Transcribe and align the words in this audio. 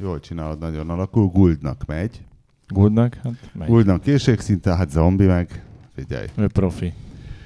Jól 0.00 0.20
csinálod, 0.20 0.58
nagyon 0.58 0.90
alakul. 0.90 1.26
Guldnak 1.26 1.84
megy. 1.86 2.22
Guldnak? 2.68 3.14
Hát 3.22 3.50
megy. 3.52 3.68
Guldnak 3.68 4.00
készségszinte, 4.02 4.76
hát 4.76 4.90
zombi 4.90 5.26
meg. 5.26 5.64
Figyelj. 5.94 6.26
Ő 6.36 6.46
profi. 6.46 6.92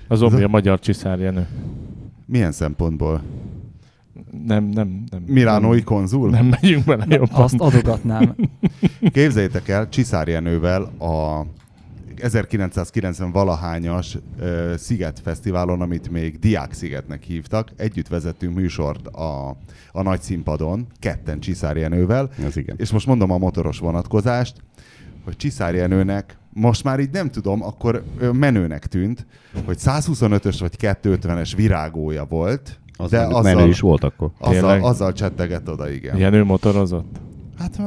Az 0.09 0.19
zombi 0.19 0.43
a 0.43 0.49
magyar 0.49 0.79
csiszárjenő. 0.79 1.47
Milyen 2.27 2.53
szempontból? 2.53 3.23
Nem, 4.47 4.65
nem, 4.65 5.05
nem. 5.11 5.23
Milánói 5.27 5.77
nem, 5.77 5.85
konzul? 5.85 6.31
nem 6.31 6.47
megyünk 6.47 6.85
bele 6.85 7.05
jobban. 7.09 7.43
Azt 7.43 7.61
adogatnám. 7.61 8.35
Képzeljétek 9.13 9.69
el, 9.69 9.89
Csiszár 9.89 10.29
Jenővel 10.29 10.83
a 10.83 11.47
1990 12.21 13.33
valahányas 13.33 14.15
uh, 14.41 14.75
Sziget 14.77 15.21
Fesztiválon, 15.21 15.81
amit 15.81 16.11
még 16.11 16.39
Diák 16.39 16.73
Szigetnek 16.73 17.23
hívtak, 17.23 17.69
együtt 17.77 18.09
vezettünk 18.09 18.55
műsort 18.55 19.07
a, 19.07 19.57
a 19.93 20.03
nagy 20.03 20.21
színpadon, 20.23 20.87
ketten 20.99 21.41
Csiszár 21.41 21.77
Jenővel, 21.77 22.31
Ez 22.45 22.57
igen. 22.57 22.77
és 22.79 22.91
most 22.91 23.07
mondom 23.07 23.31
a 23.31 23.39
motoros 23.39 23.79
vonatkozást, 23.79 24.57
hogy 25.25 25.37
Csiszár 25.37 25.75
Jenőnek 25.75 26.37
most 26.55 26.85
már 26.85 27.01
így 27.01 27.11
nem 27.11 27.31
tudom, 27.31 27.63
akkor 27.63 28.03
menőnek 28.33 28.87
tűnt, 28.87 29.27
hogy 29.65 29.77
125-ös 29.81 30.57
vagy 30.61 30.75
250-es 30.79 31.53
virágója 31.57 32.25
volt, 32.25 32.81
Az 32.99 33.11
de 33.11 33.19
menő, 33.19 33.35
azzal, 33.35 33.55
menő 33.55 33.69
is 33.69 33.81
volt 33.81 34.05
akkor. 34.05 34.31
azzal, 34.39 34.53
Tényleg? 34.55 34.83
azzal 34.83 35.13
csetteget 35.13 35.69
oda, 35.69 35.91
igen. 35.91 36.17
Jenő 36.17 36.45
motorozott? 36.45 37.21
Hát 37.63 37.79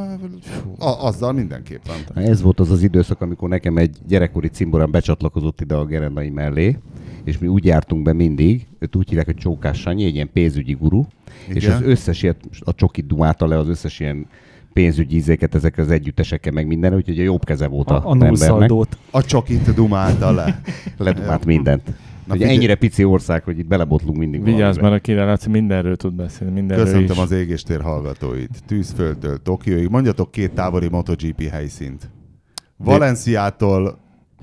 a, 0.78 1.06
azzal 1.06 1.34
mindenképpen. 1.34 1.96
Ez 2.14 2.42
volt 2.42 2.60
az 2.60 2.72
az 2.72 2.84
időszak, 2.84 3.22
amikor 3.22 3.50
nekem 3.50 3.78
egy 3.78 3.98
gyerekkori 4.08 4.48
cimborán 4.48 4.92
becsatlakozott 4.92 5.62
ide 5.62 5.76
a 5.76 5.86
gerendai 5.86 6.30
mellé, 6.30 6.78
és 7.24 7.38
mi 7.38 7.48
úgy 7.48 7.66
jártunk 7.66 8.04
be 8.04 8.14
mindig, 8.14 8.68
őt 8.80 8.96
úgy 8.96 9.08
hívják, 9.08 9.26
hogy 9.26 9.36
Csókás 9.36 9.80
Sanyi, 9.80 10.06
egy 10.06 10.16
ilyen 10.16 10.32
pénzügyi 10.34 10.74
guru, 10.74 11.04
Igen. 11.44 11.56
és 11.56 11.68
az 11.68 11.82
összes 11.82 12.24
ilyet, 12.24 12.38
a 12.60 12.74
csokit 12.74 13.08
dumálta 13.08 13.48
le 13.48 13.58
az 13.58 13.68
összes 13.68 14.00
ilyen 14.00 14.28
pénzügyi 14.74 15.16
ízéket 15.16 15.56
ezekre 15.56 15.84
az 15.84 15.92
együttesekkel, 15.92 16.52
meg 16.52 16.68
minden, 16.68 16.94
úgyhogy 16.94 17.20
a 17.20 17.24
jobb 17.24 17.46
keze 17.46 17.68
volt 17.68 17.90
a, 17.90 17.96
A, 17.96 18.10
a 18.10 18.26
embernek. 18.26 18.72
A 19.12 19.24
csokit 19.24 19.74
dumálta 19.74 20.32
le. 20.32 20.62
Ledumált 20.98 21.46
mindent. 21.46 21.94
Na 22.26 22.34
Ugye 22.34 22.44
figyelj- 22.44 22.58
ennyire 22.58 22.76
pici 22.76 23.04
ország, 23.04 23.44
hogy 23.44 23.60
itt 23.60 23.68
belebotlunk 23.68 24.18
mindig 24.18 24.44
Vigyázz, 24.44 24.78
mert 24.78 24.94
a 24.94 25.00
király 25.00 25.26
Laci 25.26 25.50
mindenről 25.50 25.96
tud 25.96 26.14
beszélni, 26.14 26.54
mindenről 26.54 26.86
Köszöntöm 26.86 27.16
is. 27.16 27.22
az 27.22 27.32
égéstér 27.32 27.82
hallgatóit. 27.82 28.64
Tűzföldtől 28.66 29.42
Tokióig. 29.42 29.90
Mondjatok 29.90 30.32
két 30.32 30.52
távoli 30.54 30.88
MotoGP 30.88 31.50
helyszínt. 31.50 32.10
Valenciától, 32.78 33.98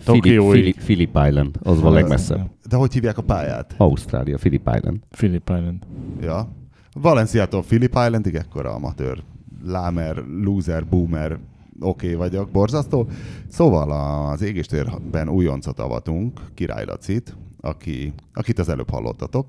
Philip, 0.05 0.22
Tokióig. 0.22 0.50
Philip, 0.50 0.77
Philip 0.77 1.19
Island, 1.28 1.56
az 1.62 1.80
van 1.80 1.92
legmesszebb. 1.92 2.50
de 2.69 2.77
hogy 2.77 2.92
hívják 2.92 3.19
a 3.19 3.22
pályát? 3.22 3.74
Ausztrália, 3.77 4.36
Philip 4.36 4.70
Island. 4.77 4.98
Philip 5.11 5.48
Island. 5.48 5.83
Ja. 6.20 6.48
Valenciától 6.94 7.62
Phillip 7.62 7.94
Islandig 8.05 8.34
ekkora 8.34 8.74
amatőr. 8.74 9.22
Lámer, 9.64 10.17
loser, 10.42 10.86
boomer, 10.86 11.39
oké 11.80 12.06
okay 12.06 12.14
vagyok, 12.14 12.50
borzasztó. 12.50 13.08
Szóval 13.48 13.91
az 14.30 14.42
égéstérben 14.42 15.28
újoncot 15.28 15.78
avatunk, 15.78 16.41
Király 16.55 16.84
Lacit, 16.84 17.36
aki, 17.62 18.14
akit 18.32 18.58
az 18.58 18.68
előbb 18.68 18.91
hallottatok, 18.91 19.48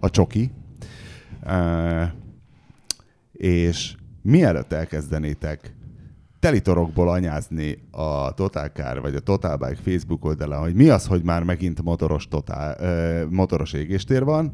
a 0.00 0.10
Csoki. 0.10 0.50
E, 1.42 2.14
és 3.32 3.96
mielőtt 4.22 4.72
elkezdenétek 4.72 5.74
telitorokból 6.40 7.08
anyázni 7.08 7.78
a 7.90 8.34
Total 8.34 8.68
Car 8.68 9.00
vagy 9.00 9.14
a 9.14 9.20
Total 9.20 9.56
Bike 9.56 9.80
Facebook 9.84 10.24
oldalán, 10.24 10.60
hogy 10.60 10.74
mi 10.74 10.88
az, 10.88 11.06
hogy 11.06 11.22
már 11.22 11.42
megint 11.42 11.82
motoros, 11.82 12.28
totál, 12.28 12.76
ö, 12.80 13.26
motoros 13.30 13.72
égéstér 13.72 14.24
van, 14.24 14.52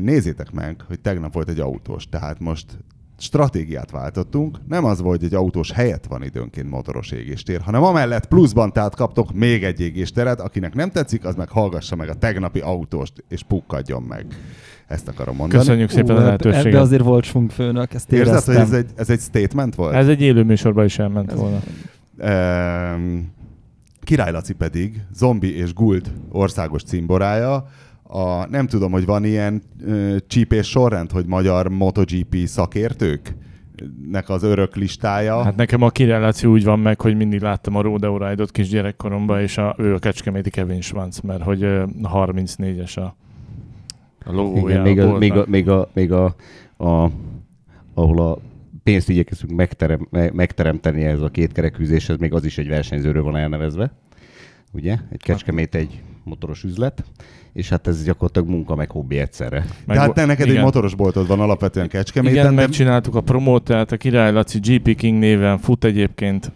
nézzétek 0.00 0.52
meg, 0.52 0.80
hogy 0.86 1.00
tegnap 1.00 1.32
volt 1.32 1.48
egy 1.48 1.60
autós, 1.60 2.08
tehát 2.08 2.38
most 2.40 2.78
stratégiát 3.18 3.90
váltottunk, 3.90 4.58
nem 4.68 4.84
az 4.84 5.00
volt, 5.00 5.20
hogy 5.20 5.28
egy 5.28 5.34
autós 5.34 5.72
helyett 5.72 6.06
van 6.06 6.22
időnként 6.22 6.70
motoros 6.70 7.10
égéstér, 7.10 7.60
hanem 7.60 7.82
amellett 7.82 8.26
pluszban 8.26 8.72
tehát 8.72 8.94
kaptok 8.94 9.32
még 9.32 9.64
egy 9.64 9.80
égésteret, 9.80 10.40
akinek 10.40 10.74
nem 10.74 10.90
tetszik, 10.90 11.24
az 11.24 11.34
meg 11.34 11.48
hallgassa 11.48 11.96
meg 11.96 12.08
a 12.08 12.14
tegnapi 12.14 12.60
autóst, 12.60 13.24
és 13.28 13.42
pukkadjon 13.42 14.02
meg. 14.02 14.26
Ezt 14.86 15.08
akarom 15.08 15.36
mondani. 15.36 15.60
Köszönjük 15.60 15.90
szépen 15.90 16.10
a 16.10 16.12
ebbe, 16.12 16.24
lehetőséget. 16.24 16.66
ebbe 16.66 16.80
azért 16.80 17.02
volt 17.02 17.26
főnök, 17.50 17.94
ezt 17.94 18.12
Érzed, 18.12 18.26
éreztem. 18.26 18.54
hogy 18.54 18.64
ez 18.64 18.72
egy, 18.72 18.90
ez 18.96 19.10
egy 19.10 19.20
statement 19.20 19.74
volt? 19.74 19.94
Ez 19.94 20.08
egy 20.08 20.20
élő 20.20 20.42
műsorban 20.42 20.84
is 20.84 20.98
elment 20.98 21.32
volna. 21.32 21.60
Ehm, 22.18 23.18
Király 24.06 24.30
Laci 24.30 24.52
pedig 24.52 25.02
zombi 25.14 25.56
és 25.56 25.74
guld 25.74 26.12
országos 26.30 26.82
cimborája. 26.82 27.66
A, 28.08 28.46
nem 28.50 28.66
tudom, 28.66 28.92
hogy 28.92 29.04
van 29.04 29.24
ilyen 29.24 29.62
ö, 29.86 30.16
csípés 30.26 30.68
sorrend, 30.68 31.10
hogy 31.10 31.26
magyar 31.26 31.68
MotoGP 31.68 32.36
szakértők 32.44 33.34
nek 34.10 34.28
az 34.28 34.42
örök 34.42 34.76
listája. 34.76 35.42
Hát 35.42 35.56
nekem 35.56 35.82
a 35.82 35.90
kireláció 35.90 36.52
úgy 36.52 36.64
van 36.64 36.78
meg, 36.78 37.00
hogy 37.00 37.16
mindig 37.16 37.40
láttam 37.40 37.76
a 37.76 37.80
Rodeo 37.80 38.28
Ride-ot 38.28 38.50
kisgyerekkoromban, 38.50 39.40
és 39.40 39.58
a, 39.58 39.74
ő 39.78 39.94
a 39.94 39.98
Kecskeméti 39.98 40.50
Kevin 40.50 40.80
Schwanz, 40.80 41.20
mert 41.20 41.42
hogy 41.42 41.62
ö, 41.62 41.84
34-es 42.02 42.96
a, 42.96 43.16
a 44.24 44.32
logója. 44.32 44.62
Igen, 44.64 44.82
még, 44.82 45.00
a, 45.00 45.08
boltnak. 45.08 45.20
még, 45.20 45.32
a, 45.32 45.44
még, 45.48 45.68
a, 45.68 45.88
még 45.92 46.12
a, 46.12 46.34
a, 46.76 47.10
ahol 47.94 48.20
a 48.20 48.38
pénzt 48.82 49.08
igyekezünk 49.08 49.52
megterem, 49.52 50.06
me- 50.10 50.32
megteremteni 50.32 51.04
ez 51.04 51.20
a 51.20 51.28
két 51.28 51.52
kerekűzéshez, 51.52 52.16
még 52.18 52.32
az 52.32 52.44
is 52.44 52.58
egy 52.58 52.68
versenyzőről 52.68 53.22
van 53.22 53.36
elnevezve. 53.36 53.92
Ugye? 54.72 54.96
Egy 55.10 55.22
kecskemét 55.22 55.74
egy 55.74 56.02
motoros 56.24 56.64
üzlet, 56.64 57.04
és 57.56 57.68
hát 57.68 57.86
ez 57.86 58.04
gyakorlatilag 58.04 58.48
munka 58.48 58.74
meg 58.74 58.90
hobbi 58.90 59.18
egyszerre. 59.18 59.58
Meg 59.58 59.96
Tehát 59.96 60.06
vo- 60.06 60.14
te 60.16 60.24
neked 60.24 60.46
igen. 60.46 60.58
egy 60.58 60.64
motoros 60.64 60.94
boltod 60.94 61.26
van 61.26 61.40
alapvetően 61.40 61.88
Kecskeméten, 61.88 62.36
Igen, 62.38 62.54
de 62.54 62.60
megcsináltuk 62.60 63.14
a 63.14 63.20
promót, 63.20 63.62
tehát 63.64 63.92
a 63.92 63.96
Király 63.96 64.32
Laci 64.32 64.58
GP 64.58 64.94
King 64.94 65.18
néven 65.18 65.58
fut 65.58 65.84
egyébként 65.84 66.52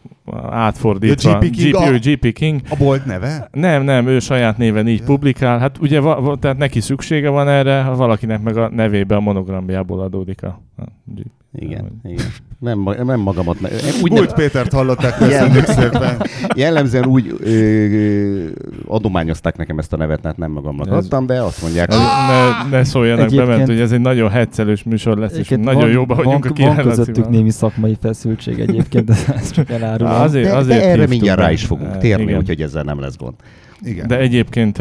átfordítva. 0.50 1.38
GP 1.38 1.50
King 1.50 1.70
GP, 1.74 1.76
a- 1.76 1.98
GP 2.10 2.32
King. 2.32 2.60
a 2.70 2.76
bolt 2.76 3.04
neve? 3.04 3.48
Nem, 3.52 3.82
nem, 3.82 4.06
ő 4.06 4.18
saját 4.18 4.56
néven 4.58 4.88
így 4.88 4.98
Ja. 4.98 5.04
publikál. 5.04 5.58
Hát 5.58 5.78
ugye, 5.80 6.00
va, 6.00 6.20
va, 6.20 6.36
tehát 6.36 6.58
neki 6.58 6.80
szüksége 6.80 7.28
van 7.28 7.48
erre, 7.48 7.80
ha 7.82 7.94
valakinek 7.94 8.42
meg 8.42 8.56
a 8.56 8.68
nevébe 8.68 9.16
a 9.16 9.20
monogramjából 9.20 10.00
adódik 10.00 10.42
a, 10.42 10.60
a 10.76 10.82
GP. 11.04 11.26
Igen, 11.52 12.00
igen. 12.04 12.26
Nem, 12.58 12.88
nem 13.04 13.20
magamat. 13.20 13.60
Ne, 13.60 13.68
úgy 14.02 14.10
Guld 14.12 14.26
nem, 14.26 14.34
Pétert 14.34 14.72
hallották, 14.72 15.16
köszönjük 15.16 15.64
szépen. 15.64 16.22
jellemzően 16.56 17.06
úgy 17.06 17.36
ö, 17.40 17.48
ö, 17.50 18.46
adományozták 18.86 19.56
nekem 19.56 19.78
ezt 19.78 19.92
a 19.92 19.96
nevet, 19.96 20.24
hát 20.24 20.36
nem 20.36 20.50
magamnak 20.50 20.86
adtam, 20.92 21.26
de 21.26 21.42
azt 21.42 21.62
mondják, 21.62 21.92
hogy 21.92 22.00
ne, 22.28 22.76
ne 22.76 22.84
szóljanak 22.84 23.18
be, 23.18 23.24
Egyébként- 23.24 23.56
mert 23.56 23.66
hogy 23.68 23.80
ez 23.80 23.92
egy 23.92 24.00
nagyon 24.00 24.30
heccelős 24.30 24.82
műsor 24.82 25.18
lesz, 25.18 25.36
és 25.36 25.48
nagyon 25.48 25.74
van, 25.74 25.90
jóba 25.90 26.14
vagyunk 26.14 26.58
van, 26.58 26.68
a 26.68 26.74
Van 26.74 26.84
közöttük 26.84 27.28
némi 27.28 27.50
szakmai 27.50 27.96
feszültség 28.00 28.60
egyébként, 28.60 29.04
de 29.04 29.14
ezt 29.34 29.52
csak 29.54 29.70
elárulom. 29.70 30.12
Azért, 30.12 30.46
de, 30.46 30.54
azért 30.56 30.80
de 30.80 30.88
erre 30.88 31.06
mindjárt 31.06 31.38
be. 31.38 31.44
rá 31.44 31.52
is 31.52 31.64
fogunk 31.64 31.96
térni, 31.96 32.34
úgyhogy 32.34 32.62
ezzel 32.62 32.82
nem 32.82 33.00
lesz 33.00 33.16
gond. 33.16 33.34
Igen. 33.82 34.06
De 34.06 34.18
egyébként 34.18 34.78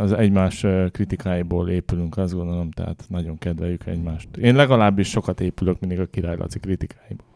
az 0.00 0.12
egymás 0.12 0.66
kritikáiból 0.92 1.68
épülünk, 1.68 2.16
azt 2.16 2.34
gondolom, 2.34 2.70
tehát 2.70 3.04
nagyon 3.08 3.38
kedveljük 3.38 3.86
egymást. 3.86 4.28
Én 4.36 4.54
legalábbis 4.54 5.08
sokat 5.08 5.40
épülök 5.40 5.80
mindig 5.80 6.00
a 6.00 6.06
Király 6.06 6.36
Laci 6.36 6.58
kritikáiból. 6.58 7.26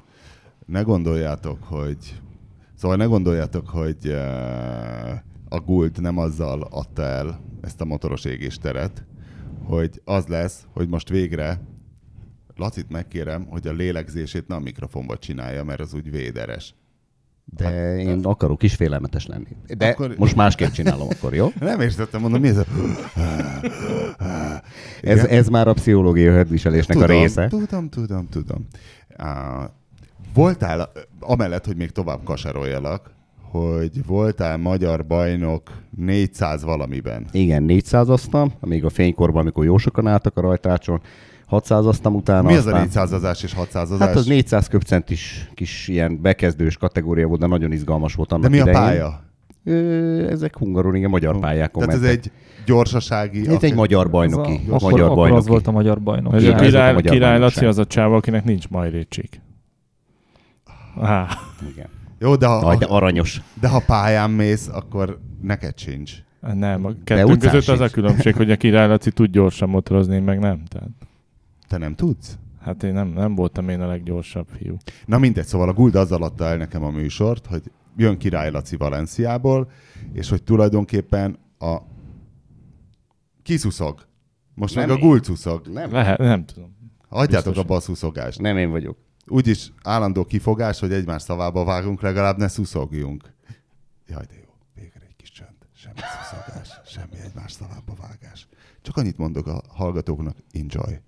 ne 0.66 0.80
gondoljátok, 0.80 1.58
hogy... 1.64 1.96
Szóval 2.74 2.96
ne 2.96 3.04
gondoljátok, 3.04 3.68
hogy 3.68 3.96
eh, 4.04 5.20
a 5.52 5.60
Guld 5.60 6.00
nem 6.00 6.18
azzal 6.18 6.62
adta 6.70 7.02
el 7.02 7.40
ezt 7.60 7.80
a 7.80 7.84
motoros 7.84 8.24
égésteret, 8.24 9.04
hogy 9.64 10.00
az 10.04 10.26
lesz, 10.26 10.66
hogy 10.72 10.88
most 10.88 11.08
végre 11.08 11.60
Lacit 12.56 12.90
megkérem, 12.90 13.46
hogy 13.46 13.66
a 13.66 13.72
lélegzését 13.72 14.48
nem 14.48 14.58
a 14.58 14.60
mikrofonba 14.60 15.18
csinálja, 15.18 15.64
mert 15.64 15.80
az 15.80 15.94
úgy 15.94 16.10
véderes. 16.10 16.74
De 17.44 17.96
én 17.96 18.24
akarok 18.24 18.62
is 18.62 18.74
félelmetes 18.74 19.26
lenni. 19.26 19.56
De 19.76 19.88
Akkor- 19.88 20.18
most 20.18 20.36
másképp 20.36 20.70
csinálom 20.70 21.08
akkor, 21.10 21.34
jó? 21.34 21.48
Nem 21.60 21.80
értettem, 21.80 22.20
mondom, 22.20 22.40
mi 22.40 22.48
ez 22.48 22.56
a... 22.56 22.64
Ez, 25.02 25.24
ez 25.24 25.48
már 25.48 25.68
a 25.68 25.72
pszichológiai 25.72 26.34
hadviselésnek 26.34 26.96
tudom, 26.96 27.16
a 27.16 27.20
része. 27.20 27.48
Tudom, 27.48 27.88
tudom, 27.88 28.28
tudom. 28.28 28.66
Uh, 29.18 29.70
voltál, 30.34 30.92
amellett, 31.20 31.66
hogy 31.66 31.76
még 31.76 31.90
tovább 31.90 32.24
kasaroljalak, 32.24 33.10
hogy 33.52 34.06
voltál 34.06 34.56
magyar 34.56 35.06
bajnok 35.06 35.62
400 35.96 36.62
valamiben. 36.64 37.26
Igen, 37.32 37.62
400 37.62 38.08
aztam, 38.08 38.52
még 38.60 38.84
a 38.84 38.88
fénykorban, 38.90 39.40
amikor 39.42 39.64
jó 39.64 39.76
sokan 39.76 40.06
álltak 40.06 40.36
a 40.36 40.40
rajtrácson, 40.40 41.00
600 41.46 41.86
aztam 41.86 42.14
utána. 42.14 42.48
Mi 42.48 42.56
az 42.56 42.66
a 42.66 42.72
aztán- 42.80 43.08
400-azás 43.08 43.42
és 43.42 43.54
600-azás? 43.56 43.96
Hát 43.98 44.14
az 44.14 44.26
400 44.26 44.68
köpcentis 44.68 45.50
kis 45.54 45.88
ilyen 45.88 46.20
bekezdős 46.22 46.76
kategória 46.76 47.26
volt, 47.26 47.40
de 47.40 47.46
nagyon 47.46 47.72
izgalmas 47.72 48.14
volt 48.14 48.32
annak 48.32 48.42
De 48.44 48.48
mi 48.50 48.58
a 48.58 48.62
idején. 48.62 48.80
pálya? 48.80 49.22
Ö, 49.64 50.28
ezek 50.30 50.58
hungaron, 50.58 50.94
igen, 50.94 51.10
magyar 51.10 51.38
pályákon 51.38 51.82
Tehát 51.82 51.96
ez 51.96 52.02
mentek. 52.04 52.24
egy 52.24 52.30
gyorsasági... 52.66 53.48
Ez 53.48 53.62
egy 53.62 53.74
magyar 53.74 54.04
Ez 54.04 54.10
bajnoki. 54.10 54.60
a, 54.68 54.74
akkor, 54.74 54.90
magyar 54.90 55.04
akkor 55.04 55.16
bajnoki. 55.16 55.40
az 55.40 55.46
volt 55.46 55.66
a 55.66 55.70
magyar 55.70 56.00
bajnok. 56.00 56.34
Ez 56.34 56.42
a 56.44 56.46
ez 56.46 56.52
a 56.52 56.64
Király, 56.64 57.00
Király. 57.02 57.38
Laci 57.38 57.64
az 57.64 57.78
a 57.78 57.84
csáva, 57.86 58.16
akinek 58.16 58.44
nincs 58.44 58.68
majrécsik. 58.68 59.40
Á, 61.00 61.26
Igen. 61.72 61.86
Jó, 62.22 62.36
de 62.36 62.46
ha, 62.46 62.68
Aj, 62.68 62.76
de 62.76 62.86
aranyos. 62.86 63.42
de 63.60 63.68
ha 63.68 63.82
pályán 63.86 64.30
mész, 64.30 64.68
akkor 64.68 65.20
neked 65.40 65.78
sincs. 65.78 66.12
nem, 66.40 66.84
a 66.84 66.92
kettőnk 67.04 67.38
között 67.38 67.68
az 67.68 67.80
a 67.80 67.88
különbség, 67.88 68.34
hogy 68.34 68.50
a 68.50 68.56
Király 68.56 68.88
Laci 68.88 69.10
tud 69.10 69.30
gyorsan 69.30 69.68
motorozni, 69.68 70.18
meg 70.18 70.38
nem. 70.38 70.62
Tehát. 70.68 70.88
Te 71.68 71.78
nem 71.78 71.94
tudsz? 71.94 72.38
Hát 72.60 72.82
én 72.82 72.92
nem, 72.92 73.08
nem 73.08 73.34
voltam 73.34 73.68
én 73.68 73.80
a 73.80 73.86
leggyorsabb 73.86 74.46
fiú. 74.56 74.76
Na 75.06 75.18
mindegy, 75.18 75.44
szóval 75.46 75.68
a 75.68 75.72
Guld 75.72 75.94
azzal 75.94 76.22
adta 76.22 76.44
el 76.44 76.56
nekem 76.56 76.84
a 76.84 76.90
műsort, 76.90 77.46
hogy 77.46 77.62
jön 77.96 78.18
Király 78.18 78.50
Laci 78.50 78.76
Valenciából, 78.76 79.70
és 80.12 80.28
hogy 80.28 80.42
tulajdonképpen 80.42 81.38
a 81.58 81.76
kiszuszog. 83.42 84.06
Most 84.54 84.74
Nem 84.74 84.88
meg 84.88 84.96
a 84.96 85.00
én. 85.00 85.08
Guld 85.08 85.24
szuszog. 85.24 85.66
Nem, 85.66 85.92
Lehet, 85.92 86.18
nem 86.18 86.44
tudom. 86.44 86.76
Hagyjátok 87.08 87.46
Biztos. 87.46 87.64
abba 87.64 87.76
a 87.76 87.80
szuszogást. 87.80 88.40
nem 88.40 88.56
én 88.56 88.70
vagyok. 88.70 88.96
Úgyis 89.32 89.72
állandó 89.82 90.24
kifogás, 90.24 90.80
hogy 90.80 90.92
egymás 90.92 91.22
szavába 91.22 91.64
vágunk, 91.64 92.00
legalább 92.00 92.36
ne 92.36 92.48
szuszogjunk. 92.48 93.32
Jaj, 94.06 94.24
de 94.24 94.34
jó. 94.34 94.54
Végre 94.74 95.00
egy 95.08 95.16
kis 95.16 95.30
csönd. 95.30 95.56
Semmi 95.74 95.98
szuszogás, 95.98 96.80
semmi 96.86 97.18
egymás 97.18 97.52
szavába 97.52 97.94
vágás. 97.94 98.48
Csak 98.82 98.96
annyit 98.96 99.16
mondok 99.16 99.46
a 99.46 99.62
hallgatóknak, 99.68 100.36
enjoy. 100.50 101.00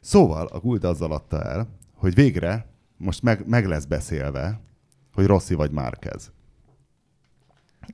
Szóval 0.00 0.46
a 0.46 0.60
Guld 0.60 0.84
azzal 0.84 1.12
adta 1.12 1.42
el, 1.42 1.68
hogy 1.94 2.14
végre 2.14 2.66
most 2.96 3.22
meg, 3.22 3.48
meg 3.48 3.66
lesz 3.66 3.84
beszélve, 3.84 4.60
hogy 5.12 5.26
Rossi 5.26 5.54
vagy 5.54 5.70
Márkez. 5.70 6.32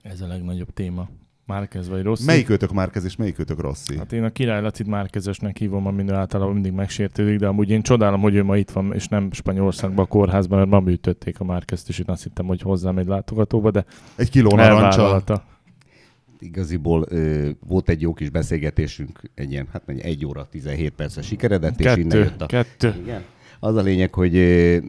Ez 0.03 0.21
a 0.21 0.27
legnagyobb 0.27 0.73
téma. 0.73 1.09
Márkez 1.47 1.89
vagy 1.89 2.03
rossz? 2.03 2.25
Melyikőtök 2.25 2.73
Márkez 2.73 3.05
és 3.05 3.17
melyikőtök 3.17 3.61
Rossi? 3.61 3.99
Hát 3.99 4.13
én 4.13 4.25
a 4.25 4.31
király 4.31 4.63
Lacit 4.63 4.87
Márkezesnek 4.87 5.57
hívom, 5.57 5.87
amin 5.87 6.09
ő 6.09 6.15
általában 6.15 6.53
mindig 6.53 6.73
megsértődik, 6.73 7.39
de 7.39 7.47
amúgy 7.47 7.71
én 7.71 7.83
csodálom, 7.83 8.21
hogy 8.21 8.35
ő 8.35 8.45
ma 8.45 8.57
itt 8.57 8.71
van, 8.71 8.93
és 8.95 9.09
nem 9.09 9.33
Spanyolországban 9.33 10.05
a 10.05 10.09
kórházban, 10.09 10.59
mert 10.59 10.71
ma 10.71 10.81
műtötték 10.81 11.41
a 11.41 11.45
Márkezt, 11.45 11.89
és 11.89 11.99
én 11.99 12.07
azt 12.09 12.23
hittem, 12.23 12.47
hogy 12.47 12.61
hozzám 12.61 12.99
egy 12.99 13.07
látogatóba, 13.07 13.71
de 13.71 13.85
Egy 14.17 14.31
kiló 14.31 14.57
narancsal. 14.57 15.23
Igaziból 16.39 17.07
ö, 17.09 17.49
volt 17.67 17.89
egy 17.89 18.01
jó 18.01 18.15
kis 18.15 18.31
beszélgetésünk, 18.31 19.21
egy 19.35 19.51
ilyen, 19.51 19.69
hát 19.73 19.83
mondjuk 19.87 20.09
egy 20.09 20.27
óra, 20.27 20.47
17 20.51 20.93
perces 20.93 21.27
sikeredett, 21.27 21.81
és 21.81 21.97
innen 21.97 22.09
Kettő, 22.09 22.19
jött 22.19 22.43
a... 22.43 22.47
kettő. 22.47 22.95
Igen. 23.03 23.23
Az 23.67 23.77
a 23.77 23.83
lényeg, 23.83 24.15
hogy 24.15 24.37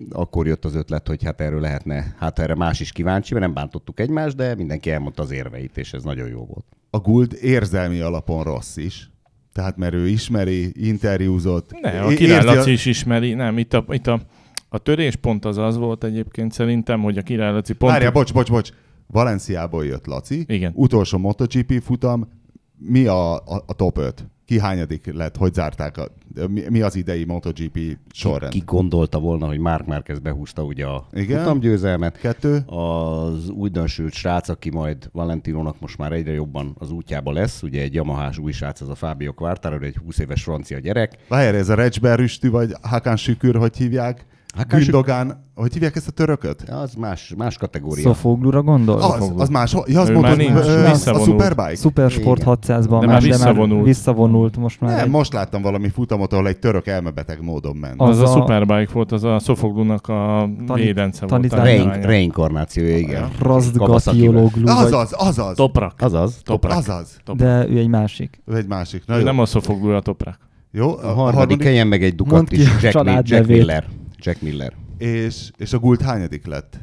akkor 0.09 0.47
jött 0.47 0.65
az 0.65 0.75
ötlet, 0.75 1.07
hogy 1.07 1.24
hát 1.24 1.41
erről 1.41 1.59
lehetne, 1.59 2.15
hát 2.18 2.39
erre 2.39 2.56
más 2.56 2.79
is 2.79 2.91
kíváncsi, 2.91 3.33
mert 3.33 3.45
nem 3.45 3.53
bántottuk 3.53 4.00
egymást, 4.00 4.35
de 4.35 4.56
mindenki 4.56 4.91
elmondta 4.91 5.21
az 5.21 5.31
érveit, 5.31 5.77
és 5.77 5.94
ez 5.94 6.03
nagyon 6.03 6.27
jó 6.27 6.45
volt. 6.45 6.65
A 6.89 6.97
Guld 7.00 7.38
érzelmi 7.41 8.00
alapon 8.00 8.44
rossz 8.44 8.77
is. 8.77 9.09
Tehát 9.53 9.77
mert 9.77 9.94
ő 9.94 10.07
ismeri, 10.07 10.88
interjúzott. 10.88 11.79
Ne, 11.81 12.01
a 12.01 12.07
király 12.07 12.44
Laci 12.44 12.71
is 12.71 12.85
ismeri. 12.85 13.33
Nem, 13.33 13.57
itt 13.57 13.74
a, 13.74 13.85
itt 13.89 14.07
a, 14.07 14.21
a 14.69 14.77
töréspont 14.77 15.45
az 15.45 15.57
az 15.57 15.77
volt 15.77 16.03
egyébként 16.03 16.51
szerintem, 16.51 17.01
hogy 17.01 17.18
a 17.18 17.21
király 17.21 17.51
Laci 17.51 17.73
pont... 17.73 17.91
Várjál, 17.91 18.12
bocs, 18.12 18.33
bocs, 18.33 18.50
bocs. 18.50 18.69
Valenciából 19.07 19.85
jött 19.85 20.06
Laci. 20.06 20.44
Igen. 20.47 20.71
Utolsó 20.75 21.18
MotoGP 21.18 21.81
futam. 21.81 22.30
Mi 22.77 23.06
a, 23.06 23.35
a, 23.35 23.63
a 23.65 23.73
top 23.73 23.97
5? 23.97 24.27
Ki 24.47 24.59
hányadik 24.59 25.13
lett? 25.13 25.35
Hogy 25.35 25.53
zárták? 25.53 25.97
A, 25.97 26.09
mi, 26.47 26.61
mi 26.69 26.81
az 26.81 26.95
idei 26.95 27.23
MotoGP 27.25 27.79
sorrend? 28.11 28.51
Ki 28.51 28.61
gondolta 28.65 29.19
volna, 29.19 29.47
hogy 29.47 29.57
Mark 29.59 29.85
Márquez 29.85 30.19
behúzta 30.19 30.63
ugye 30.63 30.85
a 30.85 31.07
Igen. 31.11 31.39
futamgyőzelmet, 31.39 32.17
Kettő? 32.19 32.57
az 32.65 33.49
újdonsült 33.49 34.13
srác, 34.13 34.49
aki 34.49 34.69
majd 34.69 35.09
Valentinónak 35.11 35.79
most 35.79 35.97
már 35.97 36.11
egyre 36.11 36.31
jobban 36.31 36.75
az 36.79 36.91
útjába 36.91 37.31
lesz, 37.31 37.63
ugye 37.63 37.81
egy 37.81 37.94
Yamahás 37.94 38.38
új 38.38 38.51
srác, 38.51 38.81
az 38.81 38.89
a 38.89 38.95
Fábio 38.95 39.33
Quartararo, 39.33 39.85
egy 39.85 39.97
20 39.97 40.19
éves 40.19 40.44
francia 40.44 40.79
gyerek. 40.79 41.17
Várjál, 41.27 41.55
ez 41.55 41.69
a 41.69 41.75
Recsber 41.75 42.19
Rüstű, 42.19 42.49
vagy 42.49 42.71
Hakan 42.81 43.15
Sükür, 43.15 43.55
hogy 43.55 43.77
hívják? 43.77 44.25
Hakan 44.55 44.79
Sük- 44.79 44.91
Gündogán, 44.91 45.45
hogy 45.55 45.73
hívják 45.73 45.95
ezt 45.95 46.07
a 46.07 46.11
törököt? 46.11 46.61
Az 46.69 46.94
más, 46.94 47.33
más 47.38 47.57
kategória. 47.57 48.03
Szofoglura 48.03 48.61
gondol? 48.61 49.01
Az, 49.01 49.31
az 49.38 49.49
más, 49.49 49.75
ja, 49.85 50.01
az 50.01 50.09
mondod, 50.09 50.38
nincs, 50.38 50.51
ö, 50.51 50.85
a 50.85 50.89
visszavonult. 50.91 51.29
Superbike? 51.29 51.75
Supersport 51.75 52.41
Igen. 52.41 52.57
600-ban 52.61 52.99
De 52.99 53.05
már, 53.05 53.05
de 53.05 53.05
már 53.07 53.21
visszavonult. 53.21 53.85
visszavonult 53.85 54.57
most 54.57 54.81
már. 54.81 54.95
Nem, 54.95 55.03
egy- 55.05 55.09
most 55.09 55.33
láttam 55.33 55.61
valami 55.61 55.89
futamot, 55.89 56.33
ahol 56.33 56.47
egy 56.47 56.57
török 56.59 56.88
elmebeteg 56.88 57.41
módon 57.44 57.75
ment. 57.75 58.01
Az, 58.01 58.09
Az 58.09 58.19
az 58.21 58.29
a, 58.29 58.33
a- 58.33 58.38
Superbike 58.38 58.91
volt, 58.94 59.11
az 59.11 59.23
a 59.23 59.39
Sofoglunak 59.39 60.07
a 60.07 60.49
Tani- 60.67 60.81
védence 60.81 61.25
volt. 61.25 61.53
a 61.53 61.61
Rein, 61.63 61.89
reinkarnációja, 62.01 62.97
igen. 62.97 63.29
Razdgatiologlu, 63.39 64.63
vagy, 64.65 64.75
Azaz, 64.85 65.13
azaz, 65.17 65.55
Toprak. 65.55 65.94
Azaz. 66.01 66.41
Toprak. 66.44 66.77
azaz. 66.77 67.17
de 67.35 67.67
ő 67.69 67.77
egy 67.77 67.88
másik. 67.88 68.41
Ő 68.45 68.55
egy 68.55 68.67
másik. 68.67 69.03
Na 69.05 69.17
nem 69.17 69.39
a 69.39 69.45
Sofoglu, 69.45 69.91
a 69.91 69.99
Toprak. 70.01 70.38
jó, 70.71 70.97
A 70.97 71.07
harmadik 71.13 71.63
helyen 71.63 71.88
meg 71.88 72.03
egy 72.03 72.15
Ducati, 72.15 72.55
a 72.55 72.67
Jack, 72.81 73.27
Jack. 73.29 73.47
Miller. 73.47 73.85
Jack 74.17 74.41
Miller. 74.41 74.73
És, 74.97 75.51
és 75.57 75.73
a 75.73 75.79
Gult 75.79 76.01
hányadik 76.01 76.45
lett? 76.45 76.79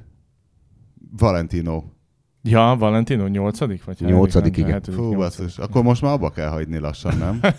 Valentino. 1.17 1.83
Ja, 2.43 2.77
Valentino 2.79 3.27
nyolcadik? 3.27 3.85
Vagy 3.85 4.01
Nyolcadik, 4.01 4.57
igen. 4.57 4.71
Hetedik, 4.71 4.99
Fú, 5.01 5.15
basszus. 5.15 5.59
Akkor 5.59 5.83
most 5.83 6.03
már 6.03 6.13
abba 6.13 6.31
kell 6.31 6.49
hagyni 6.49 6.79
lassan, 6.79 7.17
nem? 7.17 7.41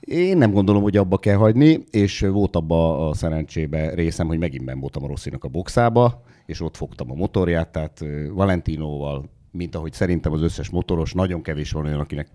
Én 0.00 0.36
nem 0.36 0.52
gondolom, 0.52 0.82
hogy 0.82 0.96
abba 0.96 1.18
kell 1.18 1.36
hagyni, 1.36 1.84
és 1.90 2.20
volt 2.20 2.56
abba 2.56 3.08
a 3.08 3.14
szerencsébe 3.14 3.94
részem, 3.94 4.26
hogy 4.26 4.38
megint 4.38 4.64
ben 4.64 4.80
voltam 4.80 5.04
a 5.04 5.06
Rosszinak 5.06 5.44
a 5.44 5.48
boxába, 5.48 6.22
és 6.46 6.60
ott 6.60 6.76
fogtam 6.76 7.10
a 7.10 7.14
motorját, 7.14 7.72
tehát 7.72 8.00
ö, 8.00 8.32
Valentinóval, 8.32 9.30
mint 9.50 9.74
ahogy 9.74 9.92
szerintem 9.92 10.32
az 10.32 10.42
összes 10.42 10.70
motoros, 10.70 11.12
nagyon 11.12 11.42
kevés 11.42 11.72
van 11.72 11.84
olyan, 11.84 12.00
akinek 12.00 12.28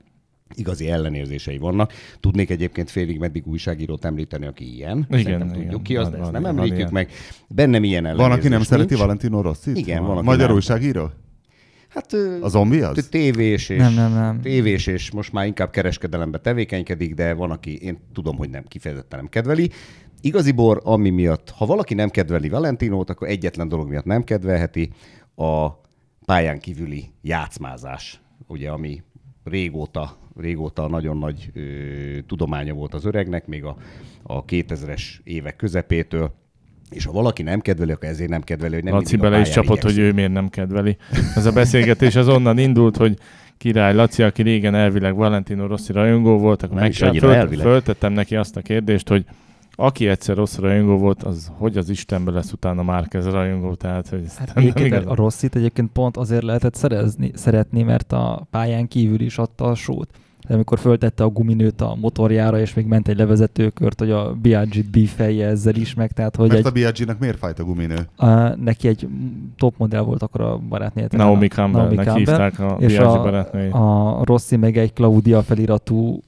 igazi 0.54 0.90
ellenérzései 0.90 1.58
vannak. 1.58 1.94
Tudnék 2.20 2.50
egyébként 2.50 2.90
félig 2.90 3.20
meddig 3.20 3.48
újságírót 3.48 4.06
említeni, 4.06 4.46
aki 4.46 4.74
ilyen. 4.76 4.98
Igen, 5.10 5.22
Szerintem 5.24 5.48
igen. 5.48 5.62
tudjuk 5.62 5.84
ki 5.84 5.96
az, 5.98 6.04
Van- 6.04 6.12
de 6.12 6.18
ezt 6.18 6.32
van- 6.32 6.42
nem 6.42 6.42
van 6.42 6.58
említjük 6.58 6.78
ilyen. 6.78 6.90
meg. 6.94 7.10
Bennem 7.48 7.84
ilyen 7.84 8.04
Van, 8.04 8.12
ellenérzés 8.12 8.40
aki 8.44 8.48
nem 8.54 8.62
szereti 8.64 8.88
nincs. 8.90 9.02
Valentino 9.02 9.42
Rossit? 9.42 9.78
Igen, 9.78 10.04
van, 10.06 10.18
aki 10.18 10.26
Magyar 10.26 10.48
nem. 10.48 10.56
újságíró? 10.56 11.10
Hát 11.90 12.14
A 12.42 12.48
zombi 12.48 12.82
az? 12.82 13.08
tévés 13.12 13.70
és 13.70 13.78
Nem, 13.78 13.94
nem, 13.94 14.14
nem. 14.14 14.42
tévés, 14.42 14.88
és 14.88 15.12
most 15.12 15.32
már 15.32 15.46
inkább 15.46 15.70
kereskedelembe 15.70 16.38
tevékenykedik, 16.38 17.14
de 17.14 17.34
van, 17.34 17.52
aki, 17.52 17.76
én 17.78 17.98
tudom, 18.14 18.38
hogy 18.38 18.50
nem 18.50 18.64
kifejezetten 18.64 19.20
nem 19.20 19.28
kedveli. 19.30 19.70
Igaziból, 20.22 20.78
ami 20.84 21.10
miatt, 21.10 21.50
ha 21.50 21.66
valaki 21.66 21.94
nem 21.94 22.10
kedveli 22.10 22.50
Valentinót, 22.50 23.10
akkor 23.10 23.28
egyetlen 23.28 23.68
dolog 23.68 23.90
miatt 23.90 24.06
nem 24.06 24.24
kedvelheti, 24.24 24.90
a 25.36 25.68
pályán 26.26 26.60
kívüli 26.60 27.06
játszmázás, 27.22 28.22
ugye, 28.48 28.70
ami 28.70 29.02
régóta, 29.46 30.18
régóta 30.38 30.88
nagyon 30.88 31.18
nagy 31.18 31.50
ö, 31.54 31.62
tudománya 32.28 32.74
volt 32.74 32.94
az 32.94 33.06
öregnek, 33.06 33.48
még 33.48 33.64
a, 33.64 33.78
a 34.24 34.46
2000-es 34.46 35.02
évek 35.24 35.56
közepétől, 35.56 36.34
és 36.90 37.06
ha 37.06 37.12
valaki 37.12 37.44
nem 37.44 37.60
kedveli, 37.60 37.92
akkor 37.92 38.08
ezért 38.08 38.30
nem 38.30 38.42
kedveli, 38.42 38.74
hogy 38.74 38.84
nem 38.84 38.94
Laci 38.94 39.16
bele 39.16 39.40
is 39.40 39.50
csapott, 39.50 39.82
hogy 39.82 39.92
igyekszik. 39.92 40.12
ő 40.12 40.14
miért 40.14 40.32
nem 40.32 40.50
kedveli. 40.50 40.98
Ez 41.36 41.46
a 41.46 41.52
beszélgetés 41.52 42.16
az 42.16 42.28
onnan 42.28 42.58
indult, 42.58 42.98
hogy 42.98 43.18
király 43.58 43.94
Laci, 43.94 44.24
aki 44.24 44.42
régen 44.42 44.76
elvileg 44.76 45.16
Valentino 45.16 45.68
Rossi 45.68 45.92
rajongó 45.92 46.38
volt, 46.38 46.64
akkor 46.64 46.80
meg 46.80 46.94
elvileg. 47.02 47.66
föltettem 47.66 48.14
neki 48.14 48.36
azt 48.36 48.56
a 48.56 48.62
kérdést, 48.62 49.08
hogy 49.08 49.26
aki 49.76 50.08
egyszer 50.08 50.36
rossz 50.36 50.58
rajongó 50.58 50.98
volt, 50.98 51.24
az 51.24 51.52
hogy 51.58 51.78
az 51.78 51.90
Istenbe 51.90 52.32
lesz 52.32 52.52
utána 52.52 52.84
Márkez 52.84 53.26
rajongó, 53.28 53.74
tehát 53.74 54.10
hogy 54.10 54.22
ez 54.26 54.38
Hát 54.38 54.58
egyébként 54.58 54.86
igaz. 54.88 55.06
a 55.06 55.16
Rosszit 55.16 55.56
egyébként 55.56 55.92
pont 55.92 56.18
azért 56.18 56.44
lehetett 56.44 56.76
szerezni, 56.76 57.32
szeretni, 57.34 57.84
mert 57.84 58.12
a 58.12 58.48
pályán 58.52 58.88
kívül 58.88 59.22
is 59.22 59.38
adta 59.38 59.66
a 59.66 59.76
sót. 59.76 60.10
De 60.48 60.54
amikor 60.54 60.80
föltette 60.80 61.24
a 61.24 61.28
guminőt 61.30 61.82
a 61.82 61.96
motorjára, 62.02 62.60
és 62.60 62.74
még 62.74 62.86
ment 62.86 63.08
egy 63.08 63.18
levezetőkört, 63.18 64.00
hogy 64.00 64.12
a 64.12 64.34
Biagit 64.34 64.90
bífelje 64.90 65.48
ezzel 65.48 65.76
is 65.76 65.94
meg, 65.94 66.12
tehát 66.12 66.36
hogy 66.36 66.48
Mert 66.48 66.60
egy, 66.60 66.66
a 66.66 66.72
Biaggi-nak 66.72 67.20
miért 67.20 67.38
fájt 67.38 67.60
a 67.60 67.64
guminő? 67.64 68.08
a, 68.16 68.28
neki 68.56 68.88
egy 68.88 69.08
top 69.58 69.74
modell 69.78 70.02
volt 70.02 70.22
akkor 70.24 70.42
a 70.42 70.58
barátnél. 70.58 71.08
Naomi 71.12 71.46
a- 71.46 71.50
Campbellnek 71.50 72.14
hívták 72.14 72.60
a 72.60 72.76
és 72.80 72.88
Biaggi 72.98 73.18
a, 73.18 73.22
barátnőjét. 73.22 73.74
a 73.74 74.22
Rossi 74.24 74.56
meg 74.56 74.78
egy 74.78 74.94
Claudia 74.94 75.42
feliratú 75.44 76.20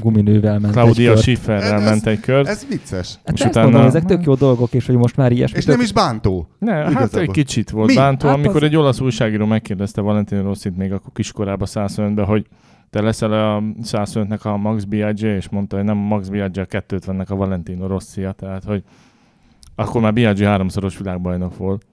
guminővel 0.00 0.58
ment 0.58 0.72
Claudia 0.72 1.12
egy. 1.12 1.18
Schifferrel 1.18 1.72
Ez- 1.72 1.84
ment 1.84 2.06
egy 2.06 2.20
kört. 2.20 2.46
Ez 2.48 2.66
vicces. 2.68 3.18
Hát 3.24 3.34
és 3.34 3.40
ezt 3.40 3.50
utána- 3.50 3.68
mondom, 3.70 3.86
ezek 3.88 4.04
tök 4.04 4.24
jó 4.24 4.34
dolgok, 4.34 4.72
és 4.74 4.86
hogy 4.86 4.96
most 4.96 5.16
már 5.16 5.32
ilyesmi. 5.32 5.58
És 5.58 5.64
nem 5.64 5.80
is 5.80 5.92
bántó. 5.92 6.48
Ne, 6.58 6.72
hát 6.72 7.16
egy 7.16 7.30
kicsit 7.30 7.70
volt 7.70 7.88
Mi? 7.88 7.94
bántó, 7.94 8.26
Hát 8.26 8.36
amikor 8.36 8.56
az- 8.56 8.62
egy 8.62 8.76
olasz 8.76 9.00
újságíró 9.00 9.46
megkérdezte 9.46 10.00
Valentino 10.00 10.42
Rossit 10.42 10.76
még 10.76 10.92
akkor 10.92 11.12
kiskorában 11.12 11.66
105-ben, 11.70 12.24
hogy 12.24 12.46
te 12.90 13.00
leszel 13.00 13.32
a 13.32 13.62
105-nek 13.82 14.40
a 14.42 14.56
Max 14.56 14.84
Biaggi, 14.84 15.26
és 15.26 15.48
mondta, 15.48 15.76
hogy 15.76 15.84
nem 15.84 15.98
a 15.98 16.06
Max 16.06 16.28
Biaggi 16.28 16.60
a 16.60 16.66
250-nek 16.66 17.26
a 17.28 17.34
Valentino 17.34 17.86
Rossia, 17.86 18.32
tehát 18.32 18.64
hogy 18.64 18.82
akkor 19.74 20.00
már 20.00 20.12
Biaggi 20.12 20.44
háromszoros 20.44 20.98
világbajnok 20.98 21.56
volt. 21.56 21.84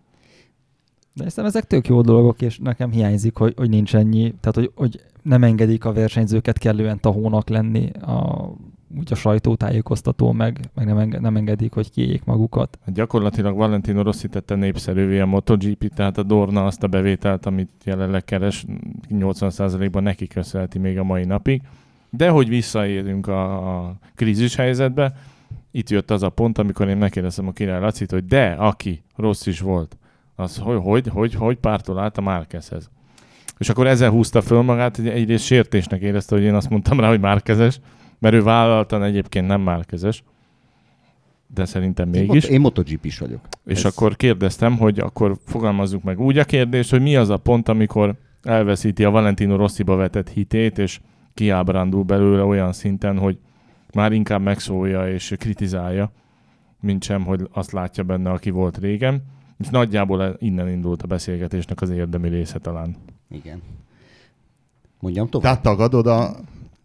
De 1.13 1.23
hiszem 1.23 1.45
ezek 1.45 1.63
tök 1.63 1.87
jó 1.87 2.01
dolgok, 2.01 2.41
és 2.41 2.57
nekem 2.63 2.91
hiányzik, 2.91 3.35
hogy, 3.35 3.53
hogy 3.57 3.69
nincs 3.69 3.95
ennyi, 3.95 4.33
tehát 4.39 4.55
hogy, 4.55 4.71
hogy 4.75 5.01
nem 5.27 5.43
engedik 5.43 5.85
a 5.85 5.93
versenyzőket 5.93 6.57
kellően 6.57 6.99
tahónak 6.99 7.49
lenni, 7.49 7.91
a, 7.91 8.49
úgy 8.97 9.11
a 9.11 9.15
sajtótájékoztató 9.15 10.31
meg, 10.31 10.59
meg 10.73 10.85
nem, 10.85 10.97
enge, 10.97 11.19
nem 11.19 11.35
engedik, 11.35 11.73
hogy 11.73 11.91
kiéljék 11.91 12.23
magukat. 12.23 12.77
Hát 12.85 12.95
gyakorlatilag 12.95 13.55
Valentino 13.55 14.01
Rossi 14.01 14.27
tette 14.27 14.55
népszerűvé 14.55 15.19
a 15.19 15.25
MotoGP, 15.25 15.93
tehát 15.93 16.17
a 16.17 16.23
Dorna 16.23 16.65
azt 16.65 16.83
a 16.83 16.87
bevételt, 16.87 17.45
amit 17.45 17.69
jelenleg 17.83 18.23
keres, 18.23 18.65
80%-ban 19.09 20.03
neki 20.03 20.27
köszönheti 20.27 20.79
még 20.79 20.99
a 20.99 21.03
mai 21.03 21.25
napig. 21.25 21.61
De 22.09 22.29
hogy 22.29 22.49
visszaérünk 22.49 23.27
a, 23.27 23.69
a 23.85 23.97
krízis 24.15 24.55
helyzetbe, 24.55 25.13
itt 25.71 25.89
jött 25.89 26.11
az 26.11 26.23
a 26.23 26.29
pont, 26.29 26.57
amikor 26.57 26.87
én 26.87 26.97
megkérdeztem 26.97 27.47
a 27.47 27.51
király 27.51 27.79
Lacit, 27.79 28.11
hogy 28.11 28.25
de, 28.25 28.51
aki 28.51 29.03
rossz 29.15 29.45
is 29.45 29.59
volt, 29.59 29.97
az 30.35 30.57
hogy, 30.57 30.79
hogy, 30.83 31.07
hogy, 31.07 31.33
hogy 31.33 31.57
pártol 31.57 31.99
át 31.99 32.17
a 32.17 32.21
Márkezhez. 32.21 32.89
És 33.57 33.69
akkor 33.69 33.87
ezzel 33.87 34.09
húzta 34.09 34.41
föl 34.41 34.61
magát, 34.61 34.95
hogy 34.95 35.07
egyrészt 35.07 35.45
sértésnek 35.45 36.01
érezte, 36.01 36.35
hogy 36.35 36.43
én 36.43 36.53
azt 36.53 36.69
mondtam 36.69 36.99
rá, 36.99 37.07
hogy 37.07 37.19
Márkezes, 37.19 37.79
mert 38.19 38.35
ő 38.35 38.43
vállaltan 38.43 39.03
egyébként 39.03 39.47
nem 39.47 39.61
Márkezes, 39.61 40.23
de 41.53 41.65
szerintem 41.65 42.13
Én, 42.13 42.19
mégis. 42.21 42.43
mot- 42.43 42.51
én 42.53 42.59
MotoGP 42.59 43.05
is 43.05 43.17
vagyok. 43.19 43.39
És 43.65 43.83
Ez- 43.83 43.85
akkor 43.85 44.15
kérdeztem, 44.15 44.77
hogy 44.77 44.99
akkor 44.99 45.37
fogalmazzuk 45.45 46.03
meg 46.03 46.19
úgy 46.19 46.37
a 46.37 46.43
kérdést, 46.43 46.89
hogy 46.89 47.01
mi 47.01 47.15
az 47.15 47.29
a 47.29 47.37
pont, 47.37 47.69
amikor 47.69 48.15
elveszíti 48.43 49.03
a 49.03 49.09
Valentino 49.09 49.55
Rossiba 49.55 49.95
vetett 49.95 50.29
hitét, 50.29 50.77
és 50.77 50.99
kiábrándul 51.33 52.03
belőle 52.03 52.43
olyan 52.43 52.73
szinten, 52.73 53.17
hogy 53.17 53.37
már 53.93 54.11
inkább 54.11 54.41
megszólja 54.41 55.11
és 55.13 55.33
kritizálja, 55.37 56.11
mint 56.81 57.03
sem, 57.03 57.23
hogy 57.25 57.47
azt 57.51 57.71
látja 57.71 58.03
benne, 58.03 58.29
aki 58.29 58.49
volt 58.49 58.77
régen. 58.77 59.23
És 59.59 59.67
nagyjából 59.67 60.35
innen 60.39 60.69
indult 60.69 61.01
a 61.01 61.07
beszélgetésnek 61.07 61.81
az 61.81 61.89
érdemi 61.89 62.29
része 62.29 62.59
talán. 62.59 62.95
Igen. 63.31 63.61
Mondjam 64.99 65.29
tovább? 65.29 65.61
Tehát 65.61 65.77
tagadod 65.77 66.07
a, 66.07 66.35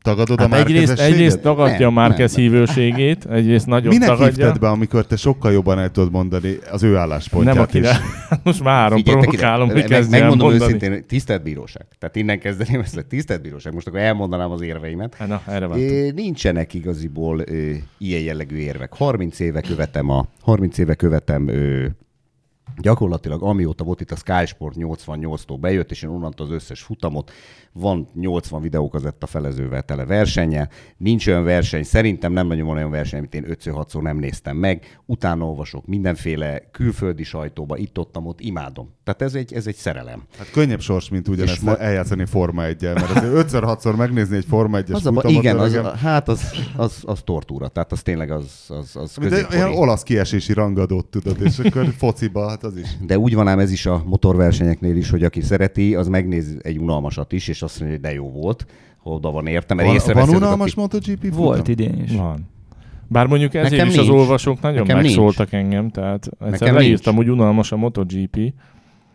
tagadod 0.02 0.40
a 0.40 0.42
Hát 0.48 0.52
egyrészt, 0.52 0.86
márkezességet? 0.86 1.14
egyrészt 1.14 1.40
tagadja 1.40 1.90
Nem, 1.90 1.96
a 1.96 2.08
nem. 2.08 2.26
hívőségét, 2.34 3.24
egyrészt 3.24 3.66
nagyon 3.66 3.88
Minek 3.88 4.08
tagadja. 4.08 4.44
hívtad 4.44 4.60
be, 4.60 4.68
amikor 4.68 5.06
te 5.06 5.16
sokkal 5.16 5.52
jobban 5.52 5.78
el 5.78 5.90
tudod 5.90 6.10
mondani 6.12 6.56
az 6.70 6.82
ő 6.82 6.96
álláspontját 6.96 7.54
Nem 7.54 7.62
akire. 7.62 7.90
is? 7.90 7.96
Most 8.42 8.62
már 8.62 8.74
három 8.80 9.02
provokálom, 9.02 9.68
hogy 9.70 9.88
meg, 9.90 10.10
megmondom 10.10 10.48
mondani. 10.48 10.74
őszintén, 10.74 11.04
tisztelt 11.06 11.42
bíróság. 11.42 11.86
Tehát 11.98 12.16
innen 12.16 12.38
kezdeném 12.38 12.80
ezt, 12.80 12.94
hogy 12.94 13.06
tisztelt 13.06 13.42
bíróság. 13.42 13.74
Most 13.74 13.86
akkor 13.86 13.98
elmondanám 14.00 14.50
az 14.50 14.60
érveimet. 14.60 15.14
Hát 15.14 15.28
na, 15.28 15.42
erre. 15.46 15.66
É, 15.66 16.10
nincsenek 16.10 16.74
igaziból 16.74 17.38
ö, 17.46 17.70
ilyen 17.98 18.22
jellegű 18.22 18.56
érvek. 18.56 18.94
30 18.94 19.38
éve 19.40 19.60
követem 19.60 20.10
a 20.10 20.26
30 20.40 20.78
éve 20.78 20.94
követem 20.94 21.48
ö, 21.48 21.86
gyakorlatilag 22.80 23.42
amióta 23.42 23.84
volt 23.84 24.00
itt 24.00 24.10
a 24.10 24.16
Sky 24.16 24.46
Sport 24.46 24.76
88-tól 24.78 25.56
bejött, 25.60 25.90
és 25.90 26.02
én 26.02 26.10
onnantól 26.10 26.46
az 26.46 26.52
összes 26.52 26.82
futamot, 26.82 27.30
van 27.72 28.08
80 28.14 28.60
videókazetta 28.60 29.26
felezővel 29.26 29.82
tele 29.82 30.04
versenye, 30.04 30.68
nincs 30.96 31.26
olyan 31.26 31.44
verseny, 31.44 31.82
szerintem 31.82 32.32
nem 32.32 32.46
nagyon 32.46 32.66
van 32.66 32.76
olyan 32.76 32.90
verseny, 32.90 33.18
amit 33.18 33.34
én 33.34 33.44
5-6-szor 33.48 34.00
nem 34.00 34.16
néztem 34.16 34.56
meg, 34.56 35.00
utána 35.06 35.44
olvasok 35.44 35.86
mindenféle 35.86 36.68
külföldi 36.70 37.22
sajtóba, 37.22 37.76
itt 37.76 37.98
ott, 37.98 38.16
ott 38.18 38.40
imádom. 38.40 38.90
Tehát 39.04 39.22
ez 39.22 39.34
egy, 39.34 39.52
ez 39.52 39.66
egy 39.66 39.74
szerelem. 39.74 40.22
Hát 40.38 40.50
könnyebb 40.50 40.80
sors, 40.80 41.08
mint 41.08 41.28
ugyanezt 41.28 41.62
ma- 41.62 41.78
eljátszani 41.78 42.24
Forma 42.24 42.64
1 42.64 42.82
mert 42.82 43.10
azért 43.10 43.34
ötször, 43.34 43.62
hatszor 43.64 43.96
megnézni 43.96 44.36
egy 44.36 44.44
Forma 44.48 44.78
1-es 44.78 44.92
Az 44.92 45.02
futamot. 45.02 45.30
igen, 45.30 45.58
az, 45.58 45.72
öregem. 45.72 45.96
hát 45.96 46.28
az, 46.28 46.50
az, 46.76 47.02
az 47.02 47.20
tortúra, 47.24 47.68
tehát 47.68 47.92
az 47.92 48.02
tényleg 48.02 48.30
az, 48.30 48.64
az, 48.68 48.96
az 48.96 49.16
Mint 49.16 49.46
olasz 49.74 50.02
kiesési 50.02 50.52
rangadót 50.52 51.06
tudod, 51.06 51.40
és 51.40 51.58
akkor 51.58 51.88
fociba, 51.96 52.51
hát 52.52 52.64
az 52.64 52.76
is. 52.76 52.88
De 53.06 53.18
úgy 53.18 53.34
van 53.34 53.48
ám 53.48 53.58
ez 53.58 53.72
is 53.72 53.86
a 53.86 54.02
motorversenyeknél 54.06 54.96
is, 54.96 55.10
hogy 55.10 55.24
aki 55.24 55.40
szereti, 55.40 55.94
az 55.94 56.08
megnéz 56.08 56.56
egy 56.62 56.78
unalmasat 56.78 57.32
is, 57.32 57.48
és 57.48 57.62
azt 57.62 57.80
mondja, 57.80 57.98
hogy 57.98 58.06
de 58.08 58.14
jó 58.14 58.30
volt, 58.30 58.66
oda 59.02 59.30
van 59.30 59.46
érte, 59.46 59.74
mert 59.74 60.04
Van, 60.04 60.14
van 60.26 60.28
unalmas 60.36 60.60
akik- 60.72 60.76
MotoGP 60.76 61.22
futam? 61.24 61.38
Volt 61.44 61.68
idén 61.68 62.02
is. 62.04 62.12
Van. 62.16 62.50
Bár 63.08 63.26
mondjuk 63.26 63.54
ezért 63.54 63.70
Nekem 63.70 63.86
is 63.86 63.96
az 63.96 64.06
nincs. 64.06 64.18
olvasók 64.18 64.60
nagyon 64.60 64.80
Nekem 64.86 64.96
megszóltak 64.96 65.52
engem, 65.52 65.90
tehát 65.90 66.28
egyszer 66.40 66.50
Nekem 66.60 66.74
leírtam, 66.74 67.14
nincs. 67.14 67.26
hogy 67.26 67.36
unalmas 67.38 67.72
a 67.72 67.76
MotoGP, 67.76 68.52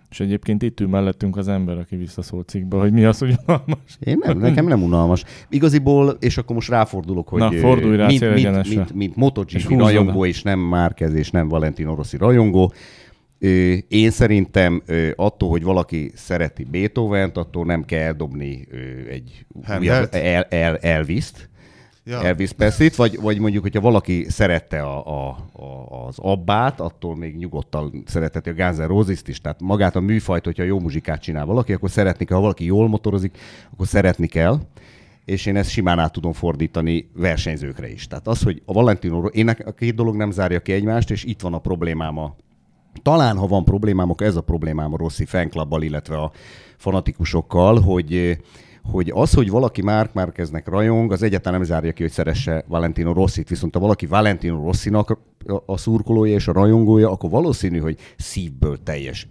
és 0.10 0.20
egyébként 0.20 0.64
itt 0.64 0.80
ül 0.80 0.88
mellettünk 0.88 1.38
az 1.38 1.48
ember, 1.48 1.78
aki 1.78 1.96
visszaszólt 1.96 2.48
cikkbe, 2.50 2.78
hogy 2.78 2.92
mi 2.92 3.04
az, 3.04 3.18
hogy 3.20 3.36
unalmas. 3.46 3.78
Én 4.00 4.18
nem, 4.22 4.38
nekem 4.40 4.68
nem 4.68 4.84
unalmas. 4.84 5.24
Igaziból, 5.50 6.18
és 6.20 6.38
akkor 6.38 6.56
most 6.56 6.70
ráfordulok, 6.70 7.28
hogy 7.30 7.40
Na, 7.40 7.52
fordulj 7.52 7.98
rá 7.98 8.08
mint, 8.08 8.34
mint, 8.34 8.68
mint, 8.68 8.94
mint 8.94 9.12
És 9.12 9.18
MotoGP 9.22 9.62
húzd 9.62 9.80
rajongó, 9.80 10.20
oda. 10.20 10.28
és 10.28 10.42
nem 10.42 10.60
Márquez, 10.60 11.14
és 11.14 11.32
nem 11.32 11.48
Valentino 11.48 11.96
Rossi 11.96 12.18
rajongó, 12.18 12.72
én 13.88 14.12
szerintem 14.12 14.84
attól, 15.16 15.50
hogy 15.50 15.64
valaki 15.64 16.12
szereti 16.16 16.64
Beethoven-t, 16.64 17.38
attól 17.38 17.66
nem 17.66 17.86
kell 17.86 18.02
eldobni 18.02 18.68
ö, 18.72 18.78
egy 19.10 19.46
újabb 19.80 20.08
el, 20.12 20.44
el, 20.44 20.78
Elvis-t, 20.78 21.50
Ja. 22.10 22.24
Elvis 22.24 22.52
Presley-t, 22.52 22.96
vagy, 22.96 23.22
vagy 23.22 23.40
mondjuk, 23.40 23.64
hogyha 23.64 23.82
valaki 23.82 24.26
szerette 24.30 24.82
a, 24.82 25.06
a, 25.06 25.38
a, 25.62 26.06
az 26.08 26.16
abbát, 26.20 26.80
attól 26.80 27.16
még 27.16 27.36
nyugodtan 27.36 28.04
szeretheti 28.06 28.50
a 28.50 28.54
Guns 28.54 28.78
N' 28.78 29.30
is. 29.30 29.42
Tehát 29.42 29.62
magát 29.62 29.96
a 29.96 30.00
műfajt, 30.00 30.46
hogyha 30.46 30.64
jó 30.64 30.80
muzsikát 30.80 31.22
csinál 31.22 31.46
valaki, 31.46 31.74
akkor 31.74 31.90
szeretni 31.90 32.26
kell. 32.26 32.36
Ha 32.36 32.42
valaki 32.42 32.66
jól 32.66 32.88
motorozik, 32.88 33.38
akkor 33.74 33.88
szeretni 33.88 34.28
kell. 34.28 34.60
És 35.26 35.46
én 35.46 35.56
ezt 35.56 35.70
simán 35.70 36.00
át 36.00 36.12
tudom 36.12 36.34
fordítani 36.34 37.10
versenyzőkre 37.14 37.92
is. 37.92 38.08
Tehát 38.08 38.28
az, 38.28 38.44
hogy 38.44 38.62
a 38.66 38.74
Valentino, 38.74 39.26
én 39.26 39.50
a 39.50 39.72
két 39.72 39.96
dolog 39.96 40.16
nem 40.16 40.32
zárja 40.32 40.60
ki 40.60 40.72
egymást, 40.72 41.12
és 41.12 41.24
itt 41.24 41.42
van 41.42 41.54
a 41.54 41.60
problémám 41.60 42.18
a 42.18 42.36
talán, 43.02 43.38
ha 43.38 43.48
van 43.48 43.64
problémám, 43.64 44.10
akkor 44.10 44.28
ez 44.28 44.36
a 44.36 44.42
problémám 44.42 44.94
a 44.94 44.98
Rossi 44.98 45.26
fanclubbal, 45.26 45.82
illetve 45.82 46.18
a 46.18 46.32
fanatikusokkal, 46.78 47.80
hogy 47.80 48.38
hogy 48.92 49.12
az, 49.16 49.34
hogy 49.34 49.50
valaki 49.50 49.82
Mark 49.82 50.14
Márkeznek 50.14 50.68
rajong, 50.68 51.12
az 51.12 51.24
egyáltalán 51.24 51.60
nem 51.60 51.68
zárja 51.68 51.92
ki, 51.92 52.02
hogy 52.02 52.12
szeresse 52.12 52.64
Valentino 52.68 53.14
Rossit. 53.14 53.50
Viszont 53.50 53.74
ha 53.74 53.80
valaki 53.80 54.06
Valentino 54.06 54.64
Rossinak 54.64 55.20
a 55.66 55.78
szurkolója 55.78 56.34
és 56.34 56.48
a 56.48 56.52
rajongója, 56.52 57.12
akkor 57.12 57.30
valószínű, 57.30 57.80
hogy 57.80 57.98
szívből 58.18 58.84
teljes 58.84 59.28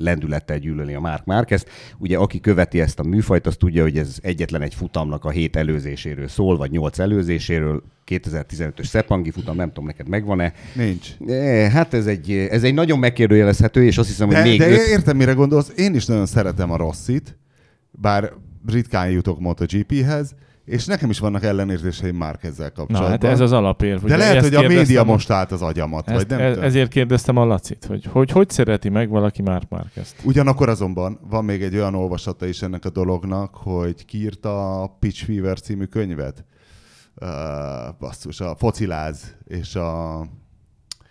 lendülettel 0.00 0.58
gyűlöli 0.58 0.94
a 0.94 1.00
Mark 1.00 1.24
Márquez. 1.24 1.64
Ugye 1.98 2.16
aki 2.16 2.40
követi 2.40 2.80
ezt 2.80 2.98
a 2.98 3.02
műfajt, 3.02 3.46
az 3.46 3.56
tudja, 3.56 3.82
hogy 3.82 3.98
ez 3.98 4.16
egyetlen 4.22 4.62
egy 4.62 4.74
futamnak 4.74 5.24
a 5.24 5.30
hét 5.30 5.56
előzéséről 5.56 6.28
szól, 6.28 6.56
vagy 6.56 6.70
nyolc 6.70 6.98
előzéséről. 6.98 7.82
2015-ös 8.06 8.84
Szepangi 8.84 9.30
futam, 9.30 9.56
nem 9.56 9.68
tudom, 9.68 9.84
neked 9.84 10.08
megvan-e. 10.08 10.52
Nincs. 10.74 11.08
E, 11.28 11.70
Hát 11.70 11.94
ez 11.94 12.06
egy, 12.06 12.30
ez 12.30 12.62
egy 12.62 12.74
nagyon 12.74 12.98
megkérdőjelezhető, 12.98 13.84
és 13.84 13.98
azt 13.98 14.08
hiszem, 14.08 14.26
hogy 14.26 14.36
De, 14.36 14.42
még 14.42 14.58
de 14.58 14.70
öt... 14.70 14.86
értem, 14.86 15.16
mire 15.16 15.32
gondolsz. 15.32 15.72
Én 15.76 15.94
is 15.94 16.06
nagyon 16.06 16.26
szeretem 16.26 16.70
a 16.70 16.76
Rossit, 16.76 17.38
bár 17.90 18.32
ritkán 18.66 19.10
jutok 19.10 19.40
MotoGP-hez, 19.40 20.34
és 20.64 20.84
nekem 20.86 21.10
is 21.10 21.18
vannak 21.18 21.42
ellenérzéseim 21.42 22.16
már 22.16 22.38
ezzel 22.42 22.66
Na, 22.66 22.72
kapcsolatban. 22.72 23.10
hát 23.10 23.24
ez 23.24 23.40
az 23.40 23.52
alapérv. 23.52 24.04
De 24.04 24.16
lehet, 24.16 24.42
hogy 24.42 24.54
a 24.54 24.68
média 24.68 25.04
most 25.04 25.30
állt 25.30 25.52
az 25.52 25.62
agyamat, 25.62 26.08
ezt, 26.08 26.16
vagy 26.16 26.28
nem 26.28 26.40
e- 26.40 26.48
tudom. 26.48 26.64
Ezért 26.64 26.90
kérdeztem 26.90 27.36
a 27.36 27.44
Lacit, 27.44 27.84
hogy 27.84 28.04
hogy, 28.04 28.30
hogy 28.30 28.50
szereti 28.50 28.88
meg 28.88 29.08
valaki 29.08 29.42
Mark 29.42 29.68
Márquezt. 29.68 30.16
Ugyanakkor 30.22 30.68
azonban 30.68 31.18
van 31.30 31.44
még 31.44 31.62
egy 31.62 31.74
olyan 31.74 31.94
olvasata 31.94 32.46
is 32.46 32.62
ennek 32.62 32.84
a 32.84 32.90
dolognak, 32.90 33.54
hogy 33.54 34.04
kiírta 34.04 34.82
a 34.82 34.96
Pitch 34.98 35.24
Fever 35.24 35.60
című 35.60 35.84
könyvet. 35.84 36.44
Uh, 37.20 37.28
basszus, 37.98 38.40
a 38.40 38.54
fociláz 38.58 39.34
és 39.44 39.74
a 39.74 40.20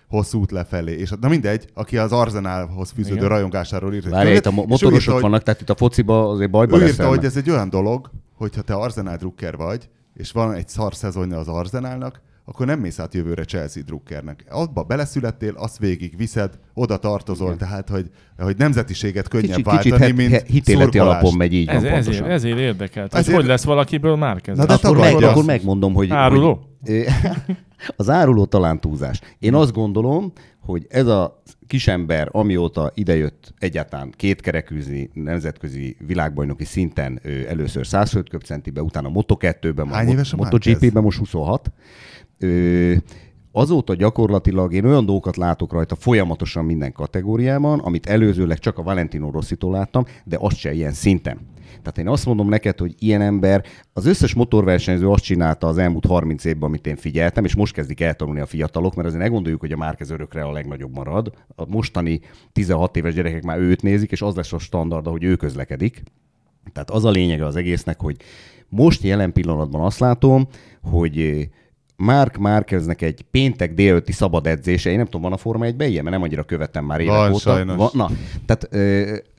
hosszú 0.08 0.39
út 0.39 0.51
lefelé. 0.51 0.91
És, 0.98 1.13
na 1.22 1.27
mindegy, 1.27 1.70
aki 1.74 1.98
az 1.98 2.12
Arzenálhoz 2.12 2.91
fűződő 2.91 3.15
Igen. 3.15 3.29
rajongásáról 3.29 3.94
írt 3.94 4.10
Várj, 4.10 4.36
itt 4.36 4.46
a 4.46 4.51
motorosok 4.51 4.94
írta, 4.94 5.12
hogy- 5.12 5.22
vannak, 5.22 5.44
tehát 5.44 5.62
itt 5.62 5.70
a 5.70 5.75
fociba 5.75 6.29
azért 6.29 6.50
bajba 6.51 6.79
Ő 6.79 6.86
írta, 6.86 7.08
hogy 7.08 7.25
ez 7.25 7.38
egy 7.38 7.50
olyan 7.50 7.70
dolog, 7.70 8.12
hogyha 8.39 8.62
te 8.62 8.74
Arzenál 8.74 9.17
drukker 9.17 9.55
vagy, 9.58 9.89
és 10.13 10.31
van 10.31 10.53
egy 10.53 10.67
szar 10.67 10.96
szezonja 10.96 11.38
az 11.38 11.48
Arzenálnak, 11.48 12.22
akkor 12.46 12.65
nem 12.65 12.79
mész 12.79 13.00
át 13.00 13.13
jövőre 13.13 13.43
Chelsea 13.43 13.84
drukkernek. 13.84 14.46
Abba 14.50 14.84
beleszülettél, 14.84 15.53
azt 15.58 15.77
végig 15.77 16.17
viszed, 16.17 16.60
oda 16.74 16.98
tartozol, 16.98 17.46
Igen. 17.46 17.58
tehát 17.58 17.89
hogy, 17.89 18.10
hogy 18.38 18.58
nemzetiséget 18.58 19.27
könnyebb 19.27 19.48
Kicsit, 19.50 19.65
váltani, 19.65 19.96
kicsit 19.96 20.15
mint 20.15 20.31
het, 20.31 20.48
hitéleti 20.48 20.81
szurkolást. 20.98 21.22
alapon 21.22 21.38
megy 21.38 21.53
így 21.53 21.65
van 21.65 21.75
Ez, 21.75 21.84
ezért, 21.84 22.03
pontosan. 22.03 22.29
ezért 22.29 22.58
érdekelt. 22.58 23.12
Hogy 23.12 23.19
Ezért- 23.22 23.38
hogy 23.38 23.46
lesz 23.46 23.63
valakiből 23.63 24.15
Márquez? 24.15 24.58
Na 24.58 24.65
de 24.65 24.74
akkor, 24.74 24.98
meg, 24.98 25.15
akkor 25.24 25.43
megmondom, 25.46 25.93
hogy... 25.93 26.10
Áruló? 26.12 26.60
Hogy, 26.86 27.05
az 27.96 28.10
áruló 28.10 28.46
talán 28.46 28.79
túlzás. 28.79 29.19
Én 29.39 29.53
azt 29.53 29.72
gondolom, 29.74 30.31
hogy 30.69 30.85
ez 30.89 31.05
a 31.07 31.41
kisember, 31.67 32.27
amióta 32.31 32.91
idejött 32.93 33.53
egyáltalán 33.57 34.13
kétkerekűzni 34.15 35.09
nemzetközi 35.13 35.95
világbajnoki 36.07 36.65
szinten 36.65 37.19
ő 37.23 37.47
először 37.47 37.88
100 37.88 38.09
földköpcentibe, 38.09 38.81
utána 38.81 39.09
Moto2-ben, 39.13 39.88
Hány 39.88 40.07
a 40.07 40.11
éves 40.11 40.33
a 40.33 40.35
MotoGP-ben 40.35 41.03
most 41.03 41.17
26. 41.17 41.71
Ö, 42.39 42.95
azóta 43.51 43.96
gyakorlatilag 43.96 44.74
én 44.74 44.86
olyan 44.86 45.06
dolgokat 45.06 45.38
látok 45.38 45.72
rajta 45.72 45.96
folyamatosan 45.96 46.65
minden 46.65 46.91
kategóriában, 46.91 47.79
amit 47.79 48.06
előzőleg 48.06 48.60
csak 48.60 48.77
a 48.77 48.84
Valentino 48.84 49.32
Rosszitól 49.32 49.72
láttam, 49.72 50.06
de 50.24 50.38
azt 50.39 50.58
se 50.58 50.74
ilyen 50.74 50.94
szinten. 50.94 51.39
Tehát 51.70 51.98
én 51.98 52.08
azt 52.08 52.25
mondom 52.25 52.50
neked, 52.50 52.79
hogy 52.79 52.96
ilyen 53.00 53.22
ember, 53.22 53.65
az 53.94 54.06
összes 54.06 54.34
motorversenyző 54.34 55.10
azt 55.10 55.24
csinálta 55.24 55.68
az 55.68 55.77
elmúlt 55.77 56.06
30 56.06 56.46
évben, 56.46 56.63
amit 56.63 56.88
én 56.88 56.96
figyeltem, 56.96 57.46
és 57.46 57.56
most 57.56 57.74
kezdik 57.74 58.01
eltanulni 58.01 58.39
a 58.39 58.46
fiatalok, 58.46 58.96
mert 58.96 59.08
azért 59.08 59.24
ne 59.24 59.29
gondoljuk, 59.29 59.60
hogy 59.60 59.72
a 59.72 59.77
Márquez 59.77 60.10
örökre 60.10 60.44
a 60.44 60.51
legnagyobb 60.51 60.96
marad. 60.96 61.34
A 61.56 61.65
mostani 61.68 62.20
16 62.51 62.98
éves 62.98 63.13
gyerekek 63.13 63.44
már 63.44 63.60
őt 63.60 63.82
nézik, 63.82 64.12
és 64.12 64.22
az 64.22 64.36
lesz 64.36 64.53
a 64.53 64.60
standard, 64.60 65.08
hogy 65.08 65.24
ő 65.24 65.36
közlekedik. 65.36 66.03
Tehát 66.74 66.89
az 66.89 67.06
a 67.06 67.10
lényege 67.10 67.46
az 67.46 67.56
egésznek, 67.56 68.00
hogy 68.00 68.15
most 68.70 69.03
jelen 69.03 69.34
pillanatban 69.34 69.82
azt 69.82 70.00
látom, 70.00 70.48
hogy 70.82 71.48
Mark 72.01 72.38
Márkeznek 72.38 73.01
egy 73.01 73.25
péntek 73.32 73.74
délőtti 73.74 74.12
szabad 74.12 74.48
edzése, 74.48 74.89
én 74.89 74.96
nem 74.98 75.06
tudom, 75.06 75.22
van 75.22 75.34
a 75.34 75.38
Forma 75.38 75.65
1 75.65 75.75
ilyen, 75.82 76.03
mert 76.03 76.15
nem 76.15 76.22
annyira 76.22 76.44
követem 76.44 76.86
már 76.86 77.00
évek 77.00 77.15
Van, 77.15 77.29
óta. 77.29 77.39
sajnos. 77.39 77.75
Van, 77.75 77.89
na, 77.94 78.10
tehát 78.46 78.70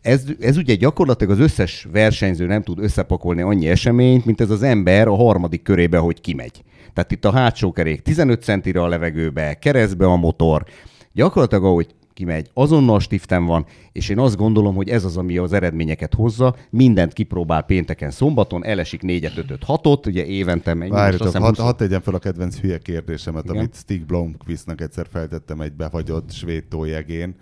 ez, 0.03 0.25
ez 0.41 0.57
ugye 0.57 0.75
gyakorlatilag 0.75 1.33
az 1.33 1.39
összes 1.39 1.87
versenyző 1.93 2.47
nem 2.47 2.63
tud 2.63 2.79
összepakolni 2.79 3.43
annyi 3.43 3.69
eseményt, 3.69 4.25
mint 4.25 4.41
ez 4.41 4.51
az 4.51 4.63
ember 4.63 5.09
a 5.09 5.15
harmadik 5.17 5.63
körébe, 5.63 5.99
hogy 5.99 6.21
kimegy. 6.21 6.63
Tehát 6.95 7.13
itt 7.13 7.25
a 7.25 7.33
hátsó 7.33 7.73
kerék 7.73 8.03
15 8.03 8.43
centire 8.43 8.83
a 8.83 8.89
levegőbe, 8.89 9.55
keresztbe 9.55 10.07
a 10.07 10.17
motor, 10.17 10.65
gyakorlatilag 11.13 11.65
ahogy 11.65 11.87
kimegy, 12.15 12.51
azonnal 12.55 13.01
stiften 13.01 13.45
van, 13.45 13.67
és 13.93 14.09
én 14.09 14.19
azt 14.19 14.37
gondolom, 14.37 14.75
hogy 14.75 14.89
ez 14.89 15.05
az, 15.05 15.17
ami 15.17 15.39
az 15.39 15.53
eredményeket 15.53 16.15
hozza. 16.15 16.57
Mindent 16.71 17.13
kipróbál 17.13 17.63
pénteken, 17.63 18.11
szombaton, 18.11 18.65
elesik 18.65 19.03
4 19.03 19.33
5 19.37 19.65
6 19.65 20.07
ugye 20.07 20.27
évente 20.27 20.75
mennyi. 20.75 20.91
Várjatok, 20.91 21.37
hadd 21.37 21.57
20 21.57 21.59
had 21.59 21.77
tegyem 21.77 22.01
fel 22.01 22.15
a 22.15 22.19
kedvenc 22.19 22.59
hülye 22.59 22.79
kérdésemet, 22.79 23.45
Igen. 23.45 23.57
amit 23.57 23.75
Stig 23.75 24.05
Blomqvistnak 24.05 24.81
egyszer 24.81 25.07
feltettem 25.11 25.61
egy 25.61 25.73
befagyott 25.73 26.33
svéd 26.33 26.65
tójegén, 26.65 27.35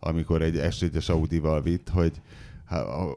amikor 0.00 0.42
egy 0.42 0.60
S1-es 0.62 1.10
Audi-val 1.10 1.62
vitt, 1.62 1.88
hogy 1.88 2.12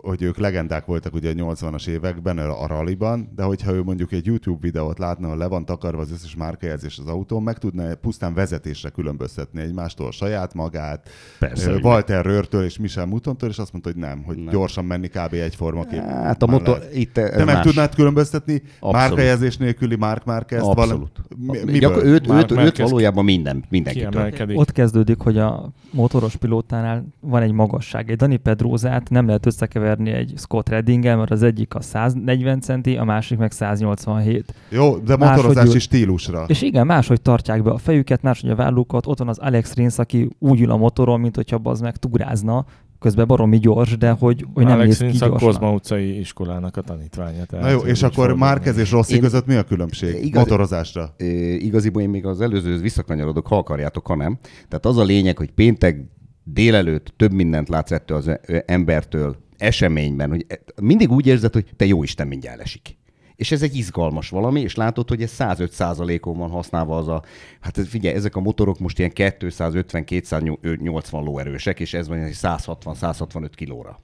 hogy 0.02 0.22
ők 0.22 0.38
legendák 0.38 0.86
voltak 0.86 1.14
ugye 1.14 1.30
a 1.30 1.34
80-as 1.34 1.88
években 1.88 2.38
a 2.38 2.64
a 2.66 2.68
ralliban, 2.68 3.32
de 3.36 3.44
hogyha 3.44 3.72
ő 3.74 3.84
mondjuk 3.84 4.12
egy 4.12 4.26
YouTube 4.26 4.58
videót 4.62 5.00
látna, 5.00 5.26
ahol 5.26 5.38
le 5.38 5.48
van 5.48 5.66
takarva 5.66 6.02
az 6.02 6.12
összes 6.12 6.36
márkajelzés 6.36 6.98
az 6.98 7.08
autón, 7.08 7.44
meg 7.44 7.58
tudná 7.58 7.94
pusztán 7.94 8.34
vezetésre 8.34 8.90
különböztetni 8.90 9.62
egymástól 9.62 10.12
saját 10.12 10.54
magát, 10.54 11.10
Persze, 11.40 11.72
Walter 11.72 12.26
Rörtől 12.26 12.64
és 12.64 12.78
Michel 12.78 13.06
Mutontól, 13.06 13.50
és 13.50 13.58
azt 13.58 13.72
mondta, 13.72 13.92
hogy 13.92 14.00
nem, 14.02 14.24
hogy 14.24 14.38
Nem. 14.38 14.54
gyorsan 14.54 14.86
menni 14.86 15.08
kb. 15.08 15.34
egyforma 15.34 15.84
kép. 15.84 16.00
Hát 16.02 16.44
a 16.44 16.46
motor, 16.48 16.78
lehet. 16.78 16.96
itt 16.96 17.18
ez 17.18 17.30
Te 17.30 17.44
meg 17.44 17.56
más. 17.56 17.66
tudnád 17.66 17.96
különböztetni 17.96 18.62
Abszolút. 18.80 18.96
márkajelzés 18.96 19.58
nélküli 19.58 19.96
Mark 19.96 20.26
Marquez 20.26 20.62
Abszolút. 20.62 21.22
Mi, 21.38 21.58
Mi? 21.66 21.78
Gyakor- 21.80 22.04
őt, 22.04 22.28
Marc 22.28 22.52
őt, 22.52 22.60
őt 22.60 22.78
valójában 22.78 23.24
minden, 23.24 23.64
mindenkitől. 23.70 24.56
Ott 24.56 24.72
kezdődik, 24.72 25.20
hogy 25.20 25.38
a 25.38 25.72
motoros 25.92 26.36
pilótánál 26.36 27.06
van 27.20 27.42
egy 27.42 27.52
magasság. 27.52 28.10
Egy 28.10 28.18
Dani 28.18 28.38
Pedrózát 28.38 29.10
nem 29.10 29.28
lehet 29.28 29.45
összekeverni 29.46 30.10
egy 30.12 30.34
Scott 30.38 30.70
Reddinggel, 30.70 31.18
mert 31.18 31.32
az 31.32 31.44
egyik 31.44 31.76
a 31.76 31.82
140 31.82 32.60
centi, 32.62 32.96
a 32.98 33.04
másik 33.04 33.38
meg 33.38 33.52
187. 33.52 34.54
Jó, 34.70 34.98
de 34.98 35.16
motorozási 35.16 35.80
stílusra. 35.80 36.46
És 36.48 36.62
igen, 36.62 36.86
máshogy 36.86 37.22
tartják 37.22 37.64
be 37.64 37.72
a 37.72 37.78
fejüket, 37.78 38.22
máshogy 38.22 38.50
a 38.50 38.56
vállukat. 38.56 39.08
Ott 39.08 39.18
van 39.18 39.28
az 39.28 39.38
Alex 39.38 39.74
Rins, 39.74 39.98
aki 40.00 40.30
úgy 40.40 40.62
ül 40.62 40.72
a 40.72 40.78
motoron, 40.78 41.20
mint 41.20 41.36
hogyha 41.36 41.60
az 41.64 41.82
meg 41.82 41.98
tugrázna, 41.98 42.66
közben 43.00 43.28
baromi 43.28 43.60
gyors, 43.60 43.98
de 43.98 44.10
hogy, 44.12 44.46
hogy 44.54 44.66
nem 44.66 44.74
Alex 44.74 45.00
néz 45.00 45.12
ki 45.12 45.18
Rins 45.18 45.22
a. 45.22 45.46
Kozma 45.46 45.72
utcai 45.72 46.20
iskolának 46.20 46.78
a 46.78 46.82
tanítványa. 46.82 47.46
Tehát 47.46 47.66
Na 47.66 47.72
jó, 47.72 47.80
és 47.80 48.04
akkor 48.04 48.36
Márkez 48.36 48.78
és 48.78 48.92
Rossi 48.92 49.14
Én- 49.14 49.22
között 49.22 49.46
mi 49.46 49.56
a 49.56 49.64
különbség? 49.64 50.26
Igaz- 50.26 50.44
Motorozásra. 50.44 51.14
Ö, 51.18 51.24
igaziból 51.54 52.02
én 52.02 52.10
még 52.10 52.26
az 52.26 52.42
előzőhöz 52.42 52.82
visszakanyarodok, 52.82 53.48
ha 53.48 53.58
akarjátok, 53.58 54.08
ha 54.08 54.16
nem. 54.16 54.38
Tehát 54.68 54.86
az 54.86 54.98
a 54.98 55.04
lényeg, 55.04 55.38
hogy 55.38 55.52
péntek 55.52 55.98
délelőtt 56.46 57.14
több 57.18 57.32
mindent 57.32 57.70
látsz 57.70 57.92
ettől 57.92 58.18
az 58.18 58.32
embertől 58.66 59.38
eseményben, 59.58 60.30
hogy 60.30 60.46
e- 60.48 60.60
mindig 60.82 61.12
úgy 61.12 61.28
érzed, 61.28 61.54
hogy 61.54 61.66
te 61.76 61.86
jó 61.86 62.04
Isten 62.04 62.28
mindjárt 62.28 62.60
esik. 62.60 62.98
És 63.36 63.52
ez 63.52 63.62
egy 63.62 63.76
izgalmas 63.76 64.30
valami, 64.30 64.62
és 64.62 64.76
látod, 64.76 65.10
hogy 65.10 65.22
ez 65.22 65.32
105 65.32 65.72
százalékon 65.72 66.38
van 66.38 66.50
használva 66.50 66.98
az 66.98 67.08
a, 67.08 67.24
hát 67.60 67.88
figyelj, 67.88 68.16
ezek 68.16 68.36
a 68.36 68.40
motorok 68.40 68.80
most 68.80 69.00
ilyen 69.00 69.12
250-280 69.16 71.12
lóerősek, 71.12 71.80
és 71.80 71.94
ez 71.94 72.08
van 72.08 72.18
egy 72.18 72.38
160-165 72.42 73.50
kilóra. 73.56 74.00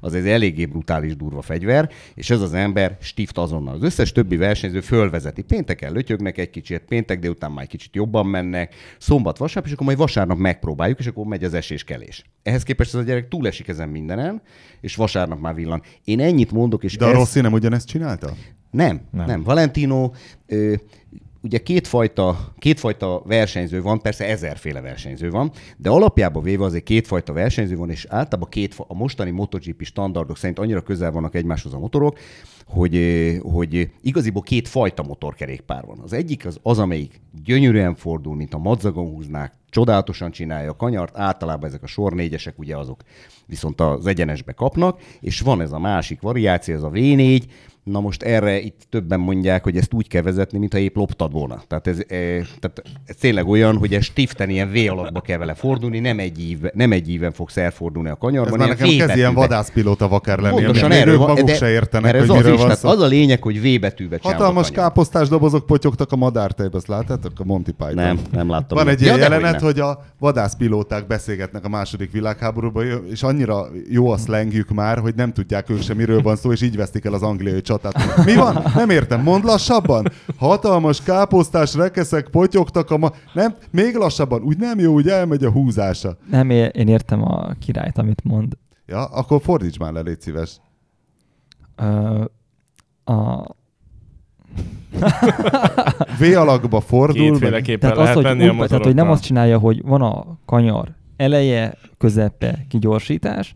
Az 0.00 0.14
egy 0.14 0.28
eléggé 0.28 0.64
brutális, 0.66 1.16
durva 1.16 1.42
fegyver, 1.42 1.90
és 2.14 2.30
ez 2.30 2.40
az 2.40 2.54
ember 2.54 2.96
stift 3.00 3.38
azonnal. 3.38 3.74
Az 3.74 3.82
összes 3.82 4.12
többi 4.12 4.36
versenyző 4.36 4.80
fölvezeti. 4.80 5.42
Pénteken 5.42 5.92
lötyögnek 5.92 6.38
egy 6.38 6.50
kicsit, 6.50 6.82
péntek 6.88 7.18
délután 7.18 7.52
már 7.52 7.62
egy 7.62 7.68
kicsit 7.70 7.94
jobban 7.94 8.26
mennek, 8.26 8.74
szombat, 8.98 9.38
vasárnap, 9.38 9.66
és 9.66 9.72
akkor 9.72 9.86
majd 9.86 9.98
vasárnap 9.98 10.38
megpróbáljuk, 10.38 10.98
és 10.98 11.06
akkor 11.06 11.26
megy 11.26 11.44
az 11.44 11.54
esés-kelés. 11.54 12.24
Ehhez 12.42 12.62
képest 12.62 12.94
ez 12.94 13.00
a 13.00 13.04
gyerek 13.04 13.28
túlesik 13.28 13.68
ezen 13.68 13.88
mindenen, 13.88 14.42
és 14.80 14.96
vasárnap 14.96 15.40
már 15.40 15.54
villan. 15.54 15.82
Én 16.04 16.20
ennyit 16.20 16.52
mondok, 16.52 16.84
és 16.84 16.96
De 16.96 17.04
a 17.04 17.08
ez... 17.08 17.14
Rossi 17.14 17.40
nem 17.40 17.52
ugyanezt 17.52 17.88
csinálta? 17.88 18.26
Nem, 18.70 18.86
Nem. 18.86 19.00
nem. 19.10 19.26
nem. 19.26 19.42
Valentino, 19.42 20.10
ö, 20.46 20.74
ugye 21.46 21.58
kétfajta, 21.58 22.52
kétfajta 22.58 23.22
versenyző 23.24 23.82
van, 23.82 24.00
persze 24.00 24.26
ezerféle 24.28 24.80
versenyző 24.80 25.30
van, 25.30 25.50
de 25.76 25.90
alapjában 25.90 26.42
véve 26.42 26.64
azért 26.64 26.84
kétfajta 26.84 27.32
versenyző 27.32 27.76
van, 27.76 27.90
és 27.90 28.06
általában 28.08 28.48
két, 28.48 28.74
a 28.88 28.94
mostani 28.94 29.30
MotoGP 29.30 29.82
standardok 29.82 30.36
szerint 30.36 30.58
annyira 30.58 30.80
közel 30.80 31.10
vannak 31.10 31.34
egymáshoz 31.34 31.74
a 31.74 31.78
motorok, 31.78 32.18
hogy, 32.66 32.96
ö, 32.96 33.36
hogy 33.36 33.90
igaziból 34.02 34.42
két 34.42 34.68
fajta 34.68 35.02
motorkerékpár 35.02 35.84
van. 35.84 35.98
Az 35.98 36.12
egyik 36.12 36.46
az, 36.46 36.58
az 36.62 36.78
amelyik 36.78 37.20
gyönyörűen 37.44 37.94
fordul, 37.94 38.34
mint 38.34 38.54
a 38.54 38.58
madzagon 38.58 39.10
húznák, 39.10 39.52
csodálatosan 39.70 40.30
csinálja 40.30 40.70
a 40.70 40.76
kanyart, 40.76 41.18
általában 41.18 41.68
ezek 41.68 41.82
a 41.82 41.86
sor 41.86 42.12
négyesek, 42.12 42.58
ugye 42.58 42.76
azok 42.76 43.00
viszont 43.46 43.80
az 43.80 44.06
egyenesbe 44.06 44.52
kapnak, 44.52 45.00
és 45.20 45.40
van 45.40 45.60
ez 45.60 45.72
a 45.72 45.78
másik 45.78 46.20
variáció, 46.20 46.74
ez 46.74 46.82
a 46.82 46.90
V4, 46.90 47.42
Na 47.90 48.00
most 48.00 48.22
erre 48.22 48.60
itt 48.60 48.80
többen 48.90 49.20
mondják, 49.20 49.62
hogy 49.64 49.76
ezt 49.76 49.92
úgy 49.94 50.08
kell 50.08 50.22
vezetni, 50.22 50.58
mintha 50.58 50.78
épp 50.78 50.96
loptad 50.96 51.32
volna. 51.32 51.62
Tehát 51.68 51.86
ez, 51.86 51.98
e, 51.98 52.04
tehát 52.60 52.82
ez 53.04 53.16
tényleg 53.20 53.46
olyan, 53.48 53.76
hogy 53.76 53.94
ez 53.94 54.04
stiften 54.04 54.50
ilyen 54.50 54.70
V 54.72 54.76
alakba 54.90 55.20
kell 55.20 55.38
vele 55.38 55.54
fordulni, 55.54 55.98
nem 55.98 56.18
egy, 56.18 56.40
ív, 56.40 56.58
nem 56.74 56.92
egy 56.92 57.08
íven 57.08 57.32
fogsz 57.32 57.56
elfordulni 57.56 58.08
a 58.08 58.12
Ez 58.12 58.18
kanyarban. 58.18 58.58
már 58.58 58.66
ilyen 58.66 58.78
nekem 58.78 58.96
kezd 59.06 59.16
ilyen 59.16 59.34
betűbe. 59.34 59.40
vadászpilóta 59.40 60.08
vakár 60.08 60.38
lenni, 60.38 60.54
Pontosan 60.54 60.92
erről 60.92 61.14
ők 61.14 61.20
maguk 61.20 61.46
de- 61.46 61.54
se 61.54 61.70
értenek, 61.70 62.14
ez 62.14 62.20
hogy 62.20 62.30
az 62.30 62.36
miről 62.36 62.52
is, 62.52 62.58
van 62.58 62.66
tehát 62.68 62.82
szó. 62.82 62.88
az 62.88 63.00
a 63.00 63.06
lényeg, 63.06 63.42
hogy 63.42 63.60
V 63.76 63.80
betűbe 63.80 64.18
Hatalmas 64.22 64.70
káposztás 64.70 65.28
dobozok 65.28 65.66
potyogtak 65.66 66.12
a 66.12 66.16
madártejbe, 66.16 66.76
azt 66.76 66.86
láttátok? 66.88 67.32
A 67.40 67.44
Monty 67.44 67.70
Python. 67.70 67.94
Nem, 67.94 68.18
nem 68.32 68.50
láttam. 68.50 68.78
Van 68.78 68.88
egy 68.88 69.00
ilyen 69.02 69.16
Ja, 69.16 69.22
jelenet, 69.22 69.52
nem. 69.52 69.62
hogy 69.62 69.80
a 69.80 70.04
vadászpilóták 70.18 71.06
beszélgetnek 71.06 71.64
a 71.64 71.68
második 71.68 72.10
világháborúban, 72.12 72.84
és 73.10 73.22
annyira 73.22 73.66
jó 73.90 74.10
a 74.10 74.16
szlengjük 74.16 74.68
már, 74.70 74.98
hogy 74.98 75.14
nem 75.14 75.32
tudják 75.32 75.70
ők 75.70 75.82
sem, 75.82 75.96
miről 75.96 76.22
van 76.22 76.36
szó, 76.36 76.52
és 76.52 76.62
így 76.62 76.76
vesztik 76.76 77.04
el 77.04 77.12
az 77.12 77.22
angliai 77.22 77.60
csatát. 77.76 78.24
Mi 78.24 78.34
van? 78.34 78.62
Nem 78.74 78.90
értem, 78.90 79.22
mondd 79.22 79.44
lassabban. 79.44 80.06
Hatalmas 80.36 81.02
káposztás 81.02 81.74
rekeszek 81.74 82.28
potyogtak 82.28 82.90
a 82.90 82.96
ma... 82.96 83.10
Nem, 83.32 83.54
még 83.70 83.94
lassabban. 83.94 84.42
Úgy 84.42 84.58
nem 84.58 84.78
jó, 84.78 84.92
úgy 84.92 85.08
elmegy 85.08 85.44
a 85.44 85.50
húzása. 85.50 86.16
Nem, 86.30 86.50
én 86.50 86.88
értem 86.88 87.22
a 87.22 87.52
királyt, 87.52 87.98
amit 87.98 88.24
mond. 88.24 88.52
Ja, 88.86 89.04
akkor 89.04 89.40
fordíts 89.42 89.78
már 89.78 89.92
le, 89.92 90.00
légy 90.00 90.20
szíves. 90.20 90.60
Ö, 91.76 92.24
a, 93.04 93.44
V 96.18 96.36
alakba 96.36 96.80
fordul. 96.80 97.30
Kétféleképpen 97.30 97.80
tehát, 97.80 97.96
az, 97.96 98.02
lehet 98.02 98.14
hogy, 98.14 98.24
menni 98.24 98.48
úgy, 98.48 98.60
a 98.60 98.66
tehát, 98.66 98.84
hogy 98.84 98.94
nem 98.94 99.10
azt 99.10 99.22
csinálja, 99.22 99.58
hogy 99.58 99.82
van 99.82 100.02
a 100.02 100.38
kanyar 100.44 100.94
eleje, 101.16 101.74
közepe, 101.98 102.64
kigyorsítás, 102.68 103.54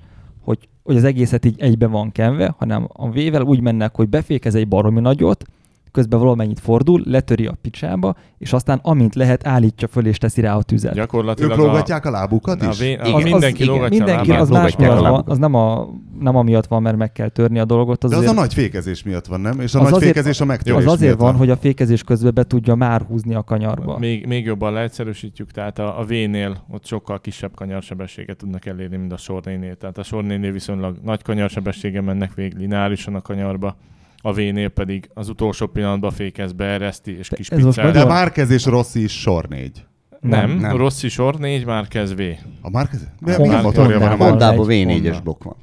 hogy, 0.83 0.97
az 0.97 1.05
egészet 1.05 1.45
így 1.45 1.61
egybe 1.61 1.87
van 1.87 2.13
kenve, 2.13 2.55
hanem 2.59 2.89
a 2.93 3.11
vével 3.11 3.43
úgy 3.43 3.61
mennek, 3.61 3.95
hogy 3.95 4.09
befékez 4.09 4.55
egy 4.55 4.69
baromi 4.69 5.01
nagyot, 5.01 5.45
közben 5.91 6.19
valamennyit 6.19 6.61
fordul, 6.61 7.03
letöri 7.05 7.47
a 7.47 7.55
picsába, 7.63 8.15
és 8.39 8.53
aztán 8.53 8.81
amint 8.83 9.15
lehet, 9.15 9.47
állítja 9.47 9.89
föl 9.89 10.07
és 10.07 10.19
teszi 10.19 10.41
rá 10.41 10.57
a 10.57 10.63
tüzet. 10.63 10.95
Gyakorlatilag 10.95 11.51
Ők 11.51 11.57
lógatják 11.57 12.07
a 12.07 12.11
lábukat 12.11 12.63
a, 12.63 12.67
a, 12.67 12.71
is? 12.71 12.79
vé, 12.79 12.97
a, 12.97 13.07
Igen. 13.07 13.23
mindenki 13.23 13.63
az, 13.63 13.69
lógatja 13.69 13.99
mindenki, 13.99 14.31
a 14.31 14.33
lábát. 14.33 14.41
az 14.41 14.49
más 14.49 14.75
a 14.75 14.81
miatt 14.81 15.01
van, 15.01 15.23
az 15.27 15.39
nem, 15.39 15.55
a, 15.55 15.89
nem 16.21 16.37
amiatt 16.37 16.67
van, 16.67 16.83
mert 16.83 16.97
meg 16.97 17.13
kell 17.13 17.29
törni 17.29 17.59
a 17.59 17.65
dolgot. 17.65 18.05
Az 18.05 18.11
De 18.11 18.17
az 18.17 18.23
azért, 18.23 18.37
a 18.39 18.41
nagy 18.41 18.55
fékezés 18.55 19.03
miatt 19.03 19.27
van, 19.27 19.41
nem? 19.41 19.61
És 19.61 19.75
a 19.75 19.79
Az 19.79 19.85
nagy 19.85 19.93
azért- 19.93 20.13
fékezés 20.13 20.41
a 20.41 20.45
megtörés 20.45 20.85
az 20.87 20.93
azért 20.93 21.17
miatt 21.17 21.21
van, 21.21 21.35
hogy 21.37 21.51
a 21.51 21.57
fékezés 21.57 22.03
közben 22.03 22.35
be 22.35 22.45
tudja 22.45 22.75
már 22.75 23.03
húzni 23.03 23.35
a 23.35 23.43
kanyarba. 23.43 23.99
Még, 23.99 24.27
még 24.27 24.45
jobban 24.45 24.73
leegyszerűsítjük, 24.73 25.51
tehát 25.51 25.79
a, 25.79 25.99
a 26.01 26.05
V-nél 26.05 26.65
ott 26.71 26.87
sokkal 26.87 27.21
kisebb 27.21 27.55
kanyarsebességet 27.55 28.37
tudnak 28.37 28.67
elérni, 28.67 28.97
mint 28.97 29.13
a 29.13 29.17
sornénél. 29.17 29.75
Tehát 29.77 29.99
a 29.99 30.03
sornénél 30.03 30.53
viszonylag 30.53 30.97
nagy 31.05 31.23
kanyarsebessége 31.23 32.01
mennek 32.01 32.35
végig 32.35 32.57
lineárisan 32.59 33.15
a 33.15 33.21
kanyarba, 33.21 33.77
a 34.23 34.33
V-nél 34.33 34.69
pedig 34.69 35.11
az 35.15 35.29
utolsó 35.29 35.67
pillanatban 35.67 36.11
fékez, 36.11 36.53
beereszti 36.53 37.19
és 37.19 37.29
De 37.29 37.37
kis 37.37 37.49
piccel. 37.49 37.91
De 37.93 38.05
Márkez 38.05 38.51
és 38.51 38.65
Rossi 38.67 39.03
is 39.03 39.21
sor 39.21 39.47
négy. 39.49 39.85
Nem, 40.21 40.51
Nem. 40.51 40.77
Rossi 40.77 41.09
sor 41.09 41.39
4, 41.39 41.65
már 41.67 41.89
kezd 41.89 42.17
V. 42.17 42.21
A 42.61 42.71
Márkez? 42.71 43.01
De 43.21 43.35
Honda- 43.35 43.43
milyen 43.49 43.63
motorja 43.63 43.99
van 43.99 44.09
a 44.11 44.17
Márkez? 44.17 44.69
Egy 44.69 44.85
V4-es 44.87 45.03
Honda. 45.03 45.21
blokk 45.23 45.43
van. 45.45 45.57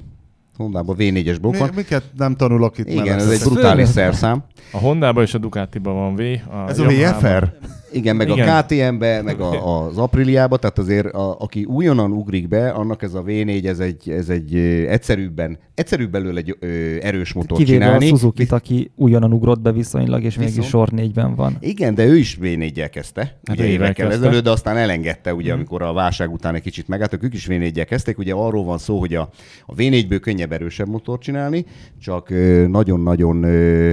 Hondában 0.58 0.96
V4-es 0.98 1.36
blokk 1.40 1.52
Mi, 1.52 1.58
van. 1.58 1.70
miket 1.74 2.02
nem 2.16 2.34
tanulok 2.36 2.78
itt 2.78 2.88
Igen, 2.90 3.18
ez 3.18 3.30
egy 3.30 3.40
brutális 3.40 3.88
szerszám. 3.88 4.42
A 4.72 4.78
Honda-ban 4.78 5.22
és 5.22 5.34
a 5.34 5.38
Ducati-ban 5.38 5.94
van 5.94 6.14
V. 6.14 6.20
A 6.50 6.68
Ez 6.68 6.78
a 6.78 6.84
VFR? 6.84 7.52
Igen, 7.92 8.16
meg 8.16 8.28
Igen. 8.28 8.48
a 8.48 8.62
KTM-be, 8.62 9.22
meg 9.22 9.40
a, 9.40 9.84
az 9.86 9.98
Apriliába, 9.98 10.56
tehát 10.56 10.78
azért 10.78 11.06
a, 11.06 11.36
aki 11.40 11.64
újonnan 11.64 12.12
ugrik 12.12 12.48
be, 12.48 12.70
annak 12.70 13.02
ez 13.02 13.14
a 13.14 13.22
V4, 13.22 13.66
ez 13.66 13.78
egy, 13.78 14.10
ez 14.10 14.28
egy 14.28 14.56
egyszerűbben, 14.88 15.58
egyszerűbb 15.78 16.10
belőle 16.10 16.38
egy 16.38 16.56
ö, 16.60 16.66
erős 17.02 17.32
motor 17.32 17.58
Kivéve 17.58 17.84
csinálni. 17.84 18.04
a 18.04 18.08
suzuki 18.08 18.46
aki 18.48 18.90
újonnan 18.96 19.32
ugrott 19.32 19.60
be 19.60 19.72
viszonylag, 19.72 20.22
és 20.22 20.36
Viszont- 20.36 20.54
mégis 20.54 20.68
sor 20.70 20.88
négyben 20.90 21.34
van. 21.34 21.56
Igen, 21.60 21.94
de 21.94 22.04
ő 22.04 22.16
is 22.16 22.38
V4-jel 22.40 22.88
kezdte, 22.92 23.20
hát 23.20 23.56
ugye 23.56 23.66
évekkel 23.66 24.08
kezdte. 24.08 24.26
ezelőtt, 24.26 24.44
de 24.44 24.50
aztán 24.50 24.76
elengedte, 24.76 25.34
ugye, 25.34 25.52
amikor 25.52 25.82
a 25.82 25.92
válság 25.92 26.32
után 26.32 26.54
egy 26.54 26.62
kicsit 26.62 26.88
megálltak, 26.88 27.22
ők 27.22 27.34
is 27.34 27.46
V4-jel 27.50 27.86
kezdték, 27.88 28.18
ugye 28.18 28.32
arról 28.32 28.64
van 28.64 28.78
szó, 28.78 28.98
hogy 28.98 29.14
a, 29.14 29.30
a 29.66 29.74
V4-ből 29.74 30.18
könnyebb, 30.20 30.52
erősebb 30.52 30.88
motor 30.88 31.18
csinálni, 31.18 31.64
csak 32.00 32.30
ö, 32.30 32.66
nagyon-nagyon 32.66 33.42
ö, 33.42 33.92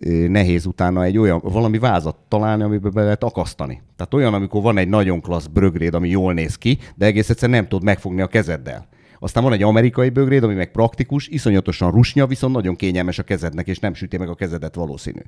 ö, 0.00 0.10
nehéz 0.28 0.66
utána 0.66 1.04
egy 1.04 1.18
olyan, 1.18 1.40
valami 1.42 1.78
vázat 1.78 2.16
találni, 2.28 2.62
amiben 2.62 2.92
be 2.94 3.02
lehet 3.02 3.24
akasztani. 3.24 3.82
Tehát 3.96 4.14
olyan, 4.14 4.34
amikor 4.34 4.62
van 4.62 4.78
egy 4.78 4.88
nagyon 4.88 5.20
klassz 5.20 5.46
brögréd, 5.46 5.94
ami 5.94 6.08
jól 6.08 6.32
néz 6.32 6.54
ki, 6.56 6.78
de 6.94 7.06
egész 7.06 7.30
egyszerűen 7.30 7.58
nem 7.58 7.68
tud 7.68 7.82
megfogni 7.82 8.20
a 8.20 8.26
kezeddel. 8.26 8.86
Aztán 9.18 9.42
van 9.42 9.52
egy 9.52 9.62
amerikai 9.62 10.08
bögréd, 10.08 10.42
ami 10.42 10.54
meg 10.54 10.70
praktikus, 10.70 11.28
iszonyatosan 11.28 11.90
rusnya, 11.90 12.26
viszont 12.26 12.54
nagyon 12.54 12.76
kényelmes 12.76 13.18
a 13.18 13.22
kezednek, 13.22 13.66
és 13.66 13.78
nem 13.78 13.94
süti 13.94 14.16
meg 14.16 14.28
a 14.28 14.34
kezedet 14.34 14.74
valószínű. 14.74 15.20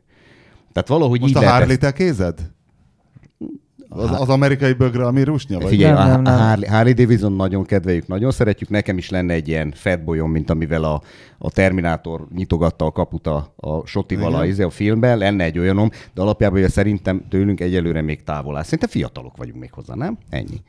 Tehát 0.73 0.89
valahogy 0.89 1.21
Most 1.21 1.33
így 1.33 1.39
a 1.39 1.41
lehet 1.41 1.71
ezt- 1.71 1.81
te 1.81 1.93
kézed? 1.93 2.51
Az, 3.91 4.21
az 4.21 4.29
amerikai 4.29 4.73
bögre, 4.73 5.07
ami 5.07 5.23
rusnya? 5.23 5.59
Vagy? 5.59 5.69
Figyelj, 5.69 5.93
Nem, 5.93 6.03
a 6.03 6.07
nem, 6.07 6.23
nem. 6.23 6.39
Harley, 6.39 6.71
Harley 6.71 6.93
Davidson 6.93 7.33
nagyon 7.33 7.65
kedveljük, 7.65 8.07
nagyon 8.07 8.31
szeretjük. 8.31 8.69
Nekem 8.69 8.99
is 8.99 9.11
lenne 9.11 9.33
egy 9.35 9.49
ilyen 9.49 9.73
fatbolyom, 9.77 10.31
mint 10.31 10.51
amivel 10.51 10.85
a, 10.85 11.03
a 11.39 11.51
Terminátor 11.51 12.27
nyitogatta 12.35 12.85
a 12.85 12.91
kaput 12.91 13.27
a, 13.27 13.53
a 13.57 13.87
Sotival 13.87 14.35
a, 14.35 14.45
izé, 14.45 14.63
a 14.63 14.71
filmben, 14.71 15.19
lenne 15.19 15.45
egy 15.45 15.59
olyanom, 15.59 15.91
de 16.15 16.21
alapjában 16.23 16.59
ugye 16.59 16.69
szerintem 16.69 17.23
tőlünk 17.29 17.61
egyelőre 17.61 18.01
még 18.03 18.23
távol 18.25 18.57
áll. 18.57 18.63
Szerintem 18.63 18.89
fiatalok 18.89 19.37
vagyunk 19.37 19.61
még 19.61 19.73
hozzá, 19.73 19.95
nem? 19.95 20.19
Ennyi. 20.31 20.63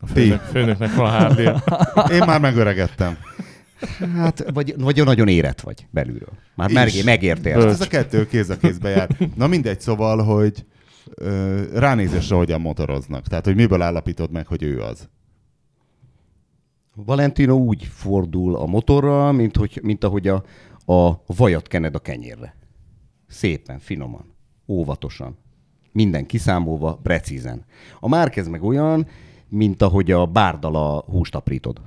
A 0.00 0.06
főnök, 0.06 0.40
főnöknek 0.40 0.94
van 0.94 1.10
harley 1.10 1.56
Én 2.12 2.22
már 2.26 2.40
megöregedtem. 2.40 3.18
Hát, 4.14 4.50
vagy, 4.52 4.74
vagy 4.78 5.04
nagyon 5.04 5.28
érett 5.28 5.60
vagy 5.60 5.86
belülről. 5.90 6.32
Már 6.54 6.72
meg, 6.72 6.90
megértél. 7.04 7.56
Bölcs. 7.56 7.72
Ez 7.72 7.80
a 7.80 7.86
kettő 7.86 8.26
kéz 8.26 8.50
a 8.50 8.56
kézbe 8.56 8.88
jár. 8.88 9.16
Na 9.36 9.46
mindegy, 9.46 9.80
szóval, 9.80 10.22
hogy 10.22 10.64
ö, 11.14 11.62
ránézésre 11.78 12.36
hogyan 12.36 12.60
motoroznak. 12.60 13.26
Tehát, 13.26 13.44
hogy 13.44 13.54
miből 13.54 13.82
állapítod 13.82 14.30
meg, 14.30 14.46
hogy 14.46 14.62
ő 14.62 14.80
az. 14.80 15.08
Valentino 16.94 17.54
úgy 17.54 17.84
fordul 17.84 18.56
a 18.56 18.66
motorral, 18.66 19.32
mint, 19.32 19.56
hogy, 19.56 19.80
mint 19.82 20.04
ahogy 20.04 20.28
a, 20.28 20.44
a 20.84 21.22
vajat 21.26 21.68
kened 21.68 21.94
a 21.94 21.98
kenyérre. 21.98 22.56
Szépen, 23.26 23.78
finoman, 23.78 24.34
óvatosan. 24.68 25.38
Minden 25.92 26.26
kiszámolva, 26.26 26.98
precízen. 27.02 27.64
A 28.00 28.08
Márkez 28.08 28.48
meg 28.48 28.62
olyan, 28.62 29.06
mint 29.50 29.82
ahogy 29.82 30.10
a 30.10 30.26
bárdal 30.26 30.76
a 30.76 31.04
húst 31.10 31.34
aprítod. 31.34 31.80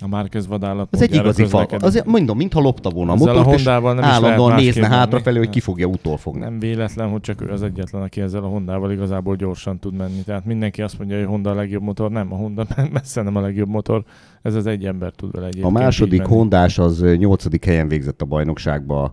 A 0.00 0.08
Márquez 0.08 0.46
vadállat. 0.46 0.88
Az 0.90 1.02
egy 1.02 1.14
igazi 1.14 1.44
fal. 1.44 1.66
Azért 1.78 2.06
mondom, 2.06 2.36
mintha 2.36 2.60
lopta 2.60 2.90
volna 2.90 3.12
a 3.12 3.14
Ezzel 3.14 3.28
a 3.28 3.32
motort, 3.38 3.48
és 3.58 3.64
Hondával 3.64 3.94
nem 3.94 4.02
lehet 4.02 4.22
állandóan 4.22 4.54
nézne 4.54 4.86
hátrafelé, 4.88 5.38
hogy 5.38 5.48
ki 5.48 5.60
fogja 5.60 5.86
utolfogni. 5.86 6.40
Nem 6.40 6.58
véletlen, 6.58 7.08
hogy 7.08 7.20
csak 7.20 7.42
ő 7.42 7.50
az 7.50 7.62
egyetlen, 7.62 8.02
aki 8.02 8.20
ezzel 8.20 8.44
a 8.44 8.46
Hondával 8.46 8.92
igazából 8.92 9.36
gyorsan 9.36 9.78
tud 9.78 9.94
menni. 9.94 10.22
Tehát 10.24 10.44
mindenki 10.44 10.82
azt 10.82 10.98
mondja, 10.98 11.16
hogy 11.16 11.24
a 11.26 11.28
Honda 11.28 11.50
a 11.50 11.54
legjobb 11.54 11.82
motor. 11.82 12.10
Nem, 12.10 12.32
a 12.32 12.36
Honda 12.36 12.66
messze 12.92 13.22
nem 13.22 13.36
a 13.36 13.40
legjobb 13.40 13.68
motor. 13.68 14.04
Ez 14.42 14.54
az 14.54 14.66
egy 14.66 14.84
ember 14.84 15.12
tud 15.12 15.32
vele 15.32 15.44
A 15.44 15.48
egyébként 15.48 15.72
második 15.72 16.12
így 16.12 16.18
menni. 16.18 16.32
hondás 16.34 16.78
az 16.78 17.04
nyolcadik 17.16 17.64
helyen 17.64 17.88
végzett 17.88 18.22
a 18.22 18.24
bajnokságba 18.24 19.12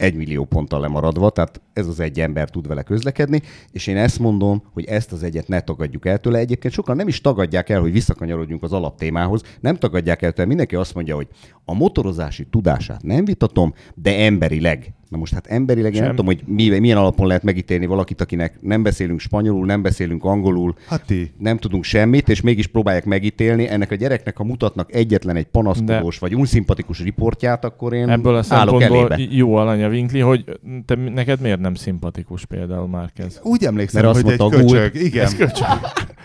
egy 0.00 0.14
millió 0.14 0.44
ponttal 0.44 0.80
lemaradva, 0.80 1.30
tehát 1.30 1.60
ez 1.72 1.86
az 1.86 2.00
egy 2.00 2.20
ember 2.20 2.50
tud 2.50 2.68
vele 2.68 2.82
közlekedni, 2.82 3.42
és 3.72 3.86
én 3.86 3.96
ezt 3.96 4.18
mondom, 4.18 4.62
hogy 4.72 4.84
ezt 4.84 5.12
az 5.12 5.22
egyet 5.22 5.48
ne 5.48 5.60
tagadjuk 5.60 6.06
el 6.06 6.18
tőle. 6.18 6.38
Egyébként 6.38 6.74
sokan 6.74 6.96
nem 6.96 7.08
is 7.08 7.20
tagadják 7.20 7.68
el, 7.68 7.80
hogy 7.80 7.92
visszakanyarodjunk 7.92 8.62
az 8.62 8.72
alaptémához, 8.72 9.42
nem 9.60 9.76
tagadják 9.76 10.22
el 10.22 10.32
tőle, 10.32 10.48
mindenki 10.48 10.76
azt 10.76 10.94
mondja, 10.94 11.14
hogy 11.14 11.28
a 11.64 11.74
motorozási 11.74 12.46
tudását 12.50 13.02
nem 13.02 13.24
vitatom, 13.24 13.74
de 13.94 14.18
emberileg. 14.18 14.94
Na 15.10 15.18
most 15.18 15.32
hát 15.34 15.46
emberileg 15.46 15.92
Sem. 15.92 16.02
nem 16.02 16.10
tudom, 16.10 16.26
hogy 16.26 16.42
mi, 16.46 16.78
milyen 16.78 16.96
alapon 16.96 17.26
lehet 17.26 17.42
megítélni 17.42 17.86
valakit, 17.86 18.20
akinek 18.20 18.58
nem 18.60 18.82
beszélünk 18.82 19.20
spanyolul, 19.20 19.66
nem 19.66 19.82
beszélünk 19.82 20.24
angolul, 20.24 20.74
Hát 20.88 21.04
ti. 21.06 21.32
nem 21.38 21.56
tudunk 21.58 21.84
semmit, 21.84 22.28
és 22.28 22.40
mégis 22.40 22.66
próbálják 22.66 23.04
megítélni. 23.04 23.68
Ennek 23.68 23.90
a 23.90 23.94
gyereknek, 23.94 24.36
ha 24.36 24.44
mutatnak 24.44 24.94
egyetlen 24.94 25.36
egy 25.36 25.44
panaszkodós 25.46 26.18
vagy 26.18 26.34
unszimpatikus 26.34 27.00
riportját, 27.00 27.64
akkor 27.64 27.92
én 27.92 28.08
Ebből 28.08 28.34
a 28.34 28.42
szempontból 28.42 29.16
jó 29.30 29.54
alanya 29.54 29.88
Winkli, 29.88 30.20
hogy 30.20 30.44
te, 30.86 30.94
neked 30.94 31.40
miért 31.40 31.60
nem 31.60 31.74
szimpatikus 31.74 32.44
például 32.44 32.88
Márquez? 32.88 33.40
Úgy 33.42 33.64
emlékszem, 33.64 34.02
Mert 34.02 34.14
azt 34.14 34.22
hogy 34.22 34.32
egy 34.32 34.38
mondta 34.38 34.56
a 34.58 34.60
gúl. 34.62 34.78
köcsög. 34.78 35.02
Igen. 35.04 35.24
Ez 35.24 35.36
köcsög. 35.36 35.66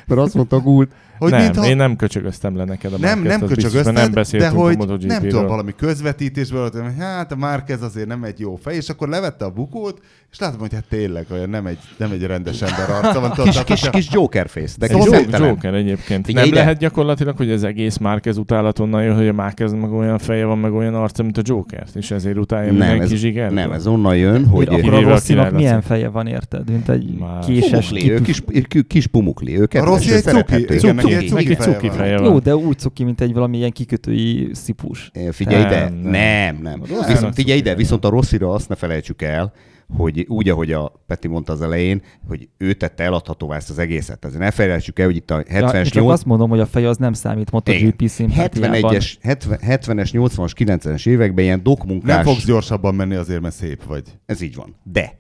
Mert 0.08 0.22
azt 0.22 0.34
mondta 0.34 0.60
Gult, 0.60 0.92
Hogy 1.18 1.32
nem, 1.32 1.42
mintha- 1.42 1.66
én 1.68 1.76
nem 1.76 1.96
köcsögöztem 1.96 2.56
le 2.58 2.64
neked 2.66 2.94
a 2.94 2.98
Nem, 2.98 3.20
Márquezt, 3.20 3.40
nem 3.64 3.74
mert 3.84 3.86
nem 3.96 4.06
de 4.06 4.10
beszéltünk 4.14 4.52
hogy 4.62 4.74
a 4.74 4.78
MotoGP-ről. 4.78 5.08
nem 5.20 5.28
tudom, 5.28 5.48
valami 5.48 5.74
közvetítésből, 5.78 6.60
volt, 6.60 6.74
hogy 6.74 6.94
hát 7.00 7.32
a 7.32 7.36
Márquez 7.36 7.82
azért 7.82 8.08
nem 8.08 8.24
egy 8.24 8.40
jó 8.40 8.56
fej, 8.56 8.76
és 8.76 8.90
akkor 8.90 9.08
levette 9.10 9.46
a 9.46 9.50
bukót, 9.50 10.00
és 10.32 10.40
látom, 10.40 10.60
hogy 10.60 10.74
hát 10.74 10.84
tényleg 10.90 11.26
olyan 11.32 11.50
nem 11.50 11.66
egy, 11.66 11.78
nem 11.98 12.12
egy 12.12 12.24
rendes 12.24 12.62
ember 12.62 12.90
arca 12.90 13.20
van. 13.20 13.30
tudod, 13.32 13.46
kis, 13.54 13.64
kis, 13.64 13.80
hogyha- 13.82 13.90
kis 13.92 14.08
Joker 14.12 14.50
face, 14.50 14.76
de 14.80 14.86
Egy 14.88 14.96
kis 14.96 15.06
Joker. 15.06 15.40
Joker 15.42 15.74
egyébként. 15.74 16.26
Figyelj 16.26 16.46
nem 16.46 16.54
ide. 16.54 16.64
lehet 16.64 16.78
gyakorlatilag, 16.80 17.38
hogy 17.38 17.52
az 17.52 17.64
egész 17.64 17.98
Márquez 17.98 18.38
utálat 18.38 18.80
onnan 18.80 19.04
jön, 19.04 19.16
hogy 19.16 19.28
a 19.28 19.34
Márquez 19.34 19.74
meg 19.74 19.92
olyan 19.92 20.18
feje 20.18 20.46
van, 20.46 20.58
meg 20.58 20.74
olyan 20.74 20.96
arca, 20.96 21.24
mint 21.24 21.38
a 21.38 21.42
Joker, 21.44 21.84
és 21.94 22.12
ezért 22.12 22.38
utálja 22.38 22.72
Nem, 22.72 22.76
mindenki 22.90 23.14
ez, 23.14 23.20
zsigertől. 23.20 23.56
nem, 23.60 23.72
ez 23.72 23.88
onnan 23.88 24.18
jön, 24.18 24.46
Hogy 24.46 24.68
hogy 24.68 24.80
akkor 24.80 24.94
a 24.94 25.02
Rosszinak 25.10 25.52
milyen 25.52 25.82
feje 25.82 26.10
van, 26.10 26.28
érted? 26.28 26.70
Mint 26.70 26.90
egy 26.90 27.18
Már. 27.20 27.40
késes 27.46 27.90
kis... 27.90 28.12
kis, 28.24 28.42
kis, 28.68 28.84
kis 28.88 29.08
pumukli, 29.08 29.60
ő 29.60 29.68
A 29.74 29.84
Rossi 29.84 30.14
egy 30.14 30.24
cuki, 30.24 30.66
Cuki, 31.14 31.28
cuki 31.28 31.34
neki 31.44 31.56
feje 31.56 31.74
cuki 31.74 31.88
van. 31.88 31.98
feje 31.98 32.20
Jó, 32.20 32.40
de 32.40 32.56
úgy 32.56 32.78
cuki, 32.80 33.04
mint 33.04 33.22
egy 33.22 33.34
valami 33.34 33.58
ilyen 33.58 33.72
kikötői 33.72 34.50
szipus. 34.54 35.12
Figyelj 35.32 35.64
Nem, 35.64 35.72
ide, 35.72 35.90
nem. 35.90 36.12
nem, 36.12 36.58
nem. 36.62 36.84
Rossz 36.96 37.08
Viszont, 37.08 37.34
figyelj 37.34 37.58
ide, 37.60 37.70
cuki. 37.70 37.82
viszont 37.82 38.06
a 38.06 38.10
Rosszira 38.10 38.50
azt 38.54 38.70
ne 38.70 38.76
felejtsük 38.76 39.22
el, 39.22 39.54
hogy 39.98 40.26
úgy, 40.28 40.50
ahogy 40.50 40.72
a 40.72 40.92
Peti 41.08 41.28
mondta 41.28 41.54
az 41.54 41.62
elején, 41.62 42.02
hogy 42.28 42.50
ő 42.58 42.74
tette 42.74 43.04
eladhatóvá 43.04 43.56
ezt 43.56 43.70
az 43.70 43.80
egészet. 43.80 44.26
Azért 44.26 44.40
ne 44.42 44.52
felejtsük 44.52 45.00
el, 45.00 45.06
hogy 45.06 45.16
itt 45.16 45.32
a 45.32 45.44
Ja, 45.50 45.58
én 45.58 45.64
70-es, 45.66 45.84
csak 45.84 45.94
80 45.94 46.10
azt 46.12 46.26
mondom, 46.26 46.50
hogy 46.50 46.60
a 46.60 46.66
fej 46.66 46.86
az 46.86 46.98
nem 46.98 47.14
számít 47.14 47.52
MotoGP 47.52 47.82
Igen. 48.02 48.08
szimpátiában. 48.08 48.94
71-es, 48.94 49.14
70, 49.22 49.60
70-es, 49.62 50.10
80-as, 50.14 50.52
90-es 50.58 51.08
években 51.08 51.44
ilyen 51.44 51.56
Nem 51.56 51.64
dokmunkás... 51.64 52.26
fogsz 52.26 52.46
gyorsabban 52.46 52.96
menni 52.96 53.16
azért, 53.16 53.42
mert 53.42 53.56
szép 53.56 53.84
vagy. 53.84 54.04
Ez 54.26 54.42
így 54.42 54.56
van. 54.56 54.76
De 54.84 55.16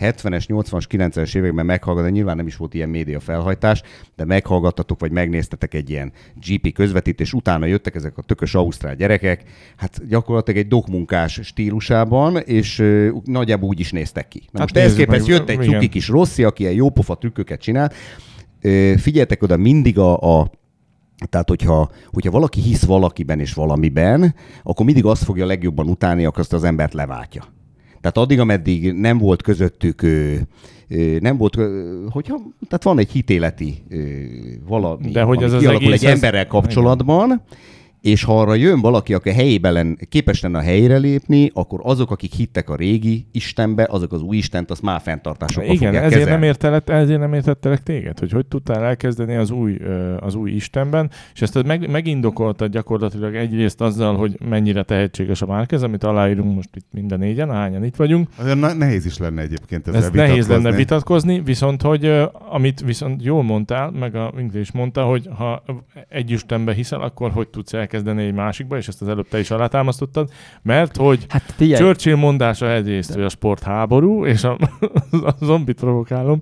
70-es, 0.00 0.44
80-as, 0.48 0.84
90-es 0.90 1.34
években 1.34 1.66
meghallgat, 1.66 2.04
de 2.04 2.10
nyilván 2.10 2.36
nem 2.36 2.46
is 2.46 2.56
volt 2.56 2.74
ilyen 2.74 2.88
média 2.88 3.20
felhajtás, 3.20 3.82
de 4.16 4.24
meghallgattatok, 4.24 5.00
vagy 5.00 5.12
megnéztetek 5.12 5.74
egy 5.74 5.90
ilyen 5.90 6.12
GP 6.46 6.72
közvetítés, 6.72 7.32
utána 7.32 7.66
jöttek 7.66 7.94
ezek 7.94 8.18
a 8.18 8.22
tökös 8.22 8.54
ausztrál 8.54 8.96
gyerekek, 8.96 9.42
hát 9.76 10.08
gyakorlatilag 10.08 10.60
egy 10.60 10.68
dokmunkás 10.68 11.40
stílusában, 11.42 12.36
és 12.36 12.78
ö, 12.78 13.10
nagyjából 13.24 13.68
úgy 13.68 13.80
is 13.80 13.92
néztek 13.92 14.28
ki. 14.28 14.38
Na 14.38 14.58
Hát 14.58 14.60
most 14.60 14.76
ehhez 14.76 14.94
képest 14.94 15.26
jött 15.26 15.48
egy 15.48 15.62
cuki 15.62 15.88
kis 15.88 16.08
Rossi, 16.08 16.44
aki 16.44 16.62
ilyen 16.62 16.74
jópofa 16.74 17.14
trükköket 17.14 17.60
csinál. 17.60 17.92
Ö, 18.60 18.94
Figyeltek 18.96 19.42
oda 19.42 19.56
mindig 19.56 19.98
a, 19.98 20.40
a 20.40 20.50
tehát, 21.28 21.48
hogyha, 21.48 21.90
hogyha 22.06 22.30
valaki 22.30 22.60
hisz 22.60 22.84
valakiben 22.84 23.40
és 23.40 23.54
valamiben, 23.54 24.34
akkor 24.62 24.86
mindig 24.86 25.04
azt 25.04 25.24
fogja 25.24 25.46
legjobban 25.46 25.88
utálni, 25.88 26.24
akkor 26.24 26.40
azt 26.40 26.52
az 26.52 26.64
embert 26.64 26.94
leváltja. 26.94 27.44
Tehát 28.00 28.16
addig, 28.16 28.40
ameddig 28.40 28.92
nem 28.92 29.18
volt 29.18 29.42
közöttük, 29.42 30.02
nem 31.20 31.36
volt, 31.36 31.54
hogyha, 32.10 32.36
tehát 32.68 32.82
van 32.82 32.98
egy 32.98 33.10
hitéleti 33.10 33.82
valami, 34.66 35.10
De 35.10 35.22
hogy 35.22 35.36
ami 35.36 35.46
ez 35.46 35.52
az 35.52 35.60
kialakul 35.60 35.86
egész, 35.86 36.00
egy 36.02 36.06
ez- 36.08 36.14
emberrel 36.14 36.46
kapcsolatban, 36.46 37.42
és 38.00 38.24
ha 38.24 38.40
arra 38.40 38.54
jön 38.54 38.80
valaki, 38.80 39.14
aki 39.14 39.28
a 39.28 39.32
helyében 39.32 39.72
len, 39.72 39.98
képes 40.08 40.40
lenne 40.40 40.58
a 40.58 40.62
helyére 40.62 40.96
lépni, 40.96 41.50
akkor 41.54 41.80
azok, 41.82 42.10
akik 42.10 42.32
hittek 42.32 42.70
a 42.70 42.76
régi 42.76 43.26
Istenbe, 43.32 43.86
azok 43.90 44.12
az 44.12 44.22
új 44.22 44.36
Istent, 44.36 44.70
azt 44.70 44.82
már 44.82 45.00
fenntartásokkal 45.00 45.74
Igen, 45.74 45.76
fogják 45.76 46.04
ezért 46.04 46.12
kezelni. 46.12 46.40
nem, 46.40 46.42
értelek, 46.48 46.88
ezért 46.88 47.20
nem 47.20 47.32
értettelek 47.32 47.82
téged, 47.82 48.18
hogy 48.18 48.32
hogy 48.32 48.46
tudtál 48.46 48.84
elkezdeni 48.84 49.34
az 49.34 49.50
új, 49.50 49.76
az 50.20 50.34
új 50.34 50.50
Istenben, 50.50 51.10
és 51.34 51.42
ezt 51.42 51.62
meg, 51.62 51.90
megindokoltad 51.90 52.70
gyakorlatilag 52.70 53.34
egyrészt 53.34 53.80
azzal, 53.80 54.16
hogy 54.16 54.38
mennyire 54.48 54.82
tehetséges 54.82 55.42
a 55.42 55.46
Márkez, 55.46 55.82
amit 55.82 56.04
aláírunk 56.04 56.54
most 56.54 56.68
itt 56.76 56.86
minden 56.90 57.18
négyen, 57.18 57.50
ahányan 57.50 57.84
itt 57.84 57.96
vagyunk. 57.96 58.28
Olyan 58.42 58.58
nehéz 58.76 59.06
is 59.06 59.18
lenne 59.18 59.42
egyébként 59.42 59.88
ezzel 59.88 60.00
Ez 60.02 60.10
nehéz 60.10 60.48
lenne 60.48 60.72
vitatkozni, 60.72 61.40
viszont 61.40 61.82
hogy 61.82 62.12
amit 62.48 62.80
viszont 62.80 63.24
jól 63.24 63.42
mondtál, 63.42 63.90
meg 63.90 64.14
a 64.14 64.32
is 64.52 64.72
mondta, 64.72 65.04
hogy 65.04 65.28
ha 65.36 65.62
egy 66.08 66.30
Istenbe 66.30 66.74
hiszel, 66.74 67.00
akkor 67.00 67.30
hogy 67.30 67.48
tudsz 67.48 67.72
elkezdeni 67.90 68.26
egy 68.26 68.34
másikba, 68.34 68.76
és 68.76 68.88
ezt 68.88 69.02
az 69.02 69.08
előbb 69.08 69.28
te 69.28 69.38
is 69.38 69.50
alátámasztottad, 69.50 70.28
mert 70.62 70.96
hogy 70.96 71.26
Hát 71.28 71.42
figyelj, 71.56 71.82
Churchill 71.82 72.16
mondása 72.16 72.70
egyrészt, 72.72 73.12
hogy 73.14 73.22
a 73.22 73.28
sport 73.28 73.62
háború, 73.62 74.26
és 74.26 74.44
a, 74.44 74.58
a 75.26 75.34
zombit 75.40 75.80
provokálom, 75.80 76.40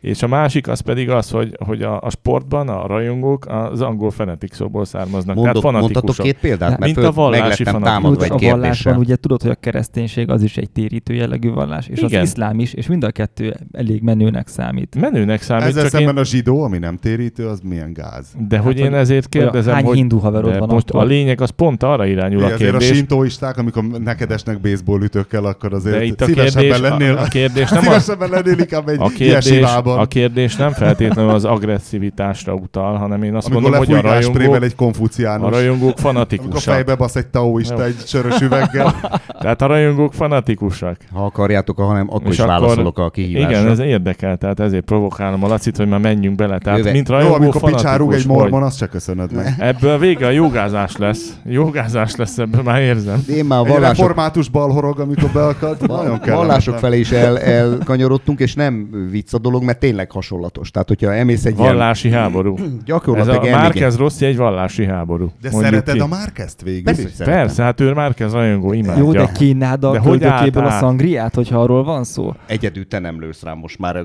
és 0.00 0.22
a 0.22 0.26
másik 0.26 0.68
az 0.68 0.80
pedig 0.80 1.10
az, 1.10 1.30
hogy, 1.30 1.56
hogy 1.64 1.82
a, 1.82 2.00
a 2.00 2.10
sportban 2.10 2.68
a 2.68 2.86
rajongók 2.86 3.46
az 3.46 3.80
angol 3.80 4.10
fanatik 4.10 4.52
szóból 4.52 4.84
származnak. 4.84 5.36
Mondok, 5.36 5.62
tehát 5.62 5.80
mondhatok 5.80 6.16
két 6.16 6.38
példát, 6.38 6.78
mert 6.78 6.94
Mint 6.94 7.06
a 7.06 7.12
vallási 7.12 7.64
támadva 7.64 8.24
egy 8.24 8.30
a 8.30 8.38
vallásban 8.50 8.96
ugye 8.96 9.16
tudod, 9.16 9.42
hogy 9.42 9.50
a 9.50 9.54
kereszténység 9.54 10.30
az 10.30 10.42
is 10.42 10.56
egy 10.56 10.70
térítő 10.70 11.14
jellegű 11.14 11.50
vallás, 11.50 11.86
és 11.88 11.98
Igen. 12.02 12.20
az 12.20 12.26
iszlám 12.28 12.58
is, 12.60 12.72
és 12.72 12.86
mind 12.86 13.04
a 13.04 13.10
kettő 13.10 13.54
elég 13.72 14.02
menőnek 14.02 14.48
számít. 14.48 15.00
Menőnek 15.00 15.42
számít, 15.42 15.64
Ezzel 15.66 15.82
csak 15.82 15.90
szemben 15.90 16.14
én, 16.14 16.20
a 16.20 16.24
zsidó, 16.24 16.62
ami 16.62 16.78
nem 16.78 16.96
térítő, 16.96 17.46
az 17.46 17.60
milyen 17.60 17.92
gáz. 17.92 18.26
de 18.48 18.58
hogy 18.58 18.74
Hát, 18.76 18.84
én 18.84 18.90
hogy- 18.90 19.00
ezért 19.00 19.26
Hogy 19.32 19.40
a- 19.40 19.44
kérdezem, 19.44 19.74
hány 19.74 19.84
hogy 19.84 19.96
hindu 19.96 20.18
haverod 20.18 20.58
van 20.58 20.68
most 20.68 20.85
akkor? 20.90 21.02
a 21.02 21.04
lényeg 21.04 21.40
az 21.40 21.50
pont 21.50 21.82
arra 21.82 22.06
irányul 22.06 22.38
Igen, 22.38 22.50
a 22.50 22.54
azért 22.54 22.74
a 22.74 22.76
kérdés. 22.78 22.96
sintoisták, 22.96 23.58
amikor 23.58 23.84
neked 23.84 24.30
esnek 24.30 24.60
baseball 24.60 25.02
ütőkkel, 25.02 25.44
akkor 25.44 25.74
azért 25.74 25.96
De 25.96 26.04
itt 26.04 26.20
a 26.20 26.24
szívesebben 26.24 26.62
kérdés, 26.62 26.80
lennél, 26.88 27.16
a, 27.16 27.20
a 27.20 27.24
kérdés 27.24 27.70
nem 27.70 27.82
szívesebben 27.82 28.30
lennél 28.30 28.58
inkább 28.58 28.88
egy 28.88 28.96
a 29.00 29.08
kérdés, 29.08 29.62
a 29.84 30.06
kérdés 30.06 30.56
nem 30.56 30.72
feltétlenül 30.72 31.30
az 31.30 31.44
agresszivitásra 31.44 32.54
utal, 32.54 32.94
hanem 32.96 33.22
én 33.22 33.34
azt 33.34 33.46
amikor 33.46 33.70
mondom, 33.70 33.86
hogy 33.86 33.96
a 33.96 34.00
rajongók, 34.00 34.62
egy 34.62 34.72
a 34.72 34.76
konfuciánus. 34.76 35.50
rajongók 35.50 35.82
Amikor 35.82 36.00
fanatikusak. 36.00 36.74
fejbe 36.74 36.94
basz 36.94 37.16
egy 37.16 37.26
taoista 37.26 37.74
Jó. 37.78 37.80
egy 37.84 37.94
sörös 38.06 38.40
üveggel. 38.40 38.94
Tehát 39.40 39.62
a 39.62 39.66
rajongók 39.66 40.14
fanatikusak. 40.14 40.96
Ha 41.12 41.24
akarjátok, 41.24 41.76
hanem 41.78 42.06
akkor 42.10 42.26
És 42.26 42.32
is 42.32 42.38
akkor- 42.38 42.60
válaszolok 42.60 42.98
a 42.98 43.10
kihívásra. 43.10 43.50
Igen, 43.50 43.68
ez 43.70 43.78
érdekel, 43.78 44.36
tehát 44.36 44.60
ezért 44.60 44.84
provokálom 44.84 45.44
a 45.44 45.48
Lacit, 45.48 45.76
hogy 45.76 45.88
már 45.88 46.00
menjünk 46.00 46.36
bele. 46.36 46.58
Tehát 46.58 46.78
Jöve- 46.78 46.92
mint 46.92 47.08
Jó, 47.08 47.14
rajongó 47.14 47.34
amikor 47.34 47.60
picsárug 47.70 48.12
egy 48.12 48.26
mormon, 48.26 48.50
vagy. 48.50 48.62
azt 48.62 48.76
se 48.76 48.86
köszönöd 48.86 49.32
meg. 49.32 49.54
Ebből 49.58 49.90
a 49.90 49.98
vége 49.98 50.26
a 50.26 50.30
gázás 50.76 50.96
lesz. 50.96 51.36
Jó 51.44 51.70
gázás 51.70 52.16
lesz 52.16 52.38
ebből, 52.38 52.62
már 52.62 52.80
érzem. 52.80 53.24
Én 53.28 53.44
már 53.44 53.58
a 53.60 53.64
Egy 53.64 53.68
vallások, 53.68 53.96
református 53.96 54.48
balhorog, 54.48 55.00
amikor 55.00 55.30
beakadt, 55.32 55.86
nagyon 55.86 56.20
kell. 56.20 56.36
vallások 56.36 56.78
felé 56.78 56.98
is 56.98 57.10
el, 57.10 57.38
elkanyarodtunk, 57.38 58.40
és 58.40 58.54
nem 58.54 58.88
vicc 59.10 59.34
a 59.34 59.38
dolog, 59.38 59.62
mert 59.62 59.78
tényleg 59.78 60.10
hasonlatos. 60.10 60.70
Tehát, 60.70 60.88
hogyha 60.88 61.14
emész 61.14 61.44
egy 61.44 61.56
Vallási 61.56 62.10
háború. 62.10 62.54
ilyen 62.56 62.74
Ez 62.78 62.84
gyakorlatilag 62.84 63.36
a 63.42 63.46
elmégy- 63.46 63.60
Márquez 63.62 63.96
Rossi 63.96 64.24
egy 64.26 64.36
vallási 64.36 64.84
háború. 64.86 65.32
De 65.40 65.50
szereted 65.50 65.94
ki. 65.94 66.00
a 66.00 66.06
Márkezt 66.06 66.62
végül 66.62 66.94
Persze. 66.94 67.24
Persze, 67.24 67.62
hát 67.62 67.80
ő 67.80 67.92
Márquez 67.92 68.32
rajongó, 68.32 68.72
imádja. 68.72 69.02
Jó, 69.02 69.12
de 69.12 69.30
kínáld 69.34 69.84
a 69.84 70.00
köldökéből 70.00 70.64
a 70.66 70.70
szangriát, 70.70 71.34
hogyha 71.34 71.60
arról 71.62 71.84
van 71.84 72.04
szó? 72.04 72.34
Egyedül 72.46 72.88
te 72.88 72.98
nem 72.98 73.20
lősz 73.20 73.42
rám 73.42 73.58
most 73.58 73.78
már. 73.78 73.96
A, 73.96 74.00
a, 74.00 74.04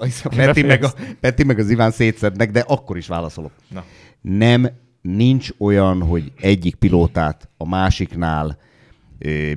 a, 0.00 0.06
a 0.24 0.28
Peti, 0.36 0.62
meg 0.62 0.84
a, 0.84 0.88
Peti 1.20 1.44
meg 1.44 1.58
az 1.58 1.70
Iván 1.70 1.90
szétszednek, 1.90 2.50
de 2.50 2.64
akkor 2.66 2.96
is 2.96 3.06
válaszolok. 3.06 3.50
Na. 3.74 3.82
Nem, 4.20 4.66
nincs 5.02 5.50
olyan, 5.58 6.02
hogy 6.02 6.32
egyik 6.40 6.74
pilótát 6.74 7.48
a 7.56 7.68
másiknál, 7.68 8.58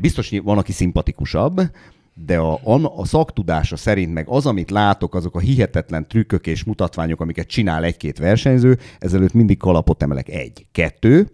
biztos 0.01 0.33
van, 0.43 0.57
aki 0.57 0.71
szimpatikusabb, 0.71 1.61
de 2.25 2.37
a, 2.37 2.59
a 2.95 3.05
szaktudása 3.05 3.75
szerint 3.75 4.13
meg 4.13 4.27
az, 4.27 4.45
amit 4.45 4.71
látok, 4.71 5.15
azok 5.15 5.35
a 5.35 5.39
hihetetlen 5.39 6.07
trükkök 6.07 6.47
és 6.47 6.63
mutatványok, 6.63 7.21
amiket 7.21 7.47
csinál 7.47 7.83
egy-két 7.83 8.17
versenyző, 8.17 8.77
ezelőtt 8.99 9.33
mindig 9.33 9.57
kalapot 9.57 10.03
emelek. 10.03 10.29
Egy. 10.29 10.65
Kettő. 10.71 11.31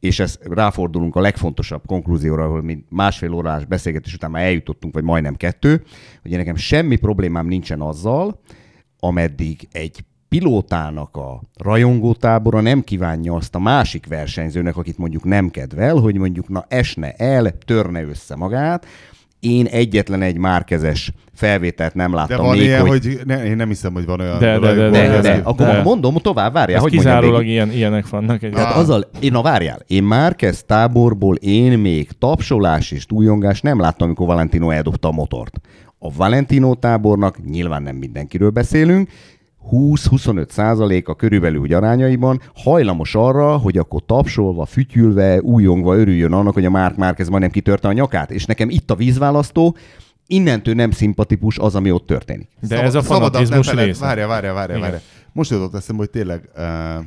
És 0.00 0.18
ezt 0.18 0.44
ráfordulunk 0.44 1.16
a 1.16 1.20
legfontosabb 1.20 1.86
konklúzióra, 1.86 2.44
ahol 2.44 2.62
mi 2.62 2.84
másfél 2.88 3.32
órás 3.32 3.64
beszélgetés 3.64 4.14
után 4.14 4.30
már 4.30 4.44
eljutottunk, 4.44 4.94
vagy 4.94 5.02
majdnem 5.02 5.34
kettő, 5.34 5.84
hogy 6.22 6.30
nekem 6.30 6.56
semmi 6.56 6.96
problémám 6.96 7.46
nincsen 7.46 7.80
azzal, 7.80 8.40
ameddig 8.98 9.68
egy 9.72 10.04
pilótának 10.38 11.16
a 11.16 11.40
rajongótábora 11.56 12.60
nem 12.60 12.82
kívánja 12.82 13.34
azt 13.34 13.54
a 13.54 13.58
másik 13.58 14.06
versenyzőnek, 14.06 14.76
akit 14.76 14.98
mondjuk 14.98 15.24
nem 15.24 15.50
kedvel, 15.50 15.96
hogy 15.96 16.16
mondjuk 16.16 16.48
na 16.48 16.64
esne 16.68 17.12
el, 17.12 17.52
törne 17.64 18.02
össze 18.02 18.36
magát. 18.36 18.86
Én 19.40 19.66
egyetlen 19.66 20.22
egy 20.22 20.38
márkezes 20.38 21.12
felvételt 21.34 21.94
nem 21.94 22.10
De 22.10 22.16
láttam 22.16 22.44
van 22.44 22.56
még, 22.56 22.64
ilyen, 22.64 22.80
hogy... 22.80 23.04
hogy, 23.04 23.20
ne, 23.24 23.44
én 23.44 23.56
nem 23.56 23.68
hiszem, 23.68 23.92
hogy 23.92 24.06
van 24.06 24.20
olyan. 24.20 24.38
De, 24.38 24.58
de, 24.58 24.74
de, 24.74 24.90
de, 24.90 25.08
De, 25.08 25.20
de, 25.20 25.40
akkor 25.44 25.66
de. 25.66 25.82
mondom 25.82 26.14
tovább, 26.14 26.52
várjál, 26.52 26.76
Ez 26.76 26.82
hogy 26.82 26.92
kizárólag 26.92 27.46
ilyen, 27.46 27.70
ilyenek 27.70 28.08
vannak. 28.08 28.42
Egy 28.42 28.52
Tehát 28.52 28.76
azzal, 28.76 29.10
én 29.20 29.32
na 29.32 29.42
várjál, 29.42 29.80
én 29.86 30.02
Márquez 30.02 30.62
táborból 30.62 31.34
én 31.34 31.78
még 31.78 32.10
tapsolás 32.18 32.90
és 32.90 33.06
túljongás 33.06 33.60
nem 33.60 33.80
láttam, 33.80 34.06
amikor 34.06 34.26
Valentino 34.26 34.70
eldobta 34.70 35.08
a 35.08 35.12
motort. 35.12 35.60
A 35.98 36.12
Valentino 36.16 36.74
tábornak 36.74 37.44
nyilván 37.44 37.82
nem 37.82 37.96
mindenkiről 37.96 38.50
beszélünk, 38.50 39.08
20-25 39.70 40.48
százaléka 40.48 41.14
körülbelül 41.14 41.60
úgy 41.60 41.72
arányaiban 41.72 42.40
hajlamos 42.54 43.14
arra, 43.14 43.56
hogy 43.56 43.78
akkor 43.78 44.04
tapsolva, 44.06 44.64
fütyülve, 44.64 45.40
újongva 45.40 45.96
örüljön 45.96 46.32
annak, 46.32 46.54
hogy 46.54 46.64
a 46.64 46.70
Márk 46.70 46.96
Márquez 46.96 47.28
majdnem 47.28 47.50
kitörte 47.50 47.88
a 47.88 47.92
nyakát. 47.92 48.30
És 48.30 48.44
nekem 48.44 48.70
itt 48.70 48.90
a 48.90 48.94
vízválasztó, 48.94 49.76
innentől 50.26 50.74
nem 50.74 50.90
szimpatikus 50.90 51.58
az, 51.58 51.74
ami 51.74 51.90
ott 51.90 52.06
történik. 52.06 52.48
De 52.60 52.66
Szabad- 52.66 52.84
ez 52.84 52.94
a 52.94 53.02
fanatizmus 53.02 53.72
része. 53.72 54.04
Várja, 54.04 54.26
várja, 54.26 54.52
várja, 54.52 54.78
várja. 54.78 55.00
Most 55.32 55.50
jutott 55.50 55.74
eszembe, 55.74 56.02
hogy 56.02 56.10
tényleg 56.10 56.48
uh, 56.56 57.04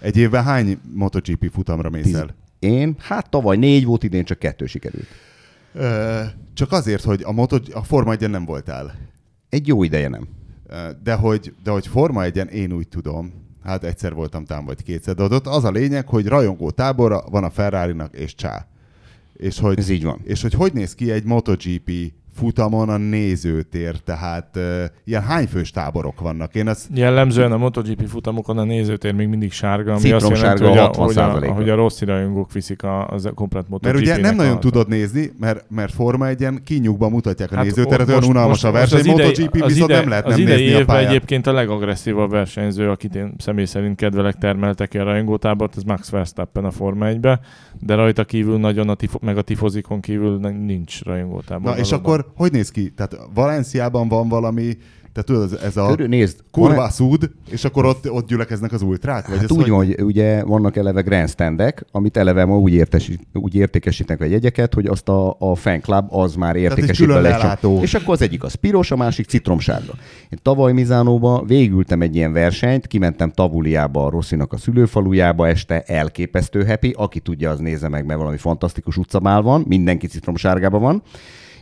egy 0.00 0.16
évben 0.16 0.44
hány 0.44 0.78
MotoGP 0.94 1.50
futamra 1.52 1.90
mész 1.90 2.14
el? 2.14 2.34
Én, 2.58 2.94
hát 2.98 3.30
tavaly 3.30 3.56
négy 3.56 3.84
volt, 3.84 4.02
idén 4.02 4.24
csak 4.24 4.38
kettő 4.38 4.66
sikerült. 4.66 5.06
Uh, 5.74 5.82
csak 6.54 6.72
azért, 6.72 7.04
hogy 7.04 7.22
a, 7.24 7.32
moto, 7.32 7.56
a 7.72 7.82
Forma 7.82 8.12
1 8.12 8.30
nem 8.30 8.44
voltál. 8.44 8.94
Egy 9.48 9.66
jó 9.66 9.82
ideje 9.82 10.08
nem. 10.08 10.28
De 11.02 11.14
hogy, 11.14 11.54
de 11.62 11.70
hogy 11.70 11.86
Forma 11.86 12.24
1 12.24 12.36
én 12.36 12.72
úgy 12.72 12.88
tudom, 12.88 13.32
hát 13.64 13.84
egyszer 13.84 14.14
voltam 14.14 14.44
tám 14.44 14.64
vagy 14.64 14.82
kétszer, 14.82 15.14
de 15.14 15.22
ott 15.22 15.46
az 15.46 15.64
a 15.64 15.70
lényeg, 15.70 16.08
hogy 16.08 16.26
rajongó 16.26 16.70
tábora 16.70 17.24
van 17.30 17.44
a 17.44 17.50
ferrari 17.50 17.94
és 18.12 18.34
csá. 18.34 18.66
És 19.36 19.58
hogy, 19.58 19.78
Ez 19.78 19.88
így 19.88 20.04
van. 20.04 20.20
és 20.24 20.42
hogy 20.42 20.52
hogy 20.52 20.72
néz 20.72 20.94
ki 20.94 21.10
egy 21.10 21.24
MotoGP 21.24 21.90
futamon 22.38 22.88
a 22.88 22.96
nézőtér, 22.96 23.96
tehát 23.96 24.48
uh, 24.56 24.84
ilyen 25.04 25.22
hányfős 25.22 25.70
táborok 25.70 26.20
vannak. 26.20 26.54
Én 26.54 26.68
azt 26.68 26.86
Jellemzően 26.94 27.52
a 27.52 27.56
MotoGP 27.56 28.08
futamokon 28.08 28.58
a 28.58 28.64
nézőtér 28.64 29.12
még 29.14 29.28
mindig 29.28 29.52
sárga, 29.52 29.94
ami 29.94 30.12
azt 30.12 30.28
jelenti, 30.28 30.64
hogy 30.64 30.78
a, 30.78 30.86
hogy, 30.86 31.16
a, 31.18 31.32
60%-a. 31.32 31.52
hogy 31.52 31.70
a 31.70 31.74
rossz 31.74 32.00
rajongók 32.00 32.52
viszik 32.52 32.82
a, 32.82 33.08
az 33.08 33.24
a 33.24 33.32
komplet 33.32 33.68
MotoGP-nek 33.68 34.04
Mert 34.04 34.18
ugye 34.18 34.28
nem 34.28 34.36
nagyon 34.36 34.56
a, 34.56 34.58
tudod 34.58 34.88
nézni, 34.88 35.32
mert, 35.38 35.64
mert 35.68 35.92
Forma 35.92 36.26
1 36.26 36.46
kinyugban 36.64 37.10
mutatják 37.10 37.52
a 37.52 37.54
hát 37.54 37.64
nézőteret, 37.64 38.08
olyan 38.08 38.24
unalmas 38.24 38.64
a 38.64 38.70
verseny, 38.70 38.98
az 38.98 39.06
idei- 39.06 39.26
MotoGP 39.26 39.62
az 39.62 39.72
viszont 39.72 39.90
ide- 39.90 40.00
nem 40.00 40.08
lehet 40.08 40.26
Az 40.26 40.32
nem 40.32 40.40
idei 40.40 40.64
nézni 40.64 40.82
a 40.92 40.98
egyébként 40.98 41.46
a 41.46 41.52
legagresszívabb 41.52 42.30
versenyző, 42.30 42.90
akit 42.90 43.14
én 43.14 43.34
személy 43.38 43.64
szerint 43.64 43.96
kedvelek, 43.96 44.34
termeltek 44.34 44.88
ki 44.88 44.98
a 44.98 45.04
rajongótábort, 45.04 45.76
az 45.76 45.82
Max 45.82 46.10
Verstappen 46.10 46.64
a 46.64 46.70
Forma 46.70 47.06
1 47.06 47.20
de 47.80 47.94
rajta 47.94 48.24
kívül 48.24 48.58
nagyon, 48.58 48.88
a 48.88 48.94
tifo- 48.94 49.22
meg 49.22 49.36
a 49.36 49.42
tifozikon 49.42 50.00
kívül 50.00 50.38
nincs 50.38 51.04
rajongótábor. 51.04 51.72
Na 51.72 51.78
és 51.78 51.90
valóban. 51.90 52.10
Akkor 52.28 52.46
hogy 52.46 52.52
néz 52.52 52.70
ki? 52.70 52.92
Tehát 52.96 53.18
Valenciában 53.34 54.08
van 54.08 54.28
valami, 54.28 54.76
tehát 55.12 55.48
tudod, 55.50 55.60
ez- 55.64 55.76
a 55.76 55.86
Körül 55.86 56.06
nézd, 56.06 56.38
kurva 56.50 56.88
szúd, 56.88 57.30
és 57.50 57.64
akkor 57.64 57.84
ott, 57.84 58.10
ott 58.10 58.28
gyülekeznek 58.28 58.72
az 58.72 58.82
ultrák? 58.82 59.26
Vagy 59.28 59.34
Hát 59.36 59.44
ez 59.44 59.50
úgy 59.50 59.60
hogy... 59.60 59.70
van, 59.70 59.78
hogy 59.78 60.02
ugye 60.02 60.44
vannak 60.44 60.76
eleve 60.76 61.00
grandstandek, 61.00 61.84
amit 61.92 62.16
eleve 62.16 62.44
ma 62.44 62.58
úgy, 62.58 62.72
értesít, 62.72 63.20
úgy 63.32 63.54
értékesítenek 63.54 64.22
a 64.22 64.24
jegyeket, 64.24 64.74
hogy 64.74 64.86
azt 64.86 65.08
a, 65.08 65.36
a 65.38 65.54
fan 65.54 65.80
club 65.80 66.06
az 66.10 66.34
már 66.34 66.56
értékesít 66.56 67.06
bele. 67.06 67.58
És 67.80 67.94
akkor 67.94 68.14
az 68.14 68.22
egyik 68.22 68.44
az 68.44 68.54
piros, 68.54 68.90
a 68.90 68.96
másik 68.96 69.26
citromsárga. 69.26 69.92
Én 70.28 70.38
tavaly 70.42 70.72
Mizánóba 70.72 71.44
végültem 71.46 72.02
egy 72.02 72.16
ilyen 72.16 72.32
versenyt, 72.32 72.86
kimentem 72.86 73.30
Tavuliába, 73.30 74.06
a 74.06 74.10
Rosszinak 74.10 74.52
a 74.52 74.56
szülőfalujába 74.56 75.48
este, 75.48 75.82
elképesztő 75.82 76.64
happy, 76.64 76.94
aki 76.96 77.20
tudja, 77.20 77.50
az 77.50 77.58
nézze 77.58 77.88
meg, 77.88 78.06
mert 78.06 78.18
valami 78.18 78.36
fantasztikus 78.36 78.96
utcamál 78.96 79.42
van, 79.42 79.64
mindenki 79.68 80.06
citromsárgában 80.06 80.80
van 80.80 81.02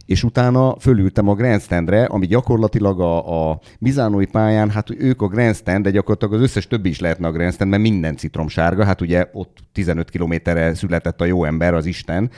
és 0.06 0.22
utána 0.22 0.76
fölültem 0.78 1.28
a 1.28 1.34
grandstandre, 1.34 2.04
ami 2.04 2.26
gyakorlatilag 2.26 3.00
a, 3.00 3.50
a 3.50 3.60
Mizánói 3.78 4.26
pályán, 4.26 4.70
hát 4.70 4.90
ők 4.90 5.22
a 5.22 5.28
grandstand, 5.28 5.84
de 5.84 5.90
gyakorlatilag 5.90 6.34
az 6.34 6.40
összes 6.40 6.66
többi 6.66 6.88
is 6.88 7.00
lehetne 7.00 7.26
a 7.26 7.32
grandstand, 7.32 7.70
mert 7.70 7.82
minden 7.82 8.16
citromsárga, 8.16 8.84
hát 8.84 9.00
ugye 9.00 9.28
ott 9.32 9.58
15 9.72 10.10
kilométerre 10.10 10.74
született 10.74 11.20
a 11.20 11.24
jó 11.24 11.44
ember, 11.44 11.74
az 11.74 11.86
Isten, 11.86 12.30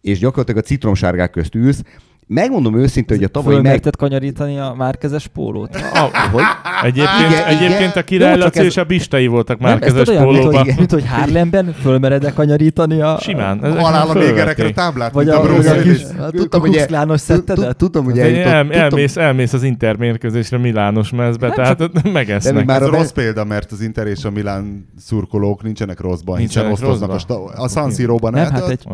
és 0.00 0.18
gyakorlatilag 0.18 0.62
a 0.62 0.66
citromsárgák 0.66 1.30
közt 1.30 1.54
ülsz. 1.54 1.82
Megmondom 2.34 2.76
őszintén, 2.76 3.16
hogy 3.16 3.26
a 3.26 3.28
tavalyi 3.28 3.54
meg... 3.54 3.64
Fölmerted 3.64 3.96
kanyarítani 3.96 4.58
a 4.58 4.74
márkezes 4.76 5.26
pólót? 5.26 5.76
Ah, 5.94 6.10
Hogy? 6.32 6.42
Egyébként, 6.82 7.30
Igen, 7.30 7.44
egyébként 7.46 7.78
igen. 7.78 7.90
a 7.94 8.02
király 8.02 8.36
Laci 8.38 8.58
ez- 8.58 8.64
és 8.64 8.76
a 8.76 8.84
Bistei 8.84 9.26
voltak 9.26 9.58
már 9.58 9.78
Nem, 9.78 9.94
olyan, 10.08 10.26
mint 10.26 10.38
pólóban. 10.38 10.64
hogy, 10.64 10.74
mint 10.76 10.90
hogy 10.92 11.04
Harlemben 11.08 11.72
fölmered-e 11.80 12.32
kanyarítani 12.32 13.00
a... 13.00 13.18
Simán. 13.20 13.64
ezek 13.64 13.78
Halál 13.80 14.02
a 14.02 14.04
fölvették. 14.06 14.30
mégerekre 14.34 14.70
táblát, 14.70 15.12
Vagy 15.12 15.28
a, 15.28 15.40
a 15.42 15.56
a 15.56 15.80
kis 15.82 16.02
Hát 16.18 16.30
tudtam, 16.30 16.60
hogy 16.60 16.70
e- 16.70 16.72
kukuxklános 16.72 17.20
szettedet? 17.20 17.76
Tudtam, 17.76 18.04
hogy 18.04 18.18
elmész, 18.18 19.16
elmész 19.16 19.52
az 19.52 19.62
Inter 19.62 19.96
mérközésre 19.96 20.58
Milános 20.58 21.10
mezbe, 21.10 21.50
tehát 21.50 21.90
megesznek. 22.12 22.64
már 22.66 22.82
Ez 22.82 22.88
a 22.88 22.90
rossz 22.90 23.10
példa, 23.10 23.44
mert 23.44 23.72
az 23.72 23.80
Inter 23.80 24.06
és 24.06 24.24
a 24.24 24.30
Milán 24.30 24.88
szurkolók 24.98 25.62
nincsenek 25.62 26.00
rosszban, 26.00 26.36
hiszen 26.36 26.64
Nincsenek 26.66 26.90
osztoznak 26.92 27.30
a, 27.56 27.62
a 27.62 27.68
San 27.68 27.90
Siro-ban. 27.90 28.32
Nem, 28.32 28.50
hát 28.50 28.68
egy 28.68 28.84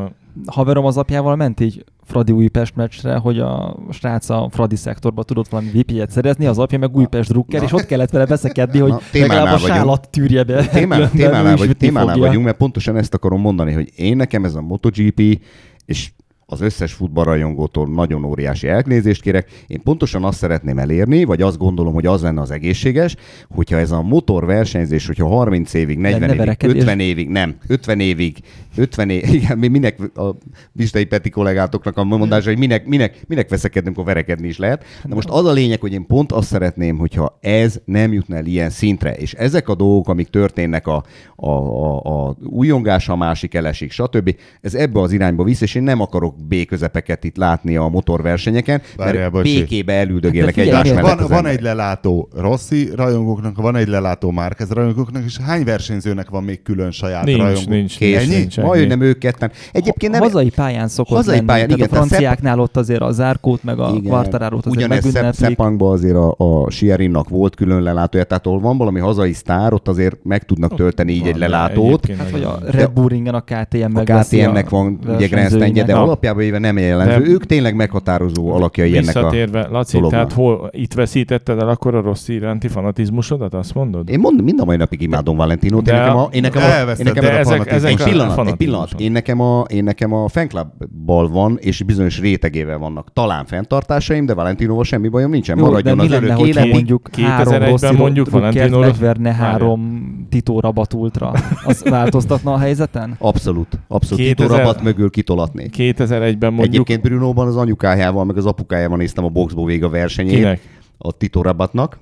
haverom 0.47 0.85
az 0.85 0.97
apjával 0.97 1.37
ment 1.37 1.61
így 1.61 1.85
Fradi 2.09 2.33
Újpest 2.33 2.77
meccsre, 2.77 3.17
hogy 3.17 3.39
a 3.39 3.77
srác 3.91 4.29
a 4.29 4.49
Fradi 4.51 4.77
szektorba 4.77 5.23
tudott 5.23 5.49
valami 5.49 5.71
vip 5.71 6.09
szerezni, 6.09 6.47
az 6.47 6.59
apja 6.59 6.79
meg 6.79 6.97
Újpest 6.97 7.29
drukker, 7.29 7.61
Na. 7.61 7.67
és 7.67 7.73
ott 7.73 7.87
kellett 7.87 8.11
vele 8.11 8.27
beszekedni, 8.27 8.79
hogy 8.79 8.91
Na, 8.91 9.01
legalább 9.13 9.55
a 9.55 9.59
sálat 9.59 10.09
tűrje 10.11 10.43
be. 10.43 10.67
Témánál, 10.67 11.11
témánál, 11.11 11.57
vagy, 11.57 11.77
témánál 11.77 12.19
vagyunk, 12.19 12.45
mert 12.45 12.57
pontosan 12.57 12.97
ezt 12.97 13.15
akarom 13.15 13.41
mondani, 13.41 13.73
hogy 13.73 13.93
én 13.97 14.17
nekem 14.17 14.45
ez 14.45 14.55
a 14.55 14.61
MotoGP, 14.61 15.41
és 15.85 16.11
az 16.51 16.61
összes 16.61 16.93
futballrajongótól 16.93 17.89
nagyon 17.89 18.25
óriási 18.25 18.69
elnézést 18.69 19.23
kérek. 19.23 19.65
Én 19.67 19.83
pontosan 19.83 20.25
azt 20.25 20.39
szeretném 20.39 20.79
elérni, 20.79 21.25
vagy 21.25 21.43
azt 21.43 21.59
gondolom, 21.59 21.95
hogy 21.95 22.07
az 22.07 22.23
lenne 22.23 22.41
az 22.41 22.51
egészséges, 22.51 23.17
hogyha 23.49 23.77
ez 23.77 23.91
a 23.91 24.03
motorversenyzés, 24.03 25.07
hogyha 25.07 25.27
30 25.27 25.75
évig, 25.75 25.99
40 25.99 26.21
ne 26.21 26.27
évig, 26.27 26.39
verekedés. 26.39 26.81
50 26.81 27.01
évig, 27.01 27.29
nem, 27.29 27.57
50 27.67 28.01
évig, 28.01 28.39
50 28.79 29.11
évig, 29.11 29.33
igen, 29.43 29.59
mi 29.59 29.69
minek 29.69 29.99
a 30.15 30.35
Bistei 30.73 31.05
Peti 31.05 31.31
kollégátoknak 31.31 31.97
a 31.97 32.05
mondása, 32.05 32.49
hogy 32.49 32.59
minek, 32.59 32.87
minek, 32.87 33.25
minek 33.27 33.49
veszekedni, 33.49 33.87
amikor 33.89 34.05
verekedni 34.05 34.49
is 34.49 34.59
lehet. 34.59 34.85
Na 35.05 35.15
most 35.15 35.29
az 35.29 35.45
a 35.47 35.53
lényeg, 35.53 35.81
hogy 35.81 35.93
én 35.93 36.07
pont 36.07 36.33
azt 36.33 36.49
szeretném, 36.49 36.99
hogyha 36.99 37.39
ez 37.41 37.81
nem 37.85 38.13
jutna 38.13 38.37
el 38.37 38.47
ilyen 38.47 38.71
szintre, 38.71 39.13
és 39.15 39.33
ezek 39.33 39.69
a 39.69 39.75
dolgok, 39.75 40.09
amik 40.09 40.29
történnek 40.29 40.87
a, 40.87 41.05
a, 41.37 41.51
a, 41.51 41.97
a 42.29 42.37
újongás, 42.45 43.09
a 43.09 43.17
másik 43.17 43.55
elesik, 43.55 43.93
stb. 43.93 44.35
Ez 44.61 44.75
ebbe 44.75 45.01
az 45.01 45.13
irányba 45.13 45.45
visz, 45.45 45.61
és 45.61 45.75
én 45.75 45.83
nem 45.83 46.01
akarok 46.01 46.35
B 46.47 46.55
közepeket 46.67 47.25
itt 47.25 47.37
látni 47.37 47.77
a 47.77 47.89
motorversenyeken, 47.89 48.83
Várjál, 48.97 49.21
mert 49.21 49.33
bocsi. 49.33 49.59
békébe 49.59 49.93
elüldögélek 49.93 50.55
Hát 50.55 50.65
de 50.65 50.71
egymás 50.71 51.03
mellett 51.03 51.19
Van, 51.19 51.29
van 51.29 51.47
egy 51.47 51.61
lelátó 51.61 52.29
Rossi 52.37 52.91
rajongóknak, 52.95 53.57
van 53.57 53.77
egy 53.77 53.89
lelátó 53.89 54.31
Márquez 54.31 54.71
rajongóknak, 54.71 55.25
és 55.25 55.37
hány 55.39 55.65
versenyzőnek 55.65 56.29
van 56.31 56.45
még 56.45 56.63
külön 56.63 56.91
saját 56.91 57.25
Nincs, 57.25 57.39
rajongó? 57.39 57.71
nincs, 57.71 57.97
Kész. 57.97 58.27
nincs, 58.27 58.37
nincs, 58.39 58.57
ennyi. 58.69 58.79
Majd, 58.79 58.89
hogy 58.91 58.99
nem 58.99 59.09
ők 59.09 59.19
ketten. 59.19 59.51
Egyébként 59.73 60.13
nem... 60.13 60.23
hazai 60.23 60.51
pályán 60.51 60.89
szokott 60.89 61.17
Hazai 61.17 61.35
lenni. 61.35 61.47
pályán, 61.47 61.71
igen, 61.71 61.89
a 61.91 61.95
franciáknál 61.95 62.61
ott 62.61 62.77
azért 62.77 63.01
a 63.01 63.13
zárkót, 63.13 63.65
meg 63.65 63.79
a 63.79 63.93
Quartararót 64.07 64.67
azért 64.67 64.87
Ugyanez 64.87 65.11
Szep-. 65.11 65.35
Szepangban 65.35 65.93
azért 65.93 66.15
a, 66.17 66.35
a 66.39 66.71
Sierinnak 66.71 67.29
volt 67.29 67.55
külön 67.55 67.83
lelátója, 67.83 68.25
tehát 68.25 68.47
ahol 68.47 68.61
van 68.61 68.77
valami 68.79 69.01
hazai 69.01 69.33
sztár, 69.33 69.73
ott 69.73 69.89
azért 69.89 70.17
meg 70.23 70.45
tudnak 70.45 70.75
tölteni 70.75 71.13
így 71.13 71.21
Van, 71.21 71.29
egy 71.29 71.37
lelátót. 71.39 72.07
Hát, 72.07 72.31
hogy 72.31 72.41
nagyon- 72.41 72.63
a 72.63 72.71
Red 72.71 72.91
Bull 72.91 73.09
ringen 73.09 73.35
a 73.35 73.41
KTM 73.41 73.97
A 73.97 74.03
KTM-nek 74.03 74.69
van 74.69 74.99
ugye 75.09 75.27
grandstandje, 75.27 75.83
de 75.85 75.95
alapjában 75.95 76.43
éve 76.43 76.59
nem 76.59 76.79
jellemző. 76.79 77.31
Ők 77.31 77.47
tényleg 77.47 77.75
meghatározó 77.75 78.53
alakjai 78.53 78.97
ennek 78.97 79.17
a... 79.17 79.21
Visszatérve, 79.21 79.69
Laci, 79.71 80.01
tehát 80.09 80.33
hol 80.33 80.71
itt 80.73 80.95
veszítetted 80.95 81.59
el 81.59 81.69
akkor 81.69 81.95
a 81.95 82.01
rossz 82.01 82.29
iránti 82.29 82.69
fanatizmusodat, 82.69 83.55
azt 83.55 83.75
mondod? 83.75 84.11
Én 84.11 84.19
mond, 84.19 84.43
mind 84.45 84.61
a 84.61 84.65
mai 84.65 84.77
napig 84.77 85.03
imádom 85.03 85.37
Valentinót. 85.37 85.89
Én 85.89 85.95
nekem 85.95 86.17
a, 86.17 86.29
én 86.33 86.41
nekem 86.41 86.63
a, 86.63 86.67
én 86.91 86.97
nekem 87.05 87.25
a 87.25 87.29
ezek- 87.29 87.67
ezek 87.67 87.91
egy 87.91 88.01
a 88.01 88.05
pillanat. 88.05 88.58
Pillanat. 88.59 89.01
Én 89.01 89.13
nekem 89.13 89.41
a, 89.41 89.61
én 89.61 89.85
nekem 89.85 90.13
a 90.13 90.29
fanclubbal 90.29 91.29
van, 91.29 91.59
és 91.61 91.83
bizonyos 91.83 92.21
rétegével 92.21 92.79
vannak 92.79 93.13
talán 93.13 93.45
fenntartásaim, 93.45 94.27
de 94.27 94.35
Valentinóval 94.35 94.85
semmi 94.85 95.09
bajom 95.09 95.31
nincsen. 95.31 95.59
Jó, 95.59 95.65
de 95.65 95.71
Maradjon 95.71 95.97
mi 95.97 96.03
az 96.03 96.11
lenne, 96.11 96.47
életig. 96.47 96.73
mondjuk 96.73 97.09
2001-ben 97.13 97.31
három 97.31 97.63
rossz 97.63 97.91
mondjuk 97.97 98.31
Valentino 98.31 98.79
megverne 98.79 99.33
három 99.33 100.11
Tito 100.31 100.61
Rabat 100.61 100.95
ultra? 100.95 101.33
Az 101.65 101.83
változtatna 101.91 102.53
a 102.53 102.59
helyzeten? 102.59 103.15
Abszolút. 103.19 103.79
Abszolút. 103.89 104.25
2000 104.25 104.47
Tito 104.47 104.57
Rabat 104.57 104.83
mögül 104.83 105.11
kitolatnék. 105.11 105.75
2001-ben 105.77 106.53
mondjuk 106.53 106.89
Egyébként 106.89 107.03
Brunóban 107.03 107.47
az 107.47 107.57
anyukájával, 107.57 108.25
meg 108.25 108.37
az 108.37 108.47
apukájával 108.47 108.97
néztem 108.97 109.25
a 109.25 109.29
boxból 109.29 109.67
vég 109.67 109.85
a 109.85 109.89
versenyét. 109.89 110.35
kinek? 110.35 110.61
A 110.99 111.13
Tito 111.13 111.43
Rabatnak. 111.43 111.99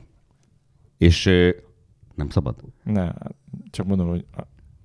És 0.98 1.30
nem 2.14 2.28
szabad? 2.28 2.54
Ne, 2.84 3.08
csak 3.70 3.86
mondom, 3.86 4.08
hogy 4.08 4.24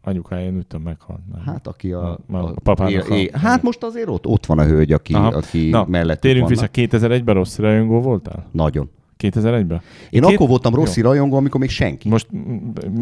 anyukája 0.04 0.52
nőttem 0.52 0.82
meghalt. 0.82 1.20
Nem. 1.34 1.44
Hát 1.46 1.68
aki 1.68 1.92
a... 1.92 2.20
A- 2.32 2.38
a 2.38 2.54
papának 2.64 3.10
é, 3.10 3.22
é, 3.22 3.30
a- 3.34 3.38
hát 3.38 3.64
most 3.64 3.84
azért 3.84 4.08
ott, 4.10 4.26
ott 4.26 4.46
van 4.46 4.60
a 4.60 4.64
hölgy, 4.66 4.92
aki, 4.92 5.14
Aha. 5.14 5.28
aki 5.28 5.70
Na, 5.70 5.86
mellett 5.90 6.20
Térjünk 6.22 6.48
vissza, 6.50 6.68
2001-ben 6.74 7.36
rossz 7.36 7.58
rajongó 7.58 8.02
voltál? 8.02 8.46
Nagyon. 8.52 8.90
2001-ben? 9.20 9.82
Én 10.10 10.22
Két- 10.22 10.36
akkor 10.36 10.48
voltam 10.48 10.74
Jó. 10.74 10.80
Rossi 10.80 11.02
rajongó, 11.02 11.36
amikor 11.38 11.60
még 11.60 11.70
senki. 11.70 12.10
Most 12.10 12.28
a 12.32 12.36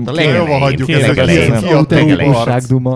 Jó, 0.06 0.14
legelején, 0.14 0.60
hagyjuk 0.60 0.88
kéne 0.88 1.00
ezeket. 1.00 1.26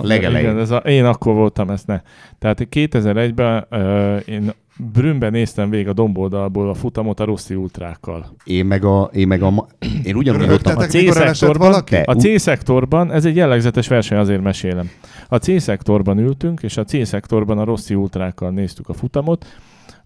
legelején. 0.02 0.56
A, 0.58 0.76
én 0.76 1.04
akkor 1.04 1.34
voltam, 1.34 1.70
ezt 1.70 1.86
ne. 1.86 2.00
Tehát 2.38 2.66
2001-ben 2.70 3.66
uh, 3.70 4.28
én 4.28 4.52
Brünnben 4.78 5.32
néztem 5.32 5.70
végig 5.70 5.88
a 5.88 5.92
domboldalból 5.92 6.68
a 6.68 6.74
futamot 6.74 7.20
a 7.20 7.24
Rossi 7.24 7.54
ultrákkal. 7.54 8.36
Én 8.44 8.66
meg 8.66 8.84
a... 8.84 9.10
Én, 9.12 9.26
meg 9.26 9.42
a, 9.42 9.66
én 10.04 10.16
ugyanúgy 10.16 10.46
voltam. 10.48 10.78
Elesett 10.78 11.00
C-szektorban- 11.02 11.84
A 12.04 12.14
C-szektorban, 12.14 13.12
ez 13.12 13.24
egy 13.24 13.36
jellegzetes 13.36 13.88
verseny, 13.88 14.18
azért 14.18 14.42
mesélem. 14.42 14.90
A 15.28 15.36
C-szektorban 15.36 16.18
ültünk, 16.18 16.62
és 16.62 16.76
a 16.76 16.84
C-szektorban 16.84 17.58
a 17.58 17.64
Rossi 17.64 17.94
ultrákkal 17.94 18.50
néztük 18.50 18.88
a 18.88 18.92
futamot, 18.92 19.46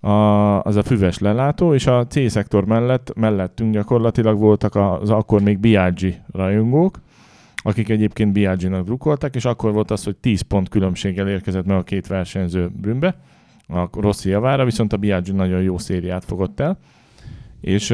a, 0.00 0.08
az 0.62 0.76
a 0.76 0.82
füves 0.82 1.18
lelátó, 1.18 1.74
és 1.74 1.86
a 1.86 2.06
C-szektor 2.06 2.64
mellett, 2.64 3.12
mellettünk 3.16 3.72
gyakorlatilag 3.72 4.38
voltak 4.38 4.74
az 4.74 5.10
akkor 5.10 5.42
még 5.42 5.58
Biaggi 5.58 6.14
rajongók, 6.32 7.00
akik 7.56 7.88
egyébként 7.88 8.32
Biaggi-nak 8.32 8.84
drukkoltak, 8.84 9.34
és 9.34 9.44
akkor 9.44 9.72
volt 9.72 9.90
az, 9.90 10.04
hogy 10.04 10.16
10 10.16 10.40
pont 10.40 10.68
különbséggel 10.68 11.28
érkezett 11.28 11.66
meg 11.66 11.76
a 11.76 11.82
két 11.82 12.06
versenyző 12.06 12.70
Brünnbe, 12.80 13.16
a 13.68 13.88
Rossi 13.92 14.28
javára, 14.28 14.64
viszont 14.64 14.92
a 14.92 14.96
Biaggi 14.96 15.32
nagyon 15.32 15.62
jó 15.62 15.78
szériát 15.78 16.24
fogott 16.24 16.60
el, 16.60 16.78
és 17.60 17.90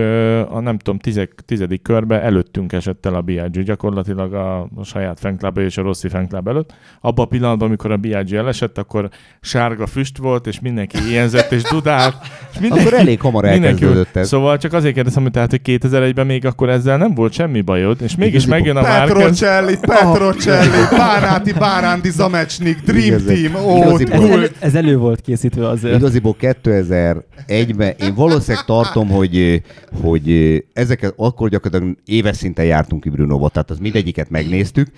a 0.49 0.61
nem 0.61 0.79
tudom, 0.79 0.99
tizek, 0.99 1.33
tizedik 1.45 1.83
körbe 1.83 2.23
előttünk 2.23 2.73
esett 2.73 3.07
el 3.07 3.15
a 3.15 3.21
Biaggi, 3.21 3.63
gyakorlatilag 3.63 4.35
a, 4.35 4.61
a 4.61 4.85
saját 4.85 5.21
fanclub 5.21 5.59
és 5.59 5.79
a 5.79 5.83
Rossi 5.83 6.09
fanclub 6.09 6.49
előtt. 6.49 6.75
Abban 7.01 7.25
a 7.25 7.29
pillanatban, 7.29 7.69
amikor 7.69 7.91
a 7.91 7.97
Biaggi 7.97 8.37
elesett, 8.37 8.79
akkor 8.79 9.09
sárga 9.41 9.87
füst 9.87 10.19
volt, 10.19 10.47
és 10.47 10.61
mindenki 10.61 10.97
éjenzett 11.11 11.53
és 11.53 11.63
dudált. 11.63 12.17
És 12.53 12.59
mindenki, 12.61 12.87
Akkor 12.87 12.99
elég 12.99 13.21
hamar 13.21 13.45
elkezdődött 13.45 14.17
ez. 14.17 14.29
Szóval 14.29 14.59
csak 14.59 14.73
azért 14.73 14.95
kérdezem, 14.95 15.23
hogy 15.23 15.33
tehát, 15.33 15.51
hogy 15.51 15.61
2001-ben 15.65 16.27
még 16.27 16.47
akkor 16.47 16.69
ezzel 16.69 16.97
nem 16.97 17.15
volt 17.15 17.33
semmi 17.33 17.61
bajod, 17.61 18.03
és 18.03 18.17
mégis 18.17 18.47
megjön 18.47 18.77
a 18.77 18.83
Márquez. 18.83 19.17
Petrocelli, 19.17 19.77
Petrocelli, 19.81 20.69
Bánáti, 20.91 21.53
Bárándi, 21.53 22.11
Zamecsnik, 22.11 22.81
Dream 22.81 23.05
Igazi. 23.05 23.51
Team, 23.51 23.65
ó. 23.65 23.99
Ez, 23.99 24.51
ez 24.59 24.75
elő 24.75 24.97
volt 24.97 25.21
készítve 25.21 25.69
azért. 25.69 25.97
Igaziból 25.97 26.37
2001-ben 26.41 27.95
én 27.99 28.15
valószínűleg 28.15 28.65
tartom, 28.65 29.09
hogy, 29.09 29.54
hogy 30.03 30.57
ezeket 30.73 31.15
akkor 31.17 31.49
gyakorlatilag 31.49 31.97
éves 32.05 32.37
szinten 32.37 32.65
jártunk 32.65 33.03
ki 33.03 33.09
Brunóba, 33.09 33.49
tehát 33.49 33.71
az 33.71 33.79
mindegyiket 33.79 34.31
megnéztük. 34.31 34.89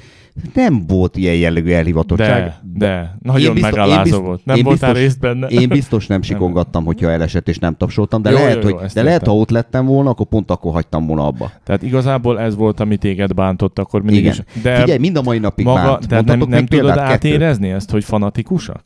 Nem 0.55 0.87
volt 0.87 1.16
ilyen 1.16 1.35
jellegű 1.35 1.71
elhivatottság. 1.73 2.42
De, 2.45 2.61
de, 2.87 3.16
nagyon 3.23 3.55
biztos- 3.55 3.73
megalázó 3.73 4.03
biztos- 4.03 4.21
volt. 4.21 4.45
Nem 4.45 4.57
én 4.57 4.62
voltál 4.64 4.92
biztos- 4.92 5.07
részt 5.09 5.21
benne? 5.21 5.47
Én 5.47 5.69
biztos 5.69 6.07
nem 6.07 6.23
sikongattam, 6.23 6.85
hogyha 6.85 7.11
elesett 7.11 7.49
és 7.49 7.59
nem 7.59 7.77
tapsoltam, 7.77 8.23
de, 8.23 8.31
Jó, 8.31 8.37
lehet, 8.37 8.62
jó, 8.62 8.69
jó, 8.69 8.77
hogy, 8.77 8.90
de 8.95 9.03
lehet, 9.03 9.21
értem. 9.21 9.35
ha 9.35 9.40
ott 9.40 9.51
lettem 9.51 9.87
volna, 9.87 10.11
akkor 10.11 10.27
pont 10.27 10.51
akkor 10.51 10.73
hagytam 10.73 11.07
volna 11.07 11.27
abba. 11.27 11.51
Tehát 11.64 11.83
igazából 11.83 12.40
ez 12.40 12.57
volt, 12.57 12.81
ami 12.81 12.97
téged 12.97 13.35
bántott 13.35 13.79
akkor 13.79 14.03
mindig 14.03 14.23
Igen. 14.25 14.33
is. 14.55 14.62
De 14.62 14.81
Figyelj, 14.81 14.99
mind 14.99 15.16
a 15.16 15.23
mai 15.23 15.38
napig 15.38 15.64
maga, 15.64 15.83
bánt. 15.83 16.09
nem, 16.09 16.16
Mondhatok 16.16 16.49
nem 16.49 16.59
még 16.59 16.69
tudod 16.69 16.85
példát? 16.87 17.09
Kettőt. 17.11 17.33
átérezni 17.33 17.71
ezt, 17.71 17.90
hogy 17.90 18.05
fanatikusak? 18.05 18.83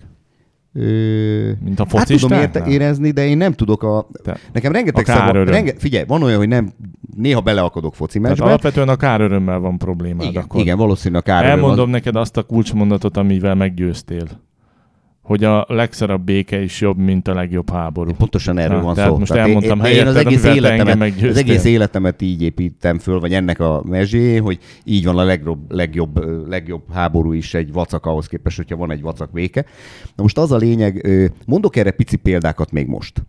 Ö... 0.73 1.51
Mint 1.65 1.81
a 1.81 1.87
Hát 1.97 2.07
tudom 2.07 2.39
érte, 2.39 2.65
érezni, 2.67 3.11
de 3.11 3.27
én 3.27 3.37
nem 3.37 3.53
tudok 3.53 3.83
a... 3.83 4.07
Te- 4.23 4.39
Nekem 4.53 4.73
rengeteg 4.73 5.09
A 5.09 5.13
szabad... 5.13 5.49
Renge... 5.49 5.75
Figyelj, 5.79 6.05
van 6.07 6.23
olyan, 6.23 6.39
hogy 6.39 6.49
nem... 6.49 6.73
Néha 7.17 7.41
beleakadok 7.41 7.95
foci 7.95 8.19
meccsbe. 8.19 8.45
alapvetően 8.45 8.89
a 8.89 8.97
kárörömmel 8.97 9.59
van 9.59 9.79
problémád 9.79 10.27
Igen, 10.27 10.43
akkor. 10.43 10.61
igen, 10.61 10.77
valószínűleg 10.77 11.23
a 11.23 11.25
káröröm 11.25 11.51
Elmondom 11.57 11.85
az... 11.85 11.91
neked 11.91 12.17
azt 12.17 12.37
a 12.37 12.43
kulcsmondatot, 12.43 13.17
amivel 13.17 13.55
meggyőztél. 13.55 14.27
Hogy 15.31 15.45
a 15.45 15.65
legszarabb 15.69 16.25
béke 16.25 16.63
is 16.63 16.81
jobb, 16.81 16.99
mint 16.99 17.29
a 17.29 17.35
legjobb 17.35 17.71
háború. 17.71 18.13
Pontosan 18.13 18.59
erről 18.59 18.77
Na, 18.77 18.83
van 18.83 18.95
tehát 18.95 19.11
szó. 19.11 19.19
most 19.19 19.33
Tehát 19.33 19.47
elmondtam 19.47 19.79
én, 19.79 19.85
én 19.85 20.07
az 20.07 20.15
helyetted, 20.15 20.27
egész, 20.27 20.45
életemet, 20.45 21.23
az 21.23 21.37
egész 21.37 21.65
életemet 21.65 22.23
így 22.23 22.43
építem 22.43 22.99
föl, 22.99 23.21
vagy 23.21 23.35
ennek 23.35 23.61
a 23.61 23.83
mezsé, 23.87 24.37
hogy 24.37 24.59
így 24.85 25.05
van 25.05 25.19
a 25.19 25.25
legjobb, 25.25 25.73
legjobb, 25.73 26.49
legjobb 26.49 26.83
háború 26.93 27.33
is 27.33 27.55
egy 27.55 27.73
vacak 27.73 28.07
ahhoz 28.07 28.27
képest, 28.27 28.57
hogyha 28.57 28.77
van 28.77 28.91
egy 28.91 29.01
vacak 29.01 29.33
béke. 29.33 29.65
Na 30.17 30.23
most 30.23 30.39
az 30.39 30.53
a 30.53 30.57
lényeg, 30.57 31.09
mondok 31.47 31.77
erre 31.77 31.91
pici 31.91 32.17
példákat 32.17 32.73
még 32.73 32.87
most. 32.87 33.23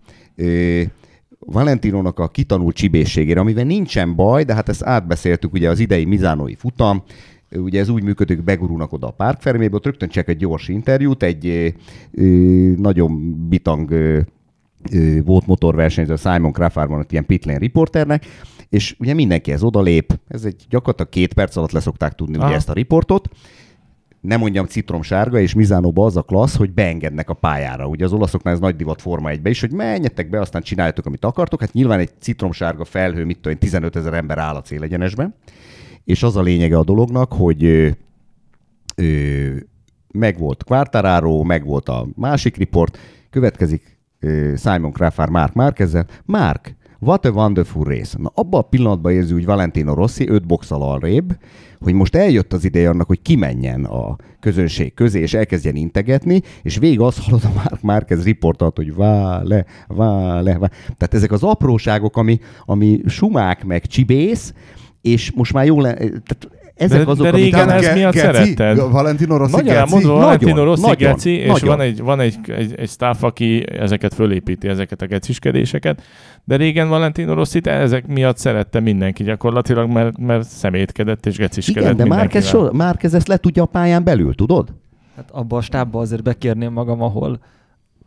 Valentinónak 1.40 2.20
a 2.20 2.28
kitanult 2.28 2.76
csibészségére, 2.76 3.40
amivel 3.40 3.64
nincsen 3.64 4.16
baj, 4.16 4.44
de 4.44 4.54
hát 4.54 4.70
ezt 4.70 4.84
átbeszéltük, 4.84 5.54
ugye 5.54 5.70
az 5.70 5.80
idei 5.80 6.06
mizánói 6.06 6.56
futam, 6.56 7.04
ugye 7.56 7.80
ez 7.80 7.90
úgy 7.90 8.04
működik, 8.04 8.36
hogy 8.36 8.46
begurulnak 8.46 8.94
oda 8.94 9.08
a 9.08 9.12
Park 9.12 9.42
Fermébe, 9.42 9.76
ott 9.76 9.86
rögtön 9.86 10.10
csak 10.10 10.28
egy 10.28 10.38
gyors 10.38 10.68
interjút, 10.68 11.24
egy 11.24 11.74
ö, 12.12 12.24
nagyon 12.78 13.36
bitang 13.50 13.92
ö, 13.92 14.20
ö, 14.92 15.22
volt 15.24 15.48
motorversenyző, 15.48 16.16
Simon 16.16 16.52
Crawford 16.52 16.90
van 16.90 17.00
ott 17.00 17.12
ilyen 17.12 17.26
pitlane 17.26 17.58
riporternek, 17.58 18.26
és 18.70 18.96
ugye 19.00 19.14
mindenki 19.14 19.52
ez 19.52 19.64
odalép, 19.64 20.20
ez 20.28 20.46
egy 20.46 20.66
gyakorlatilag 20.70 21.12
két 21.12 21.34
perc 21.34 21.56
alatt 21.56 21.72
leszokták 21.72 22.14
tudni 22.14 22.38
ugye 22.38 22.54
ezt 22.54 22.70
a 22.70 22.74
riportot, 22.74 23.30
nem 24.22 24.40
mondjam 24.40 24.66
citromsárga, 24.66 25.40
és 25.40 25.54
Mizánóba 25.54 26.06
az 26.06 26.18
a 26.18 26.22
klassz, 26.22 26.56
hogy 26.56 26.72
beengednek 26.72 27.30
a 27.30 27.34
pályára. 27.34 27.88
Ugye 27.88 28.06
az 28.06 28.14
olaszoknál 28.14 28.54
ez 28.54 28.60
nagy 28.60 28.76
divat 28.76 29.02
Forma 29.02 29.30
1 29.30 29.40
is, 29.44 29.60
hogy 29.60 29.72
menjetek 29.72 30.30
be, 30.30 30.40
aztán 30.40 30.62
csináljátok, 30.62 31.06
amit 31.06 31.26
akartok. 31.26 31.60
Hát 31.60 31.74
nyilván 31.74 32.00
egy 32.00 32.12
citromsárga 32.20 32.86
felhő, 32.86 33.26
mit 33.26 33.36
tudom 33.36 33.52
én, 33.52 33.60
15 33.60 33.96
ezer 33.96 34.14
ember 34.14 34.38
áll 34.38 34.56
a 34.56 34.62
célegyenesben. 34.62 35.36
És 36.04 36.24
az 36.24 36.36
a 36.36 36.42
lényege 36.42 36.78
a 36.78 36.84
dolognak, 36.84 37.34
hogy 37.34 37.64
ö, 37.64 37.90
ö, 38.96 39.56
meg 40.14 40.38
volt 40.38 40.64
Quartararo, 40.64 41.44
meg 41.44 41.66
volt 41.66 41.90
a 41.90 42.08
másik 42.16 42.58
riport, 42.58 42.98
következik 43.30 44.00
ö, 44.20 44.54
Simon 44.58 44.92
Crawford 44.92 45.32
Mark 45.32 45.54
Márkezzel. 45.54 46.08
Mark, 46.26 46.76
what 47.00 47.26
a 47.26 47.30
wonderful 47.30 47.84
race. 47.84 48.18
Na 48.20 48.32
abban 48.36 48.60
a 48.60 48.68
pillanatban 48.68 49.12
érzi 49.12 49.34
úgy 49.34 49.46
Valentino 49.46 49.94
Rossi, 49.94 50.28
öt 50.28 50.46
boxal 50.46 50.82
arrébb, 50.82 51.38
hogy 51.80 51.94
most 51.94 52.16
eljött 52.16 52.54
az 52.54 52.66
ideje 52.66 52.90
annak, 52.90 53.08
hogy 53.08 53.22
kimenjen 53.22 53.86
a 53.86 54.16
közönség 54.40 54.94
közé, 54.94 55.20
és 55.20 55.34
elkezdjen 55.34 55.76
integetni, 55.76 56.42
és 56.62 56.78
végig 56.78 57.00
azt 57.00 57.20
hallod 57.24 57.44
a 57.44 57.54
Mark 57.54 57.82
Márquez 57.82 58.24
riportot, 58.24 58.78
hogy 58.78 58.96
vále, 58.96 59.66
vále, 59.88 60.54
vále. 60.54 60.70
Tehát 60.70 61.14
ezek 61.14 61.32
az 61.32 61.44
apróságok, 61.44 62.18
ami, 62.18 62.40
ami 62.66 63.02
sumák 63.06 63.66
meg 63.66 63.86
csibész, 63.86 64.54
és 65.02 65.32
most 65.32 65.54
már 65.54 65.66
jó 65.66 65.82
le, 65.82 65.94
tehát 65.94 66.50
ezek 66.82 67.06
De- 67.06 67.12
azok, 67.12 67.26
de 67.26 67.32
régen 67.32 67.68
Tehát 67.68 67.84
ez 67.84 67.96
miatt 67.96 68.14
szeretted? 68.14 68.92
Valentino 68.92 69.38
Rossi 69.38 69.52
Magyarán 69.52 69.84
geci? 69.84 69.94
mondva, 69.94 70.14
Valentino 70.14 70.64
Rossi 70.64 70.82
nagyon, 70.82 71.12
geci, 71.12 71.32
és 71.32 71.48
nagyon. 71.48 71.68
van, 71.68 71.82
egy, 71.82 72.02
van 72.02 72.20
egy, 72.20 72.38
egy, 72.48 72.74
egy 72.78 72.90
staff, 72.90 73.24
aki 73.24 73.66
ezeket 73.80 74.14
fölépíti, 74.14 74.68
ezeket 74.68 75.02
a 75.02 75.06
geciskedéseket, 75.06 76.02
de 76.44 76.56
régen 76.56 76.90
Valentino 76.90 77.34
Rossi 77.34 77.60
ezek 77.64 78.08
miatt 78.08 78.38
szerette 78.38 78.80
mindenki 78.80 79.24
gyakorlatilag, 79.24 79.90
mert, 79.90 80.18
mert 80.18 80.48
szemétkedett 80.48 81.26
és 81.26 81.38
geciskedett 81.38 81.84
Igen, 81.84 81.98
de 81.98 82.04
mindenkivel. 82.04 82.42
so, 82.42 82.72
Márquez 82.72 83.14
ezt 83.14 83.28
le 83.28 83.38
tudja 83.38 83.64
a 83.64 83.66
pályán 83.66 84.04
belül, 84.04 84.36
tudod? 84.36 84.74
Hát 85.16 85.30
abba 85.32 85.58
a 85.58 85.62
stábba 85.62 86.00
azért 86.00 86.24
bekérném 86.24 86.74
magam, 86.74 87.02
ahol 87.02 87.40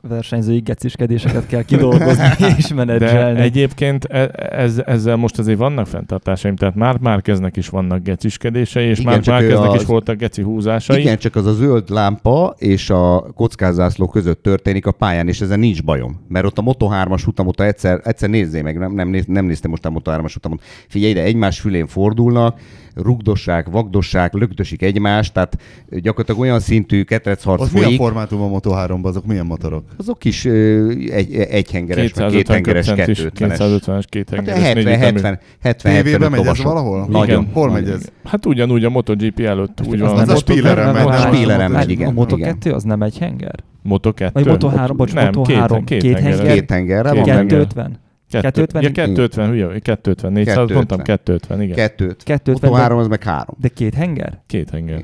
versenyzői 0.09 0.59
geciskedéseket 0.59 1.47
kell 1.47 1.63
kidolgozni 1.63 2.25
és 2.59 2.65
De 2.69 2.75
menedzselni. 2.75 3.41
egyébként 3.41 4.05
e- 4.05 4.31
ez, 4.51 4.83
ezzel 4.87 5.17
most 5.17 5.39
azért 5.39 5.59
vannak 5.59 5.87
fenntartásaim, 5.87 6.57
tehát 6.57 6.75
már 6.75 6.99
Márkeznek 6.99 7.57
is 7.57 7.69
vannak 7.69 8.03
geciskedései, 8.03 8.87
és 8.89 8.99
Igen, 8.99 9.13
már 9.13 9.27
Márkeznek 9.27 9.71
az- 9.71 9.81
is 9.81 9.87
voltak 9.87 10.17
geci 10.17 10.43
húzásai. 10.43 11.01
Igen, 11.01 11.19
csak 11.19 11.37
az 11.37 11.47
a 11.47 11.53
zöld 11.53 11.91
lámpa 11.91 12.55
és 12.59 12.91
a 12.91 13.21
kockázászló 13.35 14.07
között 14.09 14.43
történik 14.43 14.87
a 14.87 14.93
pályán, 14.93 15.29
és 15.29 15.41
ezen 15.41 15.59
nincs 15.59 15.83
bajom. 15.85 16.21
Mert 16.29 16.47
ott 16.47 16.59
a 16.59 16.63
Moto3-as 16.63 17.21
futamot 17.23 17.61
egyszer, 17.61 18.01
egyszer 18.05 18.29
nézzél 18.29 18.63
meg, 18.63 18.79
nem, 18.79 18.93
nem, 18.93 19.09
néz, 19.09 19.25
nem 19.27 19.45
néztem 19.45 19.71
most 19.71 19.85
a 19.87 19.91
Moto3-as 19.91 20.31
futamot. 20.33 20.63
Figyelj 20.89 21.11
ide, 21.11 21.23
egymás 21.23 21.61
fülén 21.61 21.87
fordulnak, 21.87 22.59
rugdossák, 22.95 23.69
vagdossák, 23.71 24.33
lögdösik 24.33 24.83
egymást, 24.83 25.33
tehát 25.33 25.59
gyakorlatilag 25.91 26.41
olyan 26.41 26.61
szintű 26.61 27.03
ketrecharc 27.03 27.61
Ott 27.63 27.73
milyen 27.73 27.85
folyik. 27.87 28.01
formátum 28.01 28.41
a 28.41 28.59
Moto3-ban, 28.61 29.03
azok 29.05 29.27
milyen 29.27 29.47
motorok? 29.47 29.85
Azok 29.97 30.25
is 30.25 30.45
ö, 30.45 30.89
egy, 30.91 31.35
egyhengeres, 31.35 32.03
meg 32.03 32.13
250 32.13 32.63
kéthengeres, 32.63 33.09
is, 33.09 33.19
250-es. 33.25 33.81
250-es, 33.87 34.05
két 34.09 34.31
Hát 34.31 34.37
hengeres, 34.49 34.63
70, 34.63 34.85
négy 34.85 34.95
ütemű. 34.95 35.05
70, 35.05 35.39
70, 35.61 35.93
TV-be 35.93 36.11
75 36.11 36.31
megy 36.31 36.47
ez 36.47 36.63
valahol? 36.63 37.07
Nagyon. 37.09 37.25
Igen. 37.43 37.53
Hol 37.53 37.71
megy 37.71 37.89
ez? 37.89 38.05
Hát 38.25 38.47
ugyanúgy 38.47 38.85
a 38.85 38.91
MotoGP 38.91 39.41
előtt 39.41 39.81
úgy 39.89 40.01
Az 40.01 40.11
van. 40.11 40.19
az 40.21 40.29
a 40.29 40.37
Spilleren 40.37 40.95
megy? 40.95 41.05
Moto- 41.05 41.21
Spilleren 41.21 41.71
megy, 41.71 41.91
igen. 41.91 42.09
A 42.09 42.13
Moto 42.13 42.37
Igen. 42.37 42.49
2 42.53 42.73
az 42.73 42.83
nem 42.83 43.03
egy 43.03 43.19
henger? 43.19 43.55
Moto 43.83 44.13
2. 44.13 44.31
Vagy 44.33 44.47
Moto 44.47 44.69
3, 44.69 44.97
bocs, 44.97 45.15
nem, 45.15 45.25
Moto 45.25 45.43
két, 45.43 45.57
3, 45.57 45.85
két, 45.85 46.01
két 46.03 46.15
hengeres. 46.15 46.39
henger. 46.39 46.55
Két 46.55 46.71
hengerre 46.71 47.13
van 47.13 47.23
Két 47.23 47.25
benne. 47.25 47.37
henger. 47.39 47.59
250. 47.67 47.99
250? 48.29 48.83
250? 48.83 48.83
Ja, 48.83 48.91
250, 48.93 49.49
hülye, 49.49 49.79
250, 49.79 50.33
400, 50.33 50.55
250. 50.55 50.77
mondtam 50.77 51.03
250, 51.03 51.63
igen. 51.63 51.77
Kettőt. 51.77 52.23
250, 52.23 52.71
Moto 52.71 52.83
3 52.83 52.99
az 52.99 53.09
meg 53.09 53.23
három. 53.23 53.55
De 53.61 53.69
két 53.69 53.95
henger? 53.95 54.39
Két 54.47 54.71
henger. 54.71 55.01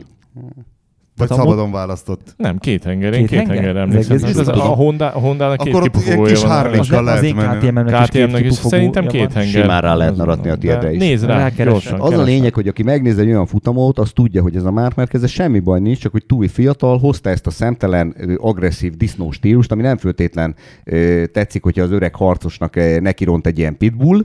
Vagy 1.21 1.29
Tehát 1.29 1.45
szabadon 1.45 1.73
választott? 1.73 2.35
Nem, 2.37 2.59
két 2.59 2.85
henger, 2.85 3.12
én 3.12 3.18
Két 3.18 3.29
két, 3.29 3.39
henger? 3.39 3.55
hengerre 3.57 3.81
Ez 3.81 4.11
emlékszem. 4.11 4.41
Ez 4.41 4.49
a, 4.49 4.53
Honda, 4.62 5.07
a 5.11 5.18
Honda-nak 5.18 5.57
két 5.59 5.81
kipufogója 5.81 6.33
kis 6.33 6.43
van. 6.43 6.51
Harley 6.51 6.79
Az, 6.81 6.91
az 6.91 7.05
lehet 7.05 7.23
én. 7.23 7.35
KTM-nek 7.35 8.01
is 8.03 8.09
két 8.09 8.25
KTM-nek 8.25 8.41
is 8.41 8.49
kipufogója 8.49 8.68
szerintem 8.71 9.07
két 9.07 9.33
henger. 9.33 9.62
Simán 9.62 9.81
rá 9.81 9.95
lehetne 9.95 10.23
Az- 10.23 10.29
rakni 10.29 10.51
a 10.51 10.57
tiédre 10.57 10.93
is. 10.93 10.99
Nézd 10.99 11.25
rá, 11.27 11.49
gyorsan. 11.49 12.01
Az 12.01 12.12
a 12.12 12.23
lényeg, 12.23 12.55
hogy 12.55 12.68
aki 12.68 12.83
megnéz 12.83 13.18
egy 13.18 13.27
olyan 13.27 13.47
futamot, 13.47 13.99
az 13.99 14.11
tudja, 14.14 14.43
hogy 14.43 14.57
ez 14.57 14.64
a 14.64 14.71
Mark 14.71 14.95
Marquez, 14.95 15.23
ez 15.23 15.31
semmi 15.31 15.59
baj 15.59 15.81
nincs, 15.81 15.99
csak 15.99 16.12
hogy 16.12 16.27
túl 16.27 16.49
fiatal, 16.49 16.99
hozta 16.99 17.31
ezt 17.31 17.47
a 17.47 17.51
szemtelen, 17.51 18.14
agresszív 18.37 18.93
disznó 18.97 19.31
stílust, 19.31 19.73
ami 19.73 19.83
nem 19.83 19.97
föltétlen 19.97 20.55
ö, 20.85 21.25
tetszik, 21.33 21.62
hogyha 21.62 21.83
az 21.83 21.91
öreg 21.91 22.14
harcosnak 22.14 22.75
nekiront 23.01 23.47
egy 23.47 23.59
ilyen 23.59 23.77
pitbull, 23.77 24.25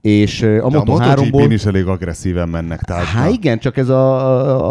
és 0.00 0.42
a 0.42 0.46
De 0.46 0.76
a 0.76 0.82
Moto3-ból... 0.82 1.30
MotoGP-n 1.30 1.50
is 1.50 1.64
elég 1.64 1.86
agresszíven 1.86 2.48
mennek 2.48 2.80
tárgyba. 2.80 3.10
Hát 3.10 3.30
igen, 3.32 3.58
csak 3.58 3.76
ez 3.76 3.88
a, 3.88 4.14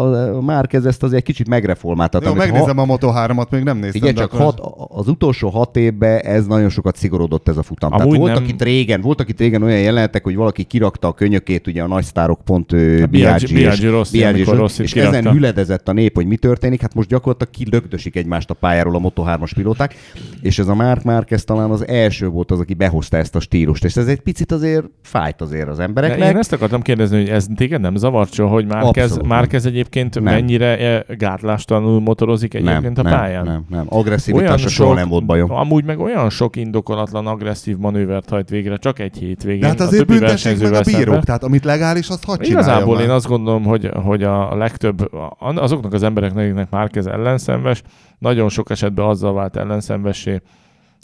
a, 0.00 0.36
a 0.36 0.40
Márquez 0.40 0.86
ezt 0.86 1.02
azért 1.02 1.18
egy 1.20 1.26
kicsit 1.26 1.48
megreformáltat. 1.48 2.24
Jó, 2.24 2.34
megnézem 2.34 2.78
a 2.78 2.84
Moto3-at, 2.84 3.48
még 3.50 3.62
nem 3.62 3.78
néztem. 3.78 4.00
De 4.00 4.12
csak, 4.12 4.32
akkor- 4.32 4.44
hat, 4.44 4.60
az 4.88 5.08
utolsó 5.08 5.48
hat 5.48 5.76
évben 5.76 6.18
ez 6.18 6.46
nagyon 6.46 6.68
sokat 6.68 6.96
szigorodott 6.96 7.48
ez 7.48 7.56
a 7.56 7.62
futam. 7.62 7.90
Tehát 7.90 8.04
Amúgy 8.04 8.18
voltak 8.18 8.40
nem- 8.40 8.48
itt 8.48 8.62
régen, 8.62 9.00
voltak 9.00 9.28
itt 9.28 9.38
régen 9.38 9.62
olyan 9.62 9.80
jelenetek, 9.80 10.24
hogy 10.24 10.34
valaki 10.36 10.62
kirakta 10.62 11.08
a 11.08 11.12
könyökét, 11.12 11.66
ugye 11.66 11.82
a 11.82 11.86
nagy 11.86 12.04
sztárok 12.04 12.40
pont 12.44 12.70
Biaggi- 13.10 13.60
és, 13.60 13.82
Rossi, 13.82 14.18
és, 14.18 14.46
Rossit 14.46 14.80
és 14.84 14.94
ezen 14.94 15.30
hüledezett 15.30 15.88
a 15.88 15.92
nép, 15.92 16.14
hogy 16.14 16.26
mi 16.26 16.36
történik, 16.36 16.80
hát 16.80 16.94
most 16.94 17.08
gyakorlatilag 17.08 17.52
kilögdösik 17.54 18.16
egymást 18.16 18.50
a 18.50 18.54
pályáról 18.54 18.94
a 18.94 19.00
Moto3-as 19.00 19.50
pilóták, 19.54 19.94
és 20.42 20.58
ez 20.58 20.68
a 20.68 20.74
Mark 20.74 21.02
Márquez 21.02 21.44
talán 21.44 21.70
az 21.70 21.88
első 21.88 22.28
volt 22.28 22.50
az, 22.50 22.60
aki 22.60 22.74
behozta 22.74 23.16
ezt 23.16 23.34
a 23.36 23.40
stílust, 23.40 23.84
és 23.84 23.96
ez 23.96 24.06
egy 24.06 24.20
picit 24.20 24.52
azért 24.52 24.84
fájt 25.18 25.40
azért 25.40 25.68
az 25.68 25.76
De 25.76 25.82
embereknek. 25.82 26.28
én 26.28 26.36
ezt 26.36 26.52
akartam 26.52 26.82
kérdezni, 26.82 27.16
hogy 27.18 27.28
ez 27.28 27.46
téged 27.56 27.80
nem 27.80 27.96
zavart 27.96 28.32
soha, 28.32 28.48
hogy 28.48 28.66
Márkez, 28.66 29.16
Márkez 29.16 29.66
egyébként 29.66 30.14
Nem. 30.14 30.22
mennyire 30.22 30.78
eh, 30.78 31.16
gátlástalanul 31.16 32.00
motorozik 32.00 32.54
egyébként 32.54 32.96
nem, 32.96 33.06
a 33.06 33.16
pályán? 33.16 33.44
Nem, 33.44 33.52
nem, 33.52 33.64
nem. 33.68 33.86
Agresszivitása 33.88 34.68
soha 34.68 34.94
nem 34.94 35.08
volt 35.08 35.26
bajom. 35.26 35.52
Amúgy 35.52 35.84
meg 35.84 35.98
olyan 35.98 36.30
sok 36.30 36.56
indokolatlan 36.56 37.26
agresszív 37.26 37.76
manővert 37.76 38.28
hajt 38.28 38.48
végre, 38.48 38.76
csak 38.76 38.98
egy 38.98 39.16
hétvégén. 39.18 39.60
De 39.60 39.66
hát 39.66 39.80
azért 39.80 40.06
büntessék 40.06 40.60
meg 40.60 40.72
a 40.72 40.80
bírók, 40.80 41.02
szemben. 41.04 41.20
tehát 41.24 41.44
amit 41.44 41.64
legális, 41.64 42.08
azt 42.08 42.24
hadd 42.24 42.42
Igazából 42.42 42.94
már. 42.94 43.04
én 43.04 43.10
azt 43.10 43.26
gondolom, 43.26 43.64
hogy, 43.64 43.90
hogy 44.04 44.22
a 44.22 44.56
legtöbb, 44.56 45.10
azoknak 45.38 45.92
az 45.92 46.02
embereknek, 46.02 46.44
akiknek 46.44 46.70
Márkez 46.70 47.06
ellenszenves, 47.06 47.82
nagyon 48.18 48.48
sok 48.48 48.70
esetben 48.70 49.04
azzal 49.06 49.32
vált 49.34 49.56
ellenszenvessé, 49.56 50.40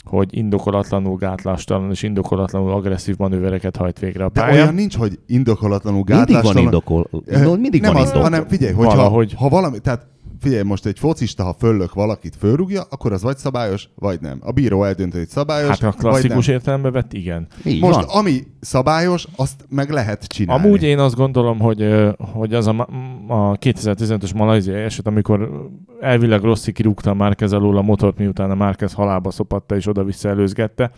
hogy 0.03 0.37
indokolatlanul 0.37 1.17
gátlástalan 1.17 1.91
és 1.91 2.03
indokolatlanul 2.03 2.71
agresszív 2.71 3.17
manővereket 3.17 3.75
hajt 3.75 3.99
végre 3.99 4.23
a 4.25 4.29
De 4.29 4.41
pályán. 4.41 4.61
olyan 4.61 4.73
nincs, 4.73 4.97
hogy 4.97 5.19
indokolatlanul 5.27 6.03
Mindig 6.05 6.15
van 6.15 6.25
gátlástalan. 6.25 6.63
indokol. 6.63 7.09
Eh, 7.25 7.43
No, 7.43 7.55
mindig 7.55 7.81
nem 7.81 7.93
van 7.93 8.01
az, 8.01 8.07
indok. 8.07 8.23
hanem 8.23 8.47
figyelj, 8.47 8.73
hogyha, 8.73 8.95
Valahogy. 8.95 9.33
ha 9.37 9.49
valami, 9.49 9.79
tehát 9.79 10.07
figyelj, 10.43 10.63
most 10.63 10.85
egy 10.85 10.99
focista, 10.99 11.43
ha 11.43 11.55
föllök 11.59 11.93
valakit 11.93 12.35
fölrúgja, 12.35 12.83
akkor 12.89 13.11
az 13.13 13.21
vagy 13.21 13.37
szabályos, 13.37 13.89
vagy 13.95 14.21
nem. 14.21 14.39
A 14.41 14.51
bíró 14.51 14.83
eldönti, 14.83 15.17
hogy 15.17 15.27
szabályos, 15.27 15.69
Hát 15.69 15.83
a 15.83 15.97
klasszikus 15.97 16.47
értelembe 16.47 16.91
vett, 16.91 17.13
igen. 17.13 17.47
Így 17.65 17.81
Most 17.81 17.95
van. 17.95 18.05
ami 18.17 18.43
szabályos, 18.59 19.27
azt 19.35 19.65
meg 19.69 19.89
lehet 19.89 20.27
csinálni. 20.27 20.65
Amúgy 20.65 20.83
én 20.83 20.99
azt 20.99 21.15
gondolom, 21.15 21.59
hogy, 21.59 21.87
hogy 22.17 22.53
az 22.53 22.67
a, 22.67 22.87
a 23.27 23.57
2015-ös 23.57 24.35
malajziai 24.35 24.81
eset, 24.81 25.07
amikor 25.07 25.67
elvileg 26.01 26.41
Rossi 26.41 26.71
kirúgta 26.71 27.09
a 27.09 27.13
Márkez 27.13 27.53
alól 27.53 27.77
a 27.77 27.81
motort, 27.81 28.17
miután 28.17 28.51
a 28.51 28.55
Márkez 28.55 28.93
halálba 28.93 29.31
szopatta 29.31 29.75
és 29.75 29.87
oda-vissza 29.87 30.29
előzgette, 30.29 30.91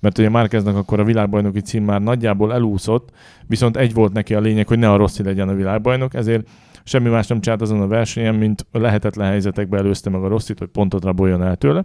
mert 0.00 0.18
ugye 0.18 0.28
Márkeznek 0.28 0.76
akkor 0.76 1.00
a 1.00 1.04
világbajnoki 1.04 1.60
cím 1.60 1.84
már 1.84 2.00
nagyjából 2.00 2.52
elúszott, 2.52 3.10
viszont 3.46 3.76
egy 3.76 3.94
volt 3.94 4.12
neki 4.12 4.34
a 4.34 4.40
lényeg, 4.40 4.68
hogy 4.68 4.78
ne 4.78 4.90
a 4.90 4.96
Rossi 4.96 5.22
legyen 5.22 5.48
a 5.48 5.54
világbajnok, 5.54 6.14
ezért 6.14 6.48
semmi 6.84 7.08
más 7.08 7.26
nem 7.26 7.40
csinált 7.40 7.60
azon 7.60 7.80
a 7.80 7.86
versenyen, 7.86 8.34
mint 8.34 8.66
lehetetlen 8.72 9.28
helyzetekbe 9.28 9.78
előzte 9.78 10.10
meg 10.10 10.22
a 10.22 10.28
Rossit, 10.28 10.58
hogy 10.58 10.68
pontot 10.68 11.04
raboljon 11.04 11.42
el 11.42 11.56
tőle. 11.56 11.84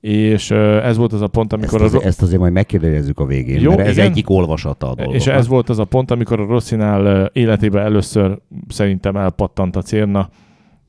És 0.00 0.50
ez 0.50 0.96
volt 0.96 1.12
az 1.12 1.20
a 1.20 1.28
pont, 1.28 1.52
Ezt, 1.52 1.74
amikor 1.74 1.94
a, 1.94 2.04
ezt 2.04 2.22
azért 2.22 2.40
majd 2.40 2.52
megkérdezzük 2.52 3.18
a 3.18 3.24
végén, 3.24 3.60
Jó, 3.60 3.70
mert 3.70 3.88
ez 3.88 3.96
igen. 3.96 4.10
egyik 4.10 4.30
olvasata 4.30 4.86
a 4.90 4.94
dolgoknak. 4.94 5.20
És 5.20 5.26
ez 5.26 5.46
volt 5.46 5.68
az 5.68 5.78
a 5.78 5.84
pont, 5.84 6.10
amikor 6.10 6.40
a 6.40 6.44
Rosszinál 6.44 7.04
ö, 7.04 7.26
életében 7.32 7.84
először 7.84 8.38
szerintem 8.68 9.16
elpattant 9.16 9.76
a 9.76 9.82
cérna, 9.82 10.28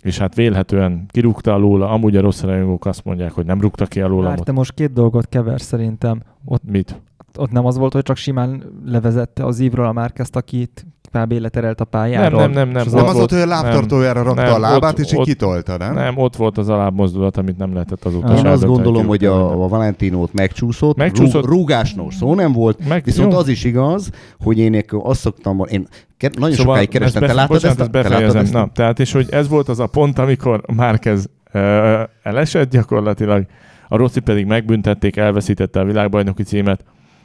és 0.03 0.17
hát 0.17 0.35
vélhetően 0.35 1.05
kirúgta 1.07 1.53
alóla, 1.53 1.89
amúgy 1.89 2.15
a 2.15 2.21
rossz 2.21 2.41
rajongók 2.41 2.85
azt 2.85 3.05
mondják, 3.05 3.31
hogy 3.31 3.45
nem 3.45 3.61
rúgta 3.61 3.85
ki 3.85 4.01
alóla. 4.01 4.27
Már 4.27 4.39
te 4.39 4.51
most 4.51 4.73
két 4.73 4.93
dolgot 4.93 5.29
kever 5.29 5.61
szerintem. 5.61 6.21
Ott, 6.45 6.63
Mit? 6.65 7.01
Ott 7.37 7.51
nem 7.51 7.65
az 7.65 7.77
volt, 7.77 7.93
hogy 7.93 8.03
csak 8.03 8.15
simán 8.15 8.63
levezette 8.85 9.45
az 9.45 9.59
ívről 9.59 9.85
a 9.85 9.91
Márkezt, 9.91 10.35
akit 10.35 10.85
kb. 11.11 11.31
leterelt 11.31 11.81
a 11.81 11.85
pályáról. 11.85 12.39
Nem, 12.39 12.51
nem, 12.51 12.69
nem, 12.69 12.73
nem. 12.73 12.85
Az 12.85 12.91
Nem 12.93 13.03
ott 13.03 13.09
az 13.09 13.15
volt- 13.15 13.31
hogy 13.31 13.39
a 13.41 13.45
lábtartójára 13.45 14.23
rakta 14.23 14.41
nem, 14.41 14.53
a 14.53 14.59
lábát, 14.59 14.91
ott- 14.91 14.99
és 14.99 15.13
így 15.13 15.23
kitolta, 15.23 15.77
nem? 15.77 15.93
Nem, 15.93 16.17
ott 16.17 16.35
volt 16.35 16.57
az 16.57 16.69
a 16.69 16.77
lábmozdulat, 16.77 17.37
amit 17.37 17.57
nem 17.57 17.73
lehetett 17.73 18.05
azóta 18.05 18.31
Én 18.31 18.37
Én 18.37 18.45
azt 18.45 18.65
gondolom, 18.65 19.05
hogy 19.05 19.25
a, 19.25 19.63
a 19.63 19.67
Valentinót 19.67 20.33
megcsúszott, 20.33 20.97
Megcsúszott. 20.97 21.45
Rú, 21.45 21.51
rúgásnól 21.51 22.11
szó 22.11 22.35
nem 22.35 22.51
volt, 22.51 22.87
Meg, 22.87 23.03
viszont 23.03 23.31
jó. 23.31 23.37
az 23.37 23.47
is 23.47 23.63
igaz, 23.63 24.09
hogy 24.39 24.57
én 24.59 24.73
ekkor 24.75 25.01
azt 25.03 25.19
szoktam, 25.19 25.63
én 25.69 25.87
nagyon 26.19 26.51
Szóval 26.51 26.53
sokáig 26.75 26.89
kerestem, 26.89 27.21
te 27.25 27.33
láttad 27.33 27.47
bocsánat, 27.61 27.79
ezt? 27.79 27.91
te 27.91 28.09
láttad 28.09 28.35
ezt? 28.35 28.53
Na, 28.53 28.69
tehát 28.73 28.99
és 28.99 29.11
hogy 29.11 29.27
ez 29.31 29.47
volt 29.47 29.69
az 29.69 29.79
a 29.79 29.87
pont, 29.87 30.19
amikor 30.19 30.61
Márquez 30.75 31.29
uh, 31.53 31.61
elesett 32.23 32.69
gyakorlatilag, 32.69 33.45
a 33.87 33.97
Rossi 33.97 34.19
pedig 34.19 34.45
megbüntették, 34.45 35.15
elveszítette 35.15 35.79
a 35.79 35.83
világbajnoki 35.85 36.43
címet, 36.43 36.83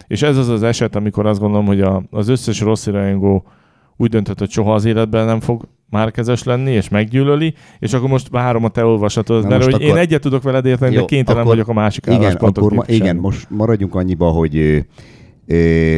és 0.08 0.22
ez 0.22 0.36
az 0.36 0.48
az 0.48 0.62
eset, 0.62 0.96
amikor 0.96 1.26
azt 1.26 1.40
gondolom, 1.40 1.66
hogy 1.66 1.80
a, 1.80 2.02
az 2.10 2.28
összes 2.28 2.60
Rossi 2.60 2.90
rajongó 2.90 3.44
úgy 3.96 4.10
döntött, 4.10 4.38
hogy 4.38 4.50
soha 4.50 4.74
az 4.74 4.84
életben 4.84 5.26
nem 5.26 5.40
fog 5.40 5.68
Márkezes 5.90 6.42
lenni, 6.42 6.70
és 6.70 6.88
meggyűlöli, 6.88 7.54
és 7.78 7.92
akkor 7.92 8.08
most 8.08 8.28
várom 8.28 8.64
a 8.64 8.68
te 8.68 8.84
olvasatod, 8.84 9.48
mert 9.48 9.64
hogy 9.64 9.80
én 9.80 9.88
akkor- 9.88 10.00
egyet 10.00 10.20
tudok 10.20 10.42
veled 10.42 10.64
érteni, 10.66 10.94
de 10.94 10.98
Jó, 11.00 11.04
kénytelen 11.04 11.40
akkor- 11.40 11.52
vagyok 11.52 11.68
a 11.68 11.72
másik 11.72 12.06
Igen, 12.06 12.20
álláspontot 12.20 12.64
akkor 12.64 12.76
ma, 12.76 12.82
igen, 12.86 13.16
most 13.16 13.50
maradjunk 13.50 13.94
annyiba, 13.94 14.28
hogy 14.30 14.56
ö, 14.56 14.78
ö, 15.46 15.96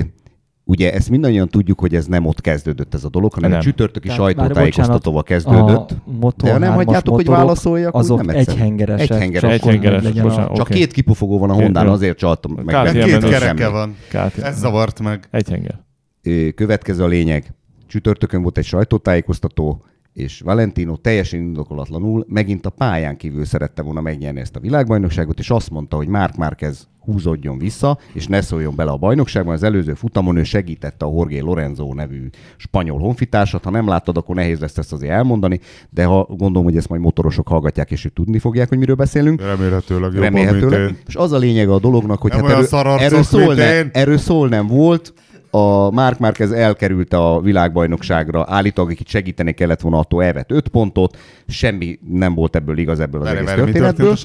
ugye 0.71 0.93
ezt 0.93 1.11
mindannyian 1.11 1.49
tudjuk, 1.49 1.81
hogy 1.81 1.95
ez 1.95 2.07
nem 2.07 2.27
ott 2.27 2.41
kezdődött 2.41 2.95
ez 2.95 3.05
a 3.05 3.09
dolog, 3.09 3.33
hanem 3.33 3.51
Nem. 3.51 3.59
a 3.59 3.63
csütörtöki 3.63 4.07
Tehát 4.09 4.21
sajtótájékoztatóval 4.23 5.23
kezdődött. 5.23 5.91
A 6.21 6.33
De 6.37 6.53
ha 6.53 6.59
nem 6.59 6.73
3-as 6.73 6.75
hagyjátok, 6.75 7.15
hogy 7.15 7.27
válaszoljak, 7.27 7.95
úgy 7.95 8.01
azok 8.01 8.25
nem 8.25 8.37
egyszerű. 8.37 8.57
egyhengeresek. 8.59 9.11
Egyhengeres. 9.11 9.41
csak 9.41 9.51
Egyhengeres, 9.51 10.03
legyen 10.03 10.25
a- 10.25 10.29
bocsánat. 10.29 10.57
Csak 10.57 10.69
két 10.69 10.93
kipufogó 10.93 11.39
van 11.39 11.51
a 11.51 11.53
Hondán, 11.53 11.89
azért 11.89 12.19
csaltam 12.19 12.53
meg. 12.53 12.65
Kár, 12.65 12.85
Meg 12.95 13.05
két 13.05 13.29
kereke 13.29 13.69
van. 13.69 13.97
Ez 14.43 14.59
zavart 14.59 15.01
meg. 15.03 15.29
egy 15.31 15.49
henger. 15.49 15.81
Ö, 16.23 16.49
Következő 16.55 17.03
a 17.05 17.07
lényeg. 17.07 17.55
Csütörtökön 17.87 18.43
volt 18.43 18.59
egy 18.59 18.65
sajtótájékoztató, 18.65 19.85
és 20.13 20.41
Valentino 20.41 20.97
teljesen 20.97 21.41
indokolatlanul 21.41 22.25
megint 22.29 22.67
a 22.67 22.71
pályán 22.71 23.17
kívül 23.17 23.45
szerette 23.45 23.83
volna 23.83 24.01
megnyerni 24.01 24.41
ezt 24.41 24.57
a 24.57 24.61
világbajnokságot, 24.61 25.39
és 25.39 25.51
azt 25.51 25.71
mondta, 25.71 25.97
hogy 25.97 26.09
Mark 26.09 26.37
Márquez 26.37 26.89
húzódjon 27.01 27.59
vissza, 27.59 27.99
és 28.13 28.27
ne 28.27 28.41
szóljon 28.41 28.77
bele 28.77 28.91
a 28.91 28.97
bajnokságban. 28.97 29.55
Az 29.55 29.63
előző 29.63 29.95
futamon 29.95 30.37
ő 30.37 30.43
segítette 30.43 31.05
a 31.05 31.11
Jorge 31.13 31.43
Lorenzo 31.43 31.95
nevű 31.95 32.29
spanyol 32.57 32.99
honfitársat. 32.99 33.65
Ha 33.65 33.71
nem 33.71 33.89
láttad, 33.89 34.17
akkor 34.17 34.35
nehéz 34.35 34.59
lesz 34.61 34.79
ezt 34.79 34.93
azért 34.93 35.13
elmondani, 35.13 35.61
de 35.91 36.05
ha 36.05 36.23
gondolom, 36.31 36.65
hogy 36.65 36.77
ezt 36.77 36.89
majd 36.89 37.01
motorosok 37.01 37.49
hallgatják, 37.49 37.91
és 37.91 38.05
ők 38.05 38.13
tudni 38.13 38.39
fogják, 38.39 38.69
hogy 38.69 38.79
miről 38.79 38.95
beszélünk. 38.95 39.41
Remélhetőleg 39.41 40.13
jobban, 40.13 40.23
Remélhetőleg. 40.25 40.81
mint 40.81 40.91
én. 40.91 41.03
És 41.07 41.15
az 41.17 41.33
a 41.33 41.39
lényege 41.39 41.73
a 41.73 41.79
dolognak, 41.79 42.21
hogy 42.21 42.31
Nem 42.31 42.45
hát 42.45 42.73
olyan 42.73 42.99
erről, 42.99 43.23
szól 43.23 43.47
mint 43.47 43.57
ne, 43.57 43.77
én. 43.79 43.91
erről 43.93 44.19
szól 44.19 44.49
nem 44.49 44.67
volt, 44.67 45.13
a 45.51 45.91
Mark 45.91 46.19
Marquez 46.19 46.53
elkerülte 46.53 47.17
a 47.17 47.41
világbajnokságra, 47.41 48.45
állítólag, 48.49 48.91
akit 48.91 49.09
segíteni 49.09 49.53
kellett 49.53 49.81
volna, 49.81 49.99
attól 49.99 50.25
elvett 50.25 50.51
5 50.51 50.69
pontot, 50.69 51.17
semmi 51.47 51.99
nem 52.09 52.35
volt 52.35 52.57
ebből 52.57 52.79
igaz 52.79 53.01
ebből 53.01 53.21
az 53.21 53.27
Várj, 53.27 53.39
egész 53.39 53.55
történt 53.55 53.73
történetből. 53.73 54.17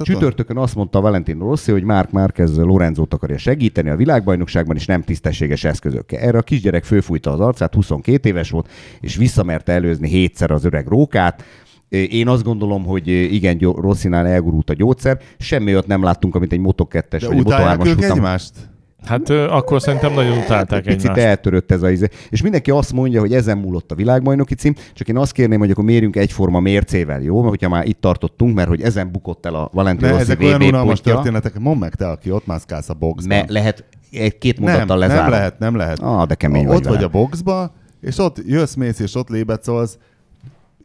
a? 0.00 0.04
Csütörtökön 0.04 0.56
azt 0.56 0.74
mondta 0.74 1.00
Valentino 1.00 1.48
Rossi, 1.48 1.72
hogy 1.72 1.82
Mark 1.82 2.10
Marquez 2.10 2.56
Lorenzót 2.56 3.14
akarja 3.14 3.38
segíteni 3.38 3.88
a 3.88 3.96
világbajnokságban, 3.96 4.76
és 4.76 4.86
nem 4.86 5.02
tisztességes 5.02 5.64
eszközökkel. 5.64 6.20
Erre 6.20 6.38
a 6.38 6.42
kisgyerek 6.42 6.84
főfújta 6.84 7.30
az 7.30 7.40
arcát, 7.40 7.74
22 7.74 8.28
éves 8.28 8.50
volt, 8.50 8.68
és 9.00 9.16
visszamerte 9.16 9.72
előzni 9.72 10.08
hétszer 10.08 10.50
az 10.50 10.64
öreg 10.64 10.86
rókát. 10.86 11.44
Én 11.88 12.28
azt 12.28 12.42
gondolom, 12.42 12.84
hogy 12.84 13.08
igen, 13.08 13.58
Rosszinál 13.58 14.26
elgurult 14.26 14.70
a 14.70 14.74
gyógyszer. 14.74 15.20
Semmi 15.38 15.72
olyat 15.72 15.86
nem 15.86 16.02
láttunk, 16.02 16.34
amit 16.34 16.52
egy 16.52 16.60
Moto2-es 16.62 17.18
De 17.20 17.26
vagy 17.26 17.38
utálják 17.38 17.78
Moto3-as 17.78 17.86
ők 17.86 17.94
futam. 17.94 18.16
egymást? 18.16 18.52
Hát 19.04 19.28
ö, 19.28 19.48
akkor 19.48 19.80
szerintem 19.80 20.12
nagyon 20.12 20.38
utálták 20.38 20.86
Egy 20.86 20.94
picit 20.94 21.10
egymást. 21.10 21.26
eltörött 21.26 21.70
ez 21.70 21.82
a 21.82 21.90
izé. 21.90 22.08
És 22.30 22.42
mindenki 22.42 22.70
azt 22.70 22.92
mondja, 22.92 23.20
hogy 23.20 23.32
ezen 23.34 23.58
múlott 23.58 23.92
a 23.92 23.94
világbajnoki 23.94 24.54
cím, 24.54 24.74
csak 24.92 25.08
én 25.08 25.16
azt 25.16 25.32
kérném, 25.32 25.58
hogy 25.58 25.70
akkor 25.70 25.84
mérjünk 25.84 26.16
egyforma 26.16 26.60
mércével, 26.60 27.20
jó? 27.22 27.36
Mert 27.36 27.48
hogyha 27.48 27.68
már 27.68 27.86
itt 27.86 28.00
tartottunk, 28.00 28.54
mert 28.54 28.68
hogy 28.68 28.82
ezen 28.82 29.10
bukott 29.12 29.46
el 29.46 29.54
a 29.54 29.70
Valentino 29.72 30.06
Ne, 30.06 30.12
Rossi 30.12 30.24
ezek 30.30 30.40
olyan 30.40 30.62
unalmas 30.62 31.00
történetek. 31.00 31.58
Mondd 31.58 31.78
meg 31.78 31.94
te, 31.94 32.08
aki 32.08 32.30
ott 32.30 32.46
mászkálsz 32.46 32.88
a 32.88 32.94
boxban. 32.94 33.36
Me- 33.38 33.50
lehet 33.50 33.84
egy 34.10 34.38
két 34.38 34.60
nem, 34.60 34.68
mondattal 34.70 34.98
nem 34.98 35.08
lezárom. 35.08 35.30
lehet, 35.30 35.58
nem 35.58 35.76
lehet. 35.76 35.98
Ah, 35.98 36.26
de 36.26 36.34
kemény 36.34 36.66
ott 36.66 36.72
vagy 36.72 36.86
vagy 36.86 37.02
a 37.02 37.08
boxba, 37.08 37.72
és 38.00 38.18
ott 38.18 38.36
jössz, 38.46 38.74
mész, 38.74 38.98
és 38.98 39.14
ott 39.14 39.28
lébecolsz 39.28 39.98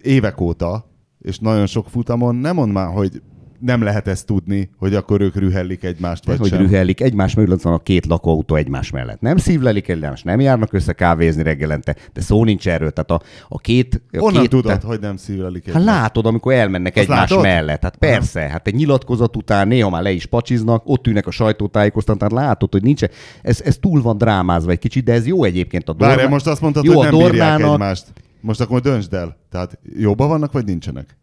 évek 0.02 0.42
óta, 0.42 0.86
és 1.22 1.40
nagyon 1.40 1.66
sok 1.66 1.90
futamon, 1.90 2.36
nem 2.36 2.56
mondd 2.56 2.72
már, 2.72 2.88
hogy 2.94 3.22
nem 3.60 3.82
lehet 3.82 4.08
ezt 4.08 4.26
tudni, 4.26 4.70
hogy 4.78 4.96
akkor 4.96 5.22
ők 5.22 5.36
rühellik 5.36 5.84
egymást, 5.84 6.26
vagy 6.26 6.38
hogy 6.38 6.50
sem. 6.50 6.58
rühellik 6.58 7.02
egymás 7.02 7.36
mögött 7.36 7.62
van 7.62 7.74
a 7.74 7.78
két 7.78 8.06
lakóautó 8.06 8.56
egymás 8.56 8.92
mellett. 8.92 9.22
Nem 9.22 9.38
szívlelik 9.38 9.88
egymást, 9.88 10.24
nem 10.26 10.40
járnak 10.40 10.74
össze 10.74 10.94
kávézni 10.94 11.44
reggelente, 11.44 11.96
de 12.14 12.22
szó 12.22 12.44
nincs 12.44 12.68
erről. 12.68 12.92
Tehát 12.92 13.12
a, 13.12 13.22
a 13.48 13.58
két... 13.58 14.02
A 14.12 14.18
Honnan 14.18 14.42
két, 14.42 14.50
tudod, 14.50 14.66
tehát- 14.66 14.84
hogy 14.84 15.00
nem 15.00 15.18
szívlelik 15.18 15.66
Hát 15.66 15.76
egymást? 15.76 16.00
látod, 16.00 16.26
amikor 16.26 16.54
elmennek 16.54 16.96
Azt 16.96 17.04
egymás 17.04 17.30
látod? 17.30 17.44
mellett. 17.46 17.82
Hát 17.84 17.96
persze, 17.98 18.40
hát 18.42 18.68
egy 18.68 18.76
nyilatkozat 18.76 19.36
után 19.36 19.68
néha 19.68 19.90
már 19.90 20.02
le 20.02 20.12
is 20.12 20.26
pacsiznak, 20.26 20.82
ott 20.86 21.08
ülnek 21.08 21.28
a 21.28 21.32
sajtótájékoztatón, 21.32 22.30
tehát 22.30 22.46
látod, 22.48 22.72
hogy 22.72 22.84
nincs. 22.84 23.02
Ez, 23.42 23.62
ez 23.62 23.78
túl 23.78 24.02
van 24.02 24.18
drámázva 24.18 24.72
egy 24.72 24.80
kicsit, 24.80 25.04
de 25.04 25.14
ez 25.14 25.28
jó 25.28 25.44
egyébként 25.44 25.90
a 25.90 25.92
Dornán. 25.92 26.10
Várjál, 26.10 26.30
most 26.30 26.48
azt 26.48 26.62
mondtad, 26.62 26.84
jó 26.84 26.94
hogy 26.98 27.08
a 27.08 27.10
nem 27.12 27.20
bírják 27.20 27.50
Dornának, 27.50 27.74
egymást. 27.74 28.06
Most 28.42 28.62
akkor 28.62 28.80
döntsd 28.82 29.14
el. 29.14 29.38
Tehát 29.52 29.80
jobban 29.98 30.28
vannak, 30.28 30.52
vagy 30.52 30.66
nincsenek? 30.66 31.18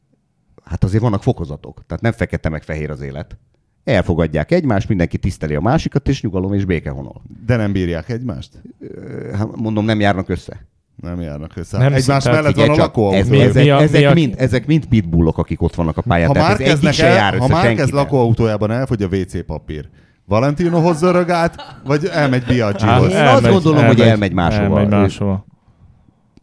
Hát 0.64 0.84
azért 0.84 1.02
vannak 1.02 1.22
fokozatok, 1.22 1.82
tehát 1.86 2.02
nem 2.02 2.12
fekete 2.12 2.48
meg 2.48 2.62
fehér 2.62 2.90
az 2.90 3.00
élet. 3.00 3.36
Elfogadják 3.84 4.50
egymást, 4.50 4.88
mindenki 4.88 5.18
tiszteli 5.18 5.54
a 5.54 5.60
másikat, 5.60 6.08
és 6.08 6.22
nyugalom 6.22 6.52
és 6.54 6.64
béke 6.64 6.90
honol. 6.90 7.22
De 7.46 7.56
nem 7.56 7.72
bírják 7.72 8.08
egymást? 8.08 8.62
Hát 9.34 9.56
mondom, 9.56 9.84
nem 9.84 10.00
járnak 10.00 10.28
össze. 10.28 10.66
Nem 10.96 11.20
járnak 11.20 11.56
össze. 11.56 11.78
Nem 11.78 11.92
Egymás 11.92 12.24
mellett 12.24 12.54
van 12.54 12.70
a 12.70 12.74
lakóautó. 12.74 13.16
ez, 13.16 13.28
Mi- 13.28 13.40
ezek, 13.40 13.62
mi 13.64 13.70
a- 13.70 13.80
ezek, 13.80 14.00
mi 14.00 14.06
a- 14.06 14.12
mind, 14.12 14.34
ezek 14.38 14.66
mind 14.66 14.86
pitbullok, 14.86 15.38
akik 15.38 15.62
ott 15.62 15.74
vannak 15.74 15.96
a 15.96 16.02
pályán. 16.02 16.28
Ha 16.36 16.92
se 16.92 17.06
jár 17.06 17.34
el, 17.34 17.38
ha 17.40 17.46
Márkez 17.46 17.76
senkivel. 17.76 18.02
lakóautójában 18.02 18.70
elfogy 18.70 19.02
a 19.02 19.06
WC 19.06 19.44
papír, 19.46 19.88
Valentinohoz 20.26 20.98
zörög 20.98 21.30
át, 21.30 21.80
vagy 21.84 22.04
elmegy 22.12 22.44
Biaggihoz? 22.44 23.12
Én 23.12 23.26
azt 23.26 23.48
gondolom, 23.48 23.86
hogy 23.86 24.00
elmegy 24.00 24.32
máshova. 24.32 24.78
Elmegy 24.78 24.88
máshova. 24.88 25.44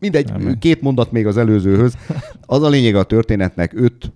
Mindegy, 0.02 0.30
Elmegy. 0.30 0.58
két 0.58 0.82
mondat 0.82 1.12
még 1.12 1.28
az 1.28 1.38
előzőhöz. 1.38 1.98
Az 2.46 2.62
a 2.62 2.70
lényeg 2.70 2.96
a 2.96 3.04
történetnek, 3.04 3.72
öt 3.74 4.12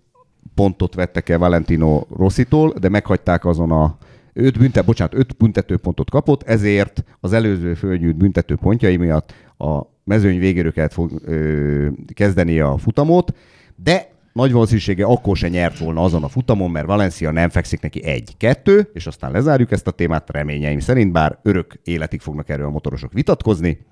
pontot 0.55 0.95
vettek 0.95 1.29
el 1.29 1.38
Valentino 1.38 2.05
Rosszitól, 2.17 2.73
de 2.79 2.89
meghagyták 2.89 3.45
azon 3.45 3.71
a 3.71 3.97
öt 4.33 4.57
büntet, 4.57 4.86
bocsánat, 4.86 5.13
öt 5.13 5.38
büntetőpontot 5.38 6.09
kapott, 6.09 6.43
ezért 6.43 7.03
az 7.19 7.33
előző 7.33 7.73
fölnyűjt 7.73 8.15
büntetőpontjai 8.15 8.97
miatt 8.97 9.33
a 9.57 9.81
mezőny 10.03 10.39
végéről 10.39 10.71
kellett 10.71 10.93
fog, 10.93 11.21
ö, 11.25 11.88
kezdeni 12.13 12.59
a 12.59 12.77
futamot, 12.77 13.36
de 13.75 14.09
nagy 14.33 14.51
valószínűsége 14.51 15.05
akkor 15.05 15.38
se 15.38 15.47
nyert 15.47 15.77
volna 15.77 16.01
azon 16.03 16.23
a 16.23 16.27
futamon, 16.27 16.71
mert 16.71 16.86
Valencia 16.88 17.31
nem 17.31 17.49
fekszik 17.49 17.81
neki 17.81 18.03
egy-kettő, 18.03 18.89
és 18.93 19.07
aztán 19.07 19.31
lezárjuk 19.31 19.71
ezt 19.71 19.88
a 19.88 19.91
témát 19.91 20.29
reményeim 20.31 20.79
szerint, 20.79 21.11
bár 21.11 21.39
örök 21.43 21.79
életig 21.83 22.21
fognak 22.21 22.49
erről 22.49 22.65
a 22.65 22.69
motorosok 22.69 23.13
vitatkozni, 23.13 23.86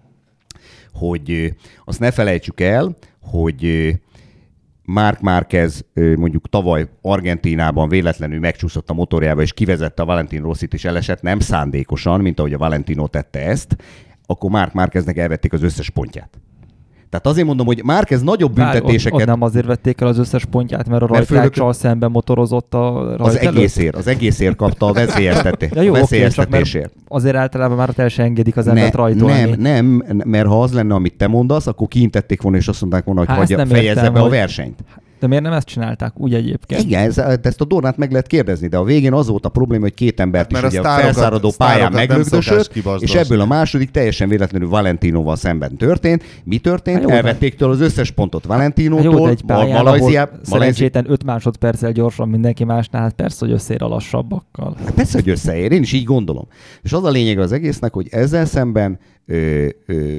hogy 0.93 1.53
azt 1.85 1.99
ne 1.99 2.11
felejtsük 2.11 2.61
el, 2.61 2.95
hogy 3.21 3.93
Mark 4.85 5.21
Márquez 5.21 5.85
mondjuk 5.93 6.49
tavaly 6.49 6.87
Argentínában 7.01 7.89
véletlenül 7.89 8.39
megcsúszott 8.39 8.89
a 8.89 8.93
motorjába, 8.93 9.41
és 9.41 9.53
kivezette 9.53 10.01
a 10.01 10.05
Valentin 10.05 10.41
Rossit, 10.41 10.73
és 10.73 10.85
elesett 10.85 11.21
nem 11.21 11.39
szándékosan, 11.39 12.21
mint 12.21 12.39
ahogy 12.39 12.53
a 12.53 12.57
Valentino 12.57 13.07
tette 13.07 13.39
ezt, 13.39 13.75
akkor 14.25 14.49
Mark 14.49 14.73
Márqueznek 14.73 15.17
elvették 15.17 15.53
az 15.53 15.63
összes 15.63 15.89
pontját. 15.89 16.39
Tehát 17.13 17.27
azért 17.27 17.47
mondom, 17.47 17.65
hogy 17.65 17.81
Márquez 17.83 18.21
nagyobb 18.21 18.53
Bár 18.53 18.67
ott, 18.67 18.73
büntetéseket... 18.73 19.19
ott 19.19 19.25
nem 19.25 19.41
azért 19.41 19.65
vették 19.65 20.01
el 20.01 20.07
az 20.07 20.17
összes 20.17 20.45
pontját, 20.45 20.89
mert 20.89 21.01
a 21.01 21.07
Mert 21.11 21.29
rajtráccsal 21.29 21.73
szemben 21.73 22.11
motorozott 22.11 22.73
a 22.73 23.03
rajt 23.17 23.19
az 23.19 23.37
egészért, 23.39 23.95
az 23.95 24.07
egészért 24.07 24.55
kapta 24.55 24.85
a 24.85 24.93
veszélyezteté, 25.03 25.69
Ja, 25.73 25.81
jó, 25.81 25.87
a 25.87 25.91
oké, 25.91 25.99
veszélyeztetésért. 26.01 26.93
azért 27.07 27.35
általában 27.35 27.77
már 27.77 27.89
el 27.95 28.07
se 28.09 28.23
engedik 28.23 28.57
az 28.57 28.67
embert 28.67 28.93
rajtolni. 28.93 29.55
nem, 29.57 30.03
nem, 30.07 30.21
mert 30.25 30.47
ha 30.47 30.61
az 30.61 30.73
lenne, 30.73 30.93
amit 30.93 31.13
te 31.17 31.27
mondasz, 31.27 31.67
akkor 31.67 31.87
kiintették 31.87 32.41
volna, 32.41 32.57
és 32.57 32.67
azt 32.67 32.81
mondták 32.81 33.03
volna, 33.05 33.19
hogy 33.19 33.29
Hát, 33.29 33.37
hagyja, 33.37 33.57
fejezze 33.65 33.81
értem, 33.83 34.13
be 34.13 34.19
a 34.19 34.21
hogy- 34.21 34.31
versenyt. 34.31 34.79
De 35.23 35.29
miért 35.29 35.43
nem 35.43 35.53
ezt 35.53 35.67
csinálták 35.67 36.19
úgy 36.19 36.33
egyébként? 36.33 36.81
Igen, 36.81 37.03
ez, 37.03 37.15
de 37.15 37.39
ezt 37.41 37.61
a 37.61 37.65
Dornát 37.65 37.97
meg 37.97 38.11
lehet 38.11 38.27
kérdezni, 38.27 38.67
de 38.67 38.77
a 38.77 38.83
végén 38.83 39.13
az 39.13 39.27
volt 39.27 39.45
a 39.45 39.49
probléma, 39.49 39.83
hogy 39.83 39.93
két 39.93 40.19
embert 40.19 40.51
is 40.51 40.61
Mert 40.61 40.65
a 40.65 40.67
ugye 40.67 40.79
a 40.79 40.81
sztárokat- 40.83 41.13
felszáradó 41.13 41.53
pályán 41.57 41.91
meglögdösött, 41.91 42.73
és 42.99 43.15
ebből 43.15 43.41
a 43.41 43.45
második 43.45 43.91
teljesen 43.91 44.29
véletlenül 44.29 44.69
Valentinoval 44.69 45.35
szemben 45.35 45.77
történt. 45.77 46.23
Mi 46.43 46.57
történt? 46.57 46.97
Hát 46.99 47.09
jó, 47.09 47.15
Elvették 47.15 47.55
tőle 47.55 47.71
az 47.71 47.79
összes 47.81 48.11
pontot 48.11 48.41
Hát 48.45 48.51
Valentinótól, 48.51 49.03
jó, 49.13 49.25
de 49.25 49.29
egy 49.31 49.43
pályán, 49.45 49.83
Malajziá- 49.83 50.31
szerencsétlen 50.41 51.05
5 51.11 51.23
másodperccel 51.23 51.91
gyorsan 51.91 52.29
mindenki 52.29 52.63
másnál, 52.63 53.01
hát 53.01 53.13
persze, 53.13 53.45
hogy 53.45 53.51
összér 53.53 53.83
a 53.83 53.87
lassabbakkal. 53.87 54.75
Hát 54.83 54.93
persze, 54.93 55.17
hogy 55.17 55.29
összeér, 55.29 55.71
én 55.71 55.81
is 55.81 55.93
így 55.93 56.03
gondolom. 56.03 56.47
És 56.81 56.93
az 56.93 57.03
a 57.03 57.09
lényeg 57.09 57.39
az 57.39 57.51
egésznek, 57.51 57.93
hogy 57.93 58.07
ezzel 58.11 58.45
szemben 58.45 58.99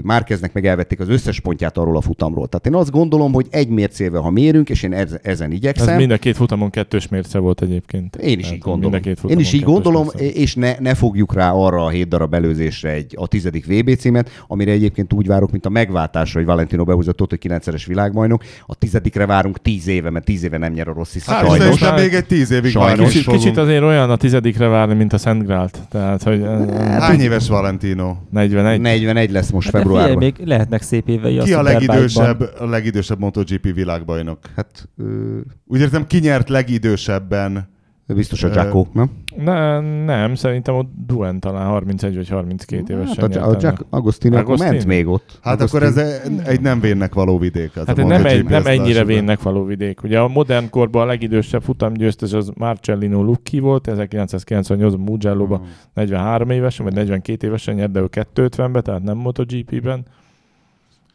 Márkeznek 0.03 0.53
meg 0.53 0.67
elvették 0.67 1.01
az 1.01 1.09
összes 1.09 1.41
pontját 1.41 1.79
arról 1.79 1.97
a 1.97 2.01
futamról. 2.01 2.49
Tehát 2.49 2.67
én 2.67 2.75
azt 2.75 2.91
gondolom, 2.91 3.33
hogy 3.33 3.47
egy 3.51 3.69
mércével, 3.69 4.21
ha 4.21 4.31
mérünk, 4.31 4.71
és 4.71 4.83
én 4.83 4.93
ez, 4.93 5.17
ezen 5.23 5.51
Ez 5.51 5.57
igyekszem, 5.57 5.97
mind 5.97 6.11
a 6.11 6.17
két 6.17 6.37
futamon 6.37 6.71
kettős 6.71 7.09
mérce 7.09 7.39
volt 7.39 7.63
egyébként. 7.63 8.17
Én 8.17 8.39
is 8.39 8.45
Tehát 8.45 8.57
így 8.57 8.59
gondolom. 8.59 9.01
Én 9.29 9.39
is 9.39 9.53
így 9.53 9.63
gondolom, 9.63 10.09
mérce 10.17 10.41
és 10.41 10.55
ne, 10.55 10.75
ne 10.79 10.95
fogjuk 10.95 11.35
rá 11.35 11.53
arra 11.53 11.85
a 11.85 11.89
hét 11.89 12.09
darab 12.09 12.35
előzésre 12.35 12.91
egy, 12.91 13.15
a 13.19 13.27
tizedik 13.27 13.67
VB 13.67 13.97
címet, 13.97 14.31
amire 14.47 14.73
egyébként 14.73 15.13
úgy 15.13 15.27
várok, 15.27 15.51
mint 15.51 15.67
a 15.67 15.69
megváltásra, 15.69 16.39
hogy 16.39 16.49
Valentino 16.49 16.85
behúzott 16.85 17.21
hogy 17.31 17.39
9-es 17.43 17.83
világbajnok. 17.87 18.45
A 18.67 18.75
tizedikre 18.75 19.27
várunk 19.27 19.63
10 19.63 19.87
éve, 19.87 20.11
mert 20.11 20.25
10 20.25 20.45
éve 20.45 20.59
nem 20.59 20.73
nyer 20.73 20.89
a 20.89 20.93
rossz 20.93 21.27
Hát 21.27 21.47
sajnos. 21.47 21.79
Sajnos. 21.79 22.03
még 22.03 22.15
egy 22.15 22.27
tíz 22.27 22.51
évig 22.51 22.71
Sajnos. 22.71 23.13
Kicsit, 23.13 23.33
kicsit 23.33 23.57
azért 23.57 23.83
olyan 23.83 24.11
a 24.11 24.17
tizedikre 24.17 24.67
várni, 24.67 24.95
mint 24.95 25.13
a 25.13 25.19
Szent 25.19 25.45
Grált. 25.47 25.79
Tehát, 25.91 26.23
hogy 26.23 26.41
eh, 26.41 26.99
Hány 26.99 27.21
éves 27.21 27.49
Valentino? 27.49 28.17
41. 28.31 28.81
41 28.81 28.93
lesz 29.30 29.51
most 29.51 29.70
Hát 29.70 29.82
figyelj, 29.82 29.97
februárban. 29.99 30.16
még 30.36 30.47
lehetnek 30.49 30.82
szép 30.82 31.09
évei 31.09 31.32
Ki 31.32 31.38
a 31.38 31.47
Superbike-ban. 31.47 31.97
legidősebb, 31.97 32.40
a 32.59 32.66
legidősebb 32.66 33.18
MotoGP 33.18 33.74
világbajnok? 33.74 34.38
Hát 34.57 34.88
ö, 34.99 35.38
Úgy 35.66 35.80
értem, 35.80 36.07
ki 36.07 36.18
nyert 36.18 36.49
legidősebben? 36.49 37.72
Biztos 38.07 38.43
a 38.43 38.49
Jacko, 38.55 38.87
nem? 38.93 39.11
Ne, 39.37 39.81
nem, 40.05 40.35
szerintem 40.35 40.75
ott 40.75 40.91
Duen 41.07 41.41
talán 41.41 41.67
31 41.67 42.15
vagy 42.15 42.29
32 42.29 42.95
évesen 42.95 43.31
Hát 43.31 43.37
a, 43.37 43.49
a. 43.49 43.57
Jack 43.61 43.85
Agostino 43.91 44.37
akkor 44.37 44.47
Agostino? 44.47 44.73
ment 44.73 44.87
még 44.87 45.07
ott. 45.07 45.39
Hát 45.43 45.61
akkor 45.61 45.83
ez 45.83 45.97
egy 46.45 46.61
nem 46.61 46.81
vénnek 46.81 47.15
való 47.15 47.39
vidék. 47.39 47.71
Ez 47.77 47.87
Hát 47.87 47.99
a 47.99 48.01
ez 48.01 48.07
nem, 48.07 48.25
egy, 48.25 48.45
nem 48.45 48.67
ennyire 48.67 49.05
vénnek 49.05 49.43
való 49.43 49.65
vidék. 49.65 50.03
Ugye 50.03 50.19
a 50.19 50.29
modern 50.29 50.71
korban 50.71 51.03
a 51.03 51.07
legidősebb 51.07 51.63
futamgyőztes 51.63 52.33
az 52.33 52.53
Marcellino 52.55 53.23
Lucchi 53.23 53.59
volt, 53.59 53.89
1998-ban 53.91 54.99
Mugello-ban 54.99 55.63
43 55.95 56.51
évesen, 56.51 56.85
vagy 56.85 56.95
42 56.95 57.47
évesen 57.47 57.75
nyert, 57.75 57.91
de 57.93 58.01
ő 58.01 58.09
250-ben, 58.35 58.83
tehát 58.83 59.03
nem 59.03 59.17
MotoGP-ben. 59.17 60.05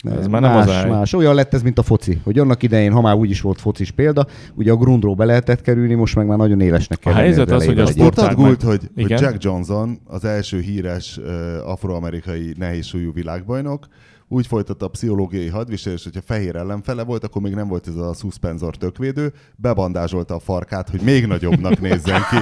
Ez 0.04 0.28
már 0.28 0.42
nem 0.42 0.52
más, 0.52 0.68
az 0.68 0.90
más. 0.90 1.14
Olyan 1.14 1.36
lett 1.36 1.54
ez, 1.54 1.62
mint 1.62 1.80
a 1.80 1.84
foci. 1.84 2.22
Hogy 2.24 2.40
annak 2.40 2.64
idején, 2.64 2.92
ha 2.92 3.02
már 3.02 3.16
úgy 3.16 3.30
is 3.30 3.42
volt 3.42 3.62
focis 3.62 3.92
példa, 3.92 4.28
ugye 4.56 4.72
a 4.72 4.76
grundról 4.76 5.16
be 5.16 5.26
lehetett 5.26 5.62
kerülni, 5.62 5.94
most 5.94 6.16
meg 6.16 6.28
már 6.28 6.38
nagyon 6.38 6.62
élesnek 6.62 7.00
kell 7.00 7.14
A 7.14 7.16
helyzet 7.16 7.52
az, 7.52 7.66
hogy 7.66 7.80
a 7.80 7.82
egy 7.82 7.88
sport- 7.88 8.16
Tudtad, 8.16 8.32
Sportág 8.32 8.46
Gult, 8.46 8.62
hogy, 8.62 8.90
hogy. 8.96 9.10
Jack 9.22 9.44
Johnson, 9.44 10.00
az 10.06 10.26
első 10.26 10.60
híres 10.60 11.18
uh, 11.18 11.70
afroamerikai 11.70 12.54
nehézsúlyú 12.58 13.14
világbajnok, 13.14 13.88
úgy 14.32 14.48
folytatta 14.48 14.86
a 14.86 14.90
pszichológiai 14.90 15.48
hadviselés, 15.48 16.04
hogyha 16.04 16.22
fehér 16.26 16.56
ellenfele 16.56 17.04
volt, 17.04 17.24
akkor 17.24 17.42
még 17.42 17.54
nem 17.54 17.68
volt 17.68 17.88
ez 17.88 17.96
a 17.96 18.14
szuszpenzor 18.14 18.76
tökvédő, 18.76 19.34
bebandázsolta 19.56 20.36
a 20.36 20.40
farkát, 20.40 20.90
hogy 20.90 21.02
még 21.02 21.26
nagyobbnak 21.26 21.80
nézzen 21.90 22.22
ki, 22.30 22.38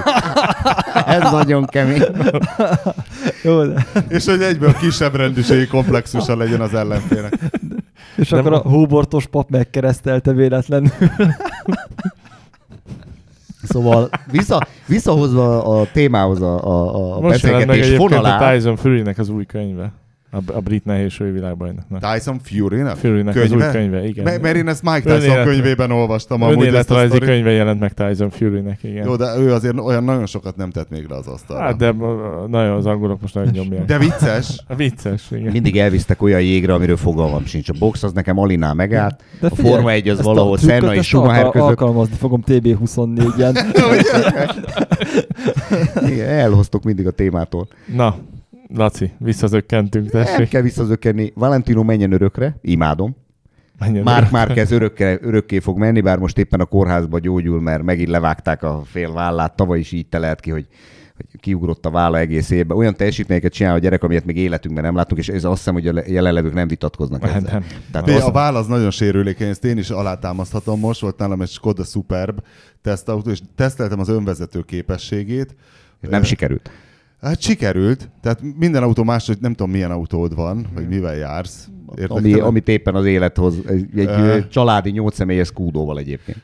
Ez 1.05 1.31
nagyon 1.31 1.65
kemény. 1.65 2.01
Jó, 3.43 3.63
de, 3.65 3.85
és 4.07 4.25
hogy 4.25 4.41
egyből 4.41 4.73
kisebb 4.73 5.15
rendűségi 5.15 5.67
komplexusa 5.67 6.35
legyen 6.37 6.61
az 6.61 6.73
ellenfélnek. 6.73 7.33
és 8.15 8.29
Nem- 8.29 8.39
akkor 8.39 8.53
a 8.53 8.69
hóbortos 8.69 9.25
pap 9.25 9.49
megkeresztelte 9.49 10.31
véletlenül. 10.31 10.91
Szóval 13.63 14.09
vissza, 14.31 14.67
visszahozva 14.85 15.63
a 15.79 15.87
témához 15.91 16.41
a, 16.41 16.63
a, 16.63 17.15
a 17.15 17.19
Most 17.19 17.43
jelent 17.43 17.65
meg 17.65 17.77
beszélgetés 17.77 17.85
egyébként 17.85 18.11
a 18.11 18.15
fonalát, 18.15 18.55
Tyson 18.55 18.75
Fury-nek 18.75 19.17
az 19.17 19.29
új 19.29 19.45
könyve. 19.45 19.91
A, 20.31 20.37
a 20.53 20.59
brit 20.59 20.85
nehézsúly 20.85 21.31
világbajnoknak. 21.31 22.13
Tyson 22.13 22.39
Fury-nek? 22.43 22.95
Fury-nek 22.95 23.35
az 23.35 23.51
új 23.51 23.61
könyve, 23.71 24.07
igen. 24.07 24.23
M- 24.33 24.41
mert 24.41 24.55
én 24.55 24.67
ezt 24.67 24.83
Mike 24.83 24.99
Tyson 24.99 25.15
Önélet- 25.21 25.45
könyvében 25.45 25.91
olvastam 25.91 26.41
amúgy 26.41 26.53
ezt 26.55 26.61
a 26.63 26.67
Önéletrajzi 26.69 27.07
sztorit. 27.09 27.29
könyve 27.29 27.51
jelent 27.51 27.79
meg 27.79 27.93
Tyson 27.93 28.29
Fury-nek, 28.29 28.83
igen. 28.83 29.05
Jó, 29.05 29.15
de 29.15 29.35
ő 29.37 29.53
azért 29.53 29.79
olyan 29.79 30.03
nagyon 30.03 30.25
sokat 30.25 30.55
nem 30.55 30.69
tett 30.71 30.89
még 30.89 31.05
le 31.09 31.15
az 31.15 31.27
asztalra. 31.27 31.63
Hát 31.63 31.77
de 31.77 31.91
nagyon 32.47 32.75
az 32.75 32.85
angolok 32.85 33.21
most 33.21 33.33
nagyon 33.33 33.51
nyomják. 33.53 33.85
de 33.85 33.97
vicces. 33.97 34.63
Vicces, 34.77 35.31
igen. 35.31 35.51
Mindig 35.51 35.77
elvisztek 35.77 36.21
olyan 36.21 36.41
jégre, 36.41 36.73
amiről 36.73 36.97
fogalmam 36.97 37.45
sincs. 37.45 37.69
A 37.69 37.73
box 37.79 38.03
az 38.03 38.13
nekem 38.13 38.37
alinál 38.39 38.73
megállt, 38.73 39.23
De 39.41 39.47
a 39.47 39.55
Forma 39.55 39.91
1 39.91 40.09
az 40.09 40.21
valahol 40.21 40.57
Senna 40.57 40.95
és 40.95 41.05
Schumacher 41.07 41.49
között. 41.49 41.67
Alkalmazni 41.67 42.15
fogom 42.15 42.43
TB24-en. 42.47 43.57
Igen, 46.11 46.27
elhoztok 46.29 46.83
mindig 46.83 47.07
a 47.07 47.11
témától. 47.11 47.67
Na, 47.95 48.15
Laci, 48.73 49.11
visszazökkentünk, 49.19 50.11
Nem 50.11 50.23
tessék. 50.23 50.49
kell 50.49 50.61
visszazökkenni. 50.61 51.31
Valentino 51.35 51.83
menjen 51.83 52.11
örökre, 52.11 52.57
imádom. 52.61 53.15
Menjen 53.79 54.03
Márk. 54.03 54.31
Márquez 54.31 54.71
örökké, 54.71 55.17
örökké 55.21 55.59
fog 55.59 55.77
menni, 55.77 56.01
bár 56.01 56.17
most 56.17 56.37
éppen 56.37 56.59
a 56.59 56.65
kórházba 56.65 57.19
gyógyul, 57.19 57.61
mert 57.61 57.83
megint 57.83 58.09
levágták 58.09 58.63
a 58.63 58.81
fél 58.85 59.11
vállát. 59.13 59.55
Tavaly 59.55 59.79
is 59.79 59.91
így 59.91 60.07
telelt 60.07 60.39
ki, 60.39 60.51
hogy 60.51 60.67
hogy 61.31 61.39
kiugrott 61.39 61.85
a 61.85 61.89
válla 61.91 62.17
egész 62.17 62.49
évben. 62.49 62.77
Olyan 62.77 62.95
teljesítményeket 62.95 63.53
csinál 63.53 63.73
a 63.73 63.77
gyerek, 63.77 64.03
amilyet 64.03 64.25
még 64.25 64.37
életünkben 64.37 64.83
nem 64.83 64.95
láttunk, 64.95 65.21
és 65.21 65.29
ez 65.29 65.43
azt 65.43 65.57
hiszem, 65.57 65.73
hogy 65.73 65.87
a 65.87 65.93
le- 65.93 66.07
jelenlevők 66.07 66.53
nem 66.53 66.67
vitatkoznak 66.67 67.21
Nem, 67.21 67.29
ezzel. 67.35 67.51
nem. 67.51 67.63
Tehát 67.91 68.07
Bé, 68.07 68.15
az, 68.15 68.23
a 68.23 68.31
váll 68.31 68.55
az 68.55 68.67
nagyon 68.67 68.91
sérülékeny, 68.91 69.47
ezt 69.49 69.65
én 69.65 69.77
is 69.77 69.89
alátámaszthatom. 69.89 70.79
Most 70.79 71.01
volt 71.01 71.17
nálam 71.17 71.41
egy 71.41 71.49
Skoda 71.49 71.83
Superb 71.83 72.39
tesztautó, 72.81 73.29
és 73.29 73.39
teszteltem 73.55 73.99
az 73.99 74.09
önvezető 74.09 74.61
képességét. 74.61 75.55
nem 75.99 76.23
sikerült. 76.23 76.69
Hát 77.21 77.41
sikerült, 77.41 78.09
tehát 78.21 78.41
minden 78.57 78.83
autó 78.83 79.03
más, 79.03 79.27
hogy 79.27 79.37
nem 79.41 79.53
tudom 79.53 79.71
milyen 79.71 79.91
autód 79.91 80.35
van, 80.35 80.67
vagy 80.73 80.87
mivel 80.87 81.15
jársz. 81.15 81.67
Ami, 82.07 82.33
amit 82.45 82.67
éppen 82.67 82.95
az 82.95 83.05
élet 83.05 83.37
hoz. 83.37 83.55
Egy, 83.67 83.99
egy 83.99 84.07
ö, 84.07 84.47
családi 84.47 84.89
nyolc 84.89 85.15
személyes 85.15 85.51
kúdóval 85.51 85.99
egyébként. 85.99 86.41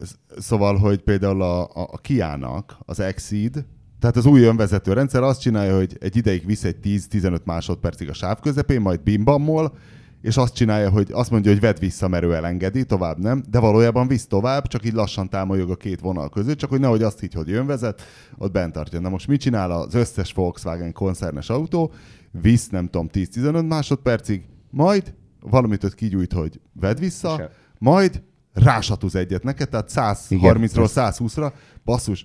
Sz- 0.00 0.18
Szóval, 0.38 0.76
hogy 0.76 0.98
például 0.98 1.42
a, 1.42 1.62
a, 1.62 1.68
a 1.74 1.98
Kia-nak 1.98 2.76
az 2.86 3.00
Exceed, 3.00 3.64
tehát 4.00 4.16
az 4.16 4.26
új 4.26 4.42
önvezető 4.42 4.92
rendszer 4.92 5.22
azt 5.22 5.40
csinálja, 5.40 5.76
hogy 5.76 5.96
egy 6.00 6.16
ideig 6.16 6.46
visz 6.46 6.64
egy 6.64 6.76
10-15 6.84 7.42
másodpercig 7.44 8.08
a 8.08 8.12
sáv 8.12 8.40
közepén, 8.40 8.80
majd 8.80 9.00
bimbammol, 9.00 9.72
és 10.24 10.36
azt 10.36 10.54
csinálja, 10.54 10.90
hogy 10.90 11.08
azt 11.12 11.30
mondja, 11.30 11.50
hogy 11.50 11.60
vedd 11.60 11.78
vissza, 11.78 12.08
mert 12.08 12.24
ő 12.24 12.34
elengedi, 12.34 12.84
tovább 12.84 13.18
nem, 13.18 13.42
de 13.50 13.58
valójában 13.58 14.08
visz 14.08 14.26
tovább, 14.26 14.66
csak 14.66 14.84
így 14.84 14.92
lassan 14.92 15.28
támolyog 15.28 15.70
a 15.70 15.76
két 15.76 16.00
vonal 16.00 16.28
között, 16.28 16.58
csak 16.58 16.70
hogy 16.70 16.80
nehogy 16.80 17.02
azt 17.02 17.20
higy, 17.20 17.34
hogy 17.34 17.48
jön 17.48 17.66
vezet, 17.66 18.02
ott 18.38 18.52
bent 18.52 18.72
tartja. 18.72 19.00
Na 19.00 19.08
most 19.08 19.26
mit 19.26 19.40
csinál 19.40 19.70
az 19.70 19.94
összes 19.94 20.32
Volkswagen 20.32 20.92
koncernes 20.92 21.50
autó? 21.50 21.92
Visz, 22.30 22.68
nem 22.68 22.86
tudom, 22.86 23.08
10-15 23.12 23.66
másodpercig, 23.66 24.44
majd 24.70 25.14
valamit 25.40 25.84
ott 25.84 25.94
kigyújt, 25.94 26.32
hogy 26.32 26.60
vedd 26.72 26.98
vissza, 26.98 27.50
majd 27.78 28.22
rásatúz 28.52 29.14
egyet 29.14 29.42
neked, 29.42 29.68
tehát 29.68 29.90
130-ról 29.94 30.90
120-ra, 30.94 31.52
basszus, 31.84 32.24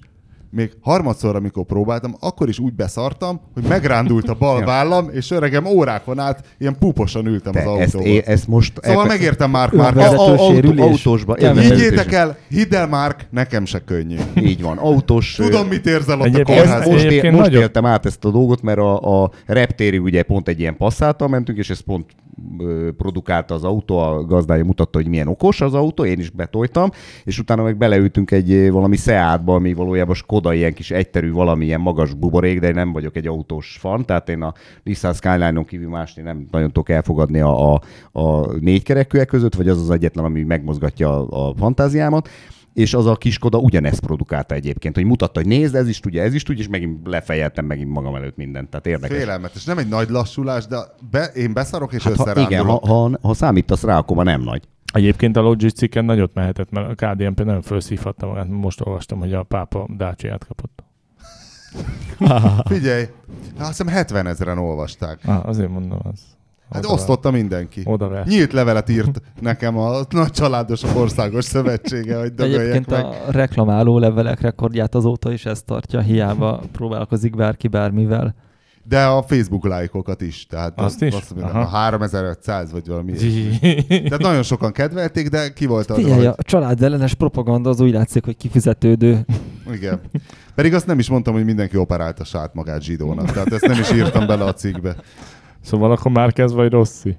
még 0.52 0.72
harmadszor, 0.82 1.36
amikor 1.36 1.66
próbáltam, 1.66 2.16
akkor 2.20 2.50
is 2.50 2.60
úgy 2.60 2.74
beszartam, 2.74 3.41
hogy 3.54 3.64
megrándult 3.64 4.30
a 4.30 4.34
bal 4.34 4.64
vállam, 4.74 5.10
és 5.12 5.32
öregem 5.32 5.66
órákon 5.66 6.20
át 6.20 6.43
ilyen 6.58 6.76
púposan 6.80 7.26
ültem 7.26 7.52
Te 7.54 7.72
az 7.72 7.80
ezt, 7.80 7.93
autóban. 7.95 8.14
é, 8.16 8.24
ezt 8.26 8.47
most... 8.47 8.74
Szóval 8.82 9.02
elke- 9.02 9.18
megértem 9.18 9.50
Márk 9.50 9.74
már. 9.74 9.97
A- 9.97 10.02
autó- 10.18 10.82
autósba. 10.84 11.36
Higgyétek 11.36 12.12
el, 12.12 12.38
hidd 12.50 12.76
el 12.76 12.88
Márk, 12.88 13.26
nekem 13.32 13.66
se 13.66 13.80
könnyű. 13.80 14.18
Így 14.36 14.62
van, 14.62 14.78
autós... 14.78 15.36
Tudom, 15.36 15.68
mit 15.68 15.86
érzel 15.86 16.16
ott 16.20 16.24
a 16.24 16.26
Egyébként 16.28 16.58
Ezt 16.60 16.66
kórházban. 16.68 16.93
most, 16.93 17.06
Egyébként 17.06 17.36
most 17.36 17.52
éltem 17.52 17.86
át 17.86 18.06
ezt 18.06 18.26
a 18.26 18.30
dolgot, 18.32 18.62
mert 18.62 18.80
a, 18.80 19.22
a 19.24 19.32
reptéri 19.45 19.97
ugye 19.97 20.24
pont 20.24 20.47
egy 20.47 20.60
ilyen 20.60 20.78
passzáltal 20.78 21.28
mentünk, 21.28 21.58
és 21.58 21.70
ez 21.70 21.80
pont 21.80 22.06
produkálta 22.97 23.53
az 23.53 23.63
autó, 23.63 23.97
a 23.97 24.25
gazdája 24.25 24.65
mutatta, 24.65 24.97
hogy 24.97 25.07
milyen 25.07 25.27
okos 25.27 25.61
az 25.61 25.73
autó, 25.73 26.05
én 26.05 26.19
is 26.19 26.30
betoltam, 26.30 26.89
és 27.23 27.39
utána 27.39 27.63
meg 27.63 27.77
beleültünk 27.77 28.32
egy 28.32 28.71
valami 28.71 28.95
Seatba, 28.95 29.55
ami 29.55 29.73
valójában 29.73 30.15
Skoda 30.15 30.53
ilyen 30.53 30.73
kis 30.73 30.91
egyterű 30.91 31.32
valamilyen 31.32 31.82
magas 31.82 32.13
buborék, 32.13 32.59
de 32.59 32.67
én 32.67 32.73
nem 32.73 32.91
vagyok 32.91 33.15
egy 33.15 33.27
autós 33.27 33.77
fan, 33.80 34.05
tehát 34.05 34.30
én 34.30 34.41
a 34.41 34.53
Nissan 34.84 35.13
Skyline-on 35.13 35.65
kívül 35.65 35.89
másni 35.89 36.21
nem 36.21 36.47
nagyon 36.51 36.67
tudok 36.67 36.89
elfogadni 36.89 37.39
a, 37.39 37.73
a, 37.73 37.82
a 38.11 38.53
négykerekűek 38.59 39.27
között, 39.27 39.55
vagy 39.55 39.67
az 39.67 39.82
az 39.82 39.89
egyetlen, 39.89 40.25
ami 40.25 40.43
megmozgatja 40.43 41.27
a, 41.27 41.47
a 41.49 41.53
fantáziámat 41.55 42.30
és 42.80 42.93
az 42.93 43.05
a 43.05 43.15
kis 43.15 43.34
Skoda 43.34 43.57
ugyanezt 43.57 43.99
produkálta 43.99 44.55
egyébként, 44.55 44.95
hogy 44.95 45.03
mutatta, 45.03 45.39
hogy 45.39 45.47
nézd, 45.49 45.75
ez 45.75 45.88
is 45.88 45.99
tudja, 45.99 46.23
ez 46.23 46.34
is 46.34 46.43
tudja, 46.43 46.61
és 46.63 46.69
megint 46.69 47.07
lefejeltem 47.07 47.65
megint 47.65 47.89
magam 47.89 48.15
előtt 48.15 48.36
mindent. 48.36 48.69
Tehát 48.69 48.88
érdekes. 48.88 49.17
Félelmetes. 49.17 49.63
Nem 49.63 49.77
egy 49.77 49.88
nagy 49.88 50.09
lassulás, 50.09 50.67
de 50.67 50.77
be, 51.11 51.25
én 51.25 51.53
beszarok 51.53 51.93
és 51.93 52.03
Hát, 52.03 52.15
ha, 52.15 52.21
összerándulok. 52.21 52.49
igen, 52.51 52.65
ha, 52.65 52.88
ha, 52.88 53.17
ha 53.21 53.34
számítasz 53.34 53.84
rá, 53.84 53.97
akkor 53.97 54.15
már 54.15 54.25
nem 54.25 54.41
nagy. 54.41 54.67
Egyébként 54.93 55.38
a 55.38 55.41
Logistiken 55.41 56.05
nagyot 56.05 56.34
mehetett, 56.34 56.69
mert 56.69 57.01
a 57.01 57.05
KDNP 57.05 57.43
nagyon 57.43 57.61
felszívhatta 57.61 58.27
magát. 58.27 58.47
Most 58.47 58.82
olvastam, 58.86 59.19
hogy 59.19 59.34
a 59.34 59.43
pápa 59.43 59.88
Dacia-t 59.97 60.45
kapott. 60.45 60.84
Figyelj, 62.65 63.03
azt 63.57 63.67
hiszem 63.67 63.88
70 63.88 64.27
ezeren 64.27 64.57
olvasták. 64.57 65.19
Ah, 65.25 65.45
azért 65.47 65.69
mondom, 65.69 65.99
az. 66.11 66.19
Hát 66.72 66.84
oda- 66.86 66.93
osztotta 66.93 67.32
mindenki. 67.32 67.82
Oda. 67.86 68.24
Nyílt 68.26 68.53
levelet 68.53 68.89
írt 68.89 69.22
nekem 69.41 69.78
a 69.78 70.01
Nagy 70.09 70.32
Családosok 70.32 70.95
Országos 70.95 71.45
Szövetsége, 71.45 72.20
hogy 72.20 72.34
dögöljek 72.34 72.59
Egyébként 72.59 72.89
meg. 72.89 73.05
a 73.05 73.32
reklamáló 73.32 73.99
levelek 73.99 74.41
rekordját 74.41 74.95
azóta 74.95 75.32
is 75.32 75.45
ezt 75.45 75.65
tartja, 75.65 75.99
hiába 75.99 76.61
próbálkozik 76.72 77.36
bárki 77.36 77.67
bármivel. 77.67 78.36
De 78.84 79.03
a 79.05 79.22
Facebook 79.24 79.65
lájkokat 79.67 80.22
is. 80.22 80.45
Tehát 80.45 80.80
Azt 80.80 81.01
is? 81.01 81.13
Azt 81.13 81.36
mondom, 81.36 81.57
a 81.57 81.63
3500 81.65 82.72
vagy 82.72 82.88
valami. 82.88 83.11
Tehát 83.89 84.17
nagyon 84.22 84.43
sokan 84.43 84.72
kedvelték, 84.72 85.28
de 85.30 85.53
ki 85.53 85.65
volt 85.65 85.89
az, 85.89 85.95
Figyelj, 85.95 86.15
hogy... 86.15 86.26
a 86.26 86.36
család 86.38 86.84
ellenes 86.84 87.13
propaganda 87.13 87.70
az 87.70 87.82
úgy 87.82 87.91
látszik, 87.91 88.26
hogy 88.26 88.38
kifizetődő. 88.38 89.26
Igen. 89.74 89.99
Pedig 90.55 90.74
azt 90.74 90.86
nem 90.86 90.99
is 90.99 91.09
mondtam, 91.09 91.34
hogy 91.34 91.45
mindenki 91.45 91.78
operálta 91.78 92.24
sát 92.24 92.53
magát 92.53 92.82
zsidónak. 92.82 93.32
Tehát 93.32 93.53
ezt 93.53 93.67
nem 93.67 93.80
is 93.80 93.91
írtam 93.91 94.28
bele 94.28 94.43
a 94.43 94.53
cikkbe. 94.53 94.95
Szóval 95.62 95.91
akkor 95.91 96.12
már 96.12 96.34
kezd 96.34 96.55
vagy 96.55 96.72
Rossi? 96.72 97.18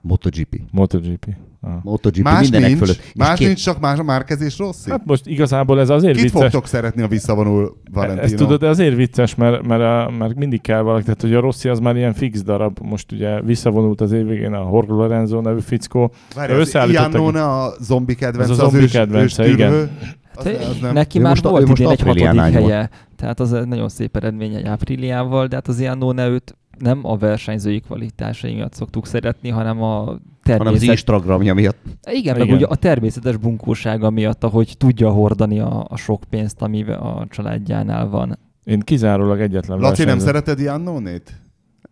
MotoGP. 0.00 0.60
MotoGP. 0.70 1.26
Ah. 1.60 1.70
MotoGP 1.82 2.22
Más 2.22 2.40
mindenek 2.40 2.68
nincs, 2.68 2.80
fölött. 2.80 2.96
És 2.98 3.12
más 3.16 3.38
két- 3.38 3.46
nincs, 3.46 3.62
csak 3.62 3.80
más 3.80 3.98
a 3.98 4.02
márkezés 4.02 4.58
Rossi. 4.58 4.90
Hát 4.90 5.02
most 5.04 5.26
igazából 5.26 5.80
ez 5.80 5.88
azért 5.90 6.14
Kit 6.14 6.22
vicces. 6.22 6.40
fogtok 6.40 6.66
szeretni, 6.66 7.02
a 7.02 7.08
visszavonul 7.08 7.76
Valentino? 7.92 8.22
Ezt 8.22 8.34
tudod, 8.36 8.60
de 8.60 8.68
azért 8.68 8.94
vicces, 8.96 9.34
mert, 9.34 9.66
mert, 9.66 9.82
a, 9.82 10.10
mert 10.18 10.34
mindig 10.34 10.60
kell 10.60 10.80
valaki, 10.80 11.02
tehát 11.04 11.20
hogy 11.20 11.34
a 11.34 11.40
Rossi 11.40 11.68
az 11.68 11.78
már 11.78 11.96
ilyen 11.96 12.12
fix 12.14 12.42
darab, 12.42 12.78
most 12.82 13.12
ugye 13.12 13.40
visszavonult 13.42 14.00
az 14.00 14.12
év 14.12 14.26
végén 14.26 14.52
a 14.52 14.68
Jorge 14.72 14.92
Lorenzo 14.92 15.40
nevű 15.40 15.60
fickó. 15.60 16.12
Várj, 16.34 16.52
az 16.52 16.58
összeállítottak- 16.58 17.34
a 17.36 17.72
zombi 17.80 18.14
kedvence, 18.14 18.52
Az 18.52 18.58
az, 18.58 18.64
a 18.64 18.68
zombi 18.68 18.84
ős, 18.84 18.92
kedvence, 18.92 19.44
ős 19.44 19.52
igen. 19.52 19.70
tűrhő. 19.70 19.90
Az, 20.34 20.46
az 20.46 20.78
nem. 20.80 20.92
Neki 20.92 21.18
Ő 21.18 21.22
már 21.22 21.30
most 21.30 21.42
volt 21.44 21.66
most 21.66 21.80
idén 21.80 21.92
egy 21.92 22.00
hatodik 22.00 22.32
volt. 22.32 22.52
helye, 22.52 22.90
tehát 23.16 23.40
az 23.40 23.52
egy 23.52 23.66
nagyon 23.68 23.88
szép 23.88 24.16
eredmény 24.16 24.54
egy 24.54 24.64
ápriliával, 24.66 25.46
de 25.46 25.54
hát 25.54 25.68
az 25.68 25.80
Iannone 25.80 26.28
őt 26.28 26.56
nem 26.78 27.00
a 27.02 27.16
versenyzői 27.16 27.80
kvalitásai 27.80 28.54
miatt 28.54 28.74
szoktuk 28.74 29.06
szeretni, 29.06 29.48
hanem 29.48 29.82
a 29.82 30.18
hanem 30.56 30.66
az 30.66 30.78
természet... 30.78 30.88
Instagramja 30.88 31.54
miatt. 31.54 31.78
Igen, 32.10 32.36
meg 32.36 32.46
Igen. 32.46 32.56
ugye 32.56 32.66
a 32.66 32.74
természetes 32.74 33.36
bunkósága 33.36 34.10
miatt, 34.10 34.44
ahogy 34.44 34.74
tudja 34.78 35.10
hordani 35.10 35.60
a, 35.60 35.86
a 35.88 35.96
sok 35.96 36.22
pénzt, 36.30 36.62
ami 36.62 36.82
a 36.82 37.26
családjánál 37.30 38.08
van. 38.08 38.38
Én 38.64 38.80
kizárólag 38.80 39.40
egyetlen 39.40 39.78
Laci, 39.78 40.04
nem 40.04 40.06
versenyző- 40.06 40.26
szereted 40.26 40.60
Iannone-t? 40.60 41.40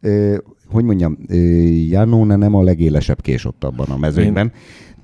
Ö, 0.00 0.36
hogy 0.68 0.84
mondjam, 0.84 1.18
Janone 1.88 2.36
nem 2.36 2.54
a 2.54 2.62
legélesebb 2.62 3.20
kés 3.20 3.44
ott 3.44 3.64
abban 3.64 3.86
a 3.88 3.96
mezőnyben. 3.96 4.52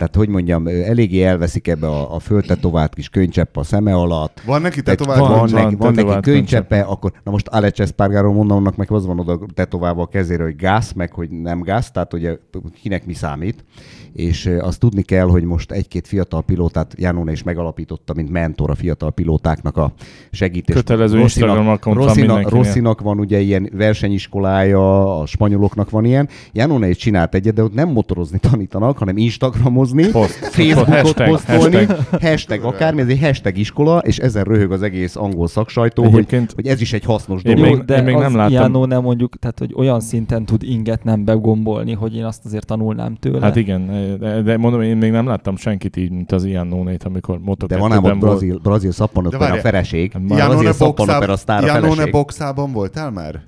Tehát, 0.03 0.17
hogy 0.17 0.29
mondjam, 0.29 0.67
eléggé 0.67 1.23
elveszik 1.23 1.69
ebbe 1.69 1.87
a, 1.87 2.15
a 2.15 2.19
föltetovált 2.19 2.95
kis 2.95 3.09
könycsepp 3.09 3.57
a 3.57 3.63
szeme 3.63 3.95
alatt. 3.95 4.41
Van 4.45 4.61
neki 4.61 4.83
tetovált? 4.83 5.19
van, 5.21 5.29
van, 5.29 5.39
van, 5.39 5.63
neki, 5.63 5.77
van 5.77 5.95
neki 5.95 6.21
könycseppe, 6.21 6.81
akkor 6.81 7.13
na 7.25 7.31
most 7.31 7.49
Alex 7.49 7.79
Espargaro 7.79 8.33
mondom, 8.33 8.57
annak 8.57 8.77
meg 8.77 8.91
az 8.91 9.07
van 9.07 9.19
oda 9.19 9.39
tetoválva 9.55 10.03
a 10.03 10.07
kezére, 10.07 10.43
hogy 10.43 10.57
gáz, 10.57 10.93
meg 10.93 11.13
hogy 11.13 11.31
nem 11.31 11.61
gáz, 11.61 11.91
tehát 11.91 12.13
ugye 12.15 12.37
kinek 12.83 13.07
mi 13.07 13.13
számít. 13.13 13.65
És 14.13 14.51
azt 14.61 14.79
tudni 14.81 15.03
kell, 15.03 15.27
hogy 15.27 15.43
most 15.45 15.71
egy-két 15.73 16.07
fiatal 16.07 16.43
pilótát 16.43 16.95
Janone 16.99 17.33
is 17.33 17.43
megalapította, 17.43 18.15
mint 18.15 18.31
mentor 18.31 18.71
a 18.71 18.75
fiatal 18.75 19.11
pilótáknak 19.11 19.77
a 19.77 19.93
segítés. 20.31 20.75
Kötelező 20.75 21.17
Rosszinak, 21.19 21.57
mindenkinél. 21.57 22.43
Rosszinak 22.49 23.01
van 23.01 23.19
ugye 23.19 23.41
ilyen 23.41 23.69
versenyiskolája, 23.73 25.19
a 25.21 25.27
spanyoloknak 25.27 25.91
van 25.91 26.05
ilyen. 26.05 26.29
Janone 26.53 26.89
is 26.89 26.97
csinált 26.97 27.35
egyet, 27.35 27.55
de 27.55 27.63
ott 27.63 27.75
nem 27.75 27.89
motorozni 27.89 28.39
tanítanak, 28.39 28.99
hanem 28.99 29.17
instagramozni, 29.17 30.07
Poszt. 30.11 30.33
Facebookot 30.33 30.95
Hashtag, 30.95 31.29
posztolni, 31.29 31.77
hashtag. 31.87 32.21
hashtag. 32.21 32.65
akármi, 32.65 33.01
ez 33.01 33.09
egy 33.09 33.21
hashtag 33.21 33.59
iskola, 33.59 33.99
és 33.99 34.19
ezen 34.19 34.45
röhög 34.45 34.73
az 34.73 34.83
egész 34.83 35.17
angol 35.17 35.47
szaksajtó, 35.47 36.03
hogy, 36.03 36.13
Egyébként 36.13 36.53
hogy 36.53 36.67
ez 36.67 36.81
is 36.81 36.93
egy 36.93 37.05
hasznos 37.05 37.43
dolog. 37.43 37.61
még- 37.61 37.85
de 37.85 37.97
én 37.97 38.05
még 38.05 38.15
nem 38.17 38.37
láttam. 38.37 38.89
Nem 38.89 39.03
mondjuk, 39.03 39.37
tehát 39.39 39.59
hogy 39.59 39.73
olyan 39.77 40.01
szinten 40.01 40.45
tud 40.45 40.63
inget 40.63 41.05
nem 41.05 41.25
begombolni, 41.25 41.93
hogy 41.93 42.17
én 42.17 42.25
azt 42.25 42.45
azért 42.45 42.67
tanulnám 42.67 43.15
tőle. 43.15 43.41
Hát 43.41 43.57
igen, 43.57 43.81
de, 44.19 44.43
de 44.43 44.57
mondom, 44.57 44.81
én 44.81 44.97
még 44.97 45.11
nem 45.11 45.27
láttam 45.27 45.57
senkit 45.57 45.97
így, 45.97 46.11
mint 46.11 46.33
az 46.33 46.45
ilyen 46.45 46.67
nónét, 46.67 47.05
amikor 47.05 47.39
moto 47.39 47.67
de 47.67 47.79
van 47.79 47.93
ám 47.93 48.05
ott 48.05 48.19
brazil, 48.19 48.59
brazil 48.59 48.93
szappanopera 48.93 49.55
a 49.55 49.57
fereség. 49.57 50.13
Hát 50.13 50.23
Brazil 50.23 50.73
szappanopera 50.73 51.37
sztár 51.37 51.65
a 51.65 51.67
feleség. 51.67 52.11
boxában 52.11 52.73
voltál 52.73 53.11
már? 53.11 53.41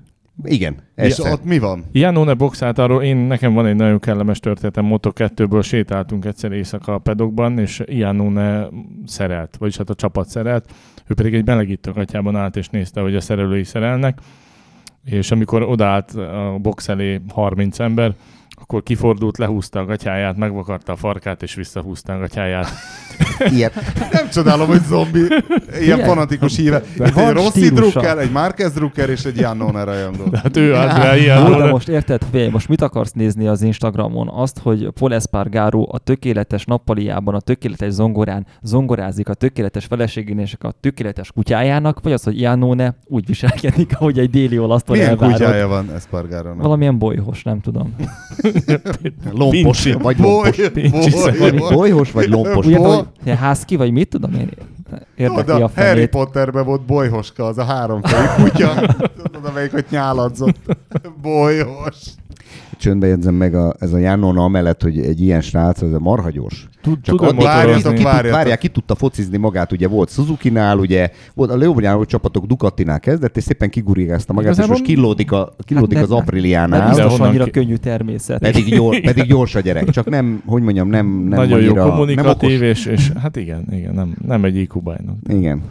Igen. 0.42 0.76
És 0.94 1.18
ott 1.18 1.44
mi 1.44 1.58
van? 1.58 1.84
Janone 1.92 2.34
boxált 2.34 2.78
arról, 2.78 3.02
én 3.02 3.16
nekem 3.16 3.52
van 3.54 3.66
egy 3.66 3.76
nagyon 3.76 3.98
kellemes 3.98 4.40
történetem, 4.40 4.86
Moto2-ből 4.90 5.62
sétáltunk 5.64 6.24
egyszer 6.24 6.52
éjszaka 6.52 6.94
a 6.94 6.98
pedokban, 6.98 7.58
és 7.58 7.82
Janone 7.86 8.68
szerelt, 9.06 9.56
vagyis 9.58 9.76
hát 9.76 9.90
a 9.90 9.94
csapat 9.94 10.28
szerelt, 10.28 10.64
ő 11.06 11.14
pedig 11.14 11.34
egy 11.34 11.46
melegítő 11.46 11.90
gatyában 11.90 12.36
állt 12.36 12.56
és 12.56 12.68
nézte, 12.68 13.00
hogy 13.00 13.16
a 13.16 13.20
szerelői 13.20 13.64
szerelnek, 13.64 14.18
és 15.04 15.30
amikor 15.30 15.62
odaállt 15.62 16.14
a 16.14 16.58
box 16.62 16.88
elé 16.88 17.20
30 17.28 17.78
ember, 17.78 18.14
akkor 18.64 18.82
kifordult, 18.82 19.38
lehúzta 19.38 19.78
a 19.80 19.84
gatyáját, 19.84 20.36
megvakarta 20.36 20.92
a 20.92 20.96
farkát, 20.96 21.42
és 21.42 21.54
visszahúzta 21.54 22.12
a 22.12 22.18
gatyáját. 22.18 22.66
Ilyet. 23.54 23.74
Nem 24.12 24.28
csodálom, 24.28 24.66
hogy 24.66 24.80
zombi 24.82 25.18
ilyen 25.80 25.98
Igen. 25.98 26.06
fanatikus 26.08 26.56
híve. 26.56 26.82
De 26.96 27.06
Itt 27.08 27.16
egy 27.16 27.32
Rossi. 27.32 27.68
Drucker, 27.68 28.18
egy 28.18 28.30
Marquez 28.30 28.72
Drucker 28.72 29.10
és 29.10 29.24
egy 29.24 29.36
Jannone 29.36 29.84
rajongó. 29.84 30.24
Hát 30.32 30.56
ő 30.56 30.66
Jó, 30.66 30.72
de 30.72 31.16
ilyen. 31.18 31.68
most 31.70 31.88
érted, 31.88 32.22
figyelj, 32.30 32.48
most 32.50 32.68
mit 32.68 32.82
akarsz 32.82 33.12
nézni 33.12 33.46
az 33.46 33.62
Instagramon? 33.62 34.28
Azt, 34.28 34.58
hogy 34.58 34.88
Paul 34.98 35.14
Espargaro 35.14 35.86
a 35.90 35.98
tökéletes 35.98 36.64
nappaliában, 36.64 37.34
a 37.34 37.40
tökéletes 37.40 37.92
zongorán 37.92 38.46
zongorázik 38.62 39.28
a 39.28 39.34
tökéletes 39.34 39.84
feleségén 39.84 40.38
és 40.38 40.56
a 40.60 40.72
tökéletes 40.80 41.32
kutyájának, 41.32 42.00
vagy 42.02 42.12
az, 42.12 42.22
hogy 42.22 42.40
Iannone 42.40 42.96
úgy 43.06 43.26
viselkedik, 43.26 43.92
ahogy 43.98 44.18
egy 44.18 44.30
déli 44.30 44.58
olasztól 44.58 44.96
Milyen 44.96 45.10
elvárod. 45.10 45.36
kutyája 45.36 45.68
van 45.68 45.90
Espargarónak? 45.94 46.62
Valamilyen 46.62 46.98
bolyhos, 46.98 47.42
nem 47.42 47.60
tudom. 47.60 47.94
Lompos, 49.32 49.82
Pincsi. 49.82 49.92
vagy 50.02 50.16
Boly, 50.16 50.50
lompos. 50.82 51.12
boly, 51.38 51.50
boly. 51.50 51.72
Bolyhos, 51.74 52.10
vagy 52.10 52.28
lompos. 52.28 52.66
Ugye, 52.66 52.78
Boly. 52.78 53.02
házki, 53.24 53.76
vagy 53.76 53.90
mit 53.92 54.08
tudom 54.08 54.34
én? 54.34 54.48
Jó, 54.90 54.98
Érdekli 55.16 55.42
de 55.44 55.52
a 55.52 55.56
Harry 55.58 55.72
fenét. 55.74 56.08
Potterben 56.08 56.64
volt 56.64 56.82
bolyhoska, 56.82 57.46
az 57.46 57.58
a 57.58 57.64
háromfejű 57.64 58.26
kutya. 58.42 58.74
Tudod, 59.22 59.44
amelyik 59.44 59.74
ott 59.74 59.90
nyáladzott. 59.90 60.56
Bolyhos. 61.22 61.96
Csöndbe 62.84 63.06
jegyzem 63.06 63.34
meg 63.34 63.54
a, 63.54 63.74
ez 63.78 63.92
a 63.92 63.98
Jánona 63.98 64.42
amellett, 64.44 64.82
hogy 64.82 64.98
egy 64.98 65.20
ilyen 65.20 65.40
srác, 65.40 65.82
ez 65.82 65.92
a 65.92 65.98
marha 65.98 66.30
gyors. 66.30 66.68
Tud, 66.82 66.98
Csak 67.02 67.16
tudom 67.18 67.38
addig, 67.38 67.38
ki, 67.38 67.82
tud, 67.82 68.02
várjatok. 68.02 68.30
várják, 68.32 68.58
ki 68.58 68.68
tudta 68.68 68.94
focizni 68.94 69.36
magát, 69.36 69.72
ugye 69.72 69.88
volt 69.88 70.10
Suzuki-nál, 70.10 70.78
ugye 70.78 71.08
volt 71.34 71.50
a 71.50 71.56
Leobránó 71.56 72.04
csapatok 72.04 72.46
Ducatinál 72.46 73.00
kezdett, 73.00 73.36
és 73.36 73.42
szépen 73.42 73.70
kigurigázta 73.70 74.32
magát, 74.32 74.50
és 74.50 74.56
Igazából- 74.56 74.78
most 74.80 74.90
kilódik, 74.94 75.32
a, 75.32 75.54
kilódik 75.64 75.94
Hát 75.96 76.02
az 76.02 76.08
ne- 76.10 76.14
Nem 76.16 76.24
Apriliánál, 76.24 76.88
biztos 76.88 77.18
annyira 77.18 77.44
ki- 77.44 77.50
könnyű 77.50 77.74
természet. 77.74 78.38
pedig, 78.40 78.64
gyors, 78.74 79.00
pedig 79.10 79.24
gyors 79.26 79.54
a 79.54 79.60
gyerek, 79.60 79.90
csak 79.90 80.08
nem, 80.08 80.42
hogy 80.46 80.62
mondjam, 80.62 80.88
nem, 80.88 81.06
nem 81.06 81.38
Nagyon 81.38 81.60
jó 81.60 81.66
annyira, 81.66 81.84
nem 81.84 81.90
kommunikatív, 81.94 82.56
okos. 82.62 82.68
és, 82.68 82.86
és 82.86 83.10
hát 83.10 83.36
igen, 83.36 83.64
igen, 83.70 83.94
nem, 83.94 84.14
nem 84.26 84.44
egy 84.44 84.56
IQ 84.56 84.80
bajnok. 84.80 85.16
Igen. 85.28 85.62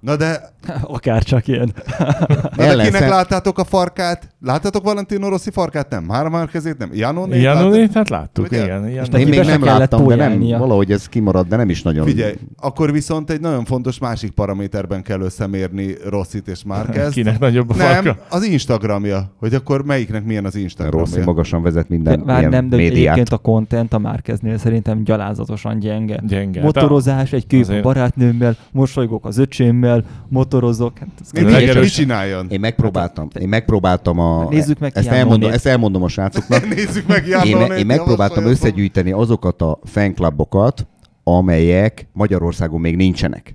Na 0.00 0.16
de, 0.16 0.52
Akár 0.82 1.22
csak 1.22 1.46
ilyen. 1.46 1.72
na 2.56 2.74
de 2.74 2.84
kinek 2.84 3.08
láttátok 3.08 3.58
a 3.58 3.64
farkát? 3.64 4.28
Láttátok 4.40 4.84
Valentino 4.84 5.28
Rossi 5.28 5.50
farkát? 5.50 5.90
Nem. 5.90 6.08
Három 6.08 6.32
már 6.32 6.48
kezét 6.48 6.78
nem. 6.78 6.90
Janone? 6.92 7.36
Janonét 7.36 7.92
hát 7.92 8.08
láttuk, 8.08 8.46
Ugye? 8.46 8.64
igen. 8.64 8.88
Én 8.88 9.28
még 9.28 9.40
nem 9.44 9.60
kellett 9.60 9.78
láttam, 9.78 10.06
de 10.06 10.14
nem, 10.14 10.38
valahogy 10.40 10.92
ez 10.92 11.08
kimaradt, 11.08 11.48
de 11.48 11.56
nem 11.56 11.70
is 11.70 11.82
nagyon. 11.82 12.06
Figyelj, 12.06 12.34
akkor 12.56 12.92
viszont 12.92 13.30
egy 13.30 13.40
nagyon 13.40 13.64
fontos 13.64 13.98
másik 13.98 14.30
paraméterben 14.30 15.02
kell 15.02 15.20
összemérni 15.20 15.94
Rossit 16.08 16.48
és 16.48 16.64
Márquez. 16.64 17.12
Kinek 17.18 17.38
nagyobb 17.38 17.70
a 17.70 17.74
Nem, 17.74 18.04
farka? 18.04 18.16
az 18.28 18.44
Instagramja. 18.44 19.32
Hogy 19.38 19.54
akkor 19.54 19.84
melyiknek 19.84 20.24
milyen 20.24 20.44
az 20.44 20.52
Rossi 20.52 20.62
Instagramja. 20.62 21.24
magasan 21.24 21.62
vezet 21.62 21.88
minden 21.88 22.24
Vár, 22.24 22.38
ilyen 22.38 22.50
nem, 22.50 22.68
de 22.68 22.76
médiát. 22.76 22.94
egyébként 22.96 23.28
a 23.28 23.38
content 23.38 23.92
a 23.92 23.98
Márkeznél 23.98 24.58
szerintem 24.58 25.04
gyalázatosan 25.04 25.78
gyenge. 25.78 26.20
Gyenge. 26.26 26.62
Motorozás, 26.62 27.32
egy 27.32 27.46
kép 27.46 27.68
a 27.68 27.80
barátnőmmel, 27.80 28.56
mosolygok 28.72 29.26
az 29.26 29.38
öcsémmel, 29.38 29.87
motorozok. 30.28 30.98
Hát 30.98 31.08
ez 31.20 31.74
mit 31.74 31.92
csináljon? 31.92 32.46
Én 32.50 32.60
megpróbáltam, 32.60 33.28
én 33.40 33.48
megpróbáltam 33.48 34.18
a... 34.18 34.40
Hát 34.40 34.48
Nézzük 34.48 34.78
meg 34.78 34.92
ezt 34.94 35.08
elmondom, 35.08 35.50
ezt 35.50 35.66
elmondom 35.66 36.02
a 36.02 36.08
srácoknak. 36.08 36.68
Nézzük 36.74 37.06
meg 37.06 37.26
Én, 37.26 37.48
Janone. 37.48 37.78
én 37.78 37.86
megpróbáltam 37.86 38.44
összegyűjteni 38.46 39.12
azokat 39.12 39.62
a 39.62 39.78
fanclubokat, 39.84 40.86
amelyek 41.24 42.08
Magyarországon 42.12 42.80
még 42.80 42.96
nincsenek. 42.96 43.54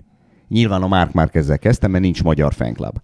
Nyilván 0.49 0.81
a 0.81 0.87
Mark 0.87 1.13
Márkezzel 1.13 1.59
kezdtem, 1.59 1.91
mert 1.91 2.03
nincs 2.03 2.23
magyar 2.23 2.53
fanclub. 2.53 2.97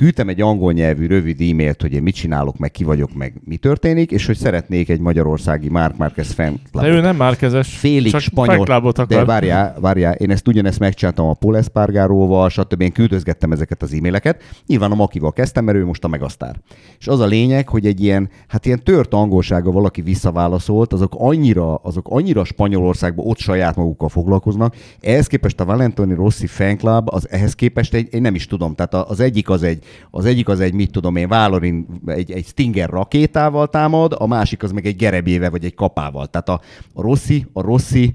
Küldtem 0.00 0.28
egy 0.28 0.40
angol 0.40 0.72
nyelvű 0.72 1.06
rövid 1.06 1.40
e-mailt, 1.40 1.80
hogy 1.80 1.92
én 1.92 2.02
mit 2.02 2.14
csinálok, 2.14 2.58
meg 2.58 2.70
ki 2.70 2.84
vagyok, 2.84 3.14
meg 3.14 3.40
mi 3.44 3.56
történik, 3.56 4.10
és 4.10 4.26
hogy 4.26 4.36
szeretnék 4.36 4.88
egy 4.88 5.00
magyarországi 5.00 5.68
Mark 5.68 5.96
Márquez 5.96 6.32
fanclubot. 6.32 6.82
De 6.82 6.88
ő 6.88 7.00
nem 7.00 7.16
márkezes, 7.16 7.76
félig 7.76 8.10
csak 8.10 8.20
spanyol. 8.20 8.82
De 9.08 9.24
várjál, 9.24 9.76
várjál, 9.80 10.14
én 10.14 10.30
ezt 10.30 10.48
ugyanezt 10.48 10.78
megcsináltam 10.78 11.28
a 11.28 11.34
Paul 11.34 11.56
Espargaróval, 11.56 12.48
stb. 12.48 12.80
Én 12.80 12.92
küldözgettem 12.92 13.52
ezeket 13.52 13.82
az 13.82 13.92
e-maileket. 13.92 14.42
Nyilván 14.66 14.90
a 14.90 14.94
Makival 14.94 15.32
kezdtem, 15.32 15.64
mert 15.64 15.78
ő 15.78 15.84
most 15.84 16.04
a 16.04 16.08
megasztár. 16.08 16.56
És 16.98 17.08
az 17.08 17.20
a 17.20 17.26
lényeg, 17.26 17.68
hogy 17.68 17.86
egy 17.86 18.00
ilyen, 18.02 18.30
hát 18.46 18.66
ilyen 18.66 18.82
tört 18.84 19.14
angolsága 19.14 19.70
valaki 19.70 20.00
visszaválaszolt, 20.00 20.92
azok 20.92 21.14
annyira, 21.18 21.74
azok 21.74 22.06
annyira 22.10 22.44
Spanyolországban 22.44 23.26
ott 23.26 23.38
saját 23.38 23.76
magukkal 23.76 24.08
foglalkoznak. 24.08 24.76
Ehhez 25.00 25.26
képest 25.26 25.60
a 25.60 25.64
Valentini 25.64 26.14
Rossi 26.14 26.46
fanclub, 26.46 27.08
az 27.14 27.30
ehhez 27.30 27.54
képest 27.54 27.94
egy, 27.94 28.08
én 28.14 28.20
nem 28.20 28.34
is 28.34 28.46
tudom, 28.46 28.74
tehát 28.74 28.94
az 28.94 29.20
egyik 29.20 29.50
az 29.50 29.62
egy, 29.62 29.84
az 30.10 30.24
egyik 30.24 30.48
az 30.48 30.60
egy, 30.60 30.72
mit 30.72 30.90
tudom 30.90 31.16
én, 31.16 31.28
Válorin 31.28 31.86
egy, 32.06 32.30
egy 32.30 32.46
Stinger 32.46 32.88
rakétával 32.88 33.68
támad, 33.68 34.14
a 34.18 34.26
másik 34.26 34.62
az 34.62 34.72
meg 34.72 34.86
egy 34.86 34.96
gerebjével 34.96 35.50
vagy 35.50 35.64
egy 35.64 35.74
kapával. 35.74 36.26
Tehát 36.26 36.48
a, 36.48 36.60
a 36.94 37.02
Rossi, 37.02 37.46
a 37.52 37.60
Rossi, 37.60 38.14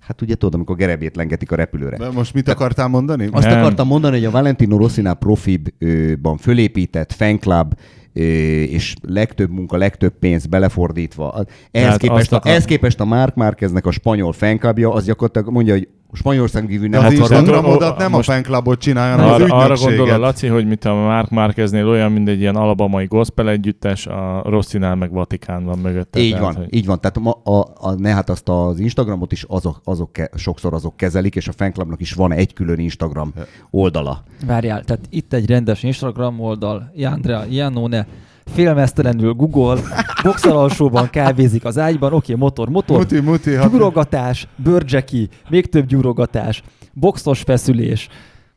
hát 0.00 0.22
ugye 0.22 0.34
tudod, 0.34 0.54
amikor 0.54 0.76
gerebjét 0.76 1.16
lengetik 1.16 1.52
a 1.52 1.56
repülőre. 1.56 1.96
De 1.96 2.10
most 2.10 2.34
mit 2.34 2.48
akartál 2.48 2.88
mondani? 2.88 3.28
Azt 3.32 3.46
Nem. 3.46 3.58
akartam 3.58 3.86
mondani, 3.86 4.16
hogy 4.16 4.24
a 4.24 4.30
Valentino 4.30 4.76
Rossinál 4.76 5.14
profibban 5.14 6.36
fölépített 6.36 7.12
fanclub 7.12 7.74
ö, 8.12 8.20
és 8.62 8.94
legtöbb 9.02 9.50
munka, 9.50 9.76
legtöbb 9.76 10.18
pénz 10.18 10.46
belefordítva. 10.46 11.34
Ehhez 11.34 11.46
Tehát 11.70 11.98
képest, 11.98 12.32
a, 12.32 12.36
akar- 12.36 12.50
ehhez 12.50 12.64
képest 12.64 13.00
a 13.00 13.04
Mark 13.04 13.34
Márqueznek 13.34 13.86
a 13.86 13.90
spanyol 13.90 14.32
fanclubja, 14.32 14.92
az 14.92 15.04
gyakorlatilag 15.04 15.52
mondja, 15.52 15.72
hogy 15.72 15.88
Spanyolország 16.12 16.66
kívül 16.66 16.88
De 16.88 16.96
nem 16.98 17.06
az 17.06 17.12
akarunk. 17.20 17.40
Instagramodat 17.40 17.98
nem 17.98 18.12
a 18.12 18.16
most- 18.16 18.30
fanclubot 18.30 18.80
csinálja, 18.80 19.16
hanem 19.16 19.32
az 19.34 19.40
Arra, 19.40 19.54
arra 19.56 19.74
gondol 19.76 20.10
a. 20.10 20.18
Laci, 20.18 20.46
hogy 20.46 20.66
mint 20.66 20.84
a 20.84 20.94
Mark 20.94 21.30
Márkeznél 21.30 21.88
olyan, 21.88 22.12
mint 22.12 22.28
egy 22.28 22.40
ilyen 22.40 22.56
alabamai 22.56 23.06
gospel 23.06 23.48
együttes, 23.50 24.06
a 24.06 24.42
Rosszinál 24.44 24.94
meg 24.94 25.12
Vatikán 25.12 25.64
van 25.64 25.78
mögötte. 25.78 26.18
Így 26.20 26.30
tehát, 26.32 26.44
van, 26.44 26.54
hogy- 26.54 26.74
így 26.74 26.86
van. 26.86 27.00
Tehát 27.00 27.18
ma, 27.18 27.30
a, 27.58 27.72
a, 27.88 27.94
ne, 27.98 28.14
hát 28.14 28.30
azt 28.30 28.48
az 28.48 28.78
Instagramot 28.78 29.32
is 29.32 29.44
azok, 29.48 29.80
azok 29.84 30.12
ke, 30.12 30.30
sokszor 30.36 30.74
azok 30.74 30.96
kezelik, 30.96 31.34
és 31.36 31.48
a 31.48 31.52
fanclubnak 31.52 32.00
is 32.00 32.12
van 32.12 32.32
egy 32.32 32.52
külön 32.52 32.78
Instagram 32.78 33.32
oldala. 33.70 34.22
Várjál, 34.46 34.84
tehát 34.84 35.02
itt 35.10 35.32
egy 35.32 35.46
rendes 35.46 35.82
Instagram 35.82 36.40
oldal, 36.40 36.90
Jandrea, 36.94 37.44
Janone, 37.50 38.06
félmeztelenül 38.54 39.32
Google, 39.32 39.80
boxer 40.22 40.52
alsóban 40.52 41.10
kávézik 41.10 41.64
az 41.64 41.78
ágyban, 41.78 42.12
oké, 42.12 42.34
motor, 42.34 42.68
motor, 42.68 42.98
Muti, 42.98 43.20
muti, 43.20 43.54
hát- 43.54 43.70
gyúrogatás, 43.70 44.46
bőrcseki, 44.56 45.28
még 45.48 45.68
több 45.68 45.86
gyúrogatás, 45.86 46.62
boxos 46.92 47.40
feszülés, 47.42 48.08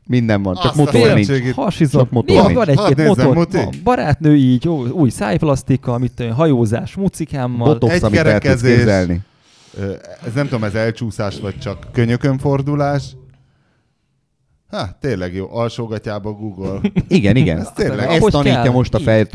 Minden 0.06 0.42
van, 0.42 0.54
csak 0.54 0.64
Azt 0.64 0.74
motor 0.76 1.14
nincs. 1.14 1.54
hasizom, 1.54 2.06
motor 2.10 2.42
nincs. 2.42 2.54
van 2.56 2.68
egy-két 2.68 2.96
nézzem, 2.96 3.06
motor, 3.06 3.34
Muti. 3.34 3.56
van, 3.56 3.74
barátnő 3.84 4.36
így, 4.36 4.68
új 4.68 5.10
szájplasztika, 5.10 5.98
mit 5.98 6.12
tudom, 6.14 6.32
hajózás, 6.32 6.94
mucikámmal, 6.94 7.66
Botox, 7.72 7.92
Egy 7.94 8.04
amit 8.04 8.18
el 8.18 8.24
tudsz 8.24 8.32
kerekezés. 8.42 8.76
képzelni. 8.76 9.20
Ez 10.26 10.32
nem 10.34 10.44
tudom, 10.48 10.64
ez 10.64 10.74
elcsúszás, 10.74 11.40
vagy 11.40 11.58
csak 11.58 11.86
könyökönfordulás. 11.92 13.02
Hát 14.76 14.96
tényleg 15.00 15.34
jó, 15.34 15.46
alsógatyába 15.50 16.32
Google. 16.32 16.80
Igen, 17.08 17.36
igen. 17.36 17.58
Ez 17.58 17.70
tényleg. 17.74 17.98
Ezt 18.08 18.18
Ahogy 18.18 18.32
tanítja 18.32 18.62
kell. 18.62 18.72
most 18.72 18.94
a 18.94 18.98
Azért, 18.98 19.32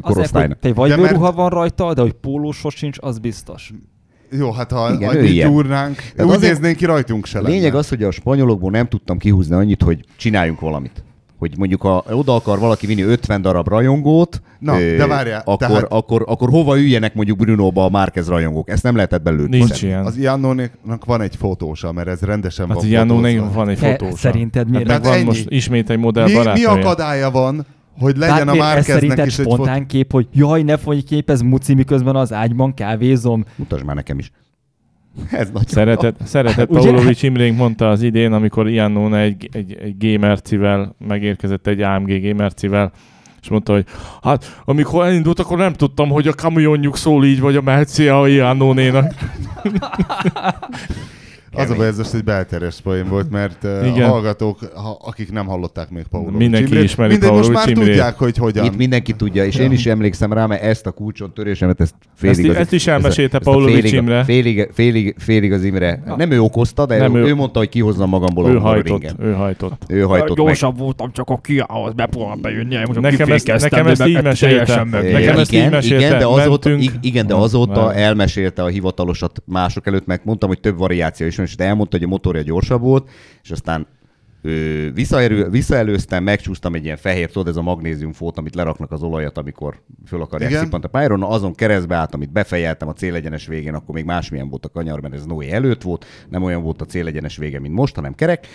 korosztálynak. 0.00 0.58
egy 0.64 0.72
De 0.72 0.80
mert- 0.80 0.98
vajbőruha 0.98 1.32
van 1.32 1.50
rajta, 1.50 1.94
de 1.94 2.00
hogy 2.00 2.12
pólósos 2.12 2.74
sincs, 2.74 2.96
az 3.00 3.18
biztos. 3.18 3.72
Jó, 4.30 4.52
hát 4.52 4.70
ha 4.72 4.92
Igen, 4.92 5.08
annyit 5.08 5.30
ilyen. 5.30 5.50
gyúrnánk, 5.50 5.96
Tehát 5.96 6.24
úgy 6.30 6.36
azért- 6.36 6.52
néznénk 6.52 6.76
ki, 6.76 6.84
rajtunk 6.84 7.26
se 7.26 7.40
lenne. 7.40 7.54
lényeg 7.54 7.74
az, 7.74 7.88
hogy 7.88 8.02
a 8.02 8.10
spanyolokból 8.10 8.70
nem 8.70 8.88
tudtam 8.88 9.18
kihúzni 9.18 9.54
annyit, 9.54 9.82
hogy 9.82 10.04
csináljunk 10.16 10.60
valamit. 10.60 11.04
Hogy 11.42 11.58
mondjuk 11.58 11.82
ha 11.82 12.04
oda 12.10 12.34
akar 12.34 12.58
valaki 12.58 12.86
vinni 12.86 13.02
50 13.02 13.42
darab 13.42 13.68
rajongót, 13.68 14.42
Na, 14.58 14.78
de 14.78 15.06
várjál, 15.06 15.40
akkor, 15.44 15.56
tehát- 15.56 15.86
akkor, 15.92 16.24
akkor 16.26 16.48
hova 16.50 16.78
üljenek 16.78 17.14
mondjuk 17.14 17.38
Brunóba 17.38 17.84
a 17.84 17.88
Márquez 17.90 18.28
rajongók? 18.28 18.70
Ezt 18.70 18.82
nem 18.82 18.94
lehetett 18.94 19.22
belőle. 19.22 19.48
Nincs 19.48 19.64
kiszedni. 19.70 19.88
ilyen. 19.88 20.04
Az 20.04 20.16
Iannónak 20.16 21.04
van 21.06 21.20
egy 21.20 21.36
fotósa, 21.36 21.92
mert 21.92 22.08
ez 22.08 22.20
rendesen 22.20 22.66
Hát 22.68 22.74
van 22.76 22.84
fotózva. 23.06 23.50
van 23.52 23.68
egy 23.68 23.78
Te 23.78 23.96
fotós. 23.96 24.18
szerinted 24.20 24.68
miért? 24.70 24.90
Hát 24.90 25.04
van 25.04 25.12
ennyi. 25.14 25.24
most 25.24 25.44
ismét 25.48 25.90
egy 25.90 25.98
modell 25.98 26.24
Mi, 26.24 26.30
mi 26.30 26.36
barátnője. 26.36 26.68
akadálya 26.68 27.30
van, 27.30 27.66
hogy 28.00 28.16
legyen 28.16 28.48
a 28.48 28.54
Bármiért 28.56 28.76
ez 28.78 28.86
Márkeznek 28.86 29.26
is 29.26 29.38
egy 29.38 29.44
fotó? 29.44 29.54
spontán 29.54 29.86
kép, 29.86 30.12
hogy 30.12 30.28
jaj, 30.32 30.62
ne 30.62 30.76
fogy 30.76 31.04
kép, 31.04 31.30
ez 31.30 31.40
muci, 31.40 31.74
miközben 31.74 32.16
az 32.16 32.32
ágyban 32.32 32.74
kávézom. 32.74 33.44
Mutasd 33.56 33.84
már 33.84 33.94
nekem 33.96 34.18
is. 34.18 34.32
Ez 35.30 35.50
nagy. 35.50 35.68
Szeretett, 35.68 36.16
szeretett? 36.24 36.68
Paulovics 36.68 37.22
Imrénk 37.22 37.56
mondta 37.56 37.88
az 37.88 38.02
idén, 38.02 38.32
amikor 38.32 38.68
Iannone 38.68 39.18
egy, 39.18 39.48
egy, 39.52 39.78
egy 39.82 39.96
gamercivel 39.98 40.94
megérkezett 40.98 41.66
egy 41.66 41.80
AMG 41.80 42.22
gamercivel, 42.22 42.92
és 43.42 43.48
mondta, 43.48 43.72
hogy 43.72 43.84
hát 44.22 44.60
amikor 44.64 45.04
elindult, 45.04 45.38
akkor 45.38 45.58
nem 45.58 45.72
tudtam, 45.72 46.08
hogy 46.08 46.28
a 46.28 46.32
kamionjuk 46.32 46.96
szól 46.96 47.24
így, 47.24 47.40
vagy 47.40 47.56
a 47.56 47.62
Mercia 47.62 48.20
a 48.20 48.26
Az 51.54 51.70
a 51.70 51.74
baj, 51.74 51.86
ez 51.86 51.98
most 51.98 52.14
egy 52.14 52.24
belteres 52.24 52.80
poén 52.80 53.08
volt, 53.08 53.30
mert 53.30 53.62
Igen. 53.62 54.02
a 54.02 54.06
hallgatók, 54.08 54.58
ha, 54.74 54.98
akik 55.04 55.32
nem 55.32 55.46
hallották 55.46 55.90
még 55.90 56.04
Paulo 56.10 56.30
Mindenki 56.30 56.82
ismeri 56.82 57.10
mindegy, 57.10 57.30
most 57.30 57.50
Paulo 57.52 57.58
már 57.58 57.86
tudják, 57.86 58.18
hogy 58.18 58.36
hogyan. 58.36 58.64
Itt 58.64 58.76
mindenki 58.76 59.12
tudja, 59.12 59.44
és 59.44 59.56
én 59.56 59.72
is 59.72 59.86
emlékszem 59.86 60.32
rá, 60.32 60.46
mert 60.46 60.62
ezt 60.62 60.86
a 60.86 60.90
kulcson 60.90 61.34
törésemet, 61.34 61.80
ezt 61.80 61.94
Ezt, 62.22 62.36
félig 62.36 62.50
ezt 62.56 62.72
is 62.72 62.86
elmesélte 62.86 63.38
Paulovics 63.38 63.92
Imre. 63.92 64.24
Félig, 64.24 64.68
félig, 64.72 65.14
félig 65.18 65.52
az 65.52 65.64
Imre. 65.64 66.02
Nem 66.16 66.30
ő 66.30 66.40
okozta, 66.40 66.86
de 66.86 66.98
Nem 66.98 67.14
ő, 67.16 67.20
ő. 67.20 67.26
ő 67.26 67.34
mondta, 67.34 67.58
hogy 67.58 67.68
kihozzam 67.68 68.08
magamból 68.08 68.50
Ő 68.50 68.56
a 68.56 68.60
hajtott, 68.60 69.14
ő 69.18 69.32
hajtott. 69.32 69.82
Ő 69.88 70.00
hajtott. 70.00 70.36
Gyorsabb 70.36 70.78
voltam 70.78 71.12
csak 71.12 71.28
a 71.28 71.36
kiához, 71.38 71.92
bepróbálom 71.92 72.40
bejönni, 72.40 72.76
most 72.86 73.00
Nekem 73.00 73.30
ezt- 73.32 73.46
nekem 73.46 73.84
de 73.84 73.90
ezt 73.90 74.06
így 74.06 74.22
mesélte. 74.22 74.84
Nekem 74.84 75.18
igen, 75.18 75.38
ezt 75.38 75.52
így 75.52 75.70
mesélte, 75.70 76.26
igen, 77.00 77.26
de 77.26 77.34
azóta, 77.34 77.94
elmesélte 77.94 78.62
a 78.62 78.66
hivatalosat 78.66 79.42
mások 79.46 79.86
előtt, 79.86 80.06
meg 80.06 80.20
mondtam, 80.24 80.48
hogy 80.48 80.60
több 80.60 80.78
variáció 80.78 81.26
is 81.26 81.38
van, 81.42 81.50
és 81.50 81.66
elmondta, 81.66 81.96
hogy 81.96 82.06
a 82.06 82.10
motorja 82.10 82.42
gyorsabb 82.42 82.80
volt, 82.80 83.10
és 83.42 83.50
aztán 83.50 83.86
ö, 84.42 84.88
visszaerő, 84.94 85.48
visszaelőztem, 85.48 86.24
megcsúsztam 86.24 86.74
egy 86.74 86.84
ilyen 86.84 86.96
fehér, 86.96 87.30
tudod, 87.30 87.48
ez 87.48 87.56
a 87.56 87.62
magnézium 87.62 88.12
fót, 88.12 88.38
amit 88.38 88.54
leraknak 88.54 88.92
az 88.92 89.02
olajat, 89.02 89.38
amikor 89.38 89.82
föl 90.06 90.22
akarják 90.22 90.50
Igen. 90.50 90.62
szippant 90.62 90.84
a 90.84 90.88
pályáról, 90.88 91.18
na 91.18 91.28
azon 91.28 91.54
keresztbe 91.54 91.94
álltam, 91.94 92.22
itt 92.22 92.32
befejeltem 92.32 92.88
a 92.88 92.92
célegyenes 92.92 93.46
végén, 93.46 93.74
akkor 93.74 93.94
még 93.94 94.04
másmilyen 94.04 94.48
volt 94.48 94.64
a 94.64 94.68
kanyar, 94.68 95.00
mert 95.00 95.14
ez 95.14 95.24
Noé 95.24 95.50
előtt 95.50 95.82
volt, 95.82 96.04
nem 96.28 96.42
olyan 96.42 96.62
volt 96.62 96.80
a 96.80 96.84
célegyenes 96.84 97.36
vége, 97.36 97.60
mint 97.60 97.74
most, 97.74 97.94
hanem 97.94 98.14
kerek, 98.14 98.46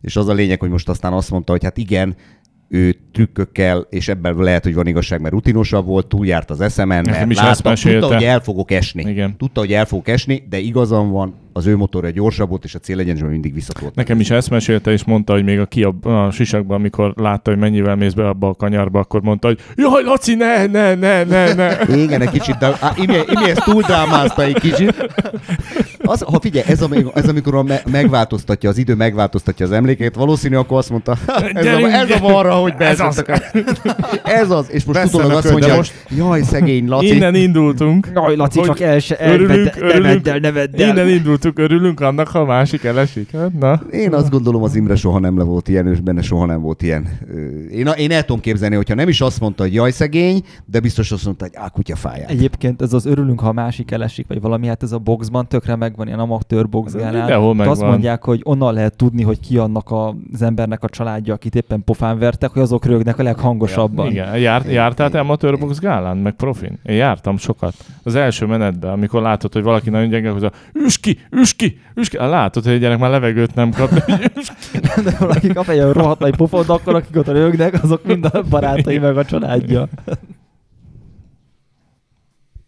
és 0.00 0.16
az 0.16 0.28
a 0.28 0.32
lényeg, 0.32 0.60
hogy 0.60 0.70
most 0.70 0.88
aztán 0.88 1.12
azt 1.12 1.30
mondta, 1.30 1.52
hogy 1.52 1.64
hát 1.64 1.76
igen, 1.76 2.16
ő 2.68 2.96
trükkökkel, 3.12 3.86
és 3.90 4.08
ebben 4.08 4.36
lehet, 4.36 4.62
hogy 4.62 4.74
van 4.74 4.86
igazság, 4.86 5.20
mert 5.20 5.34
rutinosabb 5.34 5.86
volt, 5.86 6.06
túljárt 6.06 6.50
az 6.50 6.60
eszemen, 6.60 7.04
mert 7.10 7.30
is 7.30 7.36
látta, 7.36 7.72
tudta, 7.72 8.06
hogy 8.14 8.24
el 8.24 8.40
fogok 8.40 8.70
esni. 8.70 9.10
Igen. 9.10 9.36
Tudta, 9.36 9.60
hogy 9.60 9.72
el 9.72 9.84
fogok 9.84 10.08
esni, 10.08 10.42
de 10.50 10.58
igazam 10.58 11.10
van, 11.10 11.34
az 11.52 11.66
ő 11.66 11.76
motorja 11.76 12.10
gyorsabb 12.10 12.48
volt, 12.48 12.64
és 12.64 12.74
a 12.74 12.78
célegyenesben 12.78 13.30
mindig 13.30 13.54
visszatolt. 13.54 13.94
Nekem 13.94 14.20
is 14.20 14.30
ezt 14.30 14.50
mesélte, 14.50 14.90
és 14.90 15.04
mondta, 15.04 15.32
hogy 15.32 15.44
még 15.44 15.58
a 15.58 15.66
ki 15.66 15.82
a, 15.82 15.94
a 16.02 16.30
sisakban, 16.30 16.76
amikor 16.78 17.12
látta, 17.16 17.50
hogy 17.50 17.58
mennyivel 17.58 17.96
mész 17.96 18.12
be 18.12 18.28
abba 18.28 18.48
a 18.48 18.54
kanyarba, 18.54 18.98
akkor 18.98 19.22
mondta, 19.22 19.46
hogy 19.46 19.58
jaj, 19.76 20.02
Laci, 20.02 20.34
ne, 20.34 20.66
ne, 20.66 20.94
ne, 20.94 21.24
ne, 21.24 21.52
ne. 21.54 21.76
Igen, 22.04 22.20
egy 22.20 22.30
kicsit, 22.30 22.56
de 22.56 22.66
á, 22.80 22.92
Imi, 22.96 23.14
Imi 23.14 23.50
ezt 23.50 23.64
túl 23.64 23.82
drámázta 23.82 24.42
egy 24.42 24.58
kicsit. 24.60 25.08
Az, 25.98 26.20
ha 26.22 26.40
figyelj, 26.40 26.64
ez, 26.68 26.82
ami- 26.82 27.04
ez 27.14 27.28
amikor 27.28 27.54
a 27.54 27.62
me, 27.62 27.80
megváltoztatja, 27.90 28.68
az 28.70 28.78
idő 28.78 28.94
megváltoztatja 28.94 29.66
az 29.66 29.72
emlékét, 29.72 30.14
valószínű, 30.14 30.56
akkor 30.56 30.78
azt 30.78 30.90
mondta, 30.90 31.16
"Ha, 31.26 31.34
ez, 31.34 31.56
a, 31.56 31.60
Gyerünk, 31.62 31.92
ez 31.92 32.10
a 32.10 32.18
balra, 32.20 32.54
hogy 32.54 32.74
Ez 32.78 33.00
az. 33.06 33.24
Ez 34.42 34.50
az, 34.50 34.70
és 34.70 34.84
most 34.84 34.98
Vesszenek 34.98 35.14
utólag 35.26 35.36
azt 35.36 35.50
mondja, 35.50 35.68
De 35.68 35.76
most, 35.76 35.92
jaj, 36.16 36.42
szegény 36.42 36.88
Laci. 36.88 37.14
Innen 37.14 37.34
indultunk. 37.34 38.10
Jaj, 38.14 38.36
Laci, 38.36 38.58
Hogy 38.58 38.68
csak 38.68 38.80
el 38.80 38.98
se 38.98 39.16
örülünk, 39.20 39.74
ne 39.80 39.86
örülünk. 39.86 40.26
el, 40.28 40.38
ne 40.38 40.52
vedd 40.52 40.80
el. 40.82 40.88
Innen 40.88 41.08
indultunk, 41.08 41.58
örülünk 41.58 42.00
annak, 42.00 42.28
ha 42.28 42.38
a 42.38 42.44
másik 42.44 42.84
elesik. 42.84 43.30
Hát, 43.36 43.52
na. 43.58 43.80
Én 43.90 44.14
azt 44.14 44.30
gondolom, 44.30 44.62
az 44.62 44.74
Imre 44.74 44.96
soha 44.96 45.18
nem 45.18 45.38
le 45.38 45.44
volt 45.44 45.68
ilyen, 45.68 45.86
és 45.88 46.00
benne 46.00 46.22
soha 46.22 46.46
nem 46.46 46.60
volt 46.60 46.82
ilyen. 46.82 47.08
Én, 47.72 47.86
én 47.96 48.10
el 48.10 48.24
tudom 48.24 48.40
képzelni, 48.40 48.74
hogyha 48.76 48.94
nem 48.94 49.08
is 49.08 49.20
azt 49.20 49.40
mondta, 49.40 49.62
hogy 49.62 49.74
jaj 49.74 49.90
szegény, 49.90 50.42
de 50.64 50.80
biztos 50.80 51.12
azt 51.12 51.24
mondta, 51.24 51.44
hogy 51.44 51.54
á, 51.56 51.68
kutya 51.68 51.96
fáját. 51.96 52.30
Egyébként 52.30 52.82
ez 52.82 52.92
az 52.92 53.06
örülünk, 53.06 53.40
ha 53.40 53.48
a 53.48 53.52
másik 53.52 53.90
elesik, 53.90 54.26
vagy 54.28 54.40
valami, 54.40 54.66
hát 54.66 54.82
ez 54.82 54.92
a 54.92 54.98
boxban 54.98 55.48
tökre 55.48 55.76
megvan, 55.76 56.06
ilyen 56.06 56.18
amatőr 56.18 56.68
boxgálán. 56.68 57.30
Azt 57.30 57.56
megvan. 57.56 57.88
mondják, 57.88 58.24
hogy 58.24 58.40
onnan 58.44 58.74
lehet 58.74 58.96
tudni, 58.96 59.22
hogy 59.22 59.40
ki 59.40 59.58
annak 59.58 59.90
a- 59.90 60.16
az 60.32 60.42
embernek 60.42 60.82
a 60.82 60.88
családja, 60.88 61.34
akit 61.34 61.54
éppen 61.54 61.84
pofán 61.84 62.18
vertek, 62.18 62.50
hogy 62.50 62.62
azok 62.62 62.84
rögnek 62.92 63.18
a 63.18 63.22
leghangosabban. 63.22 64.10
Igen, 64.10 64.38
Jár, 64.38 64.66
jártál 64.66 65.10
te 65.10 65.18
Amateur 65.18 65.58
Box 65.58 65.78
gálán, 65.78 66.16
meg 66.16 66.32
profin? 66.32 66.78
Én 66.82 66.96
jártam 66.96 67.36
sokat. 67.36 67.74
Az 68.02 68.14
első 68.14 68.46
menetben, 68.46 68.90
amikor 68.90 69.22
látod, 69.22 69.52
hogy 69.52 69.62
valaki 69.62 69.90
nagyon 69.90 70.08
gyenge, 70.08 70.30
hogy 70.30 70.50
üs 70.72 70.98
ki, 70.98 71.18
üs 71.30 71.54
ki, 71.54 71.78
üs 71.94 72.08
ki. 72.08 72.16
Látod, 72.16 72.64
hogy 72.64 72.72
egy 72.72 72.80
gyerek 72.80 72.98
már 72.98 73.10
levegőt 73.10 73.54
nem 73.54 73.70
kap. 73.70 73.90
De 75.04 75.16
valaki 75.18 75.48
kap 75.52 75.68
egy 75.68 75.78
olyan 75.78 75.92
rohadt 75.92 76.20
nagy 76.20 76.36
pofont, 76.36 76.68
akkor 76.68 76.94
akik 76.94 77.16
ott 77.16 77.26
rögnek, 77.26 77.82
azok 77.82 78.04
mind 78.04 78.24
a 78.32 78.42
barátai 78.42 78.98
meg 78.98 79.16
a 79.16 79.24
családja. 79.24 79.88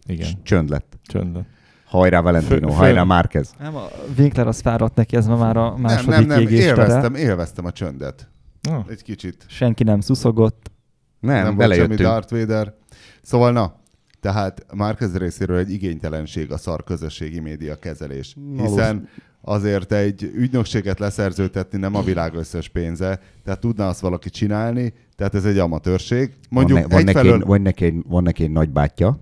Igen, 0.07 0.27
Csönd 0.43 0.69
lett. 0.69 0.97
csönd. 1.07 1.37
Hajrá 1.85 2.19
Valentino, 2.21 2.67
Fő- 2.69 2.75
hajrá 2.75 3.03
Márquez. 3.03 3.53
Nem, 3.59 3.75
a 3.75 3.83
Winkler 4.17 4.47
az 4.47 4.61
fáradt 4.61 4.95
neki, 4.95 5.15
ez 5.15 5.27
ma 5.27 5.35
már 5.37 5.57
a 5.57 5.69
nem, 5.69 5.81
második 5.81 6.09
nem, 6.09 6.25
nem, 6.25 6.39
égéstere. 6.39 6.67
élveztem, 6.81 7.15
élveztem 7.15 7.65
a 7.65 7.71
csöndet. 7.71 8.29
Ah. 8.69 8.85
Egy 8.89 9.03
kicsit. 9.03 9.45
Senki 9.47 9.83
nem 9.83 9.99
szuszogott. 9.99 10.71
Nem, 11.19 11.43
nem 11.43 11.43
volt 11.43 11.55
semmi 11.55 11.57
belejöttünk. 11.57 11.99
Darth 11.99 12.31
Vader. 12.31 12.73
Szóval 13.21 13.51
na, 13.51 13.75
tehát 14.19 14.65
Márquez 14.73 15.17
részéről 15.17 15.57
egy 15.57 15.71
igénytelenség 15.71 16.51
a 16.51 16.57
szar 16.57 16.83
közösségi 16.83 17.39
média 17.39 17.75
kezelés. 17.75 18.35
Hiszen 18.57 19.09
azért 19.41 19.91
egy 19.91 20.31
ügynökséget 20.35 20.99
leszerzőtetni 20.99 21.77
nem 21.77 21.95
a 21.95 22.01
világ 22.01 22.35
összes 22.35 22.69
pénze, 22.69 23.19
tehát 23.43 23.59
tudna 23.59 23.87
azt 23.87 23.99
valaki 23.99 24.29
csinálni, 24.29 24.93
tehát 25.15 25.35
ez 25.35 25.45
egy 25.45 25.57
amatőrség. 25.57 26.33
Mondjuk 26.49 26.79
van, 26.79 26.87
ne, 26.87 26.95
van, 26.95 27.03
neki 27.03 27.17
egyfelől... 27.17 27.41
egy, 27.41 27.47
van, 27.47 27.61
neki 27.61 27.85
egy, 27.85 28.03
van 28.07 28.23
neki 28.23 28.43
egy 28.43 28.51
nagybátyja, 28.51 29.19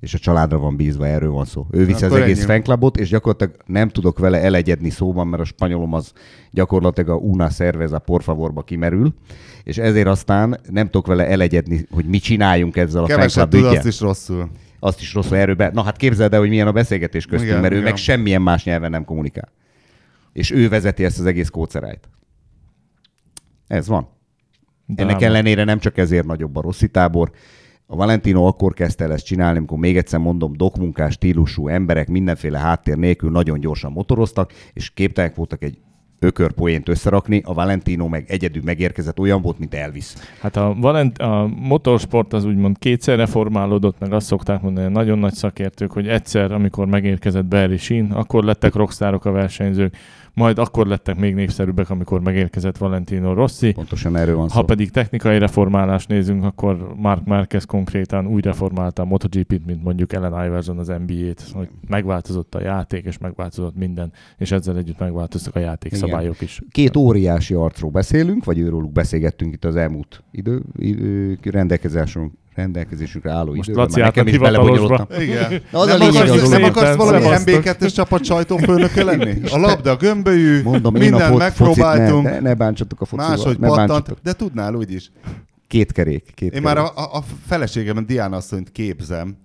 és 0.00 0.14
a 0.14 0.18
családra 0.18 0.58
van 0.58 0.76
bízva, 0.76 1.06
erről 1.06 1.30
van 1.30 1.44
szó. 1.44 1.66
Ő 1.70 1.84
viszi 1.84 2.04
az 2.04 2.10
Akkor 2.10 2.22
egész 2.22 2.38
ennyi. 2.38 2.46
fanklubot, 2.46 2.96
és 2.96 3.08
gyakorlatilag 3.08 3.56
nem 3.66 3.88
tudok 3.88 4.18
vele 4.18 4.40
elegyedni 4.42 4.90
szóban, 4.90 5.26
mert 5.26 5.42
a 5.42 5.44
spanyolom 5.44 5.92
az 5.92 6.12
gyakorlatilag 6.50 7.10
a 7.10 7.14
una 7.14 7.48
cerveza 7.48 7.98
por 7.98 8.22
favorba 8.22 8.62
kimerül, 8.62 9.14
és 9.64 9.78
ezért 9.78 10.06
aztán 10.06 10.60
nem 10.70 10.84
tudok 10.84 11.06
vele 11.06 11.26
elegyedni, 11.26 11.86
hogy 11.90 12.04
mi 12.04 12.18
csináljunk 12.18 12.76
ezzel 12.76 13.04
a 13.04 13.06
tud, 13.48 13.54
ügyel. 13.54 13.70
azt 13.70 13.86
is 13.86 14.00
rosszul. 14.00 14.50
azt 14.78 15.00
is 15.00 15.14
rosszul 15.14 15.36
erről 15.36 15.54
be. 15.54 15.70
Na 15.72 15.82
hát 15.82 15.96
képzeld 15.96 16.32
el, 16.32 16.40
hogy 16.40 16.48
milyen 16.48 16.66
a 16.66 16.72
beszélgetés 16.72 17.26
köztünk, 17.26 17.50
Igen, 17.50 17.60
mert 17.60 17.72
ő 17.72 17.76
igen. 17.76 17.88
meg 17.88 17.96
semmilyen 17.96 18.42
más 18.42 18.64
nyelven 18.64 18.90
nem 18.90 19.04
kommunikál. 19.04 19.48
És 20.32 20.50
ő 20.50 20.68
vezeti 20.68 21.04
ezt 21.04 21.18
az 21.18 21.26
egész 21.26 21.48
kócerájt. 21.48 22.08
Ez 23.66 23.88
van. 23.88 24.08
Ennek 24.96 25.16
Dráma. 25.16 25.24
ellenére 25.34 25.64
nem 25.64 25.78
csak 25.78 25.98
ezért 25.98 26.26
nagyobb 26.26 26.56
a 26.56 26.60
Rossi 26.60 26.88
tábor. 26.88 27.30
A 27.88 27.96
Valentino 27.96 28.46
akkor 28.46 28.74
kezdte 28.74 29.04
el 29.04 29.12
ezt 29.12 29.24
csinálni, 29.24 29.58
amikor 29.58 29.78
még 29.78 29.96
egyszer 29.96 30.18
mondom, 30.20 30.52
dokmunkás 30.56 31.12
stílusú 31.12 31.68
emberek 31.68 32.08
mindenféle 32.08 32.58
háttér 32.58 32.96
nélkül 32.96 33.30
nagyon 33.30 33.60
gyorsan 33.60 33.92
motoroztak, 33.92 34.52
és 34.72 34.90
képtelenek 34.90 35.36
voltak 35.36 35.62
egy 35.62 35.78
ökörpoént 36.18 36.88
összerakni, 36.88 37.42
a 37.44 37.54
Valentino 37.54 38.08
meg 38.08 38.24
egyedül 38.28 38.62
megérkezett, 38.64 39.18
olyan 39.18 39.42
volt, 39.42 39.58
mint 39.58 39.74
Elvis. 39.74 40.14
Hát 40.40 40.56
a, 40.56 40.76
valent, 40.80 41.18
a 41.18 41.50
motorsport 41.56 42.32
az 42.32 42.44
úgymond 42.44 42.78
kétszer 42.78 43.16
reformálódott, 43.16 43.98
meg 43.98 44.12
azt 44.12 44.26
szokták 44.26 44.62
mondani, 44.62 44.92
nagyon 44.92 45.18
nagy 45.18 45.34
szakértők, 45.34 45.92
hogy 45.92 46.08
egyszer, 46.08 46.52
amikor 46.52 46.86
megérkezett 46.86 47.44
Barry 47.44 47.76
Sheen, 47.76 48.10
akkor 48.10 48.44
lettek 48.44 48.74
rockstárok 48.74 49.24
a 49.24 49.30
versenyzők, 49.30 49.96
majd 50.36 50.58
akkor 50.58 50.86
lettek 50.86 51.18
még 51.18 51.34
népszerűbbek, 51.34 51.90
amikor 51.90 52.20
megérkezett 52.20 52.76
Valentino 52.76 53.32
Rossi. 53.32 53.72
Pontosan 53.72 54.16
erről 54.16 54.36
van 54.36 54.48
szó. 54.48 54.54
Ha 54.54 54.64
pedig 54.64 54.90
technikai 54.90 55.38
reformálást 55.38 56.08
nézünk, 56.08 56.44
akkor 56.44 56.94
Mark 56.96 57.24
Marquez 57.24 57.64
konkrétan 57.64 58.26
úgy 58.26 58.44
reformálta 58.44 59.02
a 59.02 59.04
MotoGP-t, 59.04 59.66
mint 59.66 59.82
mondjuk 59.82 60.12
Ellen 60.12 60.46
Iverson 60.46 60.78
az 60.78 60.86
NBA-t, 60.86 61.50
hogy 61.52 61.68
megváltozott 61.88 62.54
a 62.54 62.60
játék, 62.60 63.04
és 63.04 63.18
megváltozott 63.18 63.76
minden, 63.76 64.12
és 64.38 64.50
ezzel 64.50 64.76
együtt 64.76 64.98
megváltoztak 64.98 65.56
a 65.56 65.58
játékszabályok 65.58 66.40
is. 66.40 66.60
Két 66.70 66.96
óriási 66.96 67.54
arcról 67.54 67.90
beszélünk, 67.90 68.44
vagy 68.44 68.58
őróluk 68.58 68.92
beszélgettünk 68.92 69.54
itt 69.54 69.64
az 69.64 69.76
elmúlt 69.76 70.22
idő, 70.30 70.62
idő 70.76 71.38
rendelkezésünk, 71.42 72.32
rendelkezésünkre 72.56 73.30
álló 73.30 73.54
Most 73.54 73.68
időben. 73.68 73.84
Laci 73.86 74.00
nekem 74.00 74.26
is 74.26 74.38
belebonyolódtam. 74.38 75.06
Igen. 75.20 75.62
Na, 75.72 75.78
az 75.78 75.86
nem, 75.86 76.00
a 76.00 76.04
lényeg 76.04 76.22
akarsz, 76.28 76.42
a 76.42 76.48
nem 76.48 76.62
akarsz 76.62 76.96
valami 76.96 77.22
Szevasztok. 77.22 77.62
MB2-es 77.64 77.94
csapat 77.94 78.24
sajtófőnöke 78.24 79.04
lenni? 79.04 79.40
A 79.52 79.56
labda 79.58 79.96
gömbölyű, 79.96 80.62
Mondom, 80.62 80.96
én 80.96 81.14
a 81.14 81.18
fo- 81.18 81.38
megpróbáltunk, 81.38 82.24
ne, 82.24 82.30
ne, 82.30 82.40
ne 82.40 82.54
bántsatok 82.54 83.00
a 83.00 83.04
focival. 83.04 83.28
máshogy 83.36 83.58
ne 83.58 83.66
pattant, 83.68 83.88
bántsatok. 83.88 84.18
de 84.22 84.32
tudnál 84.32 84.74
úgyis. 84.74 85.10
Két 85.66 85.92
kerék. 85.92 86.22
Két 86.34 86.42
Én 86.42 86.48
kerék. 86.50 86.64
már 86.64 86.78
a, 86.78 86.92
a, 86.94 87.16
a 87.16 87.22
feleségemet, 87.46 88.06
Diana 88.06 88.36
asszonyt 88.36 88.72
képzem, 88.72 89.36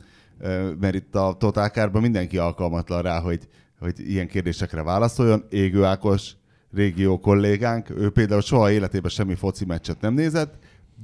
mert 0.80 0.96
itt 0.96 1.16
a 1.16 1.36
Totálkárban 1.40 2.02
mindenki 2.02 2.38
alkalmatlan 2.38 3.02
rá, 3.02 3.20
hogy, 3.20 3.40
hogy 3.80 3.94
ilyen 4.10 4.28
kérdésekre 4.28 4.84
válaszoljon. 4.84 5.44
Égő 5.50 5.84
Ákos 5.84 6.32
régió 6.74 7.20
kollégánk, 7.20 7.90
ő 7.90 8.10
például 8.10 8.42
soha 8.42 8.72
életében 8.72 9.10
semmi 9.12 9.36
foci 9.36 9.66
meccset 9.66 10.02
nem 10.02 10.14
nézett, 10.14 10.54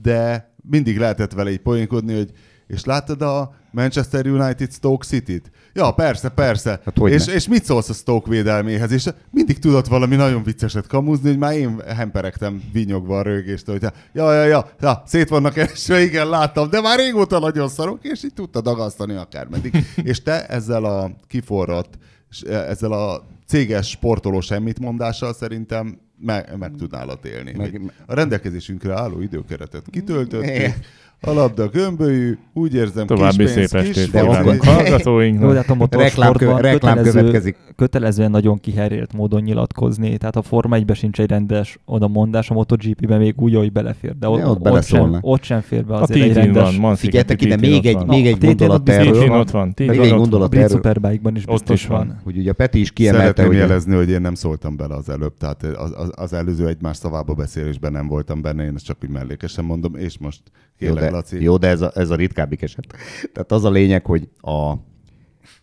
de 0.01 0.51
mindig 0.69 0.97
lehetett 0.97 1.33
vele 1.33 1.51
így 1.51 1.61
poénkodni, 1.61 2.15
hogy 2.15 2.31
és 2.67 2.85
láttad 2.85 3.21
a 3.21 3.55
Manchester 3.71 4.27
United 4.27 4.71
Stoke 4.71 5.05
City-t? 5.05 5.51
Ja, 5.73 5.91
persze, 5.91 6.29
persze. 6.29 6.81
Hát 6.85 6.97
és, 6.97 7.27
és 7.27 7.47
mit 7.47 7.63
szólsz 7.63 7.89
a 7.89 7.93
Stoke 7.93 8.29
védelméhez? 8.29 8.91
És 8.91 9.07
mindig 9.31 9.59
tudott 9.59 9.87
valami 9.87 10.15
nagyon 10.15 10.43
vicceset 10.43 10.87
kamuzni, 10.87 11.29
hogy 11.29 11.37
már 11.37 11.53
én 11.53 11.81
hemperegtem 11.95 12.63
vinyogva 12.73 13.17
a 13.17 13.21
rögéstől, 13.21 13.79
hogy 13.79 13.91
ja, 14.13 14.33
ja, 14.33 14.43
ja, 14.43 14.69
ja, 14.79 15.03
szét 15.05 15.29
vannak 15.29 15.57
esve, 15.57 16.01
igen, 16.01 16.29
láttam, 16.29 16.69
de 16.69 16.81
már 16.81 16.99
régóta 16.99 17.39
nagyon 17.39 17.69
szarok, 17.69 17.99
és 18.01 18.23
így 18.23 18.33
tudta 18.33 18.61
dagasztani 18.61 19.15
akármeddig. 19.15 19.85
és 20.03 20.21
te 20.21 20.45
ezzel 20.45 20.83
a 20.83 21.11
kiforrott, 21.27 21.97
és 22.29 22.41
ezzel 22.41 22.91
a 22.91 23.25
céges 23.47 23.89
sportoló 23.89 24.39
semmit 24.39 24.79
mondással 24.79 25.33
szerintem 25.33 25.99
meg, 26.19 26.57
meg 26.57 26.71
tud 26.77 26.91
nálad 26.91 27.25
élni. 27.25 27.53
Meg- 27.57 27.93
a 28.05 28.13
rendelkezésünkre 28.13 28.93
álló 28.93 29.21
időkeretet 29.21 29.85
kitöltöttük, 29.89 30.73
a 31.21 31.31
labda 31.31 31.67
gömbölyű, 31.67 32.37
úgy 32.53 32.73
érzem, 32.73 33.05
További 33.07 33.43
kis 33.43 33.53
pénz, 33.53 33.69
szép 33.69 33.81
kis 33.81 33.89
estét 33.89 34.09
foci. 34.09 34.25
kívánunk 34.25 34.63
hallgatóinknak. 34.63 35.43
Jó, 35.43 35.51
de 35.51 35.57
hát 35.57 35.69
a 35.69 35.75
motorsportban 35.75 36.61
reklám 36.61 37.01
kötelező, 37.01 37.55
kötelezően 37.75 38.31
nagyon 38.31 38.59
kiherélt 38.59 39.13
módon 39.13 39.41
nyilatkozni, 39.41 40.17
tehát 40.17 40.35
a 40.35 40.41
Forma 40.41 40.75
1 40.75 40.91
sincs 40.93 41.19
egy 41.19 41.29
rendes 41.29 41.79
odamondás, 41.85 42.49
a 42.49 42.53
MotoGP-ben 42.53 43.19
még 43.19 43.41
úgy, 43.41 43.55
hogy 43.55 43.71
belefér, 43.71 44.17
de 44.17 44.27
ott, 44.27 44.39
Ja, 44.39 44.49
ott 44.49 44.69
ott, 44.69 44.83
sem, 44.83 45.17
ott 45.21 45.43
sem 45.43 45.61
fér 45.61 45.85
be 45.85 45.95
azért 45.95 46.25
egy 46.25 46.33
rendes... 46.33 46.77
van, 46.77 46.95
City 46.95 47.17
ide, 47.37 47.55
még 47.55 47.85
egy, 47.85 48.05
még 48.05 48.27
egy 48.27 48.37
gondolat 48.45 48.89
erről. 48.89 49.29
Ott 49.29 49.49
van, 49.49 49.73
Még 49.77 49.89
egy 49.89 50.11
gondolat 50.11 50.55
erről. 50.55 50.67
Superbike-ban 50.67 51.35
is 51.35 51.45
biztos 51.45 51.87
van. 51.87 52.19
Hogy 52.23 52.37
ugye 52.37 52.53
Peti 52.53 52.79
is 52.79 52.91
kiemelte, 52.91 53.25
Szeretném 53.25 53.59
jelezni, 53.59 53.95
hogy 53.95 54.09
én 54.09 54.21
nem 54.21 54.33
szóltam 54.33 54.75
bele 54.77 54.95
az 54.95 55.09
előbb, 55.09 55.37
tehát 55.37 55.63
az, 56.11 56.33
előző 56.33 56.67
egymás 56.67 56.97
szavába 56.97 57.33
beszélésben 57.33 57.91
nem 57.91 58.07
voltam 58.07 58.41
benne, 58.41 58.63
én 58.63 58.75
ezt 58.75 58.85
csak 58.85 58.97
úgy 59.03 59.09
mellékesen 59.09 59.65
mondom, 59.65 59.95
és 59.95 60.17
most 60.17 60.41
Jó, 60.79 60.93
de, 60.93 61.09
Laci. 61.09 61.41
jó, 61.41 61.57
de 61.57 61.67
ez 61.67 61.81
a, 61.81 61.91
ez 61.95 62.09
a 62.09 62.15
ritkábbik 62.15 62.61
eset. 62.61 62.85
Tehát 63.33 63.51
az 63.51 63.63
a 63.63 63.69
lényeg, 63.69 64.05
hogy 64.05 64.29
a 64.41 64.73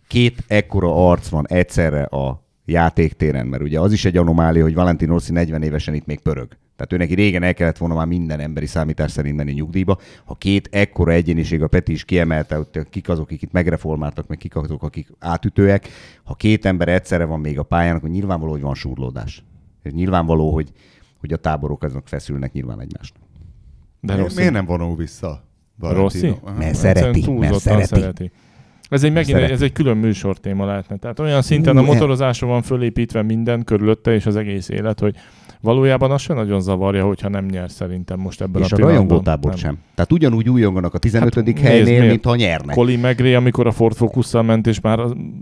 két 0.09 0.45
ekkora 0.47 1.11
arc 1.11 1.29
van 1.29 1.49
egyszerre 1.49 2.03
a 2.03 2.45
játéktéren, 2.65 3.47
mert 3.47 3.63
ugye 3.63 3.81
az 3.81 3.93
is 3.93 4.05
egy 4.05 4.17
anomália, 4.17 4.63
hogy 4.63 4.75
Valentin 4.75 5.09
Rossi 5.09 5.33
40 5.33 5.63
évesen 5.63 5.95
itt 5.95 6.07
még 6.07 6.21
pörög. 6.21 6.49
Tehát 6.77 6.93
ő 6.93 6.97
neki 6.97 7.15
régen 7.15 7.43
el 7.43 7.55
kellett 7.55 7.77
volna 7.77 7.95
már 7.95 8.07
minden 8.07 8.41
emberi 8.41 8.67
számítás 8.67 9.11
szerint 9.11 9.37
menni 9.37 9.53
nyugdíjba. 9.53 9.99
Ha 10.25 10.35
két 10.35 10.69
ekkora 10.73 11.13
egyéniség, 11.13 11.63
a 11.63 11.69
Peti 11.69 11.93
is 11.93 12.05
kiemelte, 12.05 12.57
hogy 12.57 12.89
kik 12.91 13.09
azok, 13.09 13.25
akik 13.25 13.43
itt 13.43 13.53
megreformáltak, 13.53 14.29
meg 14.29 14.39
kik 14.39 14.57
azok, 14.57 14.83
akik 14.83 15.09
átütőek. 15.19 15.89
Ha 16.25 16.35
két 16.35 16.65
ember 16.65 16.89
egyszerre 16.89 17.25
van 17.25 17.41
még 17.41 17.59
a 17.59 17.63
pályán, 17.63 17.97
akkor 17.97 18.09
nyilvánvaló, 18.09 18.53
hogy 18.53 18.61
van 18.61 18.75
súrlódás. 18.75 19.45
És 19.83 19.93
nyilvánvaló, 19.93 20.53
hogy, 20.53 20.71
hogy 21.21 21.33
a 21.33 21.37
táborok 21.37 21.83
azok 21.83 22.09
feszülnek 22.09 22.53
nyilván 22.53 22.81
egymást. 22.81 23.15
De 24.05 24.17
rossz. 24.17 24.37
Miért 24.37 24.53
nem 24.53 24.65
vonul 24.65 24.97
vissza? 24.97 25.43
Rossi? 25.81 26.35
Mert 26.59 26.75
szereti, 26.75 27.31
mert 27.31 27.59
szereti. 27.59 27.87
szereti. 27.87 28.31
Ez 28.89 29.05
egy, 29.05 29.13
megint, 29.13 29.39
ez 29.39 29.63
egy 29.63 29.73
külön 29.73 29.97
műsortéma 29.97 30.67
lehetne. 30.67 30.97
Tehát 30.97 31.19
olyan 31.19 31.43
szinten 31.43 31.77
a 31.77 31.83
motorozásra 31.83 32.47
van 32.47 32.63
fölépítve 32.63 33.23
minden 33.23 33.65
körülötte 33.65 34.15
és 34.15 34.27
az 34.27 34.37
egész 34.37 34.69
élet, 34.69 35.01
hogy 35.01 35.17
valójában 35.65 36.11
az 36.11 36.21
sem 36.21 36.37
nagyon 36.37 36.61
zavarja, 36.61 37.07
hogyha 37.07 37.29
nem 37.29 37.45
nyer 37.45 37.71
szerintem 37.71 38.19
most 38.21 38.41
ebben 38.41 38.63
és 38.63 38.71
a 38.71 38.75
a 38.75 38.77
pillanatban. 38.77 39.07
rajongótábor 39.09 39.51
Nem. 39.51 39.59
sem. 39.61 39.79
Tehát 39.95 40.13
ugyanúgy 40.13 40.49
újonganak 40.51 40.95
a 40.95 40.99
15. 40.99 41.35
Hát, 41.35 41.45
nézd, 41.45 41.59
helynél, 41.59 41.85
miért? 41.85 42.07
mint 42.07 42.25
ha 42.25 42.35
nyernek. 42.37 42.75
Colin 42.77 42.99
McRae, 42.99 43.37
amikor 43.37 43.67
a 43.67 43.73
Ford 43.73 43.97
Focus-szal 43.97 44.43
ment, 44.43 44.67
és 44.67 44.81
már 44.81 45.01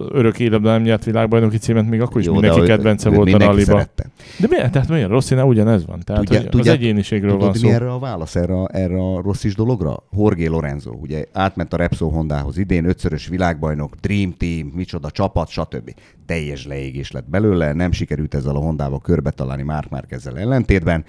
örök 0.08 0.38
életben 0.38 0.72
nem 0.72 0.82
nyert 0.82 1.04
világbajnoki 1.04 1.56
címet, 1.58 1.88
még 1.88 2.00
akkor 2.00 2.20
is 2.20 2.26
Jó, 2.26 2.32
mindenki 2.32 2.60
de 2.60 2.66
kedvence 2.66 3.08
volt 3.08 3.20
a 3.20 3.22
mindenki 3.24 3.46
ralliba. 3.46 3.70
Szerette. 3.70 4.06
De 4.40 4.46
miért? 4.50 4.72
Tehát 4.72 4.88
miért? 4.88 5.08
Rosszina 5.08 5.44
ugyanez 5.44 5.86
van. 5.86 6.00
Tehát 6.04 6.24
Tudja- 6.24 6.50
hogy 6.50 6.60
az 6.60 6.66
egyéniségről 6.66 7.30
van 7.30 7.38
Tudod, 7.38 7.56
szó. 7.56 7.68
mi 7.68 7.74
erre 7.74 7.92
a 7.92 7.98
válasz 7.98 8.36
erre, 8.36 8.54
a- 8.54 8.68
erre 8.72 8.98
a 8.98 9.20
rosszis 9.22 9.54
dologra? 9.54 9.96
Jorge 10.16 10.48
Lorenzo, 10.48 10.90
ugye 10.90 11.24
átment 11.32 11.72
a 11.72 11.76
Repsol 11.76 12.10
Hondához 12.10 12.58
idén, 12.58 12.84
ötszörös 12.84 13.26
világbajnok, 13.26 13.94
Dream 14.00 14.34
Team, 14.36 14.72
micsoda 14.74 15.10
csapat, 15.10 15.48
stb. 15.48 15.94
Teljes 16.26 16.66
leégés 16.66 17.10
lett 17.10 17.28
belőle, 17.30 17.72
nem 17.72 17.92
sikerült 17.92 18.34
ezzel 18.34 18.56
a 18.56 18.58
Hondával 18.58 19.00
körbe 19.00 19.30
találni 19.30 19.62
Mark 19.62 19.90
Márquezzel 20.12 20.38
ellentétben. 20.38 21.04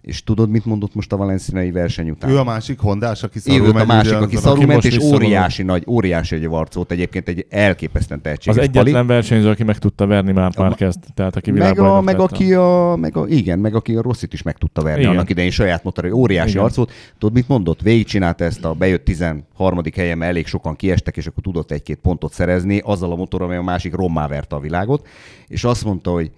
És 0.00 0.24
tudod, 0.24 0.50
mit 0.50 0.64
mondott 0.64 0.94
most 0.94 1.12
a 1.12 1.16
valenciai 1.16 1.70
verseny 1.70 2.10
után? 2.10 2.30
Ő 2.30 2.38
a 2.38 2.44
másik 2.44 2.78
hondás, 2.78 3.22
aki 3.22 3.38
Ő 3.38 3.40
szarul 3.40 3.72
volt 3.72 3.82
a 3.82 3.86
másik, 3.86 4.14
aki 4.14 4.36
szarul 4.36 4.66
ment, 4.66 4.84
és 4.84 4.98
óriási 4.98 5.62
nagy, 5.62 5.84
óriási 5.86 6.34
egy 6.34 6.46
arcot 6.50 6.90
egyébként, 6.90 7.28
egy 7.28 7.46
elképesztően 7.48 8.18
Az 8.18 8.24
tehetséges 8.24 8.62
egyetlen 8.62 8.92
pali. 8.92 9.06
versenyző, 9.06 9.48
aki 9.48 9.64
meg 9.64 9.78
tudta 9.78 10.06
verni 10.06 10.32
már 10.32 10.52
Márquezt, 10.58 10.98
tehát 11.14 11.36
aki 11.36 11.50
Meg, 11.50 11.78
a, 11.78 12.00
meg, 12.00 12.20
aki 12.20 12.54
a, 12.54 12.96
meg 13.00 13.16
a, 13.16 13.26
igen, 13.26 13.58
meg 13.58 13.74
aki 13.74 13.96
a 13.96 14.02
Rosszit 14.02 14.32
is 14.32 14.42
meg 14.42 14.56
tudta 14.58 14.82
verni 14.82 15.00
Igen. 15.00 15.12
annak 15.12 15.30
idején 15.30 15.50
saját 15.50 15.84
motorra, 15.84 16.10
óriási 16.10 16.50
Igen. 16.50 16.62
arcot. 16.62 16.92
Tudod, 17.18 17.34
mit 17.34 17.48
mondott? 17.48 17.80
Végigcsinálta 17.82 18.44
ezt 18.44 18.64
a 18.64 18.72
bejött 18.72 19.04
13. 19.04 19.80
helyen, 19.94 20.18
mert 20.18 20.30
elég 20.30 20.46
sokan 20.46 20.76
kiestek, 20.76 21.16
és 21.16 21.26
akkor 21.26 21.42
tudott 21.42 21.70
egy-két 21.70 21.98
pontot 22.02 22.32
szerezni 22.32 22.80
azzal 22.84 23.12
a 23.12 23.16
motorral, 23.16 23.46
amely 23.46 23.60
a 23.60 23.62
másik 23.62 23.94
rommá 23.94 24.26
verte 24.26 24.56
a 24.56 24.60
világot, 24.60 25.06
és 25.48 25.64
azt 25.64 25.84
mondta, 25.84 26.10
hogy 26.10 26.30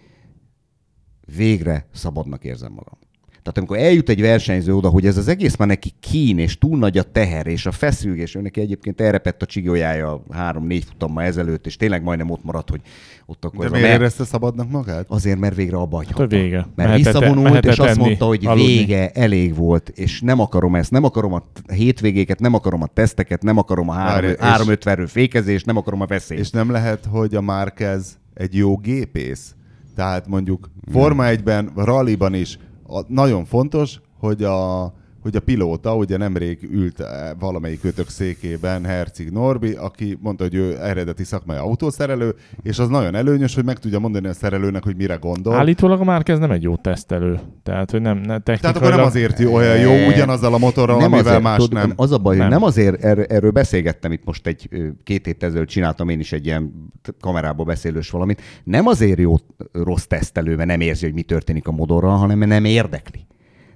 végre 1.37 1.87
szabadnak 1.93 2.45
érzem 2.45 2.73
magam. 2.73 2.99
Tehát 3.43 3.59
amikor 3.59 3.77
eljut 3.79 4.09
egy 4.09 4.21
versenyző 4.21 4.75
oda, 4.75 4.89
hogy 4.89 5.07
ez 5.07 5.17
az 5.17 5.29
egész 5.29 5.57
már 5.57 5.69
neki 5.69 5.93
kín, 6.01 6.39
és 6.39 6.59
túl 6.59 6.79
nagy 6.79 6.99
a 6.99 7.03
teher, 7.03 7.47
és 7.47 7.67
a 7.67 7.73
feszülgés, 7.73 8.35
ő 8.35 8.41
neki 8.41 8.61
egyébként 8.61 9.01
elrepett 9.01 9.43
a 9.43 9.47
csigójája 9.47 10.23
három-négy 10.31 10.85
futamma 10.85 11.23
ezelőtt, 11.23 11.67
és 11.67 11.77
tényleg 11.77 12.03
majdnem 12.03 12.31
ott 12.31 12.45
maradt, 12.45 12.71
hogy 12.71 12.81
ott 13.27 13.45
akkor 13.45 13.65
De 13.65 13.71
miért 13.71 13.87
mer- 13.87 14.01
érezte 14.01 14.25
szabadnak 14.25 14.71
magát? 14.71 15.05
Azért, 15.09 15.39
mert 15.39 15.55
végre 15.55 15.77
abba 15.77 15.97
hagyhatta. 15.97 16.21
Hát 16.23 16.33
a 16.33 16.37
vége. 16.37 16.57
Mert 16.57 16.75
Mehetett- 16.77 17.05
visszavonult, 17.05 17.49
mehetett 17.49 17.73
és 17.73 17.79
azt 17.79 17.99
mondta, 17.99 18.25
hogy 18.27 18.47
aludni. 18.47 18.67
vége, 18.67 19.11
elég 19.11 19.55
volt, 19.55 19.89
és 19.89 20.21
nem 20.21 20.41
akarom 20.41 20.75
ezt, 20.75 20.91
nem 20.91 21.05
akarom 21.05 21.33
a 21.33 21.43
hétvégéket, 21.73 22.41
nem 22.41 22.55
akarom 22.55 22.83
a 22.83 22.87
teszteket, 22.87 23.43
nem 23.43 23.57
akarom 23.59 23.89
a 23.89 23.95
Várj, 23.95 24.27
és- 24.27 24.37
350 24.39 25.07
fékezést, 25.07 25.67
nem 25.67 25.77
akarom 25.77 26.01
a 26.01 26.07
veszélyt. 26.07 26.41
És 26.41 26.51
nem 26.51 26.71
lehet, 26.71 27.05
hogy 27.11 27.35
a 27.35 27.41
Márquez 27.41 28.19
egy 28.35 28.55
jó 28.57 28.77
gépész? 28.77 29.55
Tehát 29.95 30.27
mondjuk 30.27 30.71
Forma 30.93 31.25
1-ben, 31.27 31.73
rallyban 31.75 32.35
is 32.35 32.59
a, 32.87 33.01
nagyon 33.07 33.45
fontos, 33.45 34.01
hogy 34.19 34.43
a, 34.43 34.93
hogy 35.23 35.37
a 35.37 35.41
pilóta, 35.41 35.97
ugye 35.97 36.17
nemrég 36.17 36.69
ült 36.73 37.01
eh, 37.01 37.31
valamelyik 37.39 37.81
kötök 37.81 38.09
székében 38.09 38.85
Herceg 38.85 39.33
Norbi, 39.33 39.73
aki 39.73 40.19
mondta, 40.21 40.45
hogy 40.45 40.55
ő 40.55 40.79
eredeti 40.81 41.25
szakmai 41.25 41.57
autószerelő, 41.57 42.35
és 42.63 42.79
az 42.79 42.89
nagyon 42.89 43.15
előnyös, 43.15 43.55
hogy 43.55 43.65
meg 43.65 43.79
tudja 43.79 43.99
mondani 43.99 44.29
a 44.29 44.33
szerelőnek, 44.33 44.85
hogy 44.85 44.97
mire 44.97 45.15
gondol. 45.15 45.55
Állítólag 45.55 46.01
a 46.01 46.05
Márquez 46.05 46.39
nem 46.39 46.51
egy 46.51 46.63
jó 46.63 46.77
tesztelő. 46.77 47.41
Tehát, 47.63 47.91
hogy 47.91 48.01
nem, 48.01 48.19
ne, 48.19 48.39
Tehát 48.39 48.77
akkor 48.77 48.91
nem 48.91 49.05
azért 49.05 49.39
jó- 49.39 49.55
olyan 49.55 49.79
jó 49.79 50.07
ugyanazzal 50.07 50.55
a 50.55 50.59
motorral, 50.59 50.97
nem 50.99 51.13
amivel 51.13 51.27
azért, 51.27 51.43
más 51.43 51.57
tudod, 51.57 51.73
nem. 51.73 51.93
Az 51.97 52.13
a 52.13 52.19
baj, 52.19 52.37
Nem. 52.37 52.45
hogy 52.45 52.55
nem 52.55 52.63
azért, 52.63 53.05
erről, 53.05 53.25
erről 53.25 53.51
beszélgettem 53.51 54.13
itt 54.13 54.25
most 54.25 54.47
egy 54.47 54.69
két 55.05 55.27
hét 55.27 55.43
ezelőtt 55.43 55.69
csináltam 55.69 56.09
én 56.09 56.21
is 56.21 56.33
egy 56.33 56.47
ilyen 56.47 56.91
kamerába 57.21 57.65
beszélős 57.65 58.11
valamit. 58.11 58.43
Nem 58.65 58.87
azért 58.87 59.19
jó 59.19 59.35
rossz 59.73 60.05
tesztelő, 60.05 60.57
mert 60.57 60.69
nem 60.69 60.81
érzi, 60.81 61.05
hogy 61.05 61.15
mi 61.15 61.23
történik 61.23 61.69
a 61.69 61.73
motorral, 61.73 62.17
hanem 62.17 62.39
mert 62.39 62.51
nem 62.51 62.65
érdekli. 62.65 63.27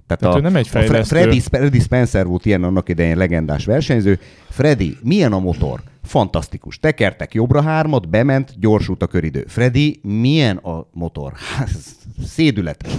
Tehát 0.07 0.37
ő 0.37 0.41
nem 0.41 0.57
egy 0.57 0.67
a 0.67 0.71
fejlesztő. 0.71 1.17
Freddy, 1.17 1.41
Freddy 1.41 1.81
Spencer 1.81 2.27
volt 2.27 2.47
ilyen 2.47 2.65
annak 2.65 2.89
idején 2.89 3.17
legendás 3.17 3.65
versenyző. 3.65 4.19
Freddy, 4.49 4.97
milyen 5.03 5.33
a 5.33 5.39
motor? 5.39 5.83
Fantasztikus. 6.03 6.79
Tekertek 6.79 7.35
jobbra 7.35 7.63
hármat, 7.63 8.09
bement, 8.09 8.59
gyorsult 8.59 9.03
a 9.03 9.07
köridő. 9.07 9.45
Freddy, 9.49 10.01
milyen 10.03 10.57
a 10.57 10.87
motor? 10.93 11.33
Hát, 11.57 11.69
ez 11.69 11.97
Szédületes. 12.27 12.93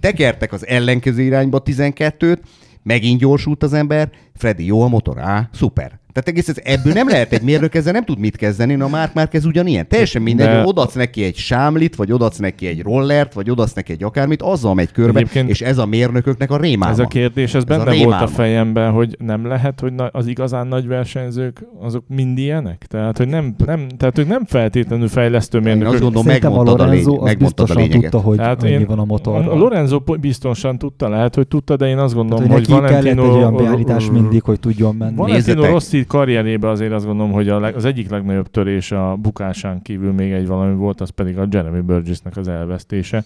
Tekertek 0.00 0.52
az 0.52 0.66
ellenkező 0.66 1.22
irányba 1.22 1.62
12-t, 1.64 2.38
megint 2.82 3.20
gyorsult 3.20 3.62
az 3.62 3.72
ember. 3.72 4.10
Freddy, 4.34 4.66
jó 4.66 4.82
a 4.82 4.88
motor? 4.88 5.18
Á, 5.18 5.48
szuper. 5.52 5.97
Tehát 6.12 6.28
egész 6.28 6.48
ez, 6.48 6.56
ebből 6.64 6.92
nem 6.92 7.08
lehet 7.08 7.32
egy 7.32 7.42
mérnök, 7.42 7.74
ezzel 7.74 7.92
nem 7.92 8.04
tud 8.04 8.18
mit 8.18 8.36
kezdeni, 8.36 8.74
na 8.74 8.88
már 8.88 9.10
már 9.14 9.28
ez 9.32 9.44
ugyanilyen. 9.44 9.88
Teljesen 9.88 10.22
mindegy, 10.22 10.46
De- 10.46 10.62
odaadsz 10.64 10.94
neki 10.94 11.24
egy 11.24 11.36
sámlit, 11.36 11.96
vagy 11.96 12.12
odaadsz 12.12 12.38
neki 12.38 12.66
egy 12.66 12.82
rollert, 12.82 13.32
vagy 13.32 13.50
odaadsz 13.50 13.72
neki 13.72 13.92
egy 13.92 14.02
akármit, 14.04 14.42
azzal 14.42 14.74
megy 14.74 14.92
körbe, 14.92 15.18
Egyébként- 15.18 15.48
és 15.48 15.60
ez 15.60 15.78
a 15.78 15.86
mérnököknek 15.86 16.50
a 16.50 16.56
rémálma. 16.56 16.94
Ez 16.94 16.98
a 17.00 17.06
kérdés, 17.06 17.54
ez, 17.54 17.62
Ez 17.68 17.78
a 17.78 17.84
benne 17.84 18.04
volt 18.04 18.20
a 18.20 18.26
fejemben, 18.26 18.90
hogy 18.92 19.16
nem 19.18 19.46
lehet, 19.46 19.80
hogy 19.80 19.92
az 20.12 20.26
igazán 20.26 20.66
nagy 20.66 20.86
versenyzők, 20.86 21.64
azok 21.80 22.04
mind 22.08 22.38
ilyenek? 22.38 22.84
Tehát, 22.88 23.16
hogy 23.16 23.28
nem, 23.28 23.54
nem, 23.66 23.88
tehát 23.96 24.18
ők 24.18 24.28
nem 24.28 24.44
feltétlenül 24.44 25.08
fejlesztő 25.08 25.58
Én 25.58 25.64
mérnökök. 25.64 25.92
azt 25.92 26.02
gondolom, 26.02 26.26
a 26.28 26.30
megmondtad 26.30 26.80
a, 26.80 26.84
Lorenzo 26.84 27.10
lény- 27.10 27.18
az 27.18 27.24
megmondtad 27.24 27.64
a 27.64 27.64
biztosan 27.64 27.76
lényeget. 27.82 28.10
tudta, 28.10 28.26
hogy 28.26 28.36
Tehát 28.36 28.62
én- 28.62 28.86
van 28.86 28.98
a 28.98 29.02
A 29.02 29.04
motorral. 29.04 29.58
Lorenzo 29.58 29.98
biztosan 30.20 30.78
tudta, 30.78 31.08
lehet, 31.08 31.34
hogy 31.34 31.48
tudta, 31.48 31.76
de 31.76 31.86
én 31.88 31.98
azt 31.98 32.14
gondolom, 32.14 32.44
Tehát, 32.44 32.58
hogy 32.58 32.68
hogy, 32.68 32.80
neki 32.82 32.92
kellett 32.94 33.02
Valentino... 33.16 33.36
egy 33.36 33.42
olyan 33.42 33.56
beállítás 33.56 34.10
mindig, 34.10 34.42
hogy 34.42 34.60
tudjon 34.60 34.94
menni. 34.94 35.14
Valentino 35.16 35.54
Nézzetek. 35.54 35.70
Rossi 35.98 36.10
karrierébe 36.10 36.68
azért 36.68 36.92
azt 36.92 37.04
gondolom, 37.04 37.32
hogy 37.32 37.48
a 37.48 37.58
leg, 37.58 37.76
az 37.76 37.84
egyik 37.84 38.10
legnagyobb 38.10 38.50
törés 38.50 38.92
a 38.92 39.16
bukásán 39.16 39.82
kívül 39.82 40.12
még 40.12 40.32
egy 40.32 40.46
valami 40.46 40.74
volt, 40.74 41.00
az 41.00 41.10
pedig 41.10 41.38
a 41.38 41.46
Jeremy 41.50 41.80
Burgessnek 41.80 42.36
az 42.36 42.48
elvesztése, 42.48 43.24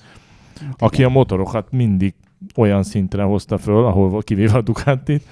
aki 0.79 1.05
a 1.05 1.09
motorokat 1.09 1.66
mindig 1.70 2.14
olyan 2.57 2.83
szintre 2.83 3.23
hozta 3.23 3.59
föl, 3.59 3.85
ahol 3.85 4.23
kivéve 4.23 4.57
a 4.57 4.61
Ducatit, 4.61 5.23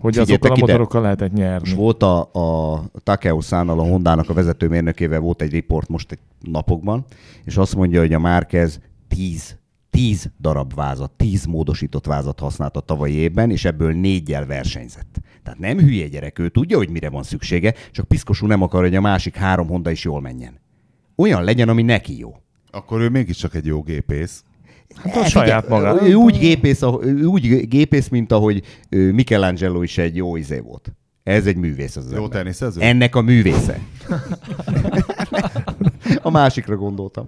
hogy 0.00 0.18
azokkal 0.18 0.50
a 0.50 0.54
ide. 0.54 0.66
motorokkal 0.66 1.02
lehetett 1.02 1.30
Most 1.30 1.42
nyerni. 1.42 1.74
volt 1.74 2.02
a, 2.02 2.20
a 2.32 2.82
Takeo 3.02 3.40
Szánnal, 3.40 3.78
a 3.78 3.82
Hondának 3.82 4.30
a 4.30 4.34
vezetőmérnökével 4.34 5.20
volt 5.20 5.42
egy 5.42 5.50
riport 5.50 5.88
most 5.88 6.12
egy 6.12 6.18
napokban, 6.40 7.04
és 7.44 7.56
azt 7.56 7.74
mondja, 7.74 8.00
hogy 8.00 8.12
a 8.12 8.18
Márquez 8.18 8.80
10 9.08 9.56
10 9.90 10.30
darab 10.40 10.74
vázat, 10.74 11.10
10 11.10 11.44
módosított 11.44 12.06
vázat 12.06 12.40
használt 12.40 12.76
a 12.76 12.80
tavalyi 12.80 13.14
évben, 13.14 13.50
és 13.50 13.64
ebből 13.64 13.92
négyel 13.92 14.46
versenyzett. 14.46 15.20
Tehát 15.44 15.58
nem 15.58 15.78
hülye 15.78 16.08
gyerek, 16.08 16.38
ő 16.38 16.48
tudja, 16.48 16.76
hogy 16.76 16.88
mire 16.88 17.10
van 17.10 17.22
szüksége, 17.22 17.74
csak 17.90 18.08
piszkosú 18.08 18.46
nem 18.46 18.62
akar, 18.62 18.82
hogy 18.82 18.94
a 18.94 19.00
másik 19.00 19.36
három 19.36 19.66
Honda 19.66 19.90
is 19.90 20.04
jól 20.04 20.20
menjen. 20.20 20.60
Olyan 21.16 21.44
legyen, 21.44 21.68
ami 21.68 21.82
neki 21.82 22.18
jó. 22.18 22.36
Akkor 22.70 23.00
ő 23.00 23.08
mégiscsak 23.08 23.54
egy 23.54 23.66
jó 23.66 23.82
gépész. 23.82 24.44
Hát 25.02 25.16
a 25.16 25.24
saját 25.24 25.68
maga. 25.68 26.02
Ő 26.08 26.14
úgy 26.14 26.38
gépész, 26.38 26.82
ő 27.02 27.24
úgy 27.24 27.68
gépész, 27.68 28.08
mint 28.08 28.32
ahogy 28.32 28.62
Michelangelo 28.88 29.82
is 29.82 29.98
egy 29.98 30.16
jó 30.16 30.36
izé 30.36 30.58
volt. 30.58 30.92
Ez 31.22 31.46
egy 31.46 31.56
művész 31.56 31.96
az, 31.96 32.10
Jó 32.10 32.16
ember. 32.16 32.30
teniszező? 32.38 32.80
Ennek 32.80 33.14
a 33.14 33.20
művésze. 33.20 33.78
a 36.22 36.30
másikra 36.30 36.76
gondoltam. 36.76 37.26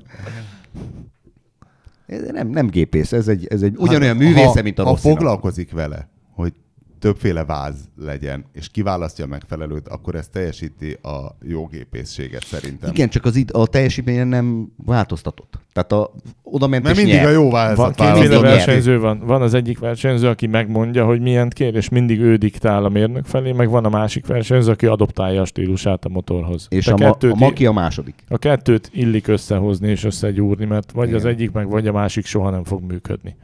Ez 2.06 2.22
nem, 2.30 2.48
nem 2.48 2.66
gépész, 2.66 3.12
ez 3.12 3.28
egy, 3.28 3.46
ez 3.46 3.62
egy 3.62 3.74
ugyanolyan 3.76 4.16
művésze, 4.16 4.40
ha, 4.46 4.62
mint 4.62 4.78
a 4.78 4.82
Ha 4.84 4.90
Rosszinak. 4.90 5.16
foglalkozik 5.18 5.70
vele, 5.72 6.08
hogy 6.30 6.52
többféle 6.98 7.44
váz 7.44 7.74
legyen, 8.00 8.44
és 8.52 8.68
kiválasztja 8.68 9.24
a 9.24 9.28
megfelelőt, 9.28 9.88
akkor 9.88 10.14
ez 10.14 10.28
teljesíti 10.28 10.92
a 11.02 11.36
jó 11.42 11.66
gépészséget 11.66 12.44
szerintem. 12.44 12.90
Igen, 12.90 13.08
csak 13.08 13.24
az 13.24 13.36
id- 13.36 13.50
a 13.50 13.66
teljesítményen 13.66 14.28
nem 14.28 14.72
változtatott. 14.84 15.58
Tehát 15.72 15.92
a, 15.92 16.12
oda 16.42 16.66
ment 16.66 16.82
Mert 16.82 16.96
mindig 16.96 17.14
nyert. 17.14 17.26
a 17.26 17.30
jó 17.30 17.42
Van 17.42 17.50
vázat 17.50 17.94
kétféle 17.94 18.40
versenyző 18.40 19.00
van. 19.00 19.18
Van 19.26 19.42
az 19.42 19.54
egyik 19.54 19.78
versenyző, 19.78 20.28
aki 20.28 20.46
megmondja, 20.46 21.04
hogy 21.04 21.20
milyen 21.20 21.48
kér, 21.48 21.74
és 21.74 21.88
mindig 21.88 22.20
ő 22.20 22.36
diktál 22.36 22.84
a 22.84 22.88
mérnök 22.88 23.24
felé, 23.24 23.52
meg 23.52 23.68
van 23.70 23.84
a 23.84 23.88
másik 23.88 24.26
versenyző, 24.26 24.70
aki 24.70 24.86
adoptálja 24.86 25.40
a 25.40 25.44
stílusát 25.44 26.04
a 26.04 26.08
motorhoz. 26.08 26.66
És 26.70 26.84
Te 26.84 26.92
a, 26.92 26.96
ma, 26.96 27.06
a 27.06 27.10
kettőt, 27.10 27.34
Maki 27.34 27.66
a 27.66 27.72
második. 27.72 28.14
a 28.28 28.38
kettőt 28.38 28.90
illik 28.92 29.28
összehozni 29.28 29.88
és 29.88 30.04
összegyúrni, 30.04 30.64
mert 30.64 30.92
vagy 30.92 31.06
Igen. 31.08 31.18
az 31.18 31.24
egyik, 31.24 31.50
meg 31.52 31.68
vagy 31.68 31.86
a 31.86 31.92
másik 31.92 32.26
soha 32.26 32.50
nem 32.50 32.64
fog 32.64 32.82
működni. 32.82 33.36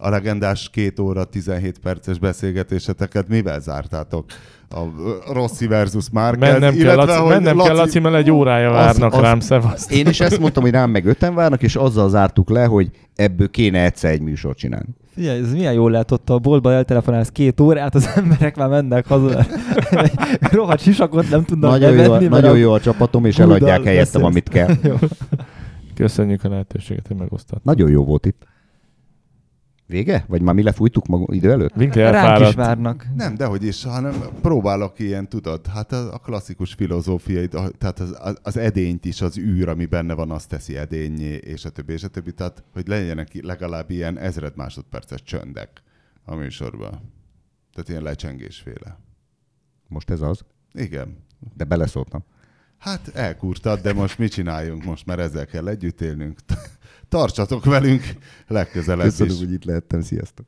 A 0.00 0.08
legendás 0.08 0.68
két 0.72 0.98
óra 0.98 1.24
17 1.24 1.78
perces 1.78 2.18
beszélgetéseteket 2.18 3.28
mivel 3.28 3.60
zártátok? 3.60 4.24
A 4.70 4.78
Rossi 5.32 5.66
versus 5.66 6.10
Márquez, 6.12 6.52
Mennem 6.52 6.70
kell, 6.74 6.80
illetve, 6.80 7.04
Laci, 7.04 7.20
hogy 7.20 7.28
mennem 7.30 7.58
kell, 7.58 7.74
Laci, 7.76 7.98
mert 7.98 8.14
egy 8.14 8.30
órája 8.30 8.70
Az- 8.70 8.74
várnak 8.74 9.12
az- 9.12 9.20
rám, 9.20 9.40
szevaszt. 9.40 9.90
Én 9.92 10.06
is 10.06 10.20
ezt 10.20 10.38
mondtam, 10.38 10.62
hogy 10.62 10.72
rám 10.72 10.90
meg 10.90 11.06
öten 11.06 11.34
várnak, 11.34 11.62
és 11.62 11.76
azzal 11.76 12.08
zártuk 12.08 12.50
le, 12.50 12.64
hogy 12.64 12.90
ebből 13.14 13.50
kéne 13.50 13.84
egyszer 13.84 14.10
egy 14.10 14.20
műsort 14.20 14.58
csinálni. 14.58 14.88
Figyelj, 15.14 15.40
ez 15.40 15.52
milyen 15.52 15.72
jól 15.72 15.90
lehet 15.90 16.10
ott 16.10 16.30
a 16.30 16.38
boltban 16.38 16.72
eltelefonálsz 16.72 17.28
két 17.28 17.60
órát, 17.60 17.94
az 17.94 18.10
emberek 18.14 18.56
már 18.56 18.68
mennek 18.68 19.06
haza. 19.06 19.46
Rohadt 20.52 20.80
sisakot 20.82 21.30
nem 21.30 21.44
tudnak 21.44 21.70
Nagyon, 21.70 21.90
jó, 21.90 21.96
bevenni, 21.96 22.28
mert 22.28 22.42
nagyon 22.42 22.58
jó 22.58 22.72
a 22.72 22.80
csapatom, 22.80 23.24
és 23.24 23.38
eladják 23.38 23.82
helyettem, 23.82 24.24
amit 24.24 24.48
kell. 24.48 24.70
Jó. 24.82 24.94
Köszönjük 25.94 26.44
a 26.44 26.48
lehetőséget, 26.48 27.06
hogy 27.06 27.16
megosztott. 27.16 27.64
Nagyon 27.64 27.90
jó 27.90 28.04
volt 28.04 28.26
itt. 28.26 28.46
Vége? 29.88 30.24
Vagy 30.28 30.42
már 30.42 30.54
mi 30.54 30.62
lefújtuk 30.62 31.06
magunk 31.06 31.34
idő 31.34 31.50
előtt? 31.50 31.74
Vinti 31.74 31.98
Ránk 31.98 32.14
is 32.14 32.20
elfáradt. 32.20 32.54
várnak. 32.54 33.06
Nem, 33.14 33.34
dehogy 33.34 33.64
is, 33.64 33.84
hanem 33.84 34.14
próbálok 34.42 34.98
ilyen, 34.98 35.28
tudod, 35.28 35.66
hát 35.66 35.92
a, 35.92 36.14
a 36.14 36.18
klasszikus 36.18 36.72
filozófiai, 36.74 37.48
tehát 37.48 38.00
az, 38.00 38.38
az, 38.42 38.56
edényt 38.56 39.04
is, 39.04 39.20
az 39.20 39.38
űr, 39.38 39.68
ami 39.68 39.86
benne 39.86 40.14
van, 40.14 40.30
azt 40.30 40.48
teszi 40.48 40.76
edényé, 40.76 41.34
és 41.34 41.64
a 41.64 41.70
többi, 41.70 41.92
és 41.92 42.02
a 42.02 42.08
többi, 42.08 42.32
tehát 42.32 42.64
hogy 42.72 42.88
legyenek 42.88 43.44
legalább 43.44 43.90
ilyen 43.90 44.18
ezred 44.18 44.56
másodperces 44.56 45.22
csöndek 45.22 45.82
a 46.24 46.34
műsorban. 46.34 46.90
Tehát 47.72 47.88
ilyen 47.88 48.02
lecsengésféle. 48.02 48.98
Most 49.86 50.10
ez 50.10 50.20
az, 50.20 50.44
Igen. 50.72 51.16
de 51.56 51.64
beleszóltam. 51.64 52.24
Hát 52.78 53.08
elkurtad, 53.14 53.80
de 53.80 53.92
most 53.92 54.18
mit 54.18 54.32
csináljunk? 54.32 54.84
Most 54.84 55.06
már 55.06 55.18
ezzel 55.18 55.46
kell 55.46 55.68
együtt 55.68 56.00
élnünk. 56.00 56.38
Tartsatok 57.08 57.64
velünk 57.64 58.02
legközelebb 58.46 59.06
Köszönöm, 59.06 59.32
is. 59.32 59.38
hogy 59.38 59.52
itt 59.52 59.64
lehettem. 59.64 60.02
Sziasztok! 60.02 60.46